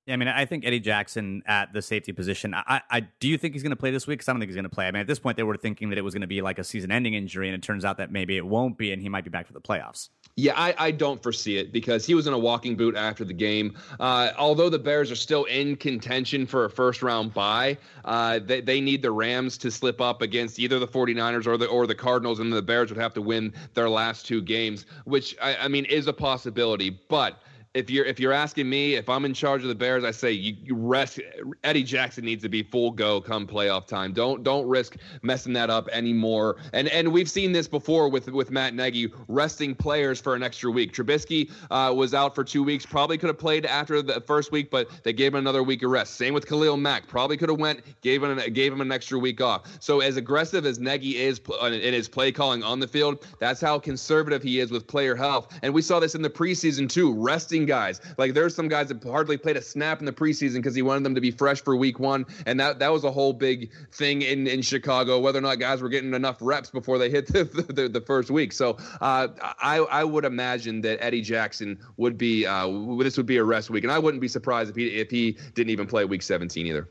Yeah, 0.07 0.15
I 0.15 0.17
mean, 0.17 0.27
I 0.27 0.45
think 0.45 0.65
Eddie 0.65 0.79
Jackson 0.79 1.43
at 1.45 1.73
the 1.73 1.81
safety 1.81 2.11
position. 2.11 2.55
I, 2.55 2.81
I 2.89 3.01
do 3.19 3.29
you 3.29 3.37
think 3.37 3.53
he's 3.53 3.61
going 3.61 3.69
to 3.69 3.75
play 3.75 3.91
this 3.91 4.07
week? 4.07 4.17
Because 4.17 4.29
I 4.29 4.33
don't 4.33 4.39
think 4.39 4.49
he's 4.49 4.55
going 4.55 4.63
to 4.63 4.69
play. 4.69 4.87
I 4.87 4.91
mean, 4.91 5.01
at 5.01 5.07
this 5.07 5.19
point, 5.19 5.37
they 5.37 5.43
were 5.43 5.57
thinking 5.57 5.89
that 5.89 5.97
it 5.99 6.01
was 6.01 6.15
going 6.15 6.21
to 6.21 6.27
be 6.27 6.41
like 6.41 6.57
a 6.57 6.63
season-ending 6.63 7.13
injury, 7.13 7.47
and 7.47 7.55
it 7.55 7.61
turns 7.61 7.85
out 7.85 7.97
that 7.97 8.11
maybe 8.11 8.35
it 8.35 8.45
won't 8.45 8.79
be, 8.79 8.91
and 8.91 9.01
he 9.01 9.09
might 9.09 9.23
be 9.23 9.29
back 9.29 9.45
for 9.45 9.53
the 9.53 9.61
playoffs. 9.61 10.09
Yeah, 10.41 10.53
I, 10.55 10.73
I 10.79 10.89
don't 10.89 11.21
foresee 11.21 11.57
it 11.57 11.71
because 11.71 12.03
he 12.03 12.15
was 12.15 12.25
in 12.25 12.33
a 12.33 12.39
walking 12.39 12.75
boot 12.75 12.95
after 12.95 13.23
the 13.23 13.33
game. 13.33 13.77
Uh, 13.99 14.31
although 14.39 14.69
the 14.69 14.79
Bears 14.79 15.11
are 15.11 15.15
still 15.15 15.43
in 15.43 15.75
contention 15.75 16.47
for 16.47 16.65
a 16.65 16.69
first 16.69 17.03
round 17.03 17.31
bye, 17.31 17.77
uh, 18.05 18.39
they, 18.39 18.59
they 18.59 18.81
need 18.81 19.03
the 19.03 19.11
Rams 19.11 19.55
to 19.59 19.69
slip 19.69 20.01
up 20.01 20.23
against 20.23 20.57
either 20.57 20.79
the 20.79 20.87
49ers 20.87 21.45
or 21.45 21.57
the 21.57 21.67
or 21.67 21.85
the 21.85 21.93
Cardinals, 21.93 22.39
and 22.39 22.51
the 22.51 22.59
Bears 22.59 22.89
would 22.89 22.97
have 22.97 23.13
to 23.13 23.21
win 23.21 23.53
their 23.75 23.87
last 23.87 24.25
two 24.25 24.41
games, 24.41 24.87
which 25.05 25.35
I, 25.39 25.57
I 25.57 25.67
mean 25.67 25.85
is 25.85 26.07
a 26.07 26.13
possibility. 26.13 26.89
But 26.89 27.39
if 27.73 27.89
you're 27.89 28.05
if 28.05 28.19
you're 28.19 28.33
asking 28.33 28.69
me 28.69 28.95
if 28.95 29.07
I'm 29.07 29.23
in 29.23 29.33
charge 29.33 29.61
of 29.61 29.69
the 29.69 29.75
Bears, 29.75 30.03
I 30.03 30.11
say 30.11 30.31
you, 30.31 30.55
you, 30.61 30.75
rest. 30.75 31.19
Eddie 31.63 31.83
Jackson 31.83 32.25
needs 32.25 32.43
to 32.43 32.49
be 32.49 32.63
full 32.63 32.91
go 32.91 33.21
come 33.21 33.47
playoff 33.47 33.87
time. 33.87 34.11
Don't 34.11 34.43
don't 34.43 34.67
risk 34.67 34.97
messing 35.21 35.53
that 35.53 35.69
up 35.69 35.87
anymore. 35.89 36.57
And 36.73 36.89
and 36.89 37.13
we've 37.13 37.29
seen 37.29 37.53
this 37.53 37.67
before 37.67 38.09
with 38.09 38.27
with 38.29 38.51
Matt 38.51 38.73
Nagy 38.73 39.11
resting 39.29 39.73
players 39.73 40.19
for 40.19 40.35
an 40.35 40.43
extra 40.43 40.69
week. 40.69 40.93
Trubisky 40.93 41.49
uh, 41.69 41.93
was 41.93 42.13
out 42.13 42.35
for 42.35 42.43
two 42.43 42.61
weeks. 42.63 42.85
Probably 42.85 43.17
could 43.17 43.29
have 43.29 43.39
played 43.39 43.65
after 43.65 44.01
the 44.01 44.19
first 44.21 44.51
week, 44.51 44.69
but 44.69 44.89
they 45.03 45.13
gave 45.13 45.33
him 45.33 45.39
another 45.39 45.63
week 45.63 45.81
of 45.83 45.91
rest. 45.91 46.15
Same 46.15 46.33
with 46.33 46.47
Khalil 46.47 46.75
Mack. 46.75 47.07
Probably 47.07 47.37
could 47.37 47.49
have 47.49 47.59
went 47.59 47.81
gave 48.01 48.21
him 48.21 48.37
an, 48.37 48.51
gave 48.53 48.73
him 48.73 48.81
an 48.81 48.91
extra 48.91 49.17
week 49.17 49.39
off. 49.39 49.77
So 49.79 50.01
as 50.01 50.17
aggressive 50.17 50.65
as 50.65 50.79
Nagy 50.79 51.17
is 51.17 51.39
in 51.63 51.93
his 51.93 52.09
play 52.09 52.33
calling 52.33 52.63
on 52.63 52.79
the 52.79 52.87
field, 52.87 53.25
that's 53.39 53.61
how 53.61 53.79
conservative 53.79 54.43
he 54.43 54.59
is 54.59 54.71
with 54.71 54.87
player 54.87 55.15
health. 55.15 55.57
And 55.61 55.73
we 55.73 55.81
saw 55.81 56.01
this 56.01 56.15
in 56.15 56.21
the 56.21 56.29
preseason 56.29 56.89
too, 56.89 57.13
resting 57.13 57.60
guys. 57.65 58.01
Like 58.17 58.33
there's 58.33 58.55
some 58.55 58.67
guys 58.67 58.87
that 58.89 59.03
hardly 59.03 59.37
played 59.37 59.57
a 59.57 59.61
snap 59.61 59.99
in 59.99 60.05
the 60.05 60.13
preseason 60.13 60.55
because 60.55 60.75
he 60.75 60.81
wanted 60.81 61.03
them 61.03 61.15
to 61.15 61.21
be 61.21 61.31
fresh 61.31 61.61
for 61.61 61.75
week 61.75 61.99
one, 61.99 62.25
and 62.45 62.59
that 62.59 62.79
that 62.79 62.91
was 62.91 63.03
a 63.03 63.11
whole 63.11 63.33
big 63.33 63.71
thing 63.91 64.21
in 64.21 64.47
in 64.47 64.61
Chicago. 64.61 65.19
Whether 65.19 65.39
or 65.39 65.43
not 65.43 65.59
guys 65.59 65.81
were 65.81 65.89
getting 65.89 66.13
enough 66.13 66.37
reps 66.41 66.69
before 66.69 66.97
they 66.97 67.09
hit 67.09 67.27
the 67.33 67.43
the, 67.43 67.89
the 67.89 68.01
first 68.01 68.31
week. 68.31 68.53
So 68.53 68.77
uh, 69.01 69.27
I 69.41 69.77
I 69.77 70.03
would 70.03 70.25
imagine 70.25 70.81
that 70.81 71.03
Eddie 71.03 71.21
Jackson 71.21 71.79
would 71.97 72.17
be 72.17 72.45
uh, 72.45 72.67
this 72.99 73.17
would 73.17 73.25
be 73.25 73.37
a 73.37 73.43
rest 73.43 73.69
week, 73.69 73.83
and 73.83 73.91
I 73.91 73.99
wouldn't 73.99 74.21
be 74.21 74.27
surprised 74.27 74.69
if 74.69 74.75
he 74.75 74.87
if 74.87 75.09
he 75.09 75.37
didn't 75.53 75.69
even 75.69 75.87
play 75.87 76.05
week 76.05 76.21
17 76.21 76.65
either. 76.65 76.87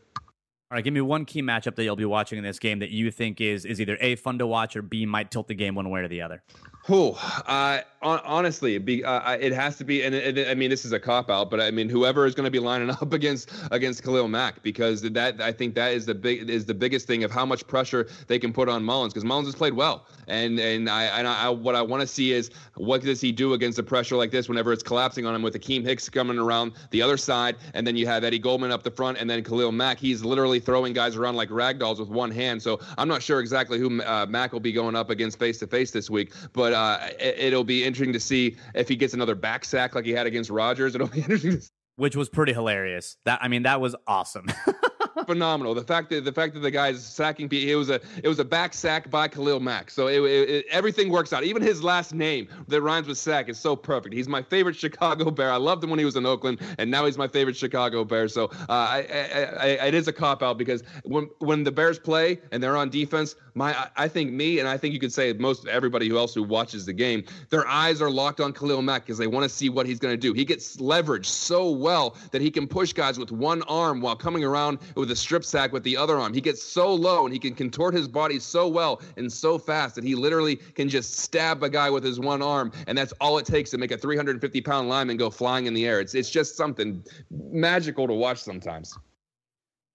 All 0.70 0.76
right, 0.76 0.84
give 0.84 0.94
me 0.94 1.00
one 1.00 1.24
key 1.24 1.42
matchup 1.42 1.74
that 1.74 1.82
you'll 1.82 1.96
be 1.96 2.04
watching 2.04 2.38
in 2.38 2.44
this 2.44 2.60
game 2.60 2.78
that 2.78 2.90
you 2.90 3.10
think 3.10 3.40
is 3.40 3.64
is 3.64 3.80
either 3.80 3.96
a 4.00 4.14
fun 4.14 4.38
to 4.38 4.46
watch 4.46 4.76
or 4.76 4.82
b 4.82 5.04
might 5.04 5.32
tilt 5.32 5.48
the 5.48 5.54
game 5.54 5.74
one 5.74 5.90
way 5.90 6.02
or 6.02 6.08
the 6.08 6.22
other. 6.22 6.44
Oh, 6.92 7.12
uh, 7.46 7.82
honestly, 8.02 8.78
be, 8.78 9.04
uh, 9.04 9.32
it 9.32 9.52
has 9.52 9.76
to 9.76 9.84
be, 9.84 10.02
and 10.02 10.38
I 10.40 10.54
mean, 10.54 10.70
this 10.70 10.84
is 10.84 10.92
a 10.92 10.98
cop 10.98 11.30
out, 11.30 11.50
but 11.50 11.60
I 11.60 11.70
mean, 11.70 11.88
whoever 11.88 12.26
is 12.26 12.34
going 12.34 12.46
to 12.46 12.50
be 12.50 12.58
lining 12.58 12.90
up 13.00 13.12
against 13.12 13.50
against 13.70 14.02
Khalil 14.02 14.28
Mack, 14.28 14.62
because 14.62 15.02
that 15.02 15.40
I 15.40 15.52
think 15.52 15.74
that 15.74 15.92
is 15.92 16.06
the 16.06 16.14
big 16.14 16.48
is 16.48 16.64
the 16.64 16.74
biggest 16.74 17.06
thing 17.06 17.24
of 17.24 17.30
how 17.30 17.44
much 17.44 17.66
pressure 17.66 18.08
they 18.26 18.38
can 18.38 18.52
put 18.52 18.68
on 18.68 18.82
Mullens, 18.82 19.12
because 19.12 19.24
Mullens 19.24 19.46
has 19.46 19.54
played 19.54 19.74
well, 19.74 20.06
and 20.28 20.58
and 20.58 20.88
I 20.88 21.04
and 21.04 21.28
I, 21.28 21.50
what 21.50 21.74
I 21.74 21.82
want 21.82 22.00
to 22.00 22.06
see 22.06 22.32
is 22.32 22.50
what 22.76 23.02
does 23.02 23.20
he 23.20 23.32
do 23.32 23.52
against 23.52 23.78
a 23.78 23.82
pressure 23.82 24.16
like 24.16 24.30
this 24.30 24.48
whenever 24.48 24.72
it's 24.72 24.82
collapsing 24.82 25.26
on 25.26 25.34
him 25.34 25.42
with 25.42 25.54
Akiem 25.54 25.84
Hicks 25.84 26.08
coming 26.08 26.38
around 26.38 26.72
the 26.90 27.02
other 27.02 27.16
side, 27.16 27.56
and 27.74 27.86
then 27.86 27.96
you 27.96 28.06
have 28.06 28.24
Eddie 28.24 28.38
Goldman 28.38 28.72
up 28.72 28.82
the 28.82 28.90
front, 28.90 29.18
and 29.18 29.28
then 29.28 29.44
Khalil 29.44 29.72
Mack, 29.72 29.98
he's 29.98 30.24
literally 30.24 30.60
throwing 30.60 30.92
guys 30.92 31.16
around 31.16 31.36
like 31.36 31.50
rag 31.50 31.78
dolls 31.78 32.00
with 32.00 32.08
one 32.08 32.30
hand. 32.30 32.62
So 32.62 32.80
I'm 32.96 33.08
not 33.08 33.22
sure 33.22 33.40
exactly 33.40 33.78
who 33.78 34.02
uh, 34.02 34.26
Mack 34.28 34.52
will 34.52 34.60
be 34.60 34.72
going 34.72 34.96
up 34.96 35.10
against 35.10 35.38
face 35.38 35.58
to 35.58 35.66
face 35.66 35.90
this 35.90 36.08
week, 36.08 36.32
but 36.54 36.72
uh, 36.80 37.08
it, 37.18 37.52
will 37.52 37.64
be 37.64 37.84
interesting 37.84 38.12
to 38.12 38.20
see 38.20 38.56
if 38.74 38.88
he 38.88 38.96
gets 38.96 39.12
another 39.12 39.34
back 39.34 39.64
sack 39.64 39.94
like 39.94 40.06
he 40.06 40.12
had 40.12 40.26
against 40.26 40.48
Rodgers. 40.50 40.94
It'll 40.94 41.08
be 41.08 41.20
interesting. 41.28 41.60
Which 41.96 42.16
was 42.16 42.30
pretty 42.30 42.54
hilarious. 42.54 43.18
That 43.26 43.40
I 43.42 43.48
mean, 43.48 43.64
that 43.64 43.80
was 43.80 43.94
awesome. 44.06 44.46
phenomenal. 45.26 45.74
The 45.74 45.84
fact 45.84 46.10
that 46.10 46.24
the 46.24 46.32
fact 46.32 46.54
that 46.54 46.60
the 46.60 46.70
guy's 46.70 47.04
sacking 47.04 47.48
it 47.50 47.74
was 47.74 47.90
a 47.90 48.00
it 48.22 48.28
was 48.28 48.38
a 48.38 48.44
back 48.44 48.74
sack 48.74 49.10
by 49.10 49.28
Khalil 49.28 49.60
Mack. 49.60 49.90
So 49.90 50.08
it, 50.08 50.20
it, 50.20 50.50
it, 50.50 50.66
everything 50.70 51.10
works 51.10 51.32
out. 51.32 51.44
Even 51.44 51.62
his 51.62 51.82
last 51.82 52.14
name 52.14 52.48
that 52.68 52.80
rhymes 52.80 53.08
with 53.08 53.18
sack 53.18 53.48
is 53.48 53.58
so 53.58 53.76
perfect. 53.76 54.14
He's 54.14 54.28
my 54.28 54.42
favorite 54.42 54.76
Chicago 54.76 55.30
Bear. 55.30 55.50
I 55.52 55.56
loved 55.56 55.82
him 55.84 55.90
when 55.90 55.98
he 55.98 56.04
was 56.04 56.16
in 56.16 56.26
Oakland, 56.26 56.60
and 56.78 56.90
now 56.90 57.06
he's 57.06 57.18
my 57.18 57.28
favorite 57.28 57.56
Chicago 57.56 58.04
Bear. 58.04 58.28
So 58.28 58.44
uh, 58.44 58.66
I, 58.68 59.06
I, 59.10 59.42
I, 59.60 59.86
it 59.86 59.94
is 59.94 60.08
a 60.08 60.12
cop 60.12 60.42
out 60.42 60.58
because 60.58 60.82
when 61.04 61.28
when 61.38 61.64
the 61.64 61.72
Bears 61.72 61.98
play 61.98 62.40
and 62.52 62.62
they're 62.62 62.76
on 62.76 62.90
defense, 62.90 63.36
my 63.54 63.88
I 63.96 64.08
think 64.08 64.32
me 64.32 64.58
and 64.58 64.68
I 64.68 64.76
think 64.76 64.94
you 64.94 65.00
could 65.00 65.12
say 65.12 65.32
most 65.32 65.66
everybody 65.66 66.08
who 66.08 66.18
else 66.18 66.34
who 66.34 66.42
watches 66.42 66.86
the 66.86 66.92
game, 66.92 67.24
their 67.50 67.66
eyes 67.66 68.00
are 68.00 68.10
locked 68.10 68.40
on 68.40 68.52
Khalil 68.52 68.82
Mack 68.82 69.02
because 69.02 69.18
they 69.18 69.26
want 69.26 69.44
to 69.44 69.48
see 69.48 69.68
what 69.68 69.86
he's 69.86 69.98
going 69.98 70.12
to 70.12 70.20
do. 70.20 70.32
He 70.32 70.44
gets 70.44 70.80
leverage 70.80 71.26
so 71.26 71.70
well 71.70 72.16
that 72.30 72.40
he 72.40 72.50
can 72.50 72.66
push 72.66 72.92
guys 72.92 73.18
with 73.18 73.32
one 73.32 73.62
arm 73.62 74.00
while 74.00 74.16
coming 74.16 74.44
around 74.44 74.78
with 75.00 75.10
a 75.10 75.16
strip 75.16 75.44
sack 75.44 75.72
with 75.72 75.82
the 75.82 75.96
other 75.96 76.18
arm. 76.18 76.32
He 76.32 76.40
gets 76.40 76.62
so 76.62 76.92
low 76.94 77.24
and 77.24 77.32
he 77.32 77.38
can 77.38 77.54
contort 77.54 77.94
his 77.94 78.06
body 78.06 78.38
so 78.38 78.68
well 78.68 79.00
and 79.16 79.32
so 79.32 79.58
fast 79.58 79.94
that 79.96 80.04
he 80.04 80.14
literally 80.14 80.56
can 80.56 80.88
just 80.88 81.18
stab 81.18 81.62
a 81.62 81.68
guy 81.70 81.90
with 81.90 82.04
his 82.04 82.20
one 82.20 82.42
arm, 82.42 82.72
and 82.86 82.96
that's 82.96 83.12
all 83.20 83.38
it 83.38 83.46
takes 83.46 83.70
to 83.70 83.78
make 83.78 83.90
a 83.90 83.98
350 83.98 84.60
pound 84.60 84.88
lineman 84.88 85.16
go 85.16 85.30
flying 85.30 85.66
in 85.66 85.74
the 85.74 85.86
air. 85.86 86.00
It's 86.00 86.14
it's 86.14 86.30
just 86.30 86.56
something 86.56 87.04
magical 87.30 88.06
to 88.06 88.14
watch 88.14 88.38
sometimes. 88.38 88.96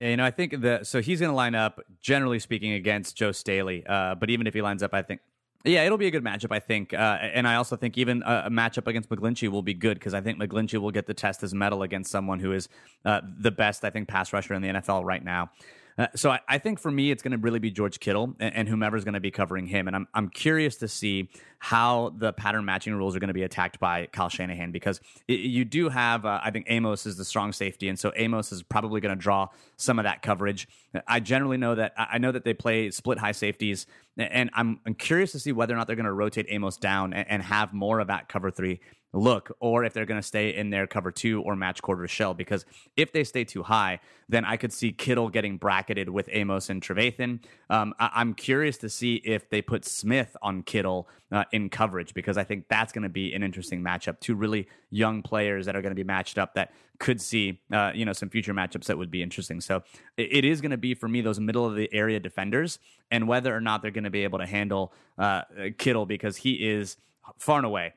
Yeah, 0.02 0.10
you 0.10 0.18
know, 0.18 0.26
I 0.26 0.32
think 0.32 0.62
that 0.62 0.88
so 0.88 1.02
he's 1.02 1.20
going 1.22 1.32
to 1.32 1.36
line 1.36 1.56
up, 1.56 1.80
generally 2.02 2.40
speaking, 2.40 2.74
against 2.74 3.16
Joe 3.16 3.32
Staley. 3.32 3.86
Uh, 3.88 4.16
but 4.16 4.30
even 4.30 4.46
if 4.46 4.54
he 4.54 4.62
lines 4.62 4.84
up, 4.84 4.94
I 4.94 5.02
think 5.02 5.22
yeah, 5.66 5.84
it'll 5.84 5.98
be 5.98 6.08
a 6.08 6.12
good 6.12 6.24
matchup, 6.24 6.52
I 6.52 6.60
think. 6.60 6.94
Uh, 6.94 7.18
and 7.22 7.48
I 7.48 7.56
also 7.56 7.76
think 7.76 7.98
even 7.98 8.24
a, 8.24 8.44
a 8.46 8.50
matchup 8.50 8.88
against 8.88 9.10
McGlinchey 9.10 9.50
will 9.50 9.64
be 9.64 9.74
good 9.74 9.98
because 9.98 10.14
I 10.14 10.22
think 10.22 10.40
McGlinchey 10.40 10.80
will 10.80 10.92
get 10.92 11.08
the 11.08 11.14
test 11.14 11.42
his 11.42 11.54
mettle 11.54 11.84
against 11.84 12.12
someone 12.12 12.40
who 12.40 12.52
is 12.52 12.70
uh, 13.04 13.22
the 13.40 13.52
best, 13.52 13.84
I 13.84 13.90
think, 13.90 14.08
pass 14.08 14.32
rusher 14.32 14.54
in 14.54 14.62
the 14.62 14.70
NFL 14.70 15.04
right 15.04 15.24
now. 15.24 15.52
Uh, 15.98 16.08
so 16.16 16.30
I, 16.30 16.40
I, 16.48 16.58
think 16.58 16.80
for 16.80 16.92
me, 16.92 17.10
it's 17.10 17.24
going 17.24 17.32
to 17.32 17.38
really 17.38 17.60
be 17.60 17.72
George 17.72 18.02
Kittle 18.02 18.36
and, 18.40 18.54
and 18.54 18.68
whomever's 18.68 19.06
going 19.06 19.14
to 19.14 19.22
be 19.22 19.32
covering 19.32 19.66
him. 19.66 19.88
And 19.88 19.96
I'm, 19.96 20.08
I'm 20.14 20.30
curious 20.30 20.76
to 20.78 20.90
see 20.90 21.30
how 21.60 22.14
the 22.18 22.34
pattern 22.34 22.66
matching 22.66 22.94
rules 22.96 23.16
are 23.16 23.20
going 23.20 23.30
to 23.30 23.34
be 23.34 23.44
attacked 23.44 23.80
by 23.80 24.08
Kyle 24.08 24.28
Shanahan 24.28 24.72
because 24.72 25.00
it, 25.28 25.40
you 25.40 25.64
do 25.64 25.88
have, 25.88 26.26
uh, 26.26 26.42
I 26.44 26.52
think 26.52 26.66
Amos 26.70 27.06
is 27.06 27.16
the 27.16 27.24
strong 27.24 27.54
safety. 27.54 27.88
And 27.88 27.98
so 27.98 28.12
Amos 28.18 28.52
is 28.52 28.62
probably 28.62 29.00
going 29.00 29.16
to 29.16 29.22
draw 29.22 29.48
some 29.78 29.98
of 29.98 30.04
that 30.04 30.22
coverage. 30.22 30.68
I 31.08 31.22
generally 31.22 31.58
know 31.58 31.76
that 31.76 31.94
I 31.98 32.18
know 32.18 32.32
that 32.32 32.44
they 32.44 32.54
play 32.54 32.92
split 32.92 33.18
high 33.18 33.32
safeties. 33.32 33.88
And 34.18 34.50
I'm, 34.54 34.80
I'm 34.86 34.96
curious 34.96 35.32
to 35.34 35.40
see 35.40 35.52
whether 35.54 35.74
or 35.74 35.78
not 35.78 35.88
they're 35.88 35.96
going 35.96 36.06
to 36.06 36.14
rotate 36.14 36.46
Amos 36.50 36.78
down 36.78 37.14
and, 37.14 37.30
and 37.30 37.44
have 37.44 37.74
more 37.74 38.00
of 38.00 38.08
that 38.08 38.28
cover 38.28 38.52
three 38.52 38.82
look 39.16 39.56
or 39.60 39.84
if 39.84 39.94
they're 39.94 40.06
going 40.06 40.20
to 40.20 40.28
stay 40.28 40.54
in 40.54 40.70
their 40.70 40.88
cover 40.88 41.12
two 41.12 41.42
or 41.42 41.56
match 41.56 41.82
quarter 41.82 42.08
shell. 42.08 42.34
Because 42.34 42.66
if 42.98 43.12
they 43.12 43.24
stay 43.24 43.44
too 43.44 43.64
high, 43.64 44.00
then 44.28 44.44
I 44.44 44.58
could 44.58 44.74
see 44.74 44.92
Kittle 44.92 45.30
getting 45.30 45.58
bracketed 45.58 46.10
with 46.10 46.30
Amos 46.32 46.70
and 46.70 46.82
Trevathan. 46.82 47.40
Um, 47.70 47.94
I- 48.00 48.22
am 48.22 48.34
curious 48.34 48.78
to 48.80 48.90
see 48.90 49.16
if 49.16 49.50
they 49.50 49.62
put 49.62 49.86
Smith 49.86 50.36
on 50.42 50.64
Kittle 50.64 51.08
uh, 51.32 51.46
in 51.52 51.70
coverage 51.70 52.14
because 52.14 52.38
I 52.38 52.44
think 52.44 52.68
that's 52.68 52.92
going 52.92 53.04
to 53.04 53.10
be 53.10 53.34
an 53.34 53.44
interesting 53.44 53.82
matchup. 53.82 54.20
Two 54.20 54.36
really 54.36 54.68
young 54.90 55.22
players 55.22 55.66
that 55.66 55.76
are 55.76 55.82
going 55.82 55.92
to 55.92 55.96
be 55.96 56.04
matched 56.04 56.38
up 56.38 56.56
that 56.56 56.74
could 56.98 57.20
see 57.20 57.60
uh, 57.74 57.92
you 57.94 58.06
know 58.06 58.14
some 58.14 58.30
future 58.30 58.54
matchups 58.54 58.86
that 58.86 58.98
would 58.98 59.12
be 59.12 59.22
interesting. 59.22 59.62
So 59.62 59.84
it, 60.18 60.30
it 60.32 60.46
is 60.46 60.62
going 60.62 60.72
to 60.72 60.78
be 60.78 60.94
for 60.94 61.08
me 61.08 61.22
those 61.22 61.40
middle 61.40 61.66
of 61.66 61.76
the 61.76 61.94
area 61.94 62.20
defenders 62.20 62.80
and 63.12 63.28
whether 63.28 63.56
or 63.56 63.62
not 63.62 63.82
they're 63.82 63.92
going 63.92 64.06
to 64.06 64.10
be 64.10 64.24
able 64.24 64.40
to 64.40 64.46
handle 64.46 64.94
uh, 65.18 65.42
Kittle 65.78 66.06
because 66.06 66.38
he 66.38 66.54
is 66.54 66.98
far 67.38 67.58
and 67.58 67.66
away 67.66 67.94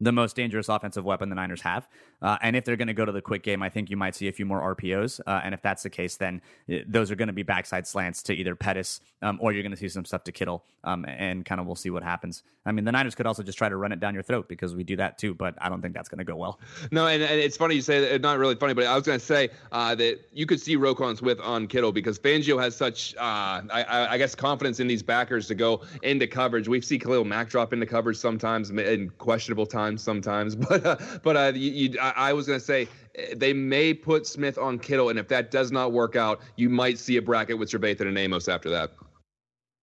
the 0.00 0.12
most 0.12 0.34
dangerous 0.34 0.68
offensive 0.68 1.04
weapon 1.04 1.28
the 1.28 1.34
Niners 1.34 1.62
have. 1.62 1.88
Uh, 2.22 2.36
and 2.42 2.56
if 2.56 2.64
they're 2.64 2.76
going 2.76 2.88
to 2.88 2.94
go 2.94 3.04
to 3.04 3.12
the 3.12 3.22
quick 3.22 3.42
game, 3.42 3.62
I 3.62 3.68
think 3.68 3.90
you 3.90 3.96
might 3.96 4.14
see 4.14 4.28
a 4.28 4.32
few 4.32 4.46
more 4.46 4.74
RPOs. 4.74 5.20
Uh, 5.26 5.40
and 5.42 5.54
if 5.54 5.62
that's 5.62 5.82
the 5.82 5.90
case, 5.90 6.16
then 6.16 6.40
uh, 6.70 6.76
those 6.86 7.10
are 7.10 7.14
going 7.14 7.28
to 7.28 7.34
be 7.34 7.42
backside 7.42 7.86
slants 7.86 8.22
to 8.24 8.34
either 8.34 8.54
Pettis 8.54 9.00
um, 9.22 9.38
or 9.40 9.52
you're 9.52 9.62
going 9.62 9.72
to 9.72 9.78
see 9.78 9.88
some 9.88 10.04
stuff 10.04 10.24
to 10.24 10.32
Kittle. 10.32 10.64
Um, 10.82 11.04
and 11.04 11.44
kind 11.44 11.60
of 11.60 11.66
we'll 11.66 11.76
see 11.76 11.90
what 11.90 12.02
happens. 12.02 12.42
I 12.64 12.72
mean, 12.72 12.86
the 12.86 12.92
Niners 12.92 13.14
could 13.14 13.26
also 13.26 13.42
just 13.42 13.58
try 13.58 13.68
to 13.68 13.76
run 13.76 13.92
it 13.92 14.00
down 14.00 14.14
your 14.14 14.22
throat 14.22 14.48
because 14.48 14.74
we 14.74 14.82
do 14.82 14.96
that 14.96 15.18
too, 15.18 15.34
but 15.34 15.54
I 15.60 15.68
don't 15.68 15.82
think 15.82 15.92
that's 15.92 16.08
going 16.08 16.18
to 16.18 16.24
go 16.24 16.36
well. 16.36 16.58
No, 16.90 17.06
and, 17.06 17.22
and, 17.22 17.40
it's 17.40 17.56
funny 17.56 17.74
you 17.74 17.82
say 17.82 18.00
that. 18.00 18.20
Not 18.20 18.38
really 18.38 18.54
funny, 18.54 18.72
but 18.72 18.84
I 18.86 18.94
was 18.94 19.04
going 19.04 19.18
to 19.18 19.24
say 19.24 19.50
uh, 19.72 19.94
that 19.96 20.20
you 20.32 20.46
could 20.46 20.60
see 20.60 20.76
Roquan 20.76 21.16
Smith 21.18 21.38
on 21.42 21.66
Kittle 21.66 21.92
because 21.92 22.18
Fangio 22.18 22.58
has 22.62 22.74
such, 22.76 23.14
uh, 23.16 23.62
I, 23.70 24.08
I, 24.10 24.18
guess, 24.18 24.34
confidence 24.34 24.80
in 24.80 24.86
these 24.86 25.02
backers 25.02 25.48
to 25.48 25.54
go 25.54 25.82
into 26.02 26.26
coverage. 26.26 26.68
We 26.68 26.80
see 26.80 26.98
Khalil 26.98 27.24
Mack 27.24 27.48
drop 27.50 27.72
into 27.72 27.86
coverage 27.86 28.16
sometimes 28.16 28.70
in 28.70 29.10
questionable 29.18 29.66
times 29.66 30.02
sometimes, 30.02 30.54
but 30.70 30.84
uh, 30.84 30.96
but 31.22 31.36
uh, 31.36 31.52
you, 31.54 31.70
you, 31.70 32.00
I, 32.00 32.09
I 32.16 32.32
was 32.32 32.46
going 32.46 32.58
to 32.58 32.64
say 32.64 32.88
eh, 33.14 33.34
they 33.36 33.52
may 33.52 33.94
put 33.94 34.26
Smith 34.26 34.58
on 34.58 34.78
Kittle, 34.78 35.08
and 35.08 35.18
if 35.18 35.28
that 35.28 35.50
does 35.50 35.72
not 35.72 35.92
work 35.92 36.16
out, 36.16 36.40
you 36.56 36.68
might 36.68 36.98
see 36.98 37.16
a 37.16 37.22
bracket 37.22 37.58
with 37.58 37.70
Trevathan 37.70 38.06
and 38.06 38.18
Amos 38.18 38.48
after 38.48 38.70
that. 38.70 38.92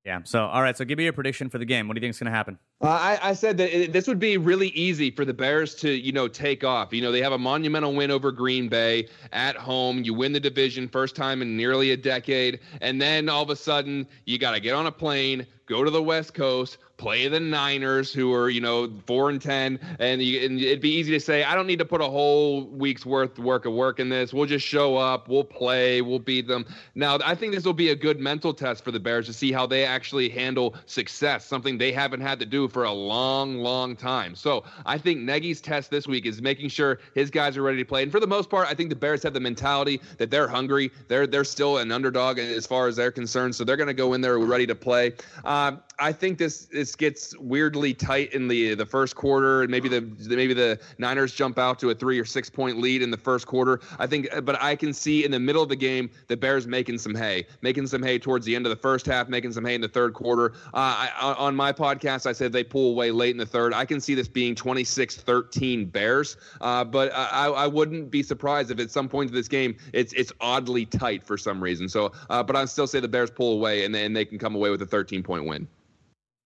Yeah. 0.05 0.21
So, 0.23 0.45
all 0.45 0.61
right. 0.61 0.77
So, 0.77 0.85
give 0.85 0.97
me 0.97 1.03
your 1.03 1.13
prediction 1.13 1.49
for 1.49 1.57
the 1.57 1.65
game. 1.65 1.87
What 1.87 1.95
do 1.95 1.99
you 1.99 2.01
think 2.01 2.11
is 2.11 2.19
going 2.19 2.31
to 2.31 2.37
happen? 2.37 2.57
Uh, 2.79 2.89
I, 2.89 3.29
I, 3.29 3.33
said 3.33 3.57
that 3.57 3.75
it, 3.75 3.91
this 3.91 4.07
would 4.07 4.19
be 4.19 4.37
really 4.37 4.67
easy 4.67 5.09
for 5.09 5.25
the 5.25 5.33
Bears 5.33 5.73
to, 5.75 5.89
you 5.89 6.11
know, 6.11 6.27
take 6.27 6.63
off. 6.63 6.93
You 6.93 7.01
know, 7.01 7.11
they 7.11 7.23
have 7.23 7.31
a 7.31 7.37
monumental 7.37 7.95
win 7.95 8.11
over 8.11 8.31
Green 8.31 8.69
Bay 8.69 9.07
at 9.33 9.55
home. 9.55 10.03
You 10.03 10.13
win 10.13 10.31
the 10.31 10.39
division 10.39 10.87
first 10.87 11.15
time 11.15 11.41
in 11.41 11.57
nearly 11.57 11.89
a 11.89 11.97
decade, 11.97 12.59
and 12.81 13.01
then 13.01 13.29
all 13.29 13.41
of 13.41 13.49
a 13.49 13.55
sudden 13.55 14.05
you 14.25 14.37
got 14.37 14.51
to 14.51 14.59
get 14.59 14.75
on 14.75 14.85
a 14.85 14.91
plane, 14.91 15.47
go 15.65 15.83
to 15.83 15.89
the 15.89 16.03
West 16.03 16.35
Coast, 16.35 16.77
play 16.97 17.27
the 17.27 17.39
Niners, 17.39 18.11
who 18.11 18.33
are 18.33 18.49
you 18.49 18.61
know 18.61 18.91
four 19.05 19.29
and 19.29 19.41
ten, 19.41 19.79
and, 19.99 20.21
you, 20.21 20.45
and, 20.45 20.59
it'd 20.59 20.81
be 20.81 20.91
easy 20.91 21.11
to 21.11 21.19
say 21.19 21.43
I 21.43 21.55
don't 21.55 21.67
need 21.67 21.79
to 21.79 21.85
put 21.85 22.01
a 22.01 22.07
whole 22.07 22.65
week's 22.65 23.05
worth 23.05 23.37
work 23.37 23.65
of 23.65 23.73
work 23.73 23.99
in 23.99 24.09
this. 24.09 24.33
We'll 24.33 24.45
just 24.45 24.65
show 24.65 24.97
up, 24.97 25.27
we'll 25.27 25.43
play, 25.43 26.01
we'll 26.01 26.19
beat 26.19 26.47
them. 26.47 26.65
Now 26.95 27.19
I 27.23 27.35
think 27.35 27.53
this 27.53 27.65
will 27.65 27.73
be 27.73 27.89
a 27.89 27.95
good 27.95 28.19
mental 28.19 28.53
test 28.53 28.83
for 28.83 28.91
the 28.91 28.99
Bears 28.99 29.27
to 29.27 29.33
see 29.33 29.51
how 29.51 29.67
they 29.67 29.85
actually 29.85 30.29
handle 30.29 30.75
success, 30.85 31.45
something 31.45 31.77
they 31.77 31.91
haven't 31.91 32.21
had 32.21 32.39
to 32.39 32.45
do 32.45 32.66
for 32.67 32.83
a 32.83 32.91
long, 32.91 33.57
long 33.59 33.95
time. 33.95 34.35
So 34.35 34.63
I 34.85 34.97
think 34.97 35.21
Nagy's 35.21 35.61
test 35.61 35.91
this 35.91 36.07
week 36.07 36.25
is 36.25 36.41
making 36.41 36.69
sure 36.69 36.99
his 37.15 37.29
guys 37.29 37.57
are 37.57 37.61
ready 37.61 37.79
to 37.79 37.85
play, 37.85 38.03
and 38.03 38.11
for 38.11 38.19
the 38.19 38.27
most 38.27 38.49
part, 38.49 38.67
I 38.67 38.73
think 38.73 38.89
the 38.89 38.95
Bears 38.95 39.23
have 39.23 39.33
the 39.33 39.39
mentality 39.39 40.01
that 40.17 40.31
they're 40.31 40.47
hungry. 40.47 40.91
They're 41.07 41.27
they're 41.27 41.43
still 41.43 41.77
an 41.77 41.91
underdog 41.91 42.39
as 42.39 42.65
far 42.65 42.87
as 42.87 42.95
they're 42.95 43.11
concerned, 43.11 43.55
so 43.55 43.63
they're 43.63 43.77
going 43.77 43.87
to 43.87 43.93
go 43.93 44.13
in 44.13 44.21
there 44.21 44.37
ready 44.39 44.67
to 44.67 44.75
play. 44.75 45.13
Uh, 45.43 45.73
I 45.99 46.11
think 46.11 46.37
this 46.37 46.65
this 46.65 46.95
gets 46.95 47.35
weirdly 47.39 47.93
tight 47.93 48.33
in 48.33 48.47
the 48.47 48.75
the 48.75 48.85
first 48.85 49.15
quarter, 49.15 49.63
and 49.63 49.71
maybe 49.71 49.89
the 49.89 50.01
maybe 50.27 50.53
the 50.53 50.79
Niners 50.99 51.33
jump 51.33 51.57
out 51.57 51.79
to 51.79 51.89
a 51.89 51.95
three 51.95 52.19
or 52.19 52.25
six 52.25 52.49
point 52.49 52.79
lead 52.79 53.01
in 53.01 53.09
the 53.09 53.17
first 53.17 53.47
quarter. 53.47 53.79
I 53.97 54.05
think, 54.05 54.27
but 54.43 54.61
I 54.61 54.75
can 54.75 54.93
see 54.93 55.25
in 55.25 55.31
the 55.31 55.39
middle 55.39 55.63
of 55.63 55.69
the 55.69 55.75
game 55.75 56.11
the 56.27 56.37
Bears 56.37 56.67
making 56.67 56.99
some 56.99 57.15
hay, 57.15 57.47
making 57.61 57.87
some 57.87 58.03
hay 58.03 58.19
towards 58.19 58.45
the 58.45 58.55
end 58.55 58.67
of 58.67 58.69
the 58.69 58.75
first 58.75 59.07
half, 59.07 59.27
making 59.27 59.53
some 59.53 59.65
hay 59.65 59.73
in 59.73 59.81
the 59.81 59.87
third 59.87 60.13
quarter. 60.13 60.53
Uh, 60.73 61.09
I, 61.09 61.35
on 61.37 61.55
my 61.55 61.73
podcast, 61.73 62.27
I 62.27 62.31
said 62.31 62.51
they 62.51 62.63
pull 62.63 62.91
away 62.91 63.09
late 63.09 63.31
in 63.31 63.37
the 63.37 63.45
third. 63.45 63.73
I 63.73 63.85
can 63.85 63.99
see 63.99 64.13
this 64.13 64.27
being 64.27 64.53
26-13 64.53 65.91
Bears, 65.91 66.37
uh, 66.61 66.83
but 66.83 67.11
I, 67.13 67.47
I 67.47 67.67
wouldn't 67.67 68.11
be 68.11 68.21
surprised 68.21 68.69
if 68.69 68.79
at 68.79 68.91
some 68.91 69.09
point 69.09 69.29
of 69.29 69.33
this 69.33 69.47
game 69.47 69.75
it's 69.93 70.13
it's 70.13 70.31
oddly 70.41 70.85
tight 70.85 71.23
for 71.23 71.37
some 71.37 71.61
reason. 71.61 71.89
So, 71.89 72.11
uh, 72.29 72.43
but 72.43 72.55
I 72.55 72.65
still 72.65 72.85
say 72.87 72.99
the 72.99 73.07
Bears 73.07 73.31
pull 73.31 73.53
away 73.53 73.83
and, 73.83 73.95
and 73.95 74.15
they 74.15 74.25
can 74.25 74.37
come 74.37 74.53
away 74.53 74.69
with 74.69 74.81
a 74.83 74.85
13 74.85 75.23
point 75.23 75.45
win. 75.45 75.67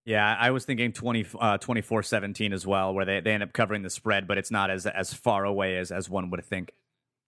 Yeah, 0.03 0.35
I 0.39 0.49
was 0.49 0.65
thinking 0.65 0.93
20, 0.93 1.25
uh, 1.39 1.57
24-17 1.59 2.53
as 2.53 2.65
well, 2.65 2.93
where 2.93 3.05
they, 3.05 3.19
they 3.19 3.33
end 3.33 3.43
up 3.43 3.53
covering 3.53 3.83
the 3.83 3.89
spread, 3.89 4.27
but 4.27 4.37
it's 4.37 4.49
not 4.49 4.71
as 4.71 4.87
as 4.87 5.13
far 5.13 5.45
away 5.45 5.77
as, 5.77 5.91
as 5.91 6.09
one 6.09 6.31
would 6.31 6.43
think. 6.43 6.71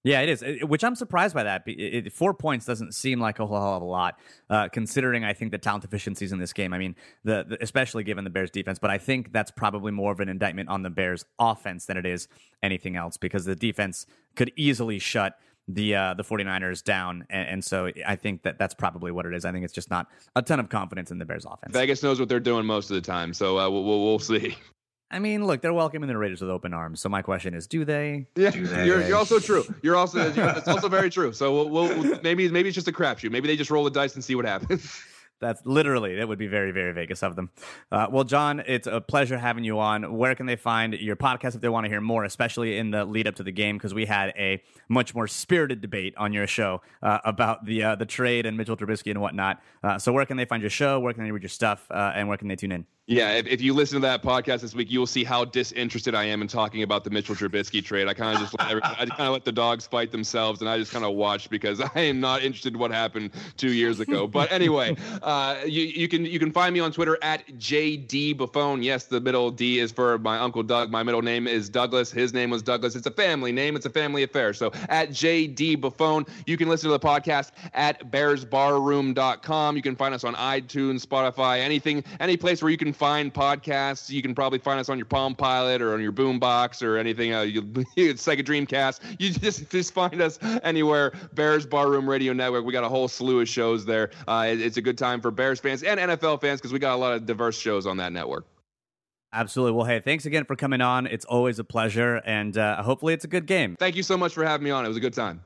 Yeah, 0.04 0.20
it 0.20 0.28
is, 0.28 0.44
it, 0.44 0.68
which 0.68 0.84
I'm 0.84 0.96
surprised 0.96 1.34
by 1.34 1.44
that. 1.44 1.64
It, 1.66 2.08
it, 2.08 2.14
four 2.14 2.34
points 2.34 2.66
doesn't 2.66 2.94
seem 2.94 3.22
like 3.22 3.40
a 3.40 3.48
whole 3.48 3.58
hell 3.58 3.76
of 3.78 3.82
a 3.82 3.86
lot, 3.86 4.20
uh, 4.50 4.68
considering 4.68 5.24
I 5.24 5.34
think 5.34 5.52
the 5.52 5.58
talent 5.58 5.86
efficiencies 5.86 6.34
in 6.34 6.40
this 6.40 6.52
game. 6.52 6.74
I 6.74 6.78
mean, 6.78 6.96
the, 7.24 7.46
the, 7.48 7.64
especially 7.64 8.04
given 8.04 8.26
the 8.26 8.30
Bears' 8.30 8.52
defense, 8.52 8.80
but 8.80 8.90
I 8.90 8.98
think 8.98 9.32
that's 9.32 9.52
probably 9.52 9.94
more 9.94 10.12
of 10.12 10.20
an 10.20 10.28
indictment 10.28 10.68
on 10.68 10.82
the 10.82 10.90
Bears' 10.90 11.24
offense 11.40 11.86
than 11.86 11.96
it 11.96 12.06
is 12.06 12.28
anything 12.62 12.98
else, 12.98 13.16
because 13.16 13.46
the 13.46 13.56
defense 13.56 14.06
could 14.36 14.52
easily 14.58 15.00
shut 15.00 15.36
the 15.68 15.96
uh, 15.96 16.14
the 16.14 16.24
49ers 16.24 16.84
down 16.84 17.26
and, 17.30 17.48
and, 17.48 17.64
so 17.64 17.90
I 18.06 18.16
think 18.16 18.44
that 18.44 18.60
that's 18.60 18.74
probably 18.74 19.12
what 19.12 19.26
it 19.26 19.34
is. 19.34 19.46
I 19.46 19.52
think 19.52 19.64
it's 19.64 19.74
just 19.74 19.90
not 19.90 20.08
a 20.36 20.42
ton 20.42 20.60
of 20.60 20.70
confidence 20.70 21.10
in 21.10 21.20
the 21.20 21.26
Bears 21.26 21.46
offense. 21.46 21.74
Vegas 21.74 22.04
knows 22.04 22.20
what 22.20 22.28
they're 22.28 22.40
doing 22.42 22.66
most 22.66 22.90
of 22.90 22.96
the 22.96 23.02
time, 23.02 23.34
so 23.34 23.58
uh, 23.58 23.70
we'll, 23.70 23.84
we'll, 23.84 24.04
we'll 24.04 24.20
see. 24.20 24.58
I 25.14 25.20
mean, 25.20 25.46
look, 25.46 25.62
they're 25.62 25.74
welcoming 25.74 26.10
the 26.10 26.18
Raiders 26.18 26.42
with 26.42 26.50
open 26.50 26.74
arms. 26.74 27.00
So 27.00 27.08
my 27.08 27.22
question 27.22 27.54
is, 27.54 27.68
do 27.68 27.86
they? 27.86 28.26
Yeah, 28.36 28.50
do 28.50 28.66
they? 28.66 28.86
You're, 28.88 29.08
you're, 29.08 29.18
also 29.18 29.40
true. 29.40 29.64
You're 29.84 29.96
also 29.96 30.32
it's 30.32 30.68
also 30.68 30.90
very 30.90 31.10
true. 31.12 31.32
So 31.32 31.54
we'll, 31.54 31.70
we'll, 31.70 32.20
maybe 32.24 32.50
maybe 32.50 32.70
it's 32.70 32.76
just 32.76 32.88
a 32.88 32.92
crapshoot. 32.92 33.32
Maybe 33.32 33.48
they 33.48 33.56
just 33.56 33.70
roll 33.70 33.84
the 33.84 33.92
dice 33.92 34.16
and 34.16 34.24
see 34.24 34.34
what 34.34 34.46
happens. 34.46 35.04
That's 35.40 35.66
literally 35.66 36.16
that 36.16 36.28
would 36.28 36.40
be 36.40 36.48
very 36.48 36.72
very 36.72 36.94
Vegas 36.94 37.22
of 37.24 37.36
them. 37.36 37.52
Uh, 37.92 38.08
well, 38.10 38.24
John, 38.24 38.64
it's 38.66 38.88
a 38.88 39.02
pleasure 39.02 39.38
having 39.38 39.64
you 39.64 39.80
on. 39.80 40.16
Where 40.16 40.36
can 40.36 40.46
they 40.46 40.56
find 40.56 40.94
your 40.94 41.16
podcast 41.16 41.56
if 41.56 41.62
they 41.62 41.70
want 41.70 41.86
to 41.86 41.90
hear 41.90 42.02
more, 42.02 42.24
especially 42.24 42.78
in 42.78 42.92
the 42.92 43.06
lead 43.06 43.28
up 43.28 43.36
to 43.36 43.44
the 43.44 43.52
game? 43.52 43.78
Because 43.78 43.94
we 43.94 44.06
had 44.06 44.34
a 44.38 44.62
much 44.88 45.14
more 45.14 45.28
spirited 45.28 45.82
debate 45.82 46.14
on 46.18 46.34
your 46.34 46.48
show 46.48 46.82
uh, 47.02 47.20
about 47.26 47.66
the 47.66 47.84
uh, 47.84 47.96
the 47.96 48.06
trade 48.06 48.46
and 48.46 48.58
Mitchell 48.58 48.78
Trubisky 48.78 49.12
and 49.12 49.22
whatnot. 49.22 49.62
Uh, 49.84 50.00
so 50.00 50.14
where 50.14 50.26
can 50.26 50.38
they 50.38 50.46
find 50.46 50.62
your 50.62 50.70
show? 50.70 51.00
Where 51.00 51.14
can 51.14 51.24
they 51.24 51.32
read 51.32 51.44
your 51.44 51.50
stuff? 51.50 51.86
Uh, 51.92 52.14
and 52.16 52.28
where 52.28 52.38
can 52.38 52.48
they 52.48 52.56
tune 52.56 52.72
in? 52.72 52.86
Yeah, 53.06 53.34
if, 53.34 53.48
if 53.48 53.62
you 53.62 53.74
listen 53.74 53.98
to 53.98 54.08
that 54.08 54.24
podcast 54.24 54.62
this 54.62 54.74
week, 54.74 54.90
you 54.90 54.98
will 54.98 55.06
see 55.06 55.26
how 55.26 55.44
disinterested 55.44 56.16
I 56.16 56.24
am 56.24 56.42
in 56.42 56.48
talking 56.48 56.84
about 56.84 57.04
the 57.04 57.10
Mitchell 57.10 57.36
Trubisky 57.36 57.84
trade. 57.84 58.08
I 58.08 58.14
kind 58.14 58.34
of 58.34 58.40
just 58.42 58.58
let 58.58 58.82
I 58.82 59.06
kind 59.06 59.28
of 59.28 59.34
let 59.34 59.44
the 59.44 59.52
dogs 59.52 59.86
fight 59.86 60.10
themselves, 60.10 60.62
and 60.62 60.70
I 60.70 60.78
just 60.78 60.94
kind 60.94 61.04
of 61.04 61.14
watch 61.14 61.50
because 61.50 61.82
I 61.96 62.00
am 62.00 62.22
not 62.22 62.44
interested 62.44 62.76
in 62.76 62.80
what 62.80 62.92
happened 62.92 63.32
two 63.58 63.74
years 63.74 64.00
ago. 64.00 64.26
But 64.26 64.54
anyway, 64.54 64.96
uh, 65.22 65.58
you 65.66 65.82
you 65.84 66.08
can 66.08 66.26
you 66.26 66.40
can 66.40 66.54
find 66.54 66.74
me 66.74 66.80
on 66.80 66.94
Twitter 66.94 67.18
at 67.22 67.46
JD 67.58 68.38
Bufone. 68.38 68.82
Yes, 68.82 69.04
the 69.04 69.20
middle 69.20 69.52
D 69.52 69.80
is 69.80 69.92
for 69.92 70.18
my 70.20 70.40
uncle 70.40 70.64
Doug. 70.64 70.90
My 70.90 71.04
middle 71.04 71.22
name 71.22 71.46
is 71.46 71.68
Douglas. 71.68 72.10
His 72.10 72.34
name 72.34 72.52
was 72.52 72.62
Douglas. 72.62 72.96
It's 72.96 73.08
a 73.08 73.12
family 73.12 73.52
name. 73.52 73.76
It's 73.76 73.86
a 73.86 73.90
family 73.90 74.24
affair. 74.24 74.54
So 74.54 74.72
at 74.88 75.10
JD 75.10 75.82
Bufone, 75.82 76.26
you 76.48 76.56
can 76.56 76.70
listen 76.70 76.90
to 76.90 76.98
the 76.98 77.06
podcast 77.06 77.52
at 77.74 78.10
BearsBarroom.com. 78.12 79.76
You 79.76 79.82
can 79.82 79.98
find 79.98 80.16
us 80.16 80.24
on 80.24 80.36
iTunes, 80.36 81.06
Spotify, 81.06 81.60
anything, 81.60 82.02
any 82.22 82.38
place 82.38 82.62
where 82.62 82.72
you 82.72 82.78
can 82.78 82.93
find 82.94 83.34
podcasts. 83.34 84.10
You 84.10 84.22
can 84.22 84.36
probably 84.36 84.60
find 84.60 84.80
us 84.80 84.90
on 84.90 84.98
your 84.98 85.06
Palm 85.06 85.36
Pilot 85.36 85.82
or 85.82 85.94
on 85.94 86.02
your 86.02 86.12
Boombox 86.12 86.82
or 86.82 86.98
anything. 86.98 87.34
Uh, 87.34 87.42
you, 87.42 87.62
Sega 87.96 88.44
Dreamcast. 88.44 89.20
You 89.20 89.32
just 89.32 89.70
just 89.70 89.94
find 89.94 90.22
us 90.22 90.40
anywhere. 90.64 91.14
Bears 91.34 91.66
Barroom 91.66 92.10
Radio 92.10 92.34
Network. 92.34 92.66
We 92.66 92.74
got 92.74 92.84
a 92.84 92.90
whole 92.90 93.08
slew 93.08 93.42
of 93.42 93.50
shows 93.50 93.86
there. 93.86 94.12
Uh, 94.28 94.48
it, 94.50 94.62
it's 94.62 94.78
a 94.78 94.82
good 94.82 94.98
time 94.98 95.22
for 95.22 95.32
Bears 95.32 95.60
fans 95.60 95.84
and 95.84 96.00
NFL 96.00 96.42
fans 96.42 96.60
because 96.60 96.74
we 96.74 96.80
got 96.80 96.96
a 96.96 96.98
lot 96.98 97.14
of 97.14 97.26
diverse 97.26 97.58
shows 97.58 97.86
on 97.86 97.98
that 97.98 98.14
network. 98.14 98.46
Absolutely. 99.34 99.76
Well, 99.76 99.86
hey, 99.88 100.00
thanks 100.00 100.26
again 100.26 100.46
for 100.46 100.56
coming 100.56 100.80
on. 100.80 101.08
It's 101.08 101.26
always 101.26 101.58
a 101.58 101.64
pleasure, 101.64 102.18
and 102.18 102.56
uh, 102.56 102.84
hopefully, 102.84 103.16
it's 103.16 103.26
a 103.26 103.28
good 103.28 103.48
game. 103.48 103.76
Thank 103.80 103.96
you 103.96 104.04
so 104.04 104.16
much 104.16 104.34
for 104.34 104.46
having 104.46 104.64
me 104.64 104.70
on. 104.70 104.86
It 104.86 104.90
was 104.90 104.98
a 104.98 105.02
good 105.02 105.16
time. 105.16 105.42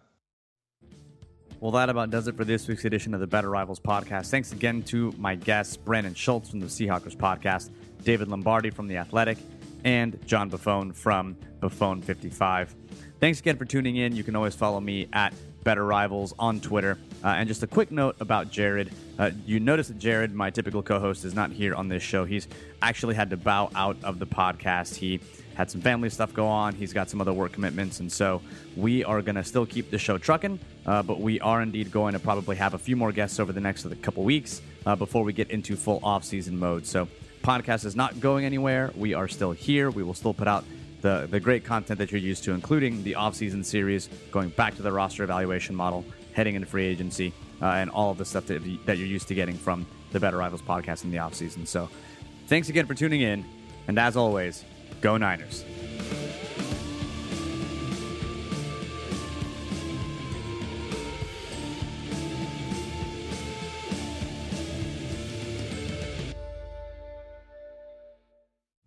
Well, 1.60 1.72
that 1.72 1.90
about 1.90 2.12
does 2.12 2.28
it 2.28 2.38
for 2.38 2.46
this 2.46 2.68
week's 2.68 2.86
edition 2.86 3.16
of 3.16 3.20
the 3.20 3.26
Better 3.26 3.50
Rivals 3.50 3.80
podcast. 3.80 4.30
Thanks 4.30 4.52
again 4.52 4.84
to 4.84 5.12
my 5.18 5.34
guests, 5.34 5.76
Brandon 5.76 6.14
Schulze 6.14 6.52
from 6.52 6.60
the 6.60 6.68
Seahawkers 6.68 7.16
podcast, 7.16 7.72
David 8.04 8.28
Lombardi 8.28 8.70
from 8.70 8.88
The 8.88 8.98
Athletic, 8.98 9.40
and 9.84 10.20
John 10.28 10.52
Bufone 10.52 10.94
from 10.94 11.36
Bufone 11.60 12.04
55. 12.04 12.76
Thanks 13.20 13.40
again 13.40 13.58
for 13.58 13.66
tuning 13.66 13.96
in. 13.96 14.16
You 14.16 14.24
can 14.24 14.36
always 14.36 14.54
follow 14.54 14.80
me 14.80 15.08
at 15.14 15.34
Better 15.64 15.84
Rivals 15.84 16.36
on 16.38 16.62
Twitter. 16.62 17.00
Uh, 17.24 17.30
and 17.30 17.48
just 17.48 17.64
a 17.64 17.68
quick 17.68 17.90
note 17.90 18.16
about 18.20 18.52
Jared. 18.52 18.92
Uh, 19.18 19.32
you 19.48 19.60
notice 19.60 19.88
that 19.88 19.98
Jared, 19.98 20.36
my 20.36 20.52
typical 20.52 20.84
co 20.84 21.00
host, 21.00 21.26
is 21.26 21.34
not 21.34 21.52
here 21.52 21.74
on 21.74 21.88
this 21.88 22.04
show. 22.04 22.24
He's 22.24 22.48
actually 22.84 23.16
had 23.16 23.32
to 23.32 23.38
bow 23.38 23.72
out 23.74 23.98
of 24.04 24.20
the 24.20 24.28
podcast. 24.28 24.94
He 24.94 25.20
had 25.58 25.72
some 25.72 25.82
family 25.82 26.08
stuff 26.12 26.36
go 26.36 26.46
on. 26.46 26.76
He's 26.76 26.94
got 26.94 27.10
some 27.10 27.20
other 27.20 27.34
work 27.34 27.52
commitments. 27.52 28.00
And 28.00 28.12
so 28.12 28.44
we 28.76 29.04
are 29.04 29.24
going 29.24 29.36
to 29.38 29.44
still 29.44 29.66
keep 29.66 29.90
the 29.90 29.98
show 29.98 30.20
trucking, 30.20 30.60
uh, 30.86 31.02
but 31.02 31.20
we 31.20 31.40
are 31.40 31.64
indeed 31.64 31.92
going 31.92 32.14
to 32.14 32.20
probably 32.20 32.56
have 32.58 32.76
a 32.76 32.78
few 32.78 32.96
more 32.96 33.12
guests 33.12 33.40
over 33.40 33.52
the 33.52 33.60
next 33.60 33.88
couple 34.04 34.24
weeks 34.24 34.62
uh, 34.86 34.96
before 34.96 35.24
we 35.24 35.34
get 35.34 35.50
into 35.50 35.76
full 35.76 36.00
off 36.04 36.24
season 36.24 36.60
mode. 36.60 36.86
So 36.86 37.08
podcast 37.42 37.86
is 37.86 37.96
not 37.96 38.20
going 38.20 38.46
anywhere. 38.46 38.92
We 38.96 39.16
are 39.16 39.28
still 39.28 39.52
here. 39.52 39.90
We 39.90 40.04
will 40.04 40.14
still 40.14 40.36
put 40.36 40.48
out 40.48 40.64
the, 41.02 41.28
the 41.32 41.40
great 41.40 41.66
content 41.66 41.98
that 41.98 42.12
you're 42.12 42.22
used 42.22 42.44
to, 42.44 42.52
including 42.52 43.04
the 43.04 43.14
offseason 43.14 43.66
series, 43.66 44.10
going 44.30 44.50
back 44.50 44.76
to 44.76 44.84
the 44.84 44.92
roster 44.92 45.24
evaluation 45.24 45.76
model, 45.76 46.06
heading 46.34 46.54
into 46.54 46.68
free 46.68 46.86
agency, 46.86 47.34
uh, 47.64 47.66
and 47.66 47.90
all 47.90 48.12
of 48.12 48.20
the 48.20 48.26
stuff 48.26 48.46
that, 48.46 48.62
that 48.86 49.00
you're 49.00 49.08
used 49.08 49.28
to 49.30 49.34
getting 49.34 49.58
from 49.58 49.88
the 50.12 50.20
Better 50.20 50.38
Rivals 50.38 50.62
podcast 50.62 51.04
in 51.04 51.10
the 51.10 51.18
offseason. 51.18 51.68
So 51.68 51.90
thanks 52.46 52.70
again 52.70 52.86
for 52.86 52.94
tuning 52.94 53.22
in. 53.22 53.44
And 53.88 53.98
as 53.98 54.16
always, 54.16 54.64
go 55.02 55.18
Niners. 55.18 55.64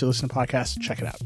you 0.00 0.06
listen 0.06 0.28
to 0.28 0.34
podcasts, 0.34 0.80
check 0.80 1.00
it 1.00 1.06
out. 1.06 1.20